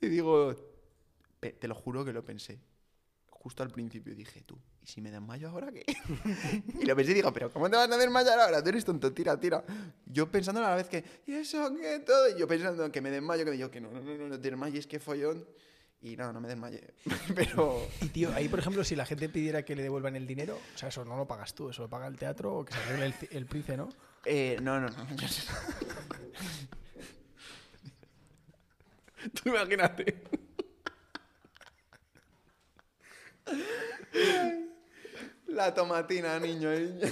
Y 0.00 0.06
digo, 0.06 0.54
te 1.40 1.68
lo 1.68 1.74
juro 1.74 2.04
que 2.04 2.12
lo 2.12 2.24
pensé. 2.24 2.60
Justo 3.30 3.62
al 3.62 3.70
principio 3.70 4.14
dije, 4.14 4.42
tú, 4.42 4.58
¿y 4.82 4.86
si 4.86 5.00
me 5.00 5.12
desmayo 5.12 5.48
ahora 5.48 5.70
qué? 5.70 5.84
y 6.80 6.84
lo 6.84 6.96
pensé 6.96 7.12
y 7.12 7.14
digo, 7.14 7.32
pero 7.32 7.52
¿cómo 7.52 7.70
te 7.70 7.76
vas 7.76 7.88
a 7.90 7.96
desmayar 7.96 8.38
ahora? 8.40 8.62
Tú 8.62 8.70
eres 8.70 8.84
tonto, 8.84 9.12
tira, 9.12 9.38
tira. 9.38 9.64
Yo 10.06 10.28
pensando 10.30 10.60
a 10.60 10.70
la 10.70 10.74
vez 10.74 10.88
que, 10.88 11.04
¿y 11.26 11.34
eso 11.34 11.72
qué 11.76 12.00
todo? 12.00 12.28
Y 12.28 12.38
yo 12.38 12.48
pensando 12.48 12.90
que 12.90 13.00
me 13.00 13.10
desmayo, 13.10 13.44
que 13.44 13.56
yo, 13.56 13.70
que 13.70 13.80
no, 13.80 13.92
no, 13.92 14.00
no, 14.00 14.16
no, 14.16 14.28
no 14.28 14.40
te 14.40 14.50
desmayes, 14.50 14.86
que 14.86 14.98
follón. 14.98 15.46
Y 16.00 16.16
no, 16.16 16.32
no 16.32 16.40
me 16.40 16.48
desmayé. 16.48 16.94
pero 17.34 17.80
Y 18.00 18.08
tío, 18.08 18.32
ahí 18.34 18.48
por 18.48 18.58
ejemplo, 18.58 18.84
si 18.84 18.96
la 18.96 19.06
gente 19.06 19.28
pidiera 19.28 19.64
que 19.64 19.76
le 19.76 19.82
devuelvan 19.82 20.16
el 20.16 20.26
dinero, 20.26 20.58
o 20.74 20.78
sea, 20.78 20.88
eso 20.88 21.04
no 21.04 21.16
lo 21.16 21.26
pagas 21.26 21.54
tú, 21.54 21.70
eso 21.70 21.82
lo 21.82 21.88
paga 21.88 22.06
el 22.08 22.16
teatro 22.16 22.56
o 22.58 22.64
que 22.64 22.72
se 22.72 22.78
arregle 22.80 23.06
el, 23.06 23.14
el 23.30 23.46
price, 23.46 23.76
¿no? 23.76 23.88
eh, 24.24 24.58
no, 24.62 24.80
no, 24.80 24.88
no. 24.88 25.06
Tú 29.34 29.48
imagínate. 29.48 30.22
La 35.46 35.74
tomatina, 35.74 36.38
niño. 36.38 36.70
niño. 36.70 37.06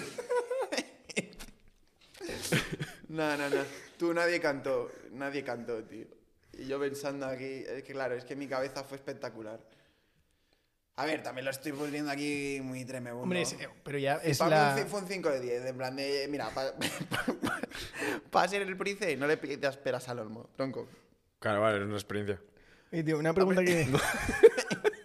no, 3.08 3.36
no, 3.36 3.48
no. 3.50 3.62
Tú 3.98 4.12
nadie 4.12 4.40
cantó, 4.40 4.90
nadie 5.12 5.42
cantó, 5.42 5.82
tío. 5.84 6.06
Y 6.58 6.66
yo 6.66 6.78
pensando 6.80 7.26
aquí, 7.26 7.64
es 7.66 7.82
que 7.82 7.92
claro, 7.92 8.14
es 8.14 8.24
que 8.24 8.36
mi 8.36 8.46
cabeza 8.46 8.84
fue 8.84 8.96
espectacular. 8.98 9.60
A 10.98 11.04
ver, 11.04 11.22
también 11.22 11.44
lo 11.44 11.50
estoy 11.50 11.72
poniendo 11.72 12.10
aquí 12.10 12.58
muy 12.62 12.84
tremebundo. 12.86 13.24
Hombre, 13.24 13.42
es- 13.42 13.52
eh, 13.54 13.68
pero 13.84 13.98
ya 13.98 14.14
es 14.16 14.38
Para 14.38 14.74
la... 14.76 14.86
fue 14.86 15.00
un 15.00 15.06
5 15.08 15.28
de 15.28 15.40
10, 15.40 15.66
en 15.66 15.76
plan 15.76 15.94
de, 15.96 16.26
mira, 16.30 16.48
para 18.30 18.48
ser 18.48 18.62
el 18.62 18.76
price 18.78 19.14
no 19.16 19.26
le 19.26 19.36
pidas 19.36 19.76
peras 19.76 20.08
al 20.08 20.20
olmo, 20.20 20.48
tronco. 20.56 20.88
Claro, 21.38 21.60
vale, 21.60 21.78
es 21.78 21.84
una 21.84 21.94
experiencia. 21.96 22.40
Y, 22.90 23.02
tío, 23.02 23.18
una 23.18 23.34
pregunta 23.34 23.62
que... 23.62 23.86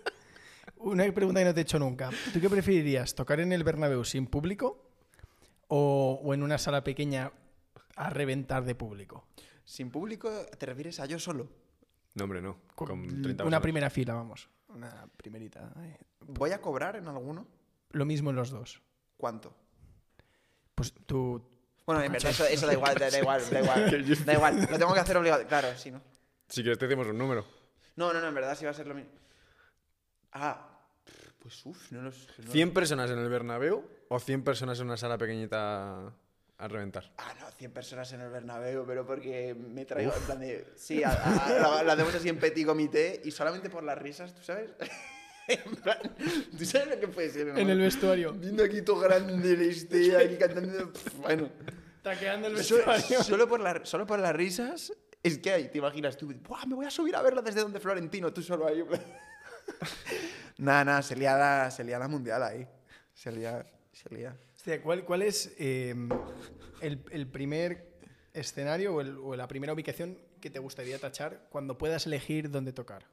una 0.92 1.12
pregunta 1.14 1.40
que 1.42 1.46
no 1.46 1.54
te 1.54 1.62
he 1.62 1.64
hecho 1.64 1.80
nunca. 1.80 2.10
¿Tú 2.34 2.40
qué 2.40 2.50
preferirías? 2.50 3.16
¿Tocar 3.16 3.40
en 3.40 3.52
el 3.52 3.64
Bernabéu 3.64 4.04
sin 4.04 4.28
público 4.28 4.90
o, 5.68 6.20
o 6.24 6.34
en 6.34 6.44
una 6.44 6.58
sala 6.58 6.84
pequeña 6.84 7.32
a 7.96 8.10
reventar 8.10 8.64
de 8.66 8.76
público? 8.76 9.26
Sin 9.66 9.90
público, 9.92 10.30
¿te 10.58 10.66
refieres 10.66 11.00
a 11.00 11.06
yo 11.06 11.20
solo? 11.20 11.50
No, 12.16 12.26
hombre, 12.26 12.42
no. 12.42 12.58
Con 12.76 12.88
Con 12.88 13.02
30 13.08 13.22
una 13.24 13.36
personas. 13.38 13.62
primera 13.62 13.90
fila, 13.90 14.14
vamos. 14.14 14.50
Una 14.70 15.08
primerita. 15.18 15.72
ay. 15.78 15.96
¿Voy 16.28 16.52
a 16.52 16.62
cobrar 16.62 16.96
en 16.98 17.08
alguno? 17.08 17.48
Lo 17.92 18.06
mismo 18.06 18.30
en 18.30 18.36
los 18.36 18.50
dos. 18.52 18.82
¿Cuánto? 19.18 19.54
Pues 20.76 20.94
tú... 21.06 21.42
Bueno, 21.86 22.02
en 22.04 22.12
verdad 22.12 22.32
eso, 22.32 22.46
eso 22.46 22.68
da 22.68 22.74
igual, 22.74 22.96
da, 22.96 23.10
da 23.10 23.20
igual, 23.20 23.42
da 23.50 23.60
igual, 23.62 24.16
da 24.26 24.34
igual. 24.34 24.68
Lo 24.70 24.78
tengo 24.78 24.94
que 24.94 25.00
hacer 25.00 25.18
obligado. 25.18 25.46
Claro, 25.48 25.76
sí, 25.78 25.92
¿no? 25.92 26.02
Si 26.48 26.62
quieres 26.62 26.78
te 26.78 26.88
decimos 26.88 27.08
un 27.08 27.18
número. 27.18 27.46
No, 27.96 28.14
no, 28.14 28.22
no, 28.22 28.28
en 28.28 28.36
verdad 28.36 28.58
sí 28.58 28.66
va 28.66 28.72
a 28.72 28.74
ser 28.74 28.88
lo 28.88 28.96
mismo. 28.96 29.12
Ah, 30.32 30.71
pues 31.42 31.66
uff, 31.66 31.92
no 31.92 32.02
lo 32.04 32.12
sé. 32.12 32.28
no- 32.38 32.52
¿100 32.52 32.72
personas 32.74 33.10
en 33.12 33.20
el 33.20 33.30
Bernabéu 33.30 33.84
o 34.10 34.20
100 34.20 34.44
personas 34.44 34.80
en 34.80 34.86
una 34.88 34.98
sala 34.98 35.18
pequeñita 35.18 36.14
a 36.58 36.68
reventar? 36.68 37.12
Ah, 37.18 37.34
no, 37.40 37.50
100 37.52 37.72
personas 37.72 38.12
en 38.14 38.22
el 38.22 38.30
Bernabéu, 38.30 38.86
pero 38.86 39.06
porque 39.06 39.56
me 39.56 39.86
traigo 39.86 40.14
en 40.16 40.22
plan 40.24 40.40
de... 40.40 40.68
Sí, 40.76 41.04
a- 41.04 41.10
a- 41.12 41.80
a- 41.80 41.84
lo 41.84 41.92
hacemos 41.92 42.14
así 42.14 42.30
en 42.30 42.38
petit 42.38 42.66
comité 42.66 43.22
y 43.26 43.32
solamente 43.32 43.70
por 43.70 43.84
las 43.84 43.98
risas, 43.98 44.34
¿tú 44.36 44.44
sabes? 44.44 44.70
En 45.48 45.76
plan, 45.78 45.98
¿Tú 46.58 46.64
sabes 46.66 46.88
lo 46.88 47.00
que 47.00 47.08
puede 47.08 47.30
ser? 47.32 47.48
En 47.50 47.70
el 47.70 47.80
vestuario. 47.80 48.32
Viendo 48.32 48.64
aquí 48.64 48.84
todo 48.84 49.00
grande, 49.00 49.52
el 49.54 49.62
este, 49.64 50.16
aquí 50.16 50.38
cantando... 50.38 50.94
pf, 50.94 51.18
Bueno, 51.18 51.50
Taqueando 52.04 52.48
el 52.48 52.64
So- 52.64 52.78
solo, 53.24 53.48
por 53.48 53.60
la- 53.60 53.84
solo 53.84 54.06
por 54.06 54.20
las 54.20 54.34
risas, 54.36 54.94
es 55.24 55.40
que 55.40 55.52
ahí 55.52 55.68
te 55.70 55.80
imaginas 55.80 56.16
tú, 56.16 56.32
"Buah, 56.48 56.66
me 56.68 56.76
voy 56.76 56.86
a 56.86 56.92
subir 56.92 57.16
a 57.16 57.22
verlo 57.24 57.42
desde 57.42 57.60
donde 57.62 57.80
Florentino, 57.80 58.32
tú 58.32 58.42
solo 58.44 58.68
ahí. 58.68 58.84
nada, 60.58 60.86
nada, 60.86 61.02
se 61.02 61.16
lía, 61.16 61.38
la, 61.38 61.72
se 61.72 61.84
lía 61.84 62.00
la 62.00 62.08
mundial 62.08 62.44
ahí. 62.44 62.68
Se 63.14 63.32
lía, 63.32 63.66
se 63.92 64.14
lía. 64.14 64.36
Hostia, 64.56 64.82
¿cuál, 64.82 65.04
cuál 65.06 65.22
es 65.24 65.54
eh, 65.60 65.94
el, 66.82 67.04
el 67.12 67.28
primer 67.28 67.98
escenario 68.34 68.96
o, 68.96 69.02
el- 69.02 69.18
o 69.18 69.36
la 69.36 69.48
primera 69.48 69.74
ubicación 69.74 70.18
que 70.40 70.50
te 70.50 70.60
gustaría 70.60 70.98
tachar 71.00 71.48
cuando 71.52 71.78
puedas 71.78 72.06
elegir 72.06 72.50
dónde 72.50 72.74
tocar? 72.74 73.06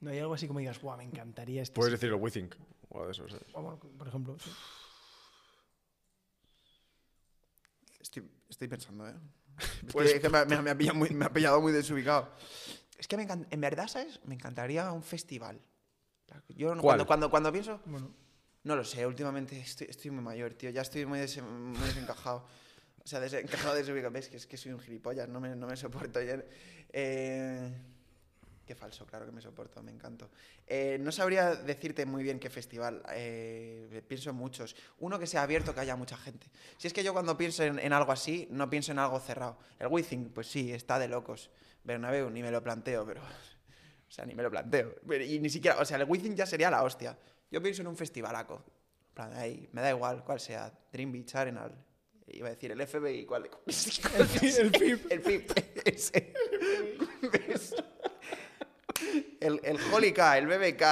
No 0.00 0.10
hay 0.10 0.18
algo 0.18 0.34
así 0.34 0.46
como 0.46 0.58
digas, 0.58 0.80
Buah, 0.80 0.96
me 0.96 1.04
encantaría 1.04 1.62
este. 1.62 1.74
Puedes 1.74 1.92
decir 1.92 2.08
el 2.10 2.16
WeThink 2.16 2.54
o 2.90 2.94
algo 2.96 3.06
de 3.06 3.12
eso, 3.12 3.28
¿sabes? 3.28 3.46
sitio". 3.46 3.62
Bueno, 3.62 3.78
por 3.78 4.08
ejemplo. 4.08 4.36
sí. 4.38 4.50
Estoy, 8.00 8.30
estoy 8.50 8.68
pensando, 8.68 9.08
¿eh? 9.08 9.14
Es 9.86 9.92
Pues- 9.92 10.10
que, 10.10 10.16
es 10.16 10.22
que 10.22 10.28
me, 10.28 10.44
me- 10.46 10.62
me 10.62 10.70
ha 10.70 10.76
pillado 10.78 10.96
muy, 10.98 11.10
me 11.10 11.24
ha 11.26 11.32
pillado 11.32 11.60
muy 11.60 11.72
desubicado. 11.72 12.32
Es 12.98 13.06
que 13.08 13.16
me 13.16 13.26
encan- 13.28 13.46
en 13.50 13.60
verdad, 13.60 13.86
¿sabes? 13.88 14.20
Me 14.24 14.34
encantaría 14.34 14.90
un 14.92 15.02
festival. 15.02 15.60
Yo 16.48 16.74
no- 16.74 16.80
¿Cuál? 16.82 16.96
cuando, 16.98 17.06
cuando, 17.06 17.30
cuando 17.30 17.52
pienso... 17.52 17.80
Bueno, 17.84 18.10
No 18.64 18.76
lo 18.76 18.84
sé, 18.84 19.06
últimamente 19.06 19.60
estoy, 19.60 19.88
estoy 19.90 20.10
muy 20.10 20.24
mayor, 20.24 20.54
tío. 20.54 20.70
Ya 20.70 20.82
estoy 20.82 21.04
muy, 21.06 21.18
dese- 21.18 21.42
muy 21.42 21.78
desencajado. 21.86 22.46
O 23.04 23.06
sea, 23.06 23.20
desencajado 23.20 23.74
de 23.74 23.84
subir. 23.84 24.08
¿Ves? 24.08 24.28
Que 24.30 24.36
es 24.38 24.46
que 24.46 24.56
soy 24.56 24.72
un 24.72 24.80
gilipollas, 24.80 25.28
no 25.28 25.38
me, 25.40 25.54
no 25.54 25.66
me 25.66 25.76
soporto. 25.76 26.22
ya. 26.22 26.42
Eh, 26.92 27.70
qué 28.64 28.74
falso, 28.74 29.06
claro 29.06 29.26
que 29.26 29.32
me 29.32 29.40
soporto, 29.40 29.82
me 29.82 29.92
encanto. 29.92 30.30
Eh, 30.66 30.98
no 31.00 31.12
sabría 31.12 31.54
decirte 31.54 32.06
muy 32.06 32.22
bien 32.22 32.38
qué 32.38 32.50
festival. 32.50 33.02
eh, 33.10 34.02
pienso 34.08 34.30
en 34.30 34.36
muchos. 34.36 34.74
Uno 34.98 35.18
que 35.18 35.26
sea 35.26 35.42
abierto, 35.42 35.74
que 35.74 35.80
haya 35.80 35.96
mucha 35.96 36.16
gente. 36.16 36.48
Si 36.78 36.86
es 36.86 36.92
que 36.92 37.04
yo 37.04 37.12
cuando 37.12 37.36
pienso 37.36 37.62
en, 37.62 37.78
en 37.78 37.92
algo 37.92 38.12
así, 38.12 38.48
no 38.50 38.68
pienso 38.70 38.92
en 38.92 38.98
algo 38.98 39.20
cerrado. 39.20 39.58
El 39.78 39.88
Wizzing, 39.88 40.30
pues 40.30 40.46
sí, 40.46 40.72
está 40.72 40.98
de 40.98 41.08
locos. 41.08 41.50
Bernabéu, 41.84 42.30
ni 42.30 42.42
me 42.42 42.50
lo 42.50 42.62
planteo, 42.62 43.04
pero... 43.06 43.20
O 43.22 44.10
sea, 44.14 44.24
ni 44.24 44.34
me 44.34 44.42
lo 44.42 44.50
planteo. 44.50 44.94
Y 45.26 45.38
ni 45.40 45.50
siquiera... 45.50 45.78
O 45.80 45.84
sea, 45.84 45.96
el 45.98 46.04
Wizzing 46.08 46.36
ya 46.36 46.46
sería 46.46 46.70
la 46.70 46.82
hostia. 46.82 47.18
Yo 47.50 47.60
pienso 47.62 47.82
en 47.82 47.88
un 47.88 47.96
festivalaco. 47.96 48.64
Plan, 49.12 49.32
ahí, 49.34 49.68
me 49.72 49.80
da 49.80 49.90
igual 49.90 50.24
cuál 50.24 50.40
sea. 50.40 50.72
Dream 50.92 51.12
Beach, 51.12 51.34
Arenal. 51.34 51.72
Iba 52.26 52.48
a 52.48 52.50
decir 52.50 52.70
el 52.72 52.86
FBI, 52.86 53.26
¿cuál? 53.26 53.44
El 53.66 54.20
el 54.20 54.26
FIP. 54.26 55.12
El 55.12 55.20
FIP, 55.20 55.52
ese. 55.84 56.32
El, 59.44 59.60
el 59.62 59.78
Holy 59.92 60.12
K, 60.12 60.38
el 60.38 60.46
BBK, 60.46 60.82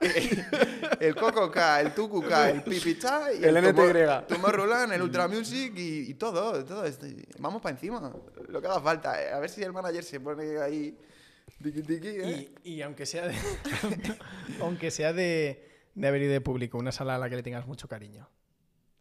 el, 0.00 0.44
el 1.00 1.14
Coco 1.16 1.50
K, 1.50 1.80
el 1.80 1.94
Tuku 1.94 2.22
K, 2.22 2.50
el 2.50 2.62
Pipicha 2.62 3.32
y 3.32 3.42
El 3.44 3.56
Tomor- 3.56 3.90
NTY. 4.22 4.34
Tomorrowland, 4.34 4.92
el 4.92 5.02
Ultra 5.02 5.28
Music 5.28 5.72
y, 5.76 6.10
y 6.10 6.14
todo, 6.14 6.64
todo. 6.64 6.84
Vamos 7.38 7.62
para 7.62 7.74
encima, 7.74 8.12
lo 8.48 8.60
que 8.60 8.66
haga 8.68 8.80
falta. 8.80 9.22
eh. 9.22 9.32
A 9.32 9.38
ver 9.38 9.48
si 9.50 9.62
el 9.62 9.72
manager 9.72 10.04
se 10.04 10.20
pone 10.20 10.58
ahí 10.60 10.96
tiqui, 11.62 11.82
tiqui, 11.82 12.08
¿eh? 12.08 12.52
Y, 12.64 12.72
y 12.74 12.82
aunque 12.82 13.06
sea 13.06 13.28
de, 13.28 13.34
aunque 14.60 14.90
sea 14.90 15.12
de, 15.12 15.68
de 15.94 16.08
haber 16.08 16.22
ido 16.22 16.32
de 16.32 16.40
público, 16.40 16.78
una 16.78 16.92
sala 16.92 17.14
a 17.14 17.18
la 17.18 17.30
que 17.30 17.36
le 17.36 17.42
tengas 17.42 17.66
mucho 17.66 17.88
cariño. 17.88 18.28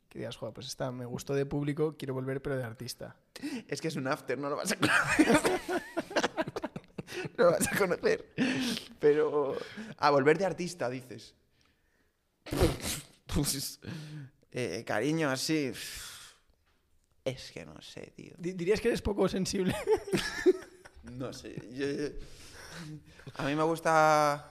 Que 0.10 0.20
digas, 0.20 0.36
joder, 0.36 0.54
pues 0.54 0.68
esta 0.68 0.92
me 0.92 1.06
gustó 1.06 1.34
de 1.34 1.46
público, 1.46 1.96
quiero 1.98 2.14
volver, 2.14 2.42
pero 2.42 2.58
de 2.58 2.64
artista. 2.64 3.16
Es 3.68 3.80
que 3.82 3.88
es 3.88 3.96
un 3.96 4.08
after, 4.08 4.38
no 4.38 4.50
lo 4.50 4.58
vas 4.58 4.74
a. 4.74 4.76
no 7.38 7.46
lo 7.46 7.52
vas 7.52 7.68
a 7.72 7.78
conocer. 7.78 8.26
Pero. 9.00 9.58
A 9.98 10.10
volver 10.10 10.38
de 10.38 10.46
artista, 10.46 10.90
dices. 10.90 11.34
Pues, 13.34 13.80
eh, 14.52 14.84
cariño, 14.86 15.30
así. 15.30 15.72
Es 17.24 17.52
que 17.52 17.64
no 17.66 17.80
sé, 17.82 18.12
tío. 18.16 18.34
Di- 18.38 18.54
¿Dirías 18.54 18.82
que 18.82 18.88
eres 18.90 19.02
poco 19.02 19.28
sensible? 19.30 19.76
No 21.04 21.32
sé. 21.34 21.56
yo- 21.72 21.86
yo- 21.88 22.10
A 23.36 23.46
mí 23.46 23.56
me 23.56 23.64
gusta. 23.64 24.48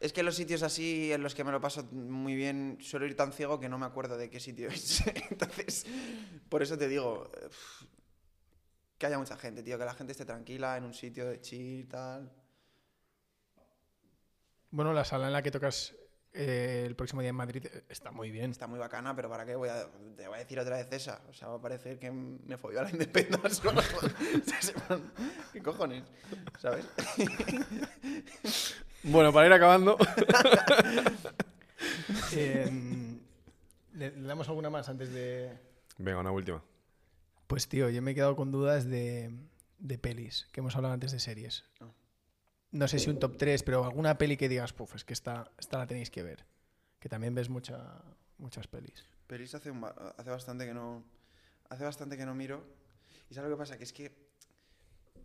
Es 0.00 0.12
que 0.12 0.22
los 0.22 0.34
sitios 0.36 0.62
así 0.62 1.12
en 1.12 1.22
los 1.22 1.34
que 1.34 1.44
me 1.44 1.52
lo 1.52 1.60
paso 1.60 1.84
muy 1.92 2.34
bien, 2.34 2.78
suelo 2.80 3.06
ir 3.06 3.16
tan 3.16 3.32
ciego 3.32 3.58
que 3.60 3.68
no 3.68 3.78
me 3.78 3.86
acuerdo 3.86 4.16
de 4.18 4.28
qué 4.28 4.40
sitio 4.40 4.68
es. 4.68 5.02
Entonces, 5.30 5.86
por 6.48 6.62
eso 6.62 6.76
te 6.76 6.88
digo. 6.88 7.30
Que 8.98 9.06
haya 9.06 9.18
mucha 9.18 9.36
gente, 9.36 9.62
tío. 9.62 9.78
Que 9.78 9.84
la 9.84 9.94
gente 9.94 10.12
esté 10.12 10.24
tranquila 10.24 10.76
en 10.76 10.84
un 10.84 10.94
sitio 10.94 11.28
de 11.28 11.40
chill 11.40 11.80
y 11.80 11.84
tal. 11.84 12.30
Bueno, 14.70 14.92
la 14.92 15.04
sala 15.04 15.26
en 15.26 15.32
la 15.32 15.42
que 15.42 15.50
tocas 15.50 15.94
eh, 16.32 16.82
el 16.84 16.96
próximo 16.96 17.20
día 17.20 17.30
en 17.30 17.36
Madrid 17.36 17.64
eh, 17.64 17.84
está 17.88 18.10
muy 18.10 18.32
bien. 18.32 18.50
Está 18.50 18.66
muy 18.66 18.78
bacana, 18.78 19.14
pero 19.14 19.30
¿para 19.30 19.46
qué 19.46 19.54
voy 19.54 19.68
a, 19.68 19.86
te 20.16 20.26
voy 20.26 20.34
a 20.36 20.38
decir 20.38 20.58
otra 20.58 20.76
vez 20.76 20.88
esa? 20.90 21.22
O 21.28 21.32
sea, 21.32 21.46
va 21.46 21.56
a 21.56 21.60
parecer 21.60 21.96
que 21.98 22.10
me 22.10 22.56
folló 22.56 22.80
a 22.80 22.82
la 22.82 22.90
Independence. 22.92 23.62
¿no? 23.64 23.80
¿Qué 25.52 25.62
cojones? 25.62 26.04
¿Sabes? 26.58 26.86
Bueno, 29.06 29.34
para 29.34 29.46
ir 29.46 29.52
acabando. 29.52 29.98
Eh, 32.32 32.70
¿le, 33.92 34.10
le 34.12 34.26
damos 34.26 34.48
alguna 34.48 34.70
más 34.70 34.88
antes 34.88 35.12
de...? 35.12 35.52
Venga, 35.98 36.20
una 36.20 36.30
última. 36.30 36.62
Pues 37.46 37.68
tío, 37.68 37.90
yo 37.90 38.02
me 38.02 38.12
he 38.12 38.14
quedado 38.14 38.36
con 38.36 38.50
dudas 38.50 38.86
de, 38.86 39.30
de 39.78 39.98
pelis, 39.98 40.48
que 40.52 40.60
hemos 40.60 40.76
hablado 40.76 40.94
antes 40.94 41.12
de 41.12 41.20
series. 41.20 41.64
Ah. 41.80 41.90
No 42.74 42.88
sé 42.88 42.98
si 42.98 43.08
un 43.08 43.20
top 43.20 43.36
3, 43.36 43.62
pero 43.62 43.84
alguna 43.84 44.18
peli 44.18 44.36
que 44.36 44.48
digas, 44.48 44.72
puf, 44.72 44.96
es 44.96 45.04
que 45.04 45.12
esta, 45.12 45.52
esta 45.58 45.78
la 45.78 45.86
tenéis 45.86 46.10
que 46.10 46.24
ver. 46.24 46.44
Que 46.98 47.08
también 47.08 47.32
ves 47.32 47.48
mucha, 47.48 48.02
muchas 48.38 48.66
pelis. 48.66 49.04
Pelis 49.28 49.54
hace, 49.54 49.70
un 49.70 49.84
hace 49.84 50.30
bastante 50.30 50.66
que 50.66 50.74
no. 50.74 51.04
Hace 51.68 51.84
bastante 51.84 52.16
que 52.16 52.26
no 52.26 52.34
miro. 52.34 52.64
¿Y 53.30 53.34
sabes 53.34 53.48
lo 53.48 53.56
que 53.56 53.60
pasa? 53.60 53.78
Que 53.78 53.84
es 53.84 53.92
que. 53.92 54.10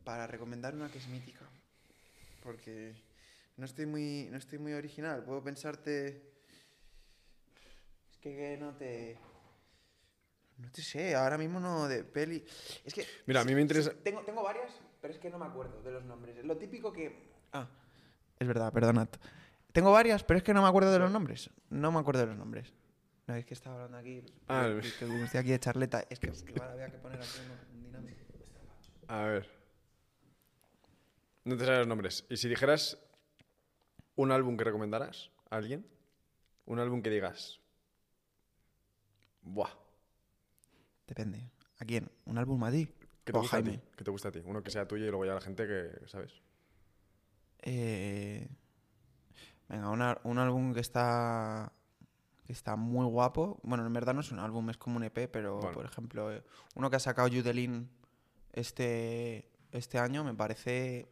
Para 0.04 0.28
recomendar 0.28 0.76
una 0.76 0.92
que 0.92 1.00
es 1.00 1.08
mítica. 1.08 1.50
Porque. 2.44 2.94
No 3.58 3.66
estoy 3.66 3.88
muy. 3.88 4.28
No 4.30 4.38
estoy 4.38 4.60
muy 4.60 4.74
original. 4.74 5.24
Puedo 5.24 5.44
pensarte. 5.44 6.22
Es 8.12 8.18
que 8.20 8.58
no 8.60 8.76
te. 8.76 9.18
No 10.60 10.70
te 10.72 10.82
sé, 10.82 11.16
ahora 11.16 11.38
mismo 11.38 11.60
no 11.60 11.88
de 11.88 12.03
peli. 12.03 12.43
Es 12.84 12.93
que. 12.93 13.05
Mira, 13.26 13.41
a 13.41 13.45
mí 13.45 13.55
me 13.55 13.62
interesa. 13.62 13.91
Tengo, 14.03 14.22
tengo 14.24 14.43
varias, 14.43 14.72
pero 15.01 15.14
es 15.14 15.20
que 15.20 15.30
no 15.30 15.39
me 15.39 15.45
acuerdo 15.45 15.82
de 15.82 15.91
los 15.91 16.03
nombres. 16.03 16.43
Lo 16.45 16.57
típico 16.57 16.91
que. 16.91 17.32
Ah, 17.53 17.68
es 18.38 18.47
verdad, 18.47 18.72
perdonad. 18.74 19.07
Tengo 19.72 19.91
varias, 19.91 20.24
pero 20.24 20.38
es 20.38 20.43
que 20.43 20.53
no 20.53 20.62
me 20.62 20.68
acuerdo 20.68 20.91
de 20.91 20.99
los 20.99 21.12
nombres. 21.12 21.49
No 21.70 21.91
me 21.91 21.99
acuerdo 21.99 22.22
de 22.22 22.28
los 22.28 22.38
nombres. 22.38 22.74
No, 23.28 23.36
es 23.36 23.45
que 23.45 23.53
estaba 23.53 23.76
hablando 23.76 23.97
aquí. 23.97 24.24
Ah, 24.47 24.68
que- 24.82 24.88
estoy 24.88 25.39
aquí 25.39 25.49
de 25.51 25.60
charleta. 25.60 26.03
Es 26.10 26.20
que, 26.20 26.28
es 26.32 26.43
que 26.43 26.60
ahora 26.60 26.74
había 26.74 26.89
que 26.89 26.97
poner 26.97 27.20
aquí 27.20 27.39
un 27.74 27.84
dinámico. 27.84 28.20
A 29.07 29.24
ver. 29.24 29.49
No 31.45 31.55
te 31.55 31.64
sabes 31.66 31.80
los 31.80 31.88
nombres. 31.88 32.26
¿Y 32.30 32.38
si 32.38 32.49
dijeras 32.49 32.97
un 34.16 34.32
álbum 34.32 34.57
que 34.57 34.64
recomendaras 34.66 35.32
a 35.49 35.55
alguien? 35.55 35.88
Un 36.66 36.80
álbum 36.80 37.01
que 37.01 37.10
digas. 37.10 37.60
Buah. 39.41 39.70
Depende. 41.10 41.49
¿A 41.80 41.86
quién? 41.86 42.10
¿Un 42.26 42.38
álbum 42.38 42.64
a 42.64 42.72
ti? 42.72 42.86
¿Qué 43.26 43.34
te 43.34 43.38
O 43.38 43.41
gusta 43.41 43.57
a 43.57 43.62
Jaime. 43.62 43.78
ti? 43.80 43.84
¿Qué 43.97 44.03
te 44.03 44.12
gusta 44.12 44.28
a 44.30 44.32
ti? 44.32 44.41
Uno 44.45 44.62
que 44.64 44.70
sea 44.70 44.88
tuyo 44.88 45.05
y 45.05 45.10
luego 45.10 45.26
ya 45.26 45.34
la 45.34 45.41
gente 45.41 45.66
que, 45.68 46.07
¿sabes? 46.07 46.32
Eh, 47.62 48.47
venga, 49.68 49.89
una- 49.89 50.20
un 50.24 50.38
álbum 50.38 50.74
que 50.74 50.80
está 50.82 51.74
que 52.45 52.53
está 52.53 52.76
muy 52.76 53.05
guapo. 53.05 53.60
Bueno, 53.62 53.86
en 53.86 53.93
verdad 53.93 54.16
no 54.16 54.22
es 54.22 54.32
un 54.32 54.39
álbum, 54.39 54.72
es 54.72 54.78
como 54.78 54.97
un 54.97 55.03
EP, 55.03 55.28
pero 55.28 55.57
Bueno. 55.57 55.72
por 55.74 55.86
ejemplo, 55.86 56.34
eh, 56.34 56.43
uno 56.74 56.89
que 56.89 56.95
ha 56.95 56.99
sacado 56.99 57.28
Judelin 57.28 57.88
este, 58.53 59.51
este 59.72 59.99
año 59.99 60.24
me 60.24 60.34
parece 60.34 61.12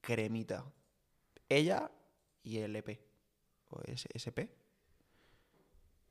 cremita. 0.00 0.64
Ella 1.50 1.90
y 2.42 2.56
el 2.58 2.74
EP. 2.74 2.98
¿O 3.68 3.80
SP? 3.84 4.48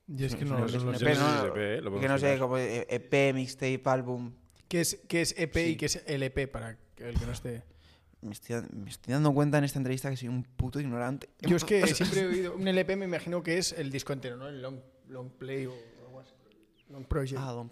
Yo 0.08 0.28
es 0.28 0.36
que 0.36 0.46
no, 0.46 0.66
es 0.66 0.74
lo 0.74 0.84
un 0.90 0.96
EP, 0.96 1.02
no 1.18 1.56
¿eh? 1.58 1.82
Que 2.02 2.08
no 2.08 2.18
sé, 2.20 2.38
como 2.38 2.58
EP, 2.58 3.34
mixtape, 3.34 3.82
álbum. 3.86 4.34
¿Qué 4.68 4.82
es, 4.82 5.00
qué 5.08 5.22
es 5.22 5.34
EP 5.38 5.56
y 5.58 5.76
qué 5.78 5.86
es 5.88 6.04
LP 6.06 6.48
para 6.48 6.78
que 6.96 7.10
el 7.10 7.20
que 7.20 7.26
no 7.26 7.32
esté? 7.32 7.64
Me 8.22 8.32
estoy, 8.32 8.62
me 8.74 8.90
estoy 8.90 9.14
dando 9.14 9.34
cuenta 9.34 9.58
en 9.60 9.64
esta 9.64 9.78
entrevista 9.80 10.10
que 10.10 10.18
soy 10.18 10.28
un 10.30 10.44
puto 10.44 10.80
ignorante. 10.80 11.30
Yo 11.42 11.56
es 11.56 11.64
que 11.64 11.86
siempre 11.94 12.22
he 12.22 12.26
oído. 12.28 12.56
Un 12.56 12.68
LP 12.68 12.96
me 12.96 13.06
imagino 13.06 13.44
que 13.44 13.58
es 13.58 13.72
el 13.74 13.92
disco 13.92 14.14
entero, 14.14 14.38
¿no? 14.38 14.48
El 14.48 14.62
long, 14.62 14.80
long 15.10 15.30
play 15.30 15.66
o 15.68 15.74
algo 16.06 16.20
así. 16.20 16.34
Long 16.90 17.06
project. 17.06 17.40
Ah, 17.40 17.52
don- 17.52 17.72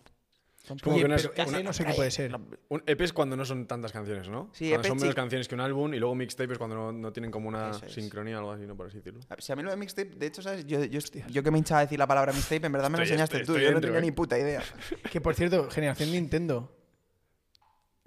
como 0.81 0.95
Oye, 0.95 1.03
que 1.03 1.09
no 1.09 1.15
es- 1.15 1.27
pero 1.27 1.43
ese 1.43 1.49
una- 1.55 1.63
no 1.63 1.73
sé 1.73 1.83
qué 1.85 1.93
puede 1.93 2.09
ser. 2.09 2.33
Un 2.69 2.83
EP 2.85 3.01
es 3.03 3.11
cuando 3.11 3.35
no 3.35 3.43
son 3.43 3.67
tantas 3.67 3.91
canciones, 3.91 4.29
¿no? 4.29 4.49
Sí, 4.53 4.69
cuando 4.69 4.79
EP 4.79 4.87
son 4.87 4.97
menos 4.97 5.09
sí. 5.13 5.15
canciones 5.15 5.47
que 5.49 5.55
un 5.55 5.61
álbum 5.61 5.93
y 5.93 5.99
luego 5.99 6.15
mixtape 6.15 6.53
es 6.53 6.57
cuando 6.57 6.75
no, 6.77 6.91
no 6.93 7.11
tienen 7.11 7.31
como 7.31 7.49
una 7.49 7.71
es. 7.71 7.91
sincronía 7.93 8.37
o 8.37 8.39
algo 8.39 8.51
así, 8.53 8.65
¿no? 8.65 8.75
Por 8.77 8.87
así 8.87 8.97
decirlo. 8.97 9.19
A- 9.29 9.35
Si 9.41 9.51
a 9.51 9.55
mí 9.57 9.63
lo 9.63 9.71
de 9.71 9.75
mixtape, 9.77 10.15
de 10.15 10.25
hecho, 10.25 10.41
¿sabes? 10.41 10.65
Yo, 10.65 10.81
yo, 10.85 10.99
yo 11.29 11.43
que 11.43 11.51
me 11.51 11.57
hinchaba 11.57 11.81
a 11.81 11.83
decir 11.83 11.99
la 11.99 12.07
palabra 12.07 12.31
mixtape, 12.31 12.65
en 12.65 12.71
verdad 12.71 12.89
me 12.89 12.97
lo 12.97 13.03
enseñaste 13.03 13.37
estoy- 13.41 13.45
tú. 13.45 13.51
estoy 13.59 13.65
yo 13.69 13.73
no 13.73 13.81
tenía 13.81 13.97
¿eh? 13.99 14.01
ni 14.01 14.11
puta 14.11 14.39
idea. 14.39 14.61
Que 15.11 15.19
por 15.19 15.35
cierto, 15.35 15.69
generación 15.69 16.11
Nintendo. 16.11 16.73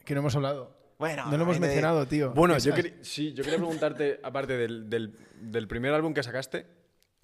Que 0.05 0.15
no 0.15 0.21
hemos 0.21 0.35
hablado. 0.37 0.75
Bueno, 0.99 1.27
No 1.31 1.37
lo 1.37 1.43
hemos 1.43 1.57
te- 1.57 1.61
mencionado, 1.61 2.07
tío. 2.07 2.33
Bueno, 2.33 2.55
¿Qué 2.55 2.61
yo, 2.61 2.73
sí, 3.03 3.35
yo 3.35 3.45
quería 3.45 3.59
preguntarte, 3.59 4.19
aparte 4.23 4.57
del, 4.57 4.89
del- 4.89 5.15
del 5.43 5.69
primer 5.69 5.93
álbum 5.93 6.15
que 6.15 6.23
sacaste, 6.23 6.67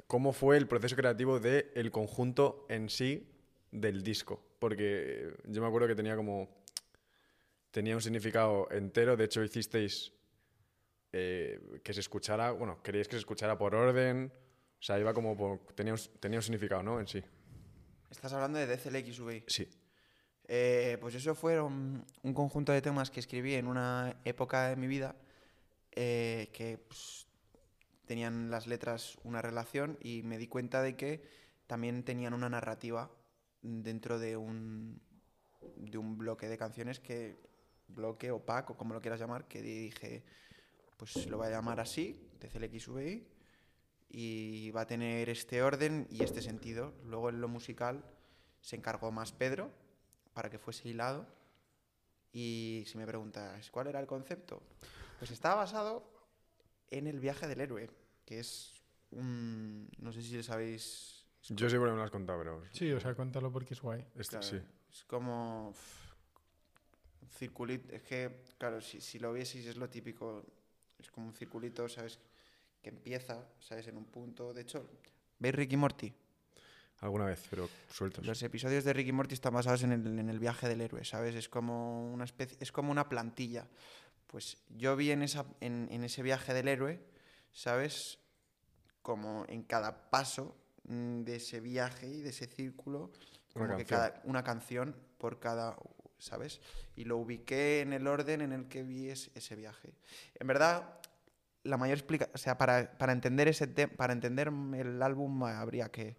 ¿cómo 0.07 0.35
fue 0.35 0.59
el 0.59 0.67
proceso 0.69 0.95
creativo 0.95 1.41
del 1.41 1.69
el 1.75 1.91
conjunto 1.91 2.67
en 2.69 2.91
sí 2.91 3.27
del 3.71 4.03
disco? 4.03 4.45
Porque 4.63 5.35
yo 5.47 5.61
me 5.61 5.67
acuerdo 5.67 5.89
que 5.89 5.97
tenía 5.97 6.15
como... 6.15 6.49
Tenía 7.73 7.97
un 7.97 8.01
significado 8.01 8.71
entero, 8.71 9.17
de 9.17 9.25
hecho 9.25 9.43
hicisteis 9.43 10.13
eh, 11.13 11.81
que 11.83 11.93
se 11.93 11.99
escuchara, 11.99 12.53
bueno, 12.53 12.81
queríais 12.81 13.09
que 13.09 13.17
se 13.17 13.21
escuchara 13.27 13.59
por 13.59 13.75
orden, 13.75 14.31
o 14.79 14.83
sea, 14.83 15.01
iba 15.01 15.13
como 15.13 15.37
por... 15.37 15.59
Tenía 15.75 15.95
un, 15.95 16.01
tenía 16.21 16.39
un 16.39 16.45
significado, 16.45 16.81
¿no? 16.85 17.01
En 17.01 17.09
sí. 17.09 17.21
Estás 18.09 18.33
hablando 18.35 18.61
de 18.61 18.69
DCLXV. 18.69 19.43
Sí. 19.49 19.69
Eh, 20.47 20.97
pues 21.01 21.17
eso 21.17 21.35
fueron 21.35 22.07
un 22.23 22.35
conjunto 22.35 22.71
de 22.71 22.83
temas 22.83 23.11
que 23.11 23.19
escribí 23.19 23.55
en 23.55 23.67
una 23.67 24.15
época 24.25 24.69
de 24.69 24.77
mi 24.77 24.87
vida 24.87 25.17
eh, 25.91 26.51
que 26.53 26.79
pues, 26.79 27.27
tenían 28.07 28.49
las 28.49 28.69
letras 28.69 29.19
una 29.25 29.43
relación 29.43 29.99
y 30.01 30.23
me 30.23 30.39
di 30.39 30.47
cuenta 30.47 30.83
de 30.83 30.95
que 30.95 31.21
también 31.67 32.05
tenían 32.05 32.33
una 32.33 32.49
narrativa 32.49 33.11
dentro 33.63 34.19
de 34.19 34.37
un, 34.37 35.01
de 35.77 35.99
un 35.99 36.19
bloque 36.19 36.49
de 36.49 36.59
canciones 36.59 37.01
que 37.01 37.41
bloque 37.89 38.31
o 38.31 38.45
pack 38.45 38.71
o 38.71 38.77
como 38.77 38.95
lo 38.95 39.01
quieras 39.01 39.21
llamar 39.21 39.47
que 39.47 39.61
dije 39.61 40.25
pues 40.97 41.27
lo 41.27 41.37
voy 41.37 41.49
a 41.49 41.51
llamar 41.51 41.79
así 41.81 42.31
DCLXVI 42.41 43.27
y 44.09 44.71
va 44.71 44.83
a 44.83 44.87
tener 44.87 45.29
este 45.29 45.63
orden 45.63 46.07
y 46.11 46.23
este 46.23 46.43
sentido 46.43 46.95
luego 47.05 47.29
en 47.29 47.41
lo 47.41 47.49
musical 47.49 48.05
se 48.61 48.77
encargó 48.77 49.11
más 49.11 49.33
Pedro 49.33 49.71
para 50.33 50.51
que 50.51 50.59
fuese 50.59 50.89
hilado. 50.89 51.27
Y 52.33 52.85
si 52.87 52.97
me 52.97 53.07
preguntas, 53.07 53.71
¿cuál 53.71 53.89
era 53.89 54.01
el 54.01 54.07
concepto? 54.07 54.63
Pues 55.19 55.31
estaba 55.31 55.57
basado 55.57 56.09
en 56.91 57.07
el 57.07 57.21
viaje 57.21 57.47
del 57.47 57.61
héroe, 57.61 57.91
que 58.25 58.39
es 58.39 58.83
un... 59.11 59.91
No 59.99 60.13
sé 60.13 60.23
si 60.23 60.37
lo 60.37 60.43
sabéis... 60.43 61.22
Yo 61.49 61.69
sí 61.69 61.77
porque 61.77 61.91
me 61.93 61.97
lo 61.99 62.05
has 62.05 62.11
contado, 62.11 62.39
pero... 62.39 62.63
Sí, 62.73 62.91
o 62.93 63.01
sea, 63.01 63.15
cuéntalo 63.15 63.51
porque 63.51 63.75
es 63.75 63.81
guay. 63.81 64.01
este- 64.15 64.39
Claro, 64.39 64.43
sí. 64.47 64.61
Es 64.91 65.05
como. 65.05 65.69
un 65.69 67.29
circulito. 67.31 67.93
Es 67.95 68.03
que, 68.03 68.45
claro, 68.59 68.81
si, 68.81 69.01
si 69.01 69.19
lo 69.19 69.33
vieseis 69.33 69.67
es 69.67 69.77
lo 69.77 69.89
típico. 69.89 70.45
Es 70.99 71.11
como 71.11 71.27
un 71.27 71.35
circulito, 71.35 71.89
¿sabes? 71.89 72.21
Que 72.81 72.91
empieza, 72.91 73.45
¿sabes? 73.59 73.87
En 73.89 73.97
un 73.97 74.05
punto. 74.05 74.53
De 74.53 74.63
hecho, 74.63 74.89
¿veis 75.39 75.55
Ricky 75.55 75.77
Morty? 75.77 76.13
Alguna 77.01 77.25
vez, 77.25 77.45
pero 77.51 77.69
sueltos. 77.91 78.25
Los 78.25 78.41
episodios 78.45 78.85
de 78.85 78.93
Ricky 78.93 79.11
Morty 79.11 79.35
están 79.35 79.55
basados 79.55 79.83
en 79.83 79.91
el, 79.93 80.07
en 80.21 80.29
el 80.29 80.39
viaje 80.39 80.69
del 80.69 80.81
héroe, 80.81 81.05
¿sabes? 81.05 81.35
Es 81.35 81.49
como 81.49 82.13
una 82.13 82.25
especie, 82.25 82.57
es 82.61 82.71
como 82.71 82.93
una 82.93 83.09
plantilla. 83.09 83.67
Pues 84.29 84.59
yo 84.69 84.95
vi 84.95 85.11
en, 85.11 85.23
esa, 85.23 85.45
en, 85.61 85.89
en 85.91 86.05
ese 86.05 86.23
viaje 86.23 86.55
del 86.55 86.69
héroe, 86.69 87.03
¿sabes? 87.51 88.21
Como 89.03 89.45
en 89.49 89.65
cada 89.65 90.11
paso 90.11 90.57
de 90.85 91.37
ese 91.37 91.61
viaje 91.61 92.09
y 92.09 92.21
de 92.23 92.31
ese 92.31 92.47
círculo, 92.47 93.13
Una 93.55 93.67
como 93.67 93.77
que 93.79 93.85
canción. 93.85 94.01
cada, 94.01 94.23
una 94.25 94.43
canción 94.45 94.97
por 95.19 95.39
cada, 95.39 95.77
¿sabes? 96.19 96.61
Y 96.97 97.05
lo 97.05 97.17
ubiqué 97.19 97.81
en 97.81 97.93
el 97.93 98.07
orden 98.07 98.41
en 98.41 98.53
el 98.53 98.69
que 98.69 98.83
vi 98.83 99.09
es- 99.09 99.31
ese 99.35 99.55
viaje. 99.57 99.95
En 100.39 100.47
verdad, 100.47 100.99
la 101.65 101.77
mayor 101.77 101.97
explicación, 101.99 102.35
o 102.35 102.39
sea, 102.39 102.59
para, 102.59 102.99
para 102.99 103.13
entender 103.13 103.47
ese 103.49 103.69
para 103.69 104.13
entender 104.13 104.49
el 104.75 105.01
álbum 105.03 105.45
habría 105.45 105.91
que, 105.91 106.17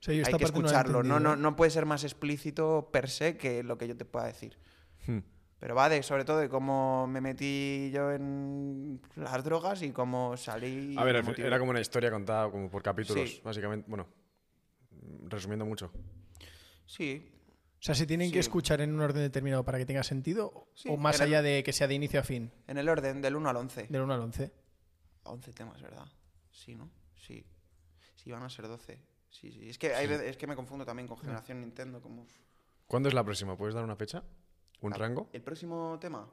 O 0.00 0.02
sea, 0.02 0.14
yo 0.14 0.24
hay 0.26 0.32
que 0.32 0.38
no 0.40 0.46
escucharlo. 0.46 1.02
No, 1.02 1.20
no, 1.20 1.36
no 1.36 1.54
puede 1.56 1.70
ser 1.70 1.84
más 1.84 2.02
explícito 2.04 2.88
per 2.92 3.10
se 3.10 3.36
que 3.36 3.62
lo 3.62 3.76
que 3.76 3.88
yo 3.88 3.96
te 3.96 4.04
pueda 4.06 4.26
decir. 4.26 4.58
Hmm. 5.06 5.18
Pero 5.58 5.74
va 5.74 5.88
de, 5.88 6.02
sobre 6.02 6.24
todo 6.24 6.38
de 6.38 6.48
cómo 6.50 7.06
me 7.06 7.20
metí 7.20 7.90
yo 7.92 8.12
en 8.12 9.00
las 9.16 9.42
drogas 9.42 9.80
y 9.82 9.90
cómo 9.90 10.36
salí. 10.36 10.94
A 10.98 11.04
ver, 11.04 11.16
era 11.38 11.58
como 11.58 11.70
una 11.70 11.80
historia 11.80 12.10
contada 12.10 12.50
como 12.50 12.70
por 12.70 12.82
capítulos, 12.82 13.30
Sí. 13.30 13.40
básicamente. 13.42 13.88
Bueno, 13.88 14.06
resumiendo 15.24 15.64
mucho. 15.64 15.90
Sí, 16.86 17.32
O 17.78 17.82
sea, 17.86 17.94
¿se 17.94 18.06
tienen 18.06 18.32
que 18.32 18.38
escuchar 18.38 18.80
en 18.80 18.92
un 18.94 19.00
orden 19.00 19.22
determinado 19.22 19.62
para 19.64 19.78
que 19.78 19.86
tenga 19.86 20.02
sentido? 20.02 20.68
Sí, 20.74 20.88
¿O 20.90 20.96
más 20.96 21.20
el- 21.20 21.26
allá 21.28 21.42
de 21.42 21.62
que 21.62 21.72
sea 21.72 21.86
de 21.86 21.94
inicio 21.94 22.18
a 22.18 22.22
fin? 22.22 22.50
en 22.66 22.78
el 22.78 22.88
orden 22.88 23.20
del 23.22 23.36
1 23.36 23.48
al 23.50 23.56
11. 23.56 23.86
Del 23.88 24.02
1 24.02 24.14
al 24.14 24.20
11. 24.20 24.52
11 25.24 25.52
temas, 25.52 25.80
¿verdad? 25.82 26.06
Sí, 26.50 26.74
¿no? 26.74 26.90
Sí. 27.16 27.44
Sí, 28.16 28.30
van 28.32 28.42
a 28.42 28.48
ser 28.50 28.66
12. 28.66 28.98
Sí, 29.30 29.52
sí. 29.52 29.68
Es 29.68 29.78
que, 29.78 29.94
hay 29.94 30.06
es 30.08 30.36
que 30.36 30.46
me 30.46 30.56
confundo 30.56 30.84
también 30.84 31.06
con 31.06 31.18
Generación 31.18 31.60
Nintendo. 31.60 32.00
Como... 32.00 32.26
¿Cuándo 32.86 33.08
es 33.08 33.14
la 33.14 33.22
próxima? 33.24 33.56
¿Puedes 33.56 33.74
dar 33.74 33.84
una 33.84 33.94
fecha? 33.96 34.22
¿Un 34.80 34.92
Ah, 34.92 34.96
rango? 34.98 35.28
El 35.32 35.42
próximo 35.42 35.98
tema. 36.00 36.28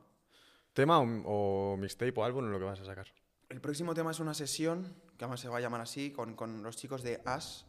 ¿Tema 0.73 0.99
o, 0.99 1.73
o 1.73 1.77
mixtape 1.77 2.13
o 2.15 2.23
álbum 2.23 2.45
lo 2.51 2.57
que 2.59 2.65
vas 2.65 2.79
a 2.79 2.85
sacar? 2.85 3.07
El 3.49 3.61
próximo 3.61 3.93
tema 3.93 4.11
es 4.11 4.19
una 4.19 4.33
sesión, 4.33 4.95
que 5.17 5.25
además 5.25 5.39
se 5.39 5.47
va 5.49 5.57
a 5.57 5.61
llamar 5.61 5.81
así, 5.81 6.11
con, 6.11 6.35
con 6.35 6.63
los 6.63 6.75
chicos 6.75 7.03
de 7.03 7.21
As. 7.25 7.65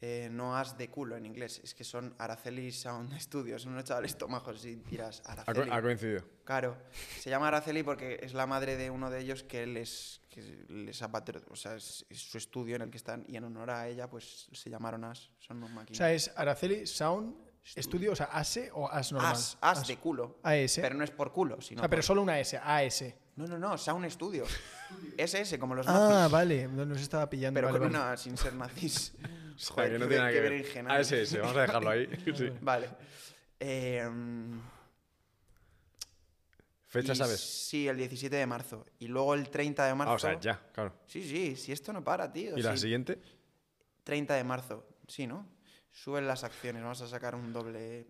eh, 0.00 0.28
no 0.32 0.56
As 0.56 0.76
de 0.78 0.88
culo 0.90 1.16
en 1.16 1.26
inglés, 1.26 1.60
es 1.62 1.74
que 1.74 1.84
son 1.84 2.14
Araceli 2.18 2.72
Sound 2.72 3.12
Studios. 3.20 3.62
Son 3.62 3.72
unos 3.72 3.84
chavales 3.84 4.16
tomajos 4.18 4.64
y 4.64 4.76
co- 4.82 5.30
Araceli. 5.30 5.70
ha 5.70 5.80
coincidido. 5.82 6.24
Claro, 6.44 6.76
se 7.20 7.30
llama 7.30 7.48
Araceli 7.48 7.82
porque 7.84 8.18
es 8.22 8.32
la 8.34 8.46
madre 8.46 8.76
de 8.76 8.90
uno 8.90 9.10
de 9.10 9.20
ellos 9.20 9.44
que 9.44 9.66
les, 9.66 10.20
que 10.30 10.40
les 10.68 11.00
ha 11.02 11.12
patro- 11.12 11.42
o 11.50 11.54
sea, 11.56 11.76
es, 11.76 12.04
es 12.08 12.18
su 12.18 12.38
estudio 12.38 12.74
en 12.76 12.82
el 12.82 12.90
que 12.90 12.96
están 12.96 13.24
y 13.28 13.36
en 13.36 13.44
honor 13.44 13.70
a 13.70 13.86
ella 13.86 14.08
pues 14.10 14.48
se 14.50 14.70
llamaron 14.70 15.04
As, 15.04 15.30
son 15.38 15.58
unos 15.58 15.70
O 15.70 15.74
máquinas. 15.74 15.98
sea, 15.98 16.12
es 16.12 16.32
Araceli 16.36 16.86
Sound 16.86 17.36
Studio, 17.64 18.12
o 18.12 18.16
sea, 18.16 18.26
ASE 18.26 18.70
o 18.74 18.88
AS 18.90 19.12
normal. 19.12 19.32
As, 19.32 19.56
As 19.60 19.86
de 19.86 19.96
culo. 19.96 20.38
AS. 20.42 20.78
Pero 20.80 20.94
no 20.96 21.04
es 21.04 21.10
por 21.10 21.32
culo, 21.32 21.60
sino 21.60 21.80
o 21.80 21.82
sea, 21.82 21.88
pero 21.88 22.00
por- 22.00 22.06
solo 22.06 22.22
una 22.22 22.38
S, 22.40 22.56
AS. 22.62 23.04
No, 23.36 23.46
no, 23.46 23.58
no, 23.58 23.78
Sound 23.78 24.10
Studio. 24.10 24.44
SS, 25.16 25.58
como 25.60 25.74
los 25.74 25.86
Ah, 25.88 25.92
nazis. 26.10 26.32
vale, 26.32 26.68
no 26.68 26.84
nos 26.84 27.00
estaba 27.00 27.30
pillando. 27.30 27.56
Pero 27.58 27.68
vale, 27.68 27.78
con 27.78 27.92
vale. 27.92 28.04
una 28.04 28.16
sin 28.16 28.36
ser 28.36 28.54
nazis. 28.54 29.12
Joder, 29.68 29.92
que 29.92 29.98
no 29.98 30.08
tiene 30.08 30.32
que 30.32 30.40
ver. 30.40 30.86
Ah, 30.88 31.00
ese, 31.00 31.22
ese, 31.22 31.38
vamos 31.38 31.56
a 31.56 31.60
dejarlo 31.62 31.90
ahí. 31.90 32.08
sí. 32.36 32.50
Vale. 32.60 32.88
Em, 33.60 34.60
¿Fecha 36.88 37.12
y 37.12 37.16
sabes? 37.16 37.40
Sí, 37.40 37.88
el 37.88 37.96
17 37.96 38.34
de 38.36 38.46
marzo. 38.46 38.84
Y 38.98 39.06
luego 39.06 39.34
el 39.34 39.48
30 39.48 39.86
de 39.86 39.94
marzo. 39.94 40.12
Ah, 40.12 40.16
o 40.16 40.18
sea, 40.18 40.38
ya, 40.40 40.60
claro. 40.72 40.92
Sí, 41.06 41.22
sí, 41.22 41.56
si 41.56 41.72
esto 41.72 41.92
no 41.92 42.02
para, 42.04 42.30
tío. 42.32 42.58
¿Y 42.58 42.62
la 42.62 42.72
sí. 42.72 42.82
siguiente? 42.82 43.18
30 44.04 44.34
de 44.34 44.44
marzo, 44.44 44.84
sí, 45.06 45.26
¿no? 45.26 45.46
Suben 45.92 46.26
las 46.26 46.42
acciones, 46.42 46.82
vamos 46.82 47.00
a 47.02 47.06
sacar 47.08 47.34
un 47.34 47.52
doble. 47.52 48.06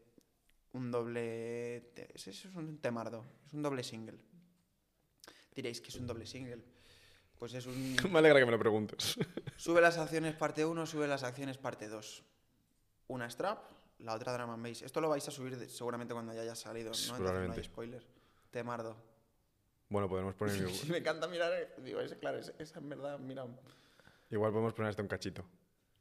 Un 0.73 0.91
doble. 0.91 1.93
Eso 2.15 2.31
es 2.31 2.45
un 2.47 2.79
temardo, 2.79 3.25
es 3.47 3.53
un 3.53 3.63
doble 3.63 3.83
single. 3.83 4.19
Diréis 5.55 5.81
que 5.81 5.89
es 5.89 5.97
un 5.97 6.07
doble 6.07 6.25
single. 6.27 6.63
Pues 7.39 7.53
es 7.55 7.67
un. 7.67 7.97
Me 8.11 8.19
alegra 8.21 8.39
que 8.39 8.47
me 8.47 8.53
lo 8.53 8.59
preguntes. 8.59 9.17
Sube 9.57 9.81
las 9.81 9.99
acciones 9.99 10.35
parte 10.35 10.65
1, 10.65 10.87
sube 10.87 11.07
las 11.09 11.25
acciones 11.25 11.59
parte 11.59 11.89
2. 11.89 12.23
Una 13.09 13.29
strap, 13.29 13.65
la 13.99 14.15
otra 14.15 14.33
drum 14.33 14.51
and 14.51 14.65
bass. 14.67 14.83
Esto 14.83 15.01
lo 15.01 15.09
vais 15.11 15.27
a 15.27 15.31
subir 15.31 15.59
de- 15.59 15.69
seguramente 15.69 16.15
cuando 16.15 16.33
ya 16.33 16.41
haya 16.43 16.55
salido, 16.55 16.91
¿no? 16.93 16.97
Entonces 17.17 17.21
no 17.49 17.53
hay 17.53 17.65
spoiler. 17.65 18.07
Temardo. 18.51 18.97
Bueno, 19.89 20.09
podemos 20.09 20.35
poner. 20.37 20.57
Me 20.89 20.99
encanta 20.99 21.27
mirar. 21.29 21.53
Digo, 21.83 22.01
ese, 22.01 22.17
claro, 22.19 22.39
ese- 22.39 22.55
esa 22.59 22.79
en 22.79 22.89
verdad, 22.89 23.19
mira. 23.19 23.45
Igual 24.31 24.53
podemos 24.53 24.73
poner 24.73 24.89
hasta 24.91 25.03
un 25.03 25.09
cachito. 25.09 25.45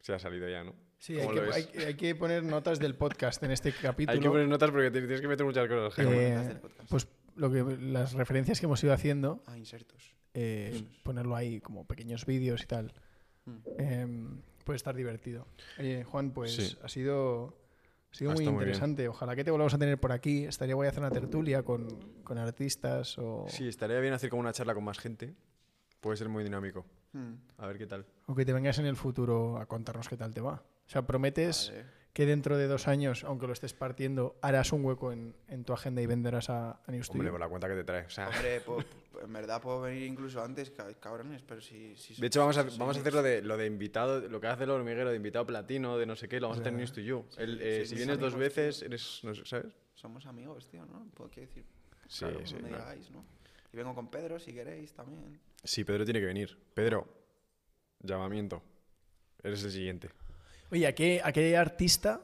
Si 0.01 0.11
ha 0.11 0.19
salido 0.19 0.49
ya, 0.49 0.63
¿no? 0.63 0.75
Sí, 0.97 1.17
hay 1.17 1.25
¿Cómo 1.27 1.41
que, 1.41 1.83
hay, 1.85 1.93
que 1.95 2.15
poner 2.15 2.43
notas 2.43 2.79
del 2.79 2.95
podcast 2.95 3.41
en 3.43 3.51
este 3.51 3.71
capítulo. 3.71 4.13
Hay 4.17 4.19
que 4.19 4.29
poner 4.29 4.47
notas 4.47 4.69
porque 4.69 4.91
tienes 4.91 5.21
que 5.21 5.27
meter 5.27 5.45
muchas 5.45 5.67
cosas. 5.67 5.97
Eh, 6.05 6.59
pues 6.89 7.07
lo 7.35 7.51
que 7.51 7.63
las 7.79 8.13
referencias 8.13 8.59
que 8.59 8.67
hemos 8.67 8.83
ido 8.83 8.93
haciendo, 8.93 9.41
Ah, 9.47 9.57
insertos. 9.57 10.13
eh, 10.35 10.83
ponerlo 11.03 11.35
ahí 11.35 11.59
como 11.59 11.85
pequeños 11.87 12.25
vídeos 12.27 12.61
y 12.63 12.67
tal. 12.67 12.93
Mm. 13.45 13.57
Em, 13.79 14.41
puede 14.63 14.77
estar 14.77 14.95
divertido. 14.95 15.47
Oye, 15.79 16.03
Juan, 16.03 16.31
pues 16.31 16.55
Sí. 16.55 16.77
ha 16.83 16.87
sido, 16.87 17.57
ha 18.11 18.15
sido 18.15 18.31
Ha 18.31 18.35
muy 18.35 18.45
interesante. 18.45 19.07
Ojalá 19.07 19.35
que 19.35 19.43
te 19.43 19.49
volvamos 19.49 19.73
a 19.73 19.79
tener 19.79 19.99
por 19.99 20.11
aquí. 20.11 20.45
Estaría 20.45 20.75
voy 20.75 20.85
a 20.85 20.89
hacer 20.91 21.01
una 21.01 21.11
tertulia 21.11 21.63
con, 21.63 21.87
con 22.23 22.37
artistas 22.37 23.17
o, 23.17 23.45
Sí, 23.49 23.67
estaría 23.67 23.99
bien 23.99 24.13
hacer 24.13 24.29
como 24.29 24.41
una 24.41 24.53
charla 24.53 24.75
con 24.75 24.83
más 24.83 24.99
gente. 24.99 25.33
Puede 26.01 26.17
ser 26.17 26.27
muy 26.29 26.43
dinámico. 26.43 26.85
Mm. 27.13 27.33
A 27.57 27.67
ver 27.67 27.77
qué 27.77 27.87
tal. 27.87 28.05
o 28.27 28.35
que 28.35 28.45
te 28.45 28.53
vengas 28.53 28.77
en 28.79 28.85
el 28.85 28.95
futuro 28.95 29.57
a 29.57 29.65
contarnos 29.67 30.07
qué 30.09 30.17
tal 30.17 30.33
te 30.33 30.41
va. 30.41 30.53
O 30.87 30.89
sea, 30.89 31.05
prometes 31.05 31.69
Vale. 31.69 31.85
que 32.13 32.25
dentro 32.25 32.57
de 32.57 32.67
dos 32.67 32.87
años, 32.87 33.23
aunque 33.23 33.47
lo 33.47 33.53
estés 33.53 33.73
partiendo, 33.73 34.37
harás 34.41 34.71
un 34.73 34.83
hueco 34.83 35.11
en, 35.11 35.35
en 35.47 35.63
tu 35.63 35.73
agenda 35.73 36.01
y 36.01 36.05
venderás 36.05 36.49
a, 36.49 36.71
a 36.85 36.91
New 36.91 37.01
Hombre, 37.09 37.29
por 37.31 37.39
la 37.39 37.47
cuenta 37.49 37.67
que 37.67 37.75
te 37.75 37.83
trae. 37.83 38.05
O 38.05 38.09
sea, 38.09 38.29
Hombre, 38.29 38.61
po- 38.61 38.83
en 39.21 39.31
verdad 39.33 39.61
puedo 39.61 39.81
venir 39.81 40.03
incluso 40.03 40.41
antes, 40.41 40.71
ca- 40.71 40.93
cabrones, 40.95 41.41
pero 41.43 41.61
si. 41.61 41.95
si 41.97 42.15
de 42.19 42.27
hecho, 42.27 42.39
vamos 42.39 42.57
a, 42.57 42.63
vamos 42.63 42.97
a 42.97 42.99
hacer 43.01 43.13
lo 43.13 43.21
de, 43.21 43.41
lo 43.41 43.57
de 43.57 43.67
invitado, 43.67 44.21
lo 44.27 44.39
que 44.41 44.47
hace 44.47 44.63
el 44.63 44.69
hormiguero 44.71 45.09
de 45.09 45.15
invitado 45.17 45.45
platino, 45.45 45.97
de 45.97 46.05
no 46.05 46.15
sé 46.15 46.27
qué, 46.29 46.39
lo 46.39 46.47
vamos 46.47 46.57
a 46.59 46.61
hacer 46.61 46.73
en 46.73 46.79
News 46.79 46.93
to 46.93 47.01
You. 47.01 47.25
El, 47.37 47.57
sí, 47.57 47.63
eh, 47.63 47.79
sí, 47.83 47.89
si 47.89 47.95
vienes 47.95 48.19
dos 48.19 48.35
veces, 48.35 48.81
eres, 48.81 49.19
no 49.23 49.35
sé, 49.35 49.45
¿sabes? 49.45 49.73
Somos 49.95 50.25
amigos, 50.25 50.67
tío, 50.69 50.85
¿no? 50.85 51.05
Puedo 51.13 51.29
qué 51.29 51.41
decir. 51.41 51.65
Sí, 52.07 52.19
Claro, 52.25 52.39
sí, 52.45 52.55
no 52.55 52.61
me 52.63 52.69
digáis, 52.69 53.11
¿no? 53.11 53.23
Y 53.73 53.77
vengo 53.77 53.93
con 53.95 54.09
Pedro 54.09 54.37
si 54.39 54.51
queréis 54.53 54.93
también. 54.93 55.39
Sí, 55.63 55.83
Pedro 55.83 56.03
tiene 56.05 56.19
que 56.19 56.25
venir. 56.25 56.57
Pedro, 56.73 57.07
llamamiento. 57.99 58.63
Eres 59.43 59.63
el 59.63 59.71
siguiente. 59.71 60.09
Oye, 60.71 60.87
¿a 60.87 60.93
qué, 60.95 61.21
¿a 61.23 61.31
qué 61.31 61.55
artista 61.57 62.21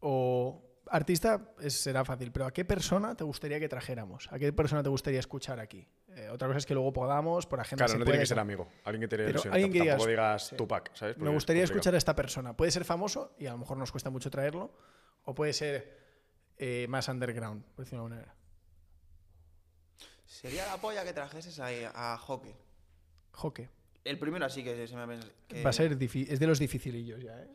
o... 0.00 0.60
Artista 0.90 1.54
es- 1.60 1.80
será 1.80 2.04
fácil, 2.04 2.30
pero 2.30 2.44
¿a 2.44 2.52
qué 2.52 2.64
persona 2.64 3.14
te 3.16 3.24
gustaría 3.24 3.58
que 3.58 3.68
trajéramos? 3.70 4.28
¿A 4.30 4.38
qué 4.38 4.52
persona 4.52 4.82
te 4.82 4.90
gustaría 4.90 5.18
escuchar 5.18 5.58
aquí? 5.58 5.88
Eh, 6.08 6.28
otra 6.28 6.46
cosa 6.46 6.58
es 6.58 6.66
que 6.66 6.74
luego 6.74 6.92
podamos, 6.92 7.46
por 7.46 7.58
agenda 7.58 7.86
Claro, 7.86 7.92
se 7.94 7.98
no 7.98 8.04
tiene 8.04 8.16
puede, 8.18 8.22
que 8.22 8.26
ser 8.26 8.38
amigo. 8.38 8.68
Alguien 8.84 9.00
que 9.00 9.08
te 9.08 9.16
Pero 9.16 9.40
alguien 9.50 9.72
que 9.72 9.78
Tampoco 9.78 10.06
digas, 10.08 10.50
digas 10.50 10.54
Tupac, 10.58 10.94
¿sabes? 10.94 11.16
Me 11.16 11.20
Porque 11.20 11.34
gustaría 11.34 11.64
escuchar 11.64 11.94
a 11.94 11.98
esta 11.98 12.14
persona. 12.14 12.54
Puede 12.54 12.70
ser 12.70 12.84
famoso 12.84 13.34
y 13.38 13.46
a 13.46 13.52
lo 13.52 13.58
mejor 13.58 13.78
nos 13.78 13.90
cuesta 13.90 14.10
mucho 14.10 14.30
traerlo, 14.30 14.72
o 15.24 15.34
puede 15.34 15.54
ser 15.54 15.98
eh, 16.58 16.86
más 16.88 17.08
underground, 17.08 17.64
por 17.74 17.84
decirlo 17.86 18.02
de 18.02 18.14
alguna 18.14 18.16
manera. 18.16 18.34
Sería 20.24 20.66
la 20.66 20.76
polla 20.80 21.04
que 21.04 21.12
trajeses 21.12 21.58
ahí 21.60 21.84
a 21.94 22.16
Joque. 22.18 22.54
Joque. 23.32 23.68
El 24.04 24.18
primero 24.18 24.44
así 24.44 24.62
que 24.62 24.86
se 24.86 24.96
me 24.96 25.04
pens- 25.06 25.30
que- 25.48 25.62
Va 25.62 25.70
a 25.70 25.72
ser 25.72 25.92
es 26.00 26.38
de 26.40 26.46
los 26.46 26.58
dificilillos 26.58 27.22
ya, 27.22 27.40
¿eh? 27.42 27.48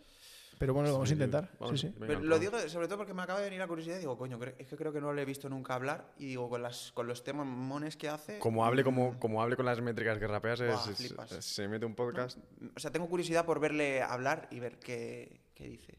Pero 0.58 0.74
bueno, 0.74 0.90
lo 0.90 0.96
vamos 0.96 1.10
a 1.10 1.14
intentar. 1.14 1.50
vamos, 1.58 1.80
sí, 1.80 1.88
sí. 1.88 1.96
Pero 1.98 2.20
lo 2.20 2.38
digo 2.38 2.60
sobre 2.68 2.88
todo 2.88 2.98
porque 2.98 3.14
me 3.14 3.22
acaba 3.22 3.40
de 3.40 3.46
venir 3.46 3.60
la 3.60 3.68
curiosidad 3.68 3.96
y 3.96 4.00
digo, 4.00 4.18
coño, 4.18 4.38
es 4.58 4.68
que 4.68 4.76
creo 4.76 4.92
que 4.92 5.00
no 5.00 5.14
le 5.14 5.22
he 5.22 5.26
visto 5.26 5.48
nunca 5.48 5.74
hablar 5.74 6.14
y 6.18 6.26
digo, 6.26 6.50
con, 6.50 6.62
las, 6.62 6.92
con 6.92 7.08
los 7.08 7.24
temas 7.24 7.46
mones 7.48 7.96
que 7.96 8.10
hace... 8.10 8.40
Como 8.40 8.66
hable, 8.66 8.84
como, 8.84 9.14
mm, 9.14 9.20
como 9.20 9.42
hable 9.42 9.56
con 9.56 9.66
las 9.66 9.80
métricas 9.80 10.18
que 10.20 10.28
rapeas, 10.28 10.60
es- 10.60 10.68
Buah, 10.74 10.92
es- 10.92 10.98
flipas. 10.98 11.30
se 11.46 11.68
mete 11.70 11.86
un 11.86 11.96
podcast. 11.96 12.38
O 12.76 12.80
sea, 12.80 12.92
tengo 12.92 13.08
curiosidad 13.08 13.46
por 13.46 13.62
verle 13.62 14.02
hablar 14.02 14.50
y 14.52 14.60
ver 14.60 14.80
qué, 14.80 15.40
qué 15.56 15.66
dice. 15.70 15.98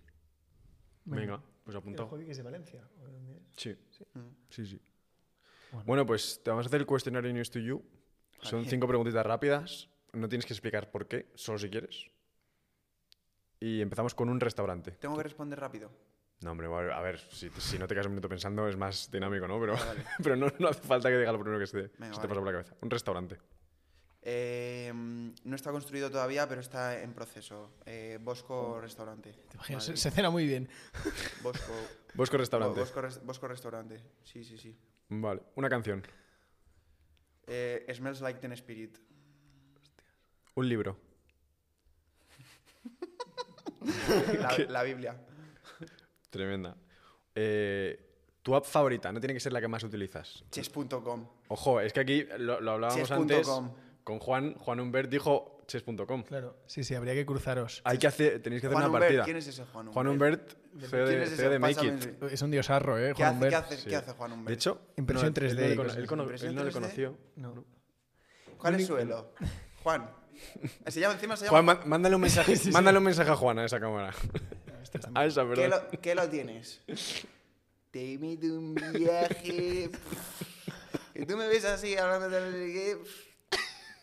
Venga, 1.07 1.43
pues. 1.65 1.75
Joque 1.77 2.27
que 2.27 2.33
es 2.33 2.37
de 2.37 2.43
Valencia. 2.43 2.87
¿o 3.01 3.07
de 3.07 3.13
dónde 3.13 3.33
es? 3.37 3.43
Sí, 3.57 3.75
Mm. 4.15 4.21
sí, 4.51 4.67
sí. 4.67 4.81
Bueno. 5.71 5.85
Bueno, 5.87 6.07
pues 6.07 6.41
te 6.43 6.51
vamos 6.51 6.67
a 6.67 6.69
hacer 6.69 6.81
el 6.81 6.87
cuestionario 6.87 7.33
News 7.33 7.51
to 7.51 7.59
You. 7.59 7.83
Son 8.43 8.65
cinco 8.65 8.87
preguntitas 8.87 9.25
rápidas. 9.25 9.89
No 10.13 10.29
tienes 10.29 10.47
que 10.47 10.53
explicar 10.53 10.91
por 10.91 11.07
qué, 11.07 11.31
solo 11.35 11.59
si 11.59 11.71
quieres. 11.71 12.11
Y 13.61 13.81
empezamos 13.81 14.15
con 14.15 14.29
un 14.29 14.41
restaurante. 14.41 14.93
Tengo 14.93 15.17
que 15.17 15.23
responder 15.23 15.61
rápido. 15.61 15.91
No, 16.41 16.53
hombre, 16.53 16.69
a 16.69 17.01
ver, 17.01 17.21
si, 17.31 17.51
si 17.51 17.79
no 17.79 17.87
te 17.87 17.95
quedas 17.95 18.07
un 18.07 18.13
minuto 18.13 18.29
pensando 18.29 18.67
es 18.67 18.77
más 18.77 19.11
dinámico, 19.11 19.47
¿no? 19.47 19.61
Pero, 19.61 19.75
Vale, 19.75 20.05
pero 20.23 20.37
no, 20.37 20.51
no 20.59 20.69
hace 20.69 20.81
falta 20.81 21.11
que 21.11 21.19
diga 21.19 21.33
lo 21.33 21.39
primero 21.39 21.61
que 21.61 21.67
se 21.67 21.83
te, 21.83 21.99
Venga, 21.99 22.15
se 22.15 22.21
te 22.21 22.27
vale. 22.27 22.29
pasa 22.29 22.41
por 22.41 22.47
la 22.47 22.53
cabeza. 22.53 22.75
Un 22.81 22.91
restaurante. 22.91 23.39
Eh, 24.23 24.91
no 24.95 25.57
está 25.57 25.71
construido 25.71 26.11
todavía, 26.11 26.49
pero 26.49 26.61
está 26.63 27.01
en 27.03 27.13
proceso. 27.13 27.73
Eh, 27.85 28.19
Bosco 28.23 28.81
Restaurante. 28.81 29.33
Te 29.49 29.57
imaginas, 29.57 29.85
se, 29.85 30.11
cena 30.11 30.31
muy 30.31 30.47
bien. 30.47 30.69
Bosco, 31.43 31.73
Bosco 32.15 32.37
Restaurante. 32.39 32.81
Bosco, 32.81 33.03
Bosco 33.25 33.49
Restaurante. 33.49 34.03
Sí, 34.23 34.43
sí, 34.45 34.57
sí. 34.57 34.77
Vale. 35.11 35.43
Una 35.57 35.69
canción. 35.69 36.03
Eh, 37.47 37.87
Smells 37.93 38.21
Like 38.21 38.41
Teen 38.41 38.53
Spirit. 38.53 38.97
Un 40.55 40.69
libro. 40.69 40.97
La, 44.39 44.57
la 44.69 44.83
Biblia. 44.83 45.17
Tremenda. 46.31 46.77
Eh, 47.35 47.99
tu 48.43 48.55
app 48.55 48.65
favorita, 48.65 49.11
no 49.13 49.21
tiene 49.21 49.35
que 49.35 49.41
ser 49.41 49.53
la 49.53 49.61
que 49.61 49.69
más 49.69 49.83
utilizas. 49.83 50.45
Chess.com. 50.51 51.27
Ojo, 51.49 51.81
es 51.81 51.93
que 51.93 52.01
aquí 52.01 52.27
lo, 52.39 52.61
lo 52.61 52.73
hablábamos 52.73 53.09
Chess.com. 53.09 53.73
con 54.11 54.19
Juan. 54.19 54.55
Juan 54.55 54.81
Humbert 54.81 55.09
dijo 55.11 55.63
chess.com. 55.67 56.25
Claro. 56.25 56.57
Sí, 56.67 56.83
sí, 56.85 56.95
habría 56.95 57.15
que 57.15 57.25
cruzaros. 57.25 57.81
Hay 57.85 57.97
que 57.99 58.07
hacer, 58.09 58.43
tenéis 58.43 58.61
que 58.61 58.67
hacer 58.67 58.75
Juan 58.75 58.85
una 58.85 58.89
Humbert, 58.89 59.05
partida. 59.05 59.25
¿quién 59.25 59.37
es 59.37 59.47
ese 59.47 59.65
Juan 59.65 59.89
Humbert? 59.89 59.95
Juan 59.95 60.07
Humbert, 60.09 60.51
CEO 60.91 61.07
¿Quién 61.07 61.19
de, 61.21 61.23
es 61.25 61.37
de 61.39 61.59
Make 61.59 61.87
It. 61.87 62.23
Es 62.33 62.43
un 62.43 62.51
diosarro, 62.51 62.99
¿eh? 62.99 63.13
¿Qué 63.17 63.23
Juan 63.25 63.37
hace, 63.37 63.39
¿qué, 63.39 63.47
Humbert. 63.47 63.55
hace, 63.55 63.77
Sí. 63.79 63.89
¿Qué 63.89 63.97
hace 63.97 64.13
Juan 64.13 64.33
Humbert? 64.33 64.49
De 64.49 64.55
hecho, 64.55 64.81
Impresión 64.97 65.33
no, 65.37 65.41
él 65.47 65.53
3D 65.57 65.61
no 65.77 65.85
le 65.85 65.91
él 65.93 65.97
así. 65.99 66.07
cono- 66.07 66.23
¿Impresión 66.25 66.51
él 66.51 66.57
no 66.57 66.65
le 66.65 66.71
3D? 66.71 66.73
conoció. 66.75 67.19
No. 67.37 67.65
¿Cuál 68.59 68.75
es 68.75 68.87
su 68.87 68.99
elo? 68.99 69.33
Juan. 69.83 70.11
Se 70.89 70.99
llama, 71.01 71.15
encima 71.15 71.37
se 71.37 71.45
llama. 71.47 71.63
má- 71.63 71.85
mándale 71.87 72.15
un 72.17 72.21
mensaje, 72.23 72.55
mándale 72.73 72.99
un 72.99 73.05
mensaje 73.05 73.31
a 73.31 73.37
Juan 73.37 73.59
a 73.61 73.65
esa 73.65 73.79
cámara. 73.79 74.13
a 75.15 75.25
esa, 75.27 75.43
¿Qué 75.43 75.49
perdón. 75.49 75.71
lo, 75.93 76.01
qué 76.01 76.15
lo 76.15 76.29
tienes? 76.29 76.81
te 77.93 78.05
invito 78.13 78.47
un 78.47 78.75
viaje. 78.75 79.91
y 81.15 81.27
tú 81.27 81.37
me 81.37 81.47
ves 81.49 81.65
así 81.65 81.97
hablando 81.97 82.29
de. 82.29 82.99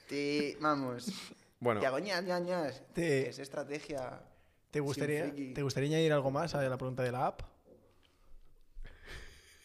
Te, 0.07 0.57
vamos. 0.61 1.11
Bueno, 1.59 1.79
Te 1.81 1.88
hago 1.88 1.99
ñas, 1.99 2.23
ñas, 2.23 2.41
ñas. 2.41 2.81
Te- 2.93 3.23
Que 3.23 3.29
es 3.29 3.39
estrategia. 3.39 4.21
¿Te 4.71 4.79
gustaría, 4.79 5.23
friki. 5.23 5.53
¿Te 5.53 5.63
gustaría 5.63 5.89
añadir 5.89 6.13
algo 6.13 6.29
más 6.31 6.53
a 6.55 6.61
la 6.61 6.77
pregunta 6.77 7.03
de 7.03 7.11
la 7.11 7.27
app? 7.27 7.41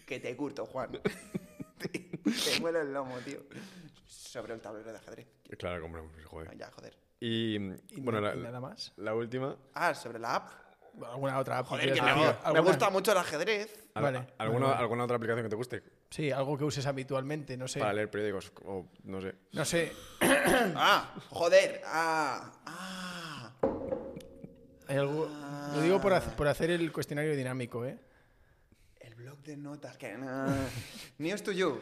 Que 0.06 0.20
te 0.20 0.36
curto, 0.36 0.66
Juan. 0.66 0.90
te, 1.78 1.88
te 1.88 2.60
muelo 2.60 2.80
el 2.80 2.92
lomo, 2.92 3.16
tío. 3.18 3.40
Sobre 4.06 4.54
el 4.54 4.60
tablero 4.60 4.90
de 4.90 4.98
ajedrez. 4.98 5.26
claro, 5.58 5.82
como 5.82 5.98
joder. 6.24 6.56
Ya, 6.56 6.70
joder. 6.70 6.96
Y, 7.20 7.56
¿Y 7.56 8.00
bueno, 8.00 8.20
na- 8.20 8.30
la, 8.34 8.36
y 8.36 8.42
nada 8.42 8.60
más? 8.60 8.92
la 8.96 9.14
última, 9.14 9.56
Ah, 9.74 9.94
sobre 9.94 10.18
la 10.18 10.36
app. 10.36 10.50
¿Alguna 11.10 11.38
otra? 11.38 11.64
Joder, 11.64 11.92
quieras 11.92 12.36
que 12.44 12.52
me, 12.52 12.60
gusta 12.60 12.90
mucho 12.90 13.12
el 13.12 13.18
ajedrez. 13.18 13.88
¿al- 13.94 14.02
Vale, 14.02 14.26
¿alguna, 14.38 14.66
vale. 14.66 14.78
¿alguna 14.80 15.04
otra 15.04 15.16
aplicación 15.16 15.44
que 15.44 15.50
te 15.50 15.56
guste? 15.56 15.82
Sí, 16.10 16.30
algo 16.30 16.56
que 16.58 16.64
uses 16.64 16.86
habitualmente, 16.86 17.56
no 17.56 17.66
sé. 17.66 17.80
Para 17.80 17.92
leer 17.94 18.10
periódicos 18.10 18.52
o 18.64 18.86
no 19.04 19.20
sé. 19.20 19.34
No 19.52 19.64
sé. 19.64 19.92
Ah, 20.76 21.14
joder. 21.30 21.80
Ah, 21.86 22.52
ah. 22.66 23.52
Hay 24.88 24.96
algo... 24.96 25.28
Lo 25.74 25.80
digo 25.80 26.00
por, 26.00 26.12
hac- 26.12 26.34
por 26.34 26.48
hacer 26.48 26.70
el 26.70 26.92
cuestionario 26.92 27.34
dinámico, 27.36 27.86
¿eh? 27.86 27.98
El 29.00 29.14
blog 29.14 29.38
de 29.42 29.56
notas. 29.56 29.96
Que. 29.96 30.16
News 31.18 31.42
to 31.42 31.52
You. 31.52 31.80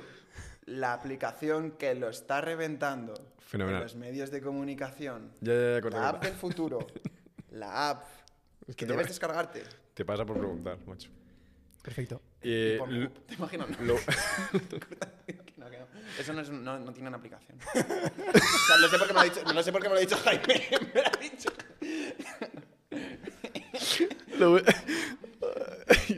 La 0.67 0.93
aplicación 0.93 1.73
que 1.73 1.95
lo 1.95 2.09
está 2.11 2.41
reventando. 2.41 3.15
Fenomenal. 3.41 3.81
En 3.81 3.85
los 3.85 3.97
medios 3.97 4.31
de 4.31 4.41
comunicación. 4.41 5.33
Ya, 5.41 5.55
ya, 5.55 5.75
ya, 5.77 5.81
corta, 5.81 6.01
La 6.01 6.09
app 6.11 6.23
del 6.25 6.35
futuro. 6.35 6.87
La 7.51 7.91
app 7.91 8.05
Es 8.71 8.77
que 8.77 8.87
debes 8.87 9.09
descargarte. 9.09 9.65
Te 9.95 10.05
pasa 10.05 10.25
por 10.25 10.39
preguntar, 10.39 10.79
macho. 10.87 11.11
Perfecto. 11.83 12.23
Y, 12.43 12.77
Por- 12.79 12.89
l- 12.89 13.09
¿Te 13.27 13.35
imaginas? 13.35 13.69
No. 13.71 13.77
lo- 13.85 13.97
Que 15.27 15.55
no, 15.57 15.69
que 15.71 15.79
no. 15.79 15.87
Eso 16.19 16.33
no, 16.33 16.41
es, 16.41 16.51
no, 16.51 16.79
no 16.79 16.93
tiene 16.93 17.09
una 17.09 17.19
aplicación. 17.19 17.59
o 17.59 17.73
sea, 17.73 18.77
no 18.81 18.89
sé 18.89 18.99
por 18.99 19.07
qué 19.09 19.13
me 19.13 19.15
lo 19.15 19.21
ha 19.21 19.25
dicho, 19.25 19.43
no 19.53 19.63
sé 19.63 19.73
por 19.73 19.83
qué 19.83 19.89
me 19.89 19.95
lo 19.95 19.99
ha 19.99 20.01
dicho 20.03 20.17
Jaime. 20.19 20.69
Me 20.95 21.01
lo 21.03 21.07
ha 21.09 21.21
dicho. 21.21 21.51
lo, 24.39 24.61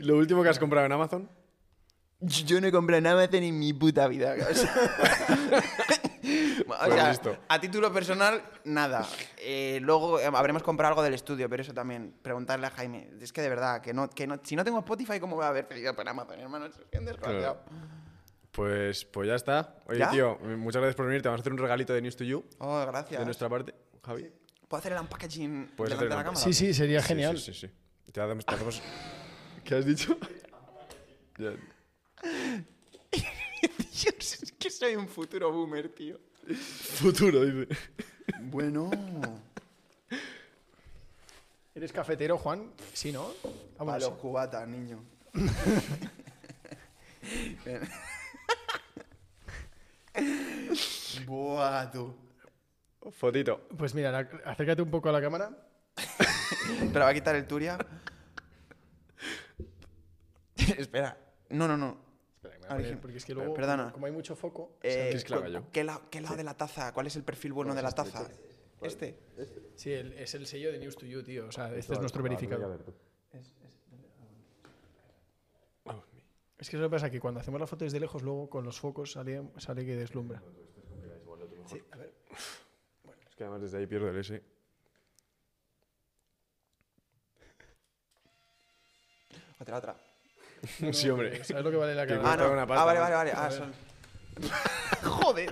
lo 0.01 0.17
último 0.17 0.43
que 0.43 0.49
has 0.49 0.59
comprado 0.59 0.85
en 0.85 0.91
Amazon. 0.91 1.29
Yo 2.21 2.61
no 2.61 2.67
he 2.67 2.71
comprado 2.71 2.99
en 2.99 3.07
Amazon 3.07 3.43
en 3.43 3.59
mi 3.59 3.73
puta 3.73 4.07
vida. 4.07 4.35
O 6.67 6.85
sea, 6.85 7.05
Pues 7.13 7.19
sea, 7.19 7.39
a 7.49 7.59
título 7.59 7.91
personal, 7.91 8.41
nada. 8.63 9.05
Eh, 9.37 9.79
luego 9.81 10.19
eh, 10.19 10.25
habremos 10.33 10.63
comprado 10.63 10.89
algo 10.91 11.03
del 11.03 11.13
estudio, 11.13 11.49
pero 11.49 11.61
eso 11.61 11.73
también. 11.73 12.13
Preguntarle 12.21 12.67
a 12.67 12.71
Jaime. 12.71 13.09
Es 13.21 13.33
que 13.33 13.41
de 13.41 13.49
verdad, 13.49 13.81
que 13.81 13.93
no, 13.93 14.09
que 14.09 14.25
no, 14.25 14.39
si 14.43 14.55
no 14.55 14.63
tengo 14.63 14.79
Spotify, 14.79 15.19
¿cómo 15.19 15.35
voy 15.35 15.45
a 15.45 15.49
haber 15.49 15.67
pedido 15.67 15.93
por 15.95 16.07
Amazon, 16.07 16.39
hermano? 16.39 16.67
Es 16.67 17.05
desgraciado. 17.05 17.61
Pues, 18.51 19.03
pues 19.05 19.27
ya 19.27 19.35
está. 19.35 19.75
Oye, 19.87 19.99
¿Ya? 19.99 20.09
tío, 20.11 20.37
muchas 20.39 20.81
gracias 20.81 20.95
por 20.95 21.07
venir. 21.07 21.21
Te 21.21 21.27
vamos 21.27 21.39
a 21.39 21.41
hacer 21.41 21.51
un 21.53 21.59
regalito 21.59 21.93
de 21.93 22.01
News 22.01 22.15
to 22.15 22.23
You 22.23 22.45
Oh, 22.59 22.85
gracias. 22.85 23.19
de 23.19 23.25
nuestra 23.25 23.49
parte, 23.49 23.73
Javi. 24.05 24.31
¿Puedo 24.67 24.79
hacer 24.79 24.93
el 24.93 24.99
unpackaging 24.99 25.71
delante 25.75 26.03
de 26.05 26.09
la 26.09 26.23
cámara? 26.23 26.35
Sí, 26.35 26.53
sí, 26.53 26.73
sería 26.73 27.01
Sí, 27.01 27.07
genial. 27.07 27.37
Sí, 27.37 27.53
sí, 27.53 27.67
sí. 27.67 28.11
Te 28.11 28.21
hacemos, 28.21 28.45
te 28.45 28.53
hacemos- 28.55 28.81
¿Qué 29.63 29.75
has 29.75 29.85
dicho? 29.85 30.17
Dios, 33.77 34.43
es 34.43 34.51
que 34.59 34.69
soy 34.69 34.95
un 34.95 35.07
futuro 35.07 35.51
boomer, 35.51 35.89
tío. 35.89 36.19
Futuro, 36.55 37.43
dice. 37.45 37.67
Bueno. 38.41 38.89
¿Eres 41.75 41.91
cafetero, 41.91 42.37
Juan? 42.37 42.71
Sí, 42.93 43.11
¿no? 43.11 43.31
A 43.79 43.97
los 43.97 44.11
cubatas, 44.13 44.67
niño. 44.67 45.03
Buah, 51.25 51.89
tú. 51.91 52.13
Fotito. 53.11 53.67
Pues 53.77 53.93
mira, 53.93 54.11
la- 54.11 54.29
acércate 54.45 54.81
un 54.81 54.89
poco 54.91 55.09
a 55.09 55.11
la 55.11 55.21
cámara. 55.21 55.51
Pero 56.91 57.05
va 57.05 57.09
a 57.09 57.13
quitar 57.13 57.35
el 57.35 57.45
Turia. 57.47 57.77
Espera. 60.77 61.17
No, 61.49 61.67
no, 61.67 61.77
no. 61.77 61.97
Porque 63.01 63.17
es 63.17 63.25
que 63.25 63.33
luego, 63.33 63.53
Perdona. 63.53 63.91
como 63.91 64.05
hay 64.05 64.11
mucho 64.11 64.35
foco... 64.35 64.77
Eh. 64.81 65.15
¿qué, 65.71 65.83
la- 65.83 66.01
qué 66.09 66.21
lado 66.21 66.35
de 66.35 66.43
la 66.43 66.55
taza? 66.55 66.93
¿Cuál 66.93 67.07
es 67.07 67.15
el 67.15 67.23
perfil 67.23 67.53
bueno 67.53 67.73
de 67.75 67.81
la 67.81 67.91
taza? 67.91 68.27
Este. 68.81 69.17
Sí, 69.75 69.91
el- 69.93 70.13
es 70.13 70.33
el 70.35 70.45
sello 70.45 70.71
de 70.71 70.79
News 70.79 70.95
to 70.97 71.05
You, 71.05 71.23
tío. 71.23 71.47
O 71.47 71.51
sea, 71.51 71.73
este 71.75 71.93
es 71.93 71.99
nuestro 71.99 72.21
verificador. 72.23 72.83
Es 76.57 76.69
que 76.69 76.77
eso 76.77 76.83
lo 76.83 76.89
que 76.89 76.95
pasa 76.95 77.09
que 77.09 77.19
cuando 77.19 77.41
hacemos 77.41 77.59
la 77.59 77.67
foto 77.67 77.83
desde 77.83 77.99
lejos, 77.99 78.21
luego 78.23 78.49
con 78.49 78.63
los 78.63 78.79
focos 78.79 79.11
sale, 79.11 79.41
sale 79.57 79.85
que 79.85 79.97
deslumbra. 79.97 80.41
Sí, 81.65 81.81
a 81.91 81.97
ver. 81.97 82.13
Es 83.27 83.35
que 83.35 83.43
además 83.43 83.61
desde 83.63 83.79
ahí 83.79 83.87
pierdo 83.87 84.07
el 84.09 84.17
S. 84.17 84.41
Otra, 89.59 89.77
otra. 89.77 89.97
Sí, 90.91 91.09
hombre. 91.09 91.43
¿Sabes 91.43 91.63
lo 91.63 91.71
que 91.71 91.77
vale 91.77 91.95
la 91.95 92.05
Que 92.07 92.15
cámara? 92.15 92.33
Ah, 92.33 92.37
no. 92.47 92.53
una 92.53 92.67
pasta, 92.67 92.81
ah, 92.81 92.85
vale, 92.85 92.99
¿no? 92.99 93.03
vale, 93.03 93.15
vale. 93.15 93.31
Ah, 93.35 93.51
son... 93.51 93.73
Joder. 95.03 95.49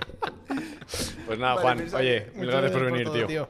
Pues 1.26 1.38
nada, 1.38 1.54
Vale, 1.54 1.88
Juan, 1.88 1.94
oye, 1.94 2.30
mil 2.34 2.50
gracias 2.50 2.72
por 2.72 2.84
venir, 2.84 3.04
todo, 3.04 3.26
tío. 3.26 3.48